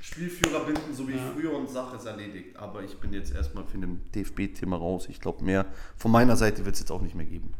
Spielführer 0.00 0.64
binden, 0.64 0.92
so 0.92 1.06
wie 1.06 1.12
Ja. 1.12 1.18
früher 1.32 1.56
und 1.56 1.70
Sache 1.70 1.94
ist 1.96 2.06
erledigt. 2.06 2.56
Aber 2.56 2.82
ich 2.82 2.98
bin 2.98 3.12
jetzt 3.12 3.32
erstmal 3.32 3.64
für 3.64 3.78
den 3.78 4.00
DFB-Thema 4.14 4.76
raus. 4.76 5.06
Ich 5.08 5.20
glaube, 5.20 5.44
mehr 5.44 5.64
von 5.96 6.10
meiner 6.10 6.36
Seite 6.36 6.64
wird 6.64 6.74
es 6.74 6.80
jetzt 6.80 6.90
auch 6.90 7.00
nicht 7.02 7.14
mehr 7.14 7.26
geben. 7.26 7.52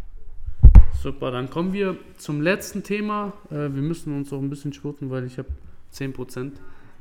Super, 1.01 1.31
dann 1.31 1.51
kommen 1.51 1.73
wir 1.73 1.97
zum 2.19 2.41
letzten 2.43 2.83
Thema. 2.83 3.33
Äh, 3.51 3.55
wir 3.55 3.83
müssen 3.83 4.17
uns 4.17 4.33
auch 4.33 4.41
ein 4.41 4.51
bisschen 4.51 4.73
spurten, 4.73 5.11
weil 5.11 5.25
ich 5.25 5.39
habe 5.39 5.49
10% 5.95 6.53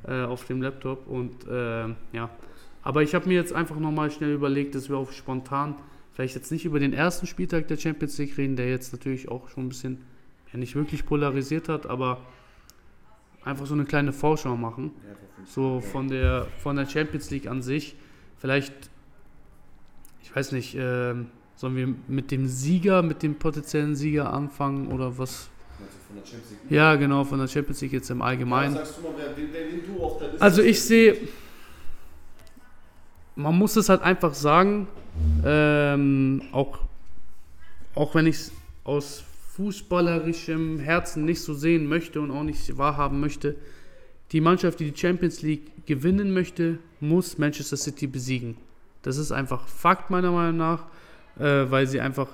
äh, 0.07 0.23
auf 0.23 0.45
dem 0.45 0.61
Laptop 0.61 1.07
und 1.07 1.47
äh, 1.47 1.87
ja. 2.13 2.29
Aber 2.83 3.01
ich 3.03 3.13
habe 3.15 3.27
mir 3.27 3.35
jetzt 3.35 3.53
einfach 3.53 3.77
nochmal 3.77 4.11
schnell 4.11 4.33
überlegt, 4.33 4.75
dass 4.75 4.89
wir 4.89 4.97
auf 4.97 5.13
spontan 5.13 5.75
vielleicht 6.13 6.35
jetzt 6.35 6.51
nicht 6.51 6.65
über 6.65 6.79
den 6.79 6.93
ersten 6.93 7.25
Spieltag 7.27 7.67
der 7.67 7.77
Champions 7.77 8.17
League 8.17 8.37
reden, 8.37 8.55
der 8.55 8.69
jetzt 8.69 8.91
natürlich 8.91 9.29
auch 9.29 9.49
schon 9.49 9.65
ein 9.65 9.69
bisschen 9.69 9.99
ja, 10.51 10.59
nicht 10.59 10.75
wirklich 10.75 11.05
polarisiert 11.05 11.69
hat, 11.69 11.85
aber 11.85 12.19
einfach 13.43 13.65
so 13.65 13.73
eine 13.73 13.85
kleine 13.85 14.13
Vorschau 14.13 14.55
machen. 14.55 14.91
So 15.45 15.81
von 15.81 16.07
der, 16.07 16.47
von 16.59 16.75
der 16.75 16.85
Champions 16.85 17.31
League 17.31 17.47
an 17.47 17.61
sich. 17.61 17.95
Vielleicht, 18.37 18.73
ich 20.23 20.35
weiß 20.35 20.51
nicht, 20.51 20.75
ähm, 20.77 21.27
sollen 21.55 21.75
wir 21.75 21.93
mit 22.07 22.31
dem 22.31 22.47
Sieger, 22.47 23.01
mit 23.01 23.23
dem 23.23 23.35
potenziellen 23.35 23.95
Sieger 23.95 24.33
anfangen 24.33 24.91
oder 24.91 25.17
was? 25.17 25.49
League. 26.63 26.71
Ja, 26.71 26.95
genau, 26.95 27.23
von 27.23 27.39
der 27.39 27.47
Champions 27.47 27.81
League 27.81 27.93
jetzt 27.93 28.09
im 28.09 28.21
Allgemeinen. 28.21 28.73
Mal, 28.75 28.85
Also 30.39 30.61
ich 30.61 30.81
sehe, 30.81 31.17
man 33.35 33.57
muss 33.57 33.75
es 33.75 33.89
halt 33.89 34.01
einfach 34.01 34.33
sagen, 34.33 34.87
ähm, 35.45 36.41
auch, 36.51 36.79
auch 37.95 38.15
wenn 38.15 38.27
ich 38.27 38.35
es 38.35 38.51
aus 38.83 39.23
fußballerischem 39.55 40.79
Herzen 40.79 41.25
nicht 41.25 41.41
so 41.41 41.53
sehen 41.53 41.87
möchte 41.87 42.21
und 42.21 42.31
auch 42.31 42.43
nicht 42.43 42.77
wahrhaben 42.77 43.19
möchte, 43.19 43.55
die 44.31 44.39
Mannschaft, 44.41 44.79
die 44.79 44.91
die 44.91 44.97
Champions 44.97 45.41
League 45.41 45.85
gewinnen 45.85 46.33
möchte, 46.33 46.79
muss 47.01 47.37
Manchester 47.37 47.75
City 47.75 48.07
besiegen. 48.07 48.55
Das 49.01 49.17
ist 49.17 49.31
einfach 49.31 49.67
Fakt 49.67 50.09
meiner 50.09 50.31
Meinung 50.31 50.57
nach, 50.57 50.85
äh, 51.37 51.69
weil 51.69 51.87
sie 51.87 51.99
einfach 51.99 52.29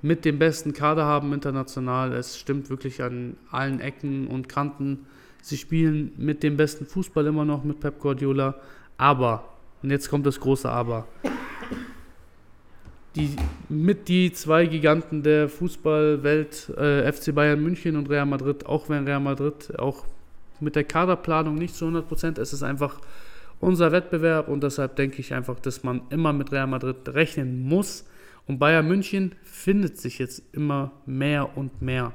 mit 0.00 0.24
dem 0.24 0.38
besten 0.40 0.72
Kader 0.72 1.04
haben 1.04 1.32
international. 1.32 2.12
Es 2.12 2.38
stimmt 2.38 2.70
wirklich 2.70 3.02
an 3.02 3.36
allen 3.52 3.78
Ecken 3.78 4.26
und 4.26 4.48
Kanten. 4.48 5.06
Sie 5.42 5.56
spielen 5.56 6.12
mit 6.16 6.42
dem 6.42 6.56
besten 6.56 6.86
Fußball 6.86 7.26
immer 7.26 7.44
noch 7.44 7.62
mit 7.62 7.78
Pep 7.78 8.00
Guardiola. 8.00 8.56
Aber, 8.96 9.44
und 9.82 9.90
jetzt 9.90 10.10
kommt 10.10 10.26
das 10.26 10.40
große 10.40 10.68
Aber. 10.68 11.06
Die, 13.14 13.36
mit 13.68 14.08
die 14.08 14.32
zwei 14.32 14.66
Giganten 14.66 15.22
der 15.22 15.48
Fußballwelt, 15.48 16.70
äh, 16.78 17.12
FC 17.12 17.34
Bayern 17.34 17.62
München 17.62 17.96
und 17.96 18.08
Real 18.08 18.24
Madrid, 18.24 18.64
auch 18.64 18.88
wenn 18.88 19.04
Real 19.04 19.20
Madrid 19.20 19.78
auch 19.78 20.06
mit 20.60 20.76
der 20.76 20.84
Kaderplanung 20.84 21.56
nicht 21.56 21.74
zu 21.74 21.84
100 21.84 22.08
Prozent, 22.08 22.38
es 22.38 22.52
ist 22.52 22.62
einfach 22.62 23.00
unser 23.60 23.92
Wettbewerb 23.92 24.48
und 24.48 24.62
deshalb 24.62 24.96
denke 24.96 25.20
ich 25.20 25.34
einfach, 25.34 25.60
dass 25.60 25.84
man 25.84 26.02
immer 26.10 26.32
mit 26.32 26.52
Real 26.52 26.66
Madrid 26.66 27.08
rechnen 27.08 27.62
muss. 27.62 28.06
Und 28.46 28.58
Bayern 28.58 28.88
München 28.88 29.34
findet 29.44 29.98
sich 29.98 30.18
jetzt 30.18 30.42
immer 30.52 30.90
mehr 31.06 31.56
und 31.56 31.80
mehr. 31.80 32.12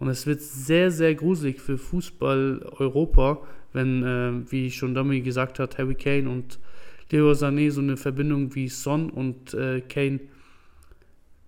Und 0.00 0.08
es 0.08 0.26
wird 0.26 0.40
sehr, 0.40 0.90
sehr 0.90 1.14
gruselig 1.14 1.60
für 1.60 1.78
Fußball 1.78 2.66
Europa, 2.78 3.38
wenn, 3.72 4.02
äh, 4.02 4.50
wie 4.50 4.70
schon 4.70 4.94
Domi 4.94 5.20
gesagt 5.20 5.58
hat, 5.58 5.78
Harry 5.78 5.94
Kane 5.94 6.28
und 6.28 6.58
Leo 7.10 7.32
Sané 7.32 7.70
so 7.70 7.80
eine 7.80 7.96
Verbindung 7.96 8.54
wie 8.54 8.68
Son 8.68 9.10
und 9.10 9.54
äh, 9.54 9.80
Kane 9.80 10.20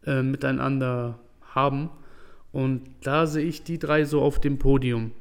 äh, 0.05 0.23
miteinander 0.23 1.19
haben. 1.55 1.91
Und 2.53 2.83
da 3.03 3.27
sehe 3.27 3.45
ich 3.45 3.63
die 3.63 3.79
drei 3.79 4.05
so 4.05 4.21
auf 4.21 4.41
dem 4.41 4.59
Podium. 4.59 5.13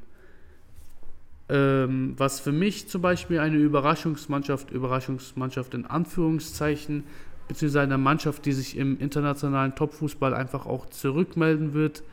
Ähm, 1.49 2.13
was 2.17 2.39
für 2.39 2.51
mich 2.51 2.87
zum 2.87 3.01
Beispiel 3.01 3.39
eine 3.39 3.57
Überraschungsmannschaft, 3.57 4.71
Überraschungsmannschaft 4.71 5.73
in 5.73 5.85
Anführungszeichen, 5.85 7.03
beziehungsweise 7.47 7.83
eine 7.83 7.97
Mannschaft, 7.97 8.45
die 8.45 8.53
sich 8.53 8.77
im 8.77 8.99
internationalen 8.99 9.75
Topfußball 9.75 10.33
einfach 10.33 10.65
auch 10.65 10.89
zurückmelden 10.89 11.73
wird, 11.73 12.03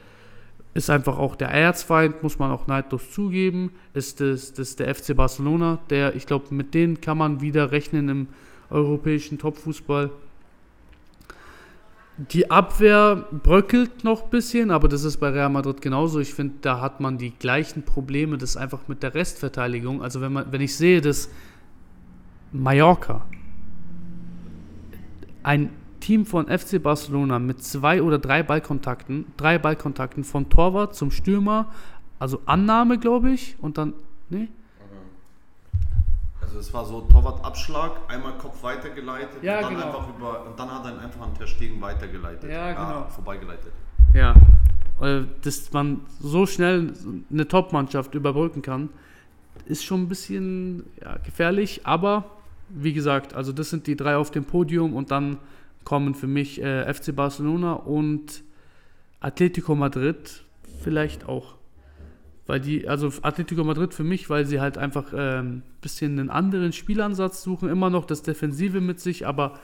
ist 0.78 0.90
einfach 0.90 1.18
auch 1.18 1.34
der 1.34 1.48
Erzfeind, 1.48 2.22
muss 2.22 2.38
man 2.38 2.52
auch 2.52 2.68
neidlos 2.68 3.10
zugeben, 3.10 3.72
ist 3.94 4.20
das, 4.20 4.52
das 4.52 4.70
ist 4.70 4.80
der 4.80 4.94
FC 4.94 5.14
Barcelona, 5.14 5.80
der, 5.90 6.14
ich 6.14 6.24
glaube, 6.24 6.54
mit 6.54 6.72
denen 6.72 7.00
kann 7.00 7.18
man 7.18 7.40
wieder 7.40 7.72
rechnen 7.72 8.08
im 8.08 8.28
europäischen 8.70 9.38
Topfußball. 9.38 10.10
Die 12.32 12.50
Abwehr 12.50 13.26
bröckelt 13.42 14.04
noch 14.04 14.24
ein 14.24 14.30
bisschen, 14.30 14.70
aber 14.70 14.88
das 14.88 15.04
ist 15.04 15.18
bei 15.18 15.30
Real 15.30 15.50
Madrid 15.50 15.82
genauso. 15.82 16.20
Ich 16.20 16.34
finde, 16.34 16.54
da 16.62 16.80
hat 16.80 17.00
man 17.00 17.18
die 17.18 17.30
gleichen 17.30 17.82
Probleme, 17.82 18.38
das 18.38 18.56
einfach 18.56 18.88
mit 18.88 19.02
der 19.02 19.14
Restverteidigung. 19.14 20.02
Also 20.02 20.20
wenn 20.20 20.32
man, 20.32 20.50
wenn 20.50 20.60
ich 20.60 20.76
sehe, 20.76 21.00
dass 21.00 21.28
Mallorca 22.52 23.26
ein 25.42 25.70
Team 26.00 26.26
von 26.26 26.46
FC 26.46 26.82
Barcelona 26.82 27.38
mit 27.38 27.62
zwei 27.62 28.02
oder 28.02 28.18
drei 28.18 28.42
Ballkontakten, 28.42 29.26
drei 29.36 29.58
Ballkontakten 29.58 30.24
von 30.24 30.48
Torwart 30.48 30.94
zum 30.94 31.10
Stürmer, 31.10 31.66
also 32.18 32.40
Annahme, 32.46 32.98
glaube 32.98 33.30
ich, 33.30 33.56
und 33.60 33.78
dann, 33.78 33.94
nee, 34.30 34.48
Also 36.48 36.60
es 36.60 36.72
war 36.72 36.84
so 36.86 37.02
Torwart-Abschlag, 37.02 37.92
einmal 38.08 38.32
Kopf 38.38 38.62
weitergeleitet 38.62 39.42
Ja, 39.42 39.58
und, 39.58 39.64
dann 39.64 39.74
genau. 39.74 39.86
einfach 39.86 40.08
über, 40.16 40.46
und 40.46 40.58
dann 40.58 40.70
hat 40.70 40.86
er 40.86 40.92
ihn 40.92 40.98
einfach 40.98 41.20
an 41.20 41.34
Ter 41.34 41.46
Stegen 41.46 41.78
weitergeleitet. 41.80 42.50
Ja, 42.50 42.72
genau. 42.72 43.06
vorbeigeleitet. 43.10 43.72
Ja, 44.14 44.34
dass 45.42 45.72
man 45.72 46.00
so 46.20 46.46
schnell 46.46 46.94
eine 47.30 47.46
Top-Mannschaft 47.46 48.14
überbrücken 48.14 48.62
kann, 48.62 48.88
ist 49.66 49.84
schon 49.84 50.02
ein 50.02 50.08
bisschen 50.08 50.84
ja, 51.02 51.18
gefährlich. 51.18 51.82
Aber 51.84 52.24
wie 52.70 52.94
gesagt, 52.94 53.34
also 53.34 53.52
das 53.52 53.68
sind 53.68 53.86
die 53.86 53.96
drei 53.96 54.16
auf 54.16 54.30
dem 54.30 54.44
Podium 54.44 54.94
und 54.94 55.10
dann 55.10 55.36
kommen 55.88 56.14
für 56.14 56.26
mich 56.26 56.62
äh, 56.62 56.92
FC 56.92 57.16
Barcelona 57.16 57.72
und 57.72 58.42
Atletico 59.20 59.74
Madrid 59.74 60.44
vielleicht 60.82 61.26
auch. 61.26 61.54
Weil 62.46 62.60
die, 62.60 62.86
also 62.86 63.10
Atletico 63.22 63.64
Madrid 63.64 63.94
für 63.94 64.04
mich, 64.04 64.28
weil 64.28 64.44
sie 64.44 64.60
halt 64.60 64.76
einfach 64.76 65.14
ein 65.14 65.46
ähm, 65.46 65.62
bisschen 65.80 66.18
einen 66.18 66.28
anderen 66.28 66.74
Spielansatz 66.74 67.42
suchen, 67.42 67.70
immer 67.70 67.88
noch 67.88 68.04
das 68.04 68.20
Defensive 68.20 68.82
mit 68.82 69.00
sich, 69.00 69.26
aber 69.26 69.58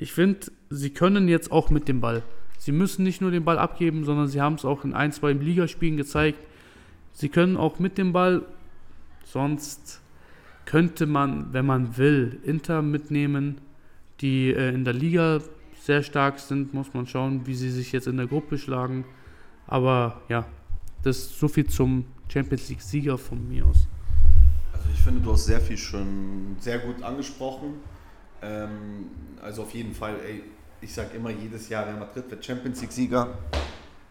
ich 0.00 0.12
finde, 0.12 0.48
sie 0.68 0.90
können 0.90 1.28
jetzt 1.28 1.52
auch 1.52 1.70
mit 1.70 1.86
dem 1.86 2.00
Ball. 2.00 2.24
Sie 2.58 2.72
müssen 2.72 3.04
nicht 3.04 3.20
nur 3.20 3.30
den 3.30 3.44
Ball 3.44 3.60
abgeben, 3.60 4.02
sondern 4.02 4.26
sie 4.26 4.40
haben 4.40 4.56
es 4.56 4.64
auch 4.64 4.84
in 4.84 4.94
ein, 4.94 5.12
zwei 5.12 5.32
Ligaspielen 5.32 5.96
gezeigt. 5.96 6.40
Sie 7.12 7.28
können 7.28 7.56
auch 7.56 7.78
mit 7.78 7.98
dem 7.98 8.12
Ball, 8.12 8.42
sonst 9.26 10.00
könnte 10.64 11.06
man, 11.06 11.52
wenn 11.52 11.66
man 11.66 11.96
will, 11.96 12.40
Inter 12.42 12.82
mitnehmen, 12.82 13.60
die 14.20 14.52
äh, 14.52 14.74
in 14.74 14.84
der 14.84 14.94
Liga 14.94 15.38
sehr 15.88 16.02
stark 16.02 16.38
sind. 16.38 16.74
Muss 16.74 16.92
man 16.92 17.06
schauen, 17.06 17.46
wie 17.46 17.54
sie 17.54 17.70
sich 17.70 17.92
jetzt 17.92 18.06
in 18.06 18.18
der 18.18 18.26
Gruppe 18.26 18.58
schlagen. 18.58 19.06
Aber 19.66 20.20
ja, 20.28 20.44
das 21.02 21.16
ist 21.16 21.38
so 21.40 21.48
viel 21.48 21.66
zum 21.66 22.04
Champions 22.28 22.68
League 22.68 22.82
Sieger 22.82 23.16
von 23.16 23.48
mir 23.48 23.64
aus. 23.64 23.88
Also 24.70 24.86
ich 24.92 25.00
finde, 25.00 25.20
du 25.22 25.32
hast 25.32 25.46
sehr 25.46 25.60
viel 25.62 25.78
schon 25.78 26.56
sehr 26.60 26.78
gut 26.80 27.02
angesprochen. 27.02 27.76
Ähm, 28.42 29.06
also 29.40 29.62
auf 29.62 29.72
jeden 29.72 29.94
Fall, 29.94 30.16
ey, 30.26 30.42
ich 30.82 30.92
sage 30.92 31.16
immer, 31.16 31.30
jedes 31.30 31.70
Jahr 31.70 31.86
Real 31.86 31.98
Madrid 31.98 32.30
wird 32.30 32.44
Champions 32.44 32.82
League 32.82 32.92
Sieger. 32.92 33.38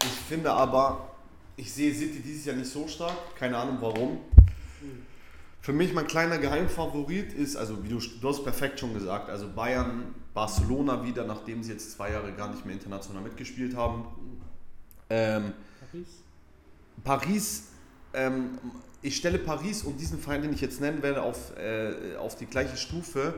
Ich 0.01 0.17
finde 0.27 0.51
aber, 0.51 1.11
ich 1.57 1.71
sehe 1.71 1.93
City 1.93 2.21
dieses 2.25 2.45
Jahr 2.45 2.55
nicht 2.55 2.71
so 2.71 2.87
stark, 2.87 3.35
keine 3.35 3.55
Ahnung 3.55 3.77
warum. 3.81 4.17
Für 5.61 5.73
mich 5.73 5.93
mein 5.93 6.07
kleiner 6.07 6.39
Geheimfavorit 6.39 7.33
ist, 7.33 7.55
also 7.55 7.83
wie 7.83 7.89
du, 7.89 7.99
du 7.99 8.29
hast 8.29 8.43
perfekt 8.43 8.79
schon 8.79 8.95
gesagt, 8.95 9.29
also 9.29 9.47
Bayern, 9.53 10.15
Barcelona 10.37 11.03
wieder, 11.03 11.25
nachdem 11.25 11.63
sie 11.63 11.71
jetzt 11.71 11.93
zwei 11.93 12.11
Jahre 12.11 12.31
gar 12.31 12.51
nicht 12.51 12.63
mehr 12.63 12.75
international 12.75 13.23
mitgespielt 13.23 13.75
haben. 13.75 14.05
Ähm, 15.09 15.51
Paris, 17.03 17.69
ähm, 18.13 18.59
ich 19.01 19.15
stelle 19.15 19.39
Paris 19.39 19.81
und 19.81 19.99
diesen 19.99 20.19
Verein, 20.19 20.43
den 20.43 20.53
ich 20.53 20.61
jetzt 20.61 20.79
nennen 20.79 21.01
werde, 21.01 21.23
auf, 21.23 21.57
äh, 21.57 22.15
auf 22.17 22.35
die 22.35 22.45
gleiche 22.45 22.77
Stufe, 22.77 23.33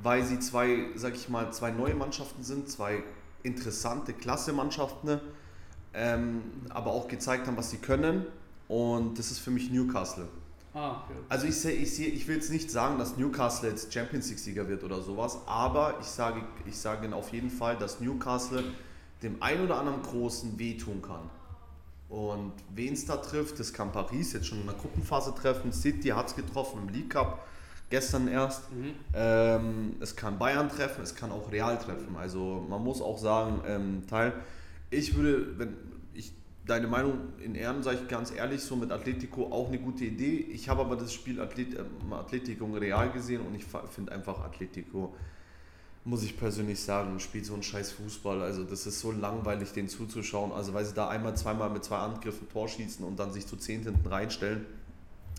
weil 0.00 0.22
sie 0.22 0.38
zwei, 0.38 0.86
sag 0.94 1.16
ich 1.16 1.28
mal, 1.28 1.52
zwei 1.52 1.72
neue 1.72 1.96
Mannschaften 1.96 2.44
sind, 2.44 2.70
zwei 2.70 3.02
interessante 3.42 4.12
Klasse-Mannschaften, 4.12 5.20
ähm, 5.92 6.42
aber 6.68 6.92
auch 6.92 7.08
gezeigt 7.08 7.48
haben, 7.48 7.56
was 7.56 7.70
sie 7.70 7.78
können. 7.78 8.24
Und 8.68 9.18
das 9.18 9.32
ist 9.32 9.40
für 9.40 9.50
mich 9.50 9.72
Newcastle. 9.72 10.28
Ah, 10.78 11.02
okay. 11.04 11.18
Also 11.28 11.46
ich, 11.46 11.56
seh, 11.56 11.72
ich, 11.72 11.94
seh, 11.94 12.04
ich 12.04 12.28
will 12.28 12.36
jetzt 12.36 12.50
nicht 12.50 12.70
sagen, 12.70 12.98
dass 12.98 13.16
Newcastle 13.16 13.70
jetzt 13.70 13.92
Champions 13.92 14.28
League-Sieger 14.28 14.68
wird 14.68 14.84
oder 14.84 15.02
sowas, 15.02 15.38
aber 15.46 15.98
ich 16.00 16.06
sage, 16.06 16.42
ich 16.66 16.78
sage 16.78 17.12
auf 17.14 17.32
jeden 17.32 17.50
Fall, 17.50 17.76
dass 17.76 17.98
Newcastle 18.00 18.62
dem 19.22 19.42
ein 19.42 19.60
oder 19.60 19.80
anderen 19.80 20.02
Großen 20.02 20.56
wehtun 20.56 21.02
kann. 21.02 21.28
Und 22.08 22.52
wen 22.74 22.92
es 22.92 23.04
da 23.06 23.16
trifft, 23.16 23.58
das 23.58 23.72
kann 23.72 23.90
Paris 23.90 24.32
jetzt 24.32 24.46
schon 24.46 24.60
in 24.60 24.66
der 24.66 24.76
Gruppenphase 24.76 25.34
treffen. 25.34 25.72
City 25.72 26.08
hat 26.08 26.28
es 26.28 26.36
getroffen 26.36 26.82
im 26.86 26.94
League 26.94 27.10
Cup, 27.10 27.44
gestern 27.90 28.28
erst. 28.28 28.62
Ähm, 29.14 29.96
es 30.00 30.14
kann 30.14 30.38
Bayern 30.38 30.68
treffen, 30.68 31.02
es 31.02 31.14
kann 31.14 31.32
auch 31.32 31.50
Real 31.50 31.76
treffen. 31.76 32.16
Also 32.16 32.64
man 32.68 32.84
muss 32.84 33.02
auch 33.02 33.18
sagen, 33.18 33.60
ähm, 33.66 34.04
Teil, 34.08 34.32
ich 34.90 35.16
würde, 35.16 35.58
wenn 35.58 35.76
deine 36.68 36.86
Meinung 36.86 37.18
in 37.42 37.54
Ehren, 37.54 37.82
sage 37.82 38.00
ich 38.02 38.08
ganz 38.08 38.30
ehrlich, 38.30 38.60
so 38.60 38.76
mit 38.76 38.92
Atletico 38.92 39.46
auch 39.50 39.68
eine 39.68 39.78
gute 39.78 40.04
Idee. 40.04 40.36
Ich 40.52 40.68
habe 40.68 40.82
aber 40.82 40.96
das 40.96 41.12
Spiel 41.12 41.40
Athlet, 41.40 41.74
äh, 41.74 41.84
Atletico 42.10 42.66
Real 42.66 43.10
gesehen 43.10 43.40
und 43.40 43.54
ich 43.54 43.64
finde 43.90 44.12
einfach 44.12 44.40
Atletico, 44.40 45.14
muss 46.04 46.22
ich 46.22 46.38
persönlich 46.38 46.80
sagen, 46.80 47.18
spielt 47.20 47.46
so 47.46 47.54
einen 47.54 47.62
scheiß 47.62 47.92
Fußball. 47.92 48.42
Also 48.42 48.64
das 48.64 48.86
ist 48.86 49.00
so 49.00 49.12
langweilig, 49.12 49.72
den 49.72 49.88
zuzuschauen. 49.88 50.52
Also 50.52 50.74
weil 50.74 50.84
sie 50.84 50.94
da 50.94 51.08
einmal, 51.08 51.36
zweimal 51.36 51.70
mit 51.70 51.84
zwei 51.84 51.98
Angriffen 51.98 52.48
Tor 52.50 52.68
schießen 52.68 53.04
und 53.04 53.18
dann 53.18 53.32
sich 53.32 53.46
zu 53.46 53.56
zehn 53.56 53.82
hinten 53.82 54.06
reinstellen. 54.06 54.64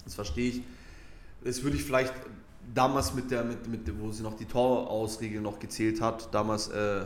Das 0.03 0.15
verstehe 0.15 0.49
ich. 0.49 0.61
Das 1.43 1.63
würde 1.63 1.77
ich 1.77 1.83
vielleicht 1.83 2.13
damals 2.73 3.13
mit 3.13 3.31
der, 3.31 3.43
mit, 3.43 3.67
mit, 3.67 3.99
wo 3.99 4.11
sie 4.11 4.23
noch 4.23 4.35
die 4.35 4.45
Torausregel 4.45 5.41
noch 5.41 5.59
gezählt 5.59 6.01
hat, 6.01 6.33
damals 6.33 6.69
äh, 6.69 7.01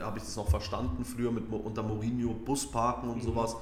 habe 0.00 0.18
ich 0.18 0.24
das 0.24 0.36
noch 0.36 0.48
verstanden, 0.48 1.04
früher 1.04 1.32
mit 1.32 1.50
unter 1.50 1.82
Mourinho 1.82 2.34
Busparken 2.34 3.08
und 3.10 3.18
mhm. 3.18 3.26
sowas. 3.26 3.56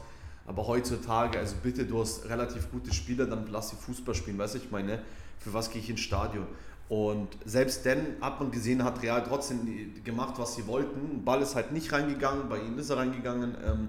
Aber 0.46 0.66
heutzutage, 0.66 1.38
also 1.38 1.56
bitte, 1.62 1.84
du 1.84 2.00
hast 2.00 2.28
relativ 2.28 2.70
gute 2.70 2.92
Spieler, 2.92 3.26
dann 3.26 3.46
lass 3.50 3.70
sie 3.70 3.76
Fußball 3.76 4.14
spielen, 4.14 4.38
weißt 4.38 4.54
du, 4.54 4.58
ich 4.58 4.70
meine, 4.70 5.00
für 5.38 5.52
was 5.52 5.70
gehe 5.70 5.80
ich 5.80 5.90
ins 5.90 6.00
Stadion? 6.00 6.46
Und 6.88 7.28
selbst 7.44 7.84
dann 7.84 8.16
hat 8.20 8.38
man 8.38 8.52
gesehen, 8.52 8.84
hat 8.84 9.02
Real 9.02 9.24
trotzdem 9.26 9.92
gemacht, 10.04 10.34
was 10.36 10.54
sie 10.54 10.66
wollten. 10.68 11.24
Ball 11.24 11.42
ist 11.42 11.56
halt 11.56 11.72
nicht 11.72 11.92
reingegangen, 11.92 12.48
bei 12.48 12.58
ihnen 12.58 12.78
ist 12.78 12.90
er 12.90 12.98
reingegangen. 12.98 13.56
Ähm, 13.66 13.88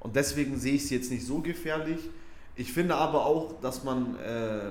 und 0.00 0.16
deswegen 0.16 0.58
sehe 0.58 0.74
ich 0.74 0.84
es 0.84 0.90
jetzt 0.90 1.10
nicht 1.12 1.24
so 1.24 1.40
gefährlich. 1.40 2.10
Ich 2.56 2.72
finde 2.72 2.96
aber 2.96 3.24
auch, 3.24 3.60
dass 3.60 3.84
man 3.84 4.16
äh, 4.16 4.70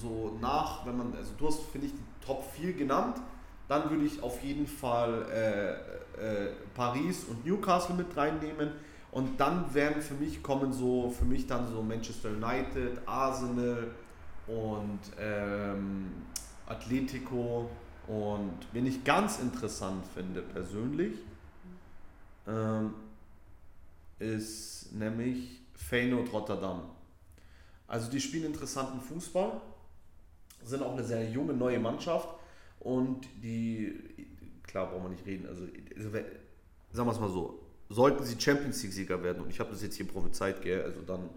so 0.00 0.36
nach, 0.40 0.84
wenn 0.86 0.96
man, 0.96 1.14
also 1.14 1.32
du 1.38 1.46
hast, 1.46 1.60
finde 1.70 1.88
ich, 1.88 1.92
die 1.92 2.26
Top 2.26 2.44
4 2.54 2.72
genannt, 2.74 3.16
dann 3.68 3.88
würde 3.90 4.04
ich 4.04 4.22
auf 4.22 4.42
jeden 4.42 4.66
Fall 4.66 5.26
äh, 5.30 6.46
äh, 6.46 6.52
Paris 6.74 7.24
und 7.24 7.46
Newcastle 7.46 7.94
mit 7.94 8.16
reinnehmen. 8.16 8.72
Und 9.10 9.40
dann 9.40 9.72
werden 9.72 10.02
für 10.02 10.14
mich 10.14 10.42
kommen 10.42 10.72
so, 10.72 11.10
für 11.10 11.24
mich 11.24 11.46
dann 11.46 11.70
so 11.70 11.82
Manchester 11.82 12.30
United, 12.30 13.00
Arsenal 13.06 13.90
und 14.46 14.98
ähm, 15.18 16.10
Atletico. 16.66 17.70
Und 18.06 18.58
wen 18.72 18.86
ich 18.86 19.04
ganz 19.04 19.38
interessant 19.38 20.04
finde 20.14 20.42
persönlich, 20.42 21.14
ähm, 22.46 22.92
ist 24.18 24.92
nämlich 24.92 25.60
Feyenoord 25.74 26.32
Rotterdam. 26.32 26.82
Also 27.86 28.10
die 28.10 28.20
spielen 28.20 28.46
interessanten 28.46 29.00
Fußball 29.00 29.60
sind 30.64 30.82
auch 30.82 30.92
eine 30.92 31.04
sehr 31.04 31.28
junge, 31.28 31.52
neue 31.52 31.78
Mannschaft 31.78 32.28
und 32.80 33.26
die, 33.42 33.94
klar 34.64 34.86
brauchen 34.86 35.04
wir 35.04 35.10
nicht 35.10 35.26
reden, 35.26 35.46
also, 35.46 35.64
also 35.96 36.10
sagen 36.10 37.08
wir 37.08 37.12
es 37.12 37.20
mal 37.20 37.30
so, 37.30 37.60
sollten 37.88 38.24
sie 38.24 38.40
Champions 38.40 38.82
League-Sieger 38.82 39.22
werden, 39.22 39.42
und 39.42 39.50
ich 39.50 39.60
habe 39.60 39.70
das 39.70 39.82
jetzt 39.82 39.96
hier 39.96 40.06
prophezeit, 40.06 40.62
gell, 40.62 40.82
also 40.82 41.00
dann 41.02 41.28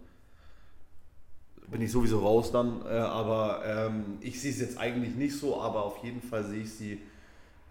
bin 1.70 1.82
ich 1.82 1.91
sowieso 1.91 2.20
raus 2.20 2.52
dann, 2.52 2.82
äh, 2.86 2.90
aber 2.90 3.62
ähm, 3.66 4.18
ich 4.22 4.40
sehe 4.40 4.52
es 4.52 4.60
jetzt 4.60 4.78
eigentlich 4.78 5.16
nicht 5.16 5.38
so, 5.38 5.60
aber 5.62 5.84
auf 5.84 6.04
jeden 6.04 6.22
Fall 6.22 6.44
sehe 6.45 6.62
ich 6.62 6.74
sie 6.74 7.02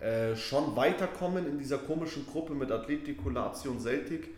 äh, 0.00 0.36
schon 0.36 0.76
weiterkommen 0.76 1.46
in 1.46 1.58
dieser 1.58 1.78
komischen 1.78 2.26
Gruppe 2.26 2.54
mit 2.54 2.70
Atletico, 2.70 3.30
Lazio 3.30 3.70
und 3.70 3.80
Celtic, 3.80 4.28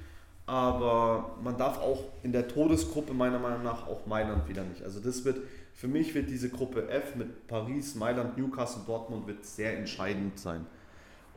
aber 0.47 1.36
man 1.43 1.59
darf 1.59 1.78
auch 1.78 2.05
in 2.23 2.32
der 2.32 2.47
Todesgruppe 2.49 3.12
meiner 3.12 3.39
Meinung 3.39 3.65
nach 3.65 3.86
auch 3.86 4.07
Mailand 4.07 4.49
wieder 4.49 4.65
nicht. 4.65 4.82
Also 4.82 5.01
das 5.01 5.24
wird 5.24 5.40
für 5.78 5.86
mich 5.86 6.12
wird 6.12 6.28
diese 6.28 6.50
Gruppe 6.50 6.88
F 6.88 7.14
mit 7.14 7.46
Paris, 7.46 7.94
Mailand, 7.94 8.36
Newcastle, 8.36 8.82
Dortmund 8.84 9.28
wird 9.28 9.46
sehr 9.46 9.78
entscheidend 9.78 10.36
sein. 10.36 10.66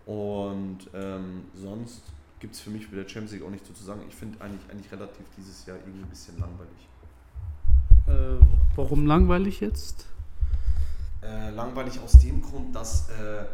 Und 0.07 0.79
ähm, 0.95 1.43
sonst 1.53 2.01
gibt 2.39 2.55
es 2.55 2.59
für 2.59 2.71
mich 2.71 2.89
mit 2.89 2.99
der 2.99 3.07
Champions 3.07 3.33
League 3.33 3.43
auch 3.43 3.51
nicht 3.51 3.63
so 3.67 3.71
zu 3.71 3.83
sagen. 3.83 4.01
Ich 4.09 4.15
finde 4.15 4.41
eigentlich, 4.41 4.67
eigentlich 4.71 4.91
relativ 4.91 5.27
dieses 5.37 5.63
Jahr 5.67 5.77
irgendwie 5.77 6.01
ein 6.01 6.09
bisschen 6.09 6.39
langweilig. 6.39 6.87
Äh, 8.07 8.43
warum 8.75 9.05
langweilig 9.05 9.59
jetzt? 9.59 10.07
Äh, 11.21 11.51
langweilig 11.51 11.99
aus 11.99 12.13
dem 12.13 12.41
Grund, 12.41 12.75
dass 12.75 13.09
äh, 13.09 13.45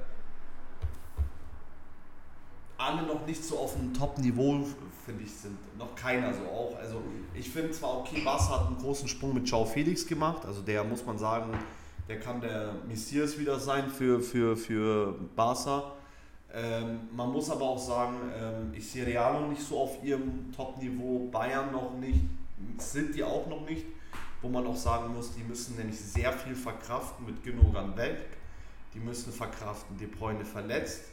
alle 2.78 3.04
noch 3.04 3.26
nicht 3.28 3.44
so 3.44 3.60
auf 3.60 3.76
einem 3.76 3.94
Top-Niveau, 3.94 4.66
finde 5.08 5.24
ich, 5.24 5.32
sind. 5.32 5.58
Noch 5.78 5.96
keiner 5.96 6.34
so 6.34 6.42
auch. 6.42 6.78
Also 6.78 7.02
ich 7.34 7.50
finde 7.50 7.72
zwar, 7.72 8.00
okay, 8.00 8.22
Barca 8.26 8.60
hat 8.60 8.68
einen 8.68 8.78
großen 8.78 9.08
Sprung 9.08 9.34
mit 9.34 9.50
Joao 9.50 9.66
Felix 9.66 10.06
gemacht, 10.06 10.46
also 10.46 10.62
der 10.62 10.84
muss 10.84 11.06
man 11.06 11.18
sagen, 11.18 11.58
der 12.10 12.20
kann 12.20 12.42
der 12.42 12.76
Messias 12.88 13.40
wieder 13.40 13.58
sein 13.58 13.90
für, 13.90 14.20
für, 14.20 14.58
für 14.58 15.16
Barca. 15.36 15.94
Ähm, 16.54 17.00
man 17.16 17.32
muss 17.32 17.50
aber 17.50 17.64
auch 17.64 17.80
sagen, 17.80 18.18
ähm, 18.38 18.74
ich 18.74 18.90
sehe 18.90 19.06
Real 19.06 19.42
noch 19.42 19.48
nicht 19.48 19.62
so 19.62 19.80
auf 19.80 20.04
ihrem 20.04 20.52
Top-Niveau, 20.54 21.30
Bayern 21.32 21.72
noch 21.72 21.94
nicht, 21.94 22.22
sind 22.78 23.16
die 23.16 23.24
auch 23.24 23.48
noch 23.48 23.62
nicht, 23.62 23.86
wo 24.42 24.50
man 24.50 24.68
auch 24.68 24.76
sagen 24.76 25.14
muss, 25.14 25.34
die 25.34 25.44
müssen 25.44 25.78
nämlich 25.78 26.00
sehr 26.00 26.34
viel 26.34 26.56
verkraften 26.56 27.26
mit 27.26 27.44
Gündogan 27.44 27.96
weg, 27.96 28.26
die 28.94 29.00
müssen 29.00 29.32
verkraften, 29.32 29.98
De 29.98 30.08
Bruyne 30.08 30.44
verletzt, 30.44 31.04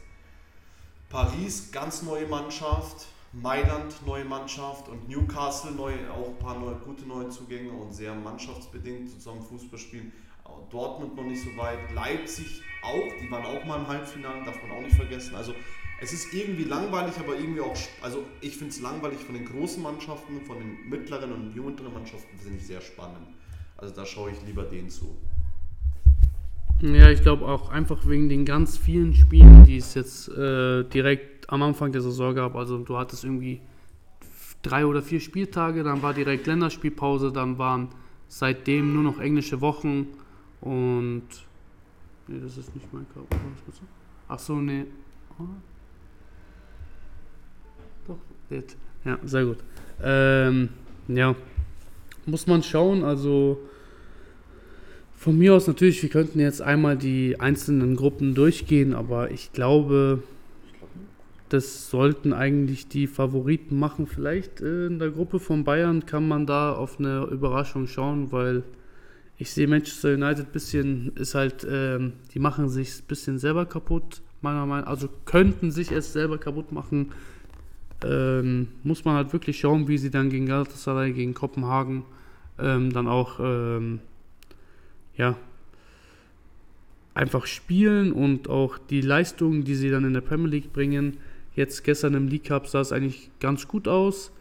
Paris, 1.09 1.71
ganz 1.71 2.01
neue 2.01 2.27
Mannschaft. 2.27 3.07
Mailand, 3.41 3.93
neue 4.05 4.23
Mannschaft 4.23 4.87
und 4.87 5.09
Newcastle, 5.09 5.71
neu, 5.71 5.93
auch 6.09 6.29
ein 6.29 6.39
paar 6.39 6.57
neue, 6.57 6.75
gute 6.75 7.05
neue 7.05 7.29
Zugänge 7.29 7.71
und 7.71 7.93
sehr 7.93 8.15
mannschaftsbedingt 8.15 9.09
zusammen 9.09 9.41
Fußball 9.41 9.77
spielen. 9.77 10.11
Dortmund 10.69 11.15
noch 11.15 11.23
nicht 11.23 11.43
so 11.43 11.55
weit, 11.57 11.79
Leipzig 11.93 12.61
auch, 12.81 13.07
die 13.21 13.29
waren 13.29 13.45
auch 13.45 13.65
mal 13.65 13.79
im 13.79 13.87
Halbfinale, 13.87 14.45
darf 14.45 14.55
man 14.61 14.77
auch 14.77 14.81
nicht 14.81 14.95
vergessen. 14.95 15.35
Also 15.35 15.53
es 16.01 16.13
ist 16.13 16.33
irgendwie 16.33 16.63
langweilig, 16.63 17.13
aber 17.17 17.37
irgendwie 17.37 17.61
auch, 17.61 17.75
also 18.01 18.23
ich 18.41 18.55
finde 18.55 18.71
es 18.71 18.81
langweilig 18.81 19.19
von 19.19 19.35
den 19.35 19.45
großen 19.45 19.81
Mannschaften, 19.81 20.41
von 20.41 20.57
den 20.59 20.89
mittleren 20.89 21.31
und 21.31 21.55
jüngeren 21.55 21.93
Mannschaften 21.93 22.37
finde 22.37 22.57
ich 22.57 22.67
sehr 22.67 22.81
spannend. 22.81 23.27
Also 23.77 23.93
da 23.93 24.05
schaue 24.05 24.31
ich 24.31 24.37
lieber 24.45 24.63
denen 24.63 24.89
zu. 24.89 25.17
Ja, 26.81 27.09
ich 27.09 27.21
glaube 27.21 27.45
auch 27.47 27.69
einfach 27.69 28.07
wegen 28.07 28.27
den 28.29 28.45
ganz 28.45 28.77
vielen 28.77 29.13
Spielen, 29.13 29.63
die 29.63 29.77
es 29.77 29.93
jetzt 29.93 30.27
äh, 30.29 30.83
direkt 30.83 31.34
am 31.47 31.63
Anfang 31.63 31.91
der 31.91 32.01
Saison 32.01 32.35
gab. 32.35 32.55
Also 32.55 32.77
du 32.79 32.97
hattest 32.97 33.23
irgendwie 33.23 33.61
drei 34.61 34.85
oder 34.85 35.01
vier 35.01 35.19
Spieltage, 35.19 35.83
dann 35.83 36.01
war 36.01 36.13
direkt 36.13 36.47
Länderspielpause, 36.47 37.31
dann 37.31 37.57
waren 37.57 37.89
seitdem 38.27 38.93
nur 38.93 39.03
noch 39.03 39.19
englische 39.19 39.61
Wochen 39.61 40.07
und 40.61 41.23
nee, 42.27 42.39
das 42.41 42.57
ist 42.57 42.73
nicht 42.73 42.91
mein 42.91 43.05
Körper. 43.13 43.37
Ach 44.27 44.39
so, 44.39 44.55
nee. 44.55 44.85
Oh. 45.37 45.43
Doch, 48.07 48.17
jetzt. 48.49 48.75
Ja, 49.03 49.19
sehr 49.23 49.45
gut. 49.45 49.57
Ähm, 50.01 50.69
ja, 51.07 51.35
muss 52.25 52.47
man 52.47 52.63
schauen. 52.63 53.03
Also 53.03 53.59
von 55.13 55.37
mir 55.37 55.53
aus 55.53 55.67
natürlich, 55.67 56.01
wir 56.01 56.09
könnten 56.09 56.39
jetzt 56.39 56.61
einmal 56.61 56.97
die 56.97 57.39
einzelnen 57.39 57.95
Gruppen 57.95 58.33
durchgehen, 58.33 58.95
aber 58.95 59.29
ich 59.29 59.53
glaube, 59.53 60.23
das 61.49 61.89
sollten 61.89 62.33
eigentlich 62.33 62.87
die 62.87 63.07
Favoriten 63.07 63.77
machen. 63.77 64.07
Vielleicht 64.07 64.61
äh, 64.61 64.87
in 64.87 64.99
der 64.99 65.11
Gruppe 65.11 65.39
von 65.39 65.63
Bayern 65.63 66.05
kann 66.05 66.27
man 66.27 66.45
da 66.45 66.73
auf 66.73 66.99
eine 66.99 67.25
Überraschung 67.25 67.87
schauen, 67.87 68.31
weil 68.31 68.63
ich 69.37 69.51
sehe 69.51 69.67
Manchester 69.67 70.13
United 70.13 70.47
ein 70.47 70.51
bisschen, 70.51 71.11
ist 71.15 71.35
halt, 71.35 71.63
äh, 71.63 71.99
die 72.33 72.39
machen 72.39 72.69
sich 72.69 72.99
ein 72.99 73.07
bisschen 73.07 73.37
selber 73.37 73.65
kaputt, 73.65 74.21
meiner 74.41 74.65
Meinung 74.65 74.85
nach. 74.85 74.91
Also 74.91 75.09
könnten 75.25 75.71
sich 75.71 75.91
es 75.91 76.13
selber 76.13 76.37
kaputt 76.37 76.71
machen. 76.71 77.11
Ähm, 78.03 78.67
muss 78.83 79.05
man 79.05 79.15
halt 79.15 79.33
wirklich 79.33 79.59
schauen, 79.59 79.87
wie 79.87 79.97
sie 79.97 80.09
dann 80.09 80.29
gegen 80.29 80.45
Galatasaray, 80.45 81.13
gegen 81.13 81.33
Kopenhagen 81.33 82.03
ähm, 82.59 82.91
dann 82.91 83.07
auch 83.07 83.39
ähm, 83.39 83.99
ja, 85.15 85.37
einfach 87.13 87.45
spielen 87.45 88.11
und 88.11 88.49
auch 88.49 88.77
die 88.77 89.01
Leistungen, 89.01 89.63
die 89.63 89.75
sie 89.75 89.89
dann 89.89 90.05
in 90.05 90.13
der 90.13 90.21
Premier 90.21 90.49
League 90.49 90.73
bringen. 90.73 91.17
Jetzt 91.55 91.83
gestern 91.83 92.13
im 92.13 92.27
League 92.27 92.45
Cup 92.45 92.67
sah 92.67 92.81
es 92.81 92.91
eigentlich 92.91 93.31
ganz 93.39 93.67
gut 93.67 93.87
aus. 93.87 94.31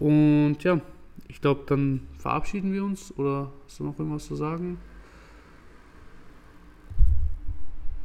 Und 0.00 0.58
ja, 0.62 0.80
ich 1.28 1.40
glaube, 1.40 1.62
dann 1.66 2.00
verabschieden 2.18 2.72
wir 2.72 2.84
uns. 2.84 3.16
Oder 3.16 3.50
hast 3.64 3.78
du 3.78 3.84
noch 3.84 3.98
irgendwas 3.98 4.26
zu 4.26 4.34
sagen? 4.34 4.78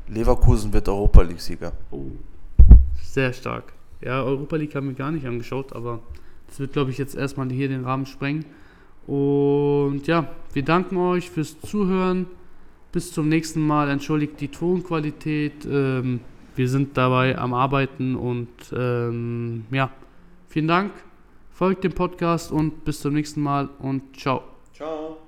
Leverkusen 0.07 0.71
wird 0.71 0.87
Europa 0.87 1.23
League-Sieger. 1.23 1.71
Oh, 1.89 2.11
sehr 3.01 3.33
stark. 3.33 3.73
Ja, 4.01 4.21
Europa 4.21 4.55
League 4.57 4.75
haben 4.75 4.87
wir 4.87 4.93
gar 4.93 5.11
nicht 5.11 5.25
angeschaut, 5.25 5.73
aber 5.73 5.99
das 6.47 6.59
wird, 6.59 6.73
glaube 6.73 6.91
ich, 6.91 6.99
jetzt 6.99 7.15
erstmal 7.15 7.49
hier 7.49 7.69
den 7.69 7.85
Rahmen 7.85 8.05
sprengen. 8.05 8.45
Und 9.07 10.05
ja, 10.05 10.29
wir 10.53 10.63
danken 10.63 10.97
euch 10.97 11.31
fürs 11.31 11.59
Zuhören. 11.59 12.27
Bis 12.91 13.11
zum 13.11 13.29
nächsten 13.29 13.65
Mal. 13.65 13.89
Entschuldigt 13.89 14.39
die 14.41 14.47
Tonqualität. 14.49 15.65
Ähm, 15.65 16.19
wir 16.55 16.69
sind 16.69 16.97
dabei 16.97 17.37
am 17.37 17.53
Arbeiten 17.53 18.15
und 18.15 18.49
ähm, 18.75 19.65
ja, 19.71 19.91
vielen 20.47 20.67
Dank. 20.67 20.91
Folgt 21.51 21.83
dem 21.83 21.93
Podcast 21.93 22.51
und 22.51 22.83
bis 22.83 22.99
zum 22.99 23.13
nächsten 23.13 23.41
Mal 23.41 23.69
und 23.79 24.17
ciao. 24.17 24.43
Ciao. 24.73 25.24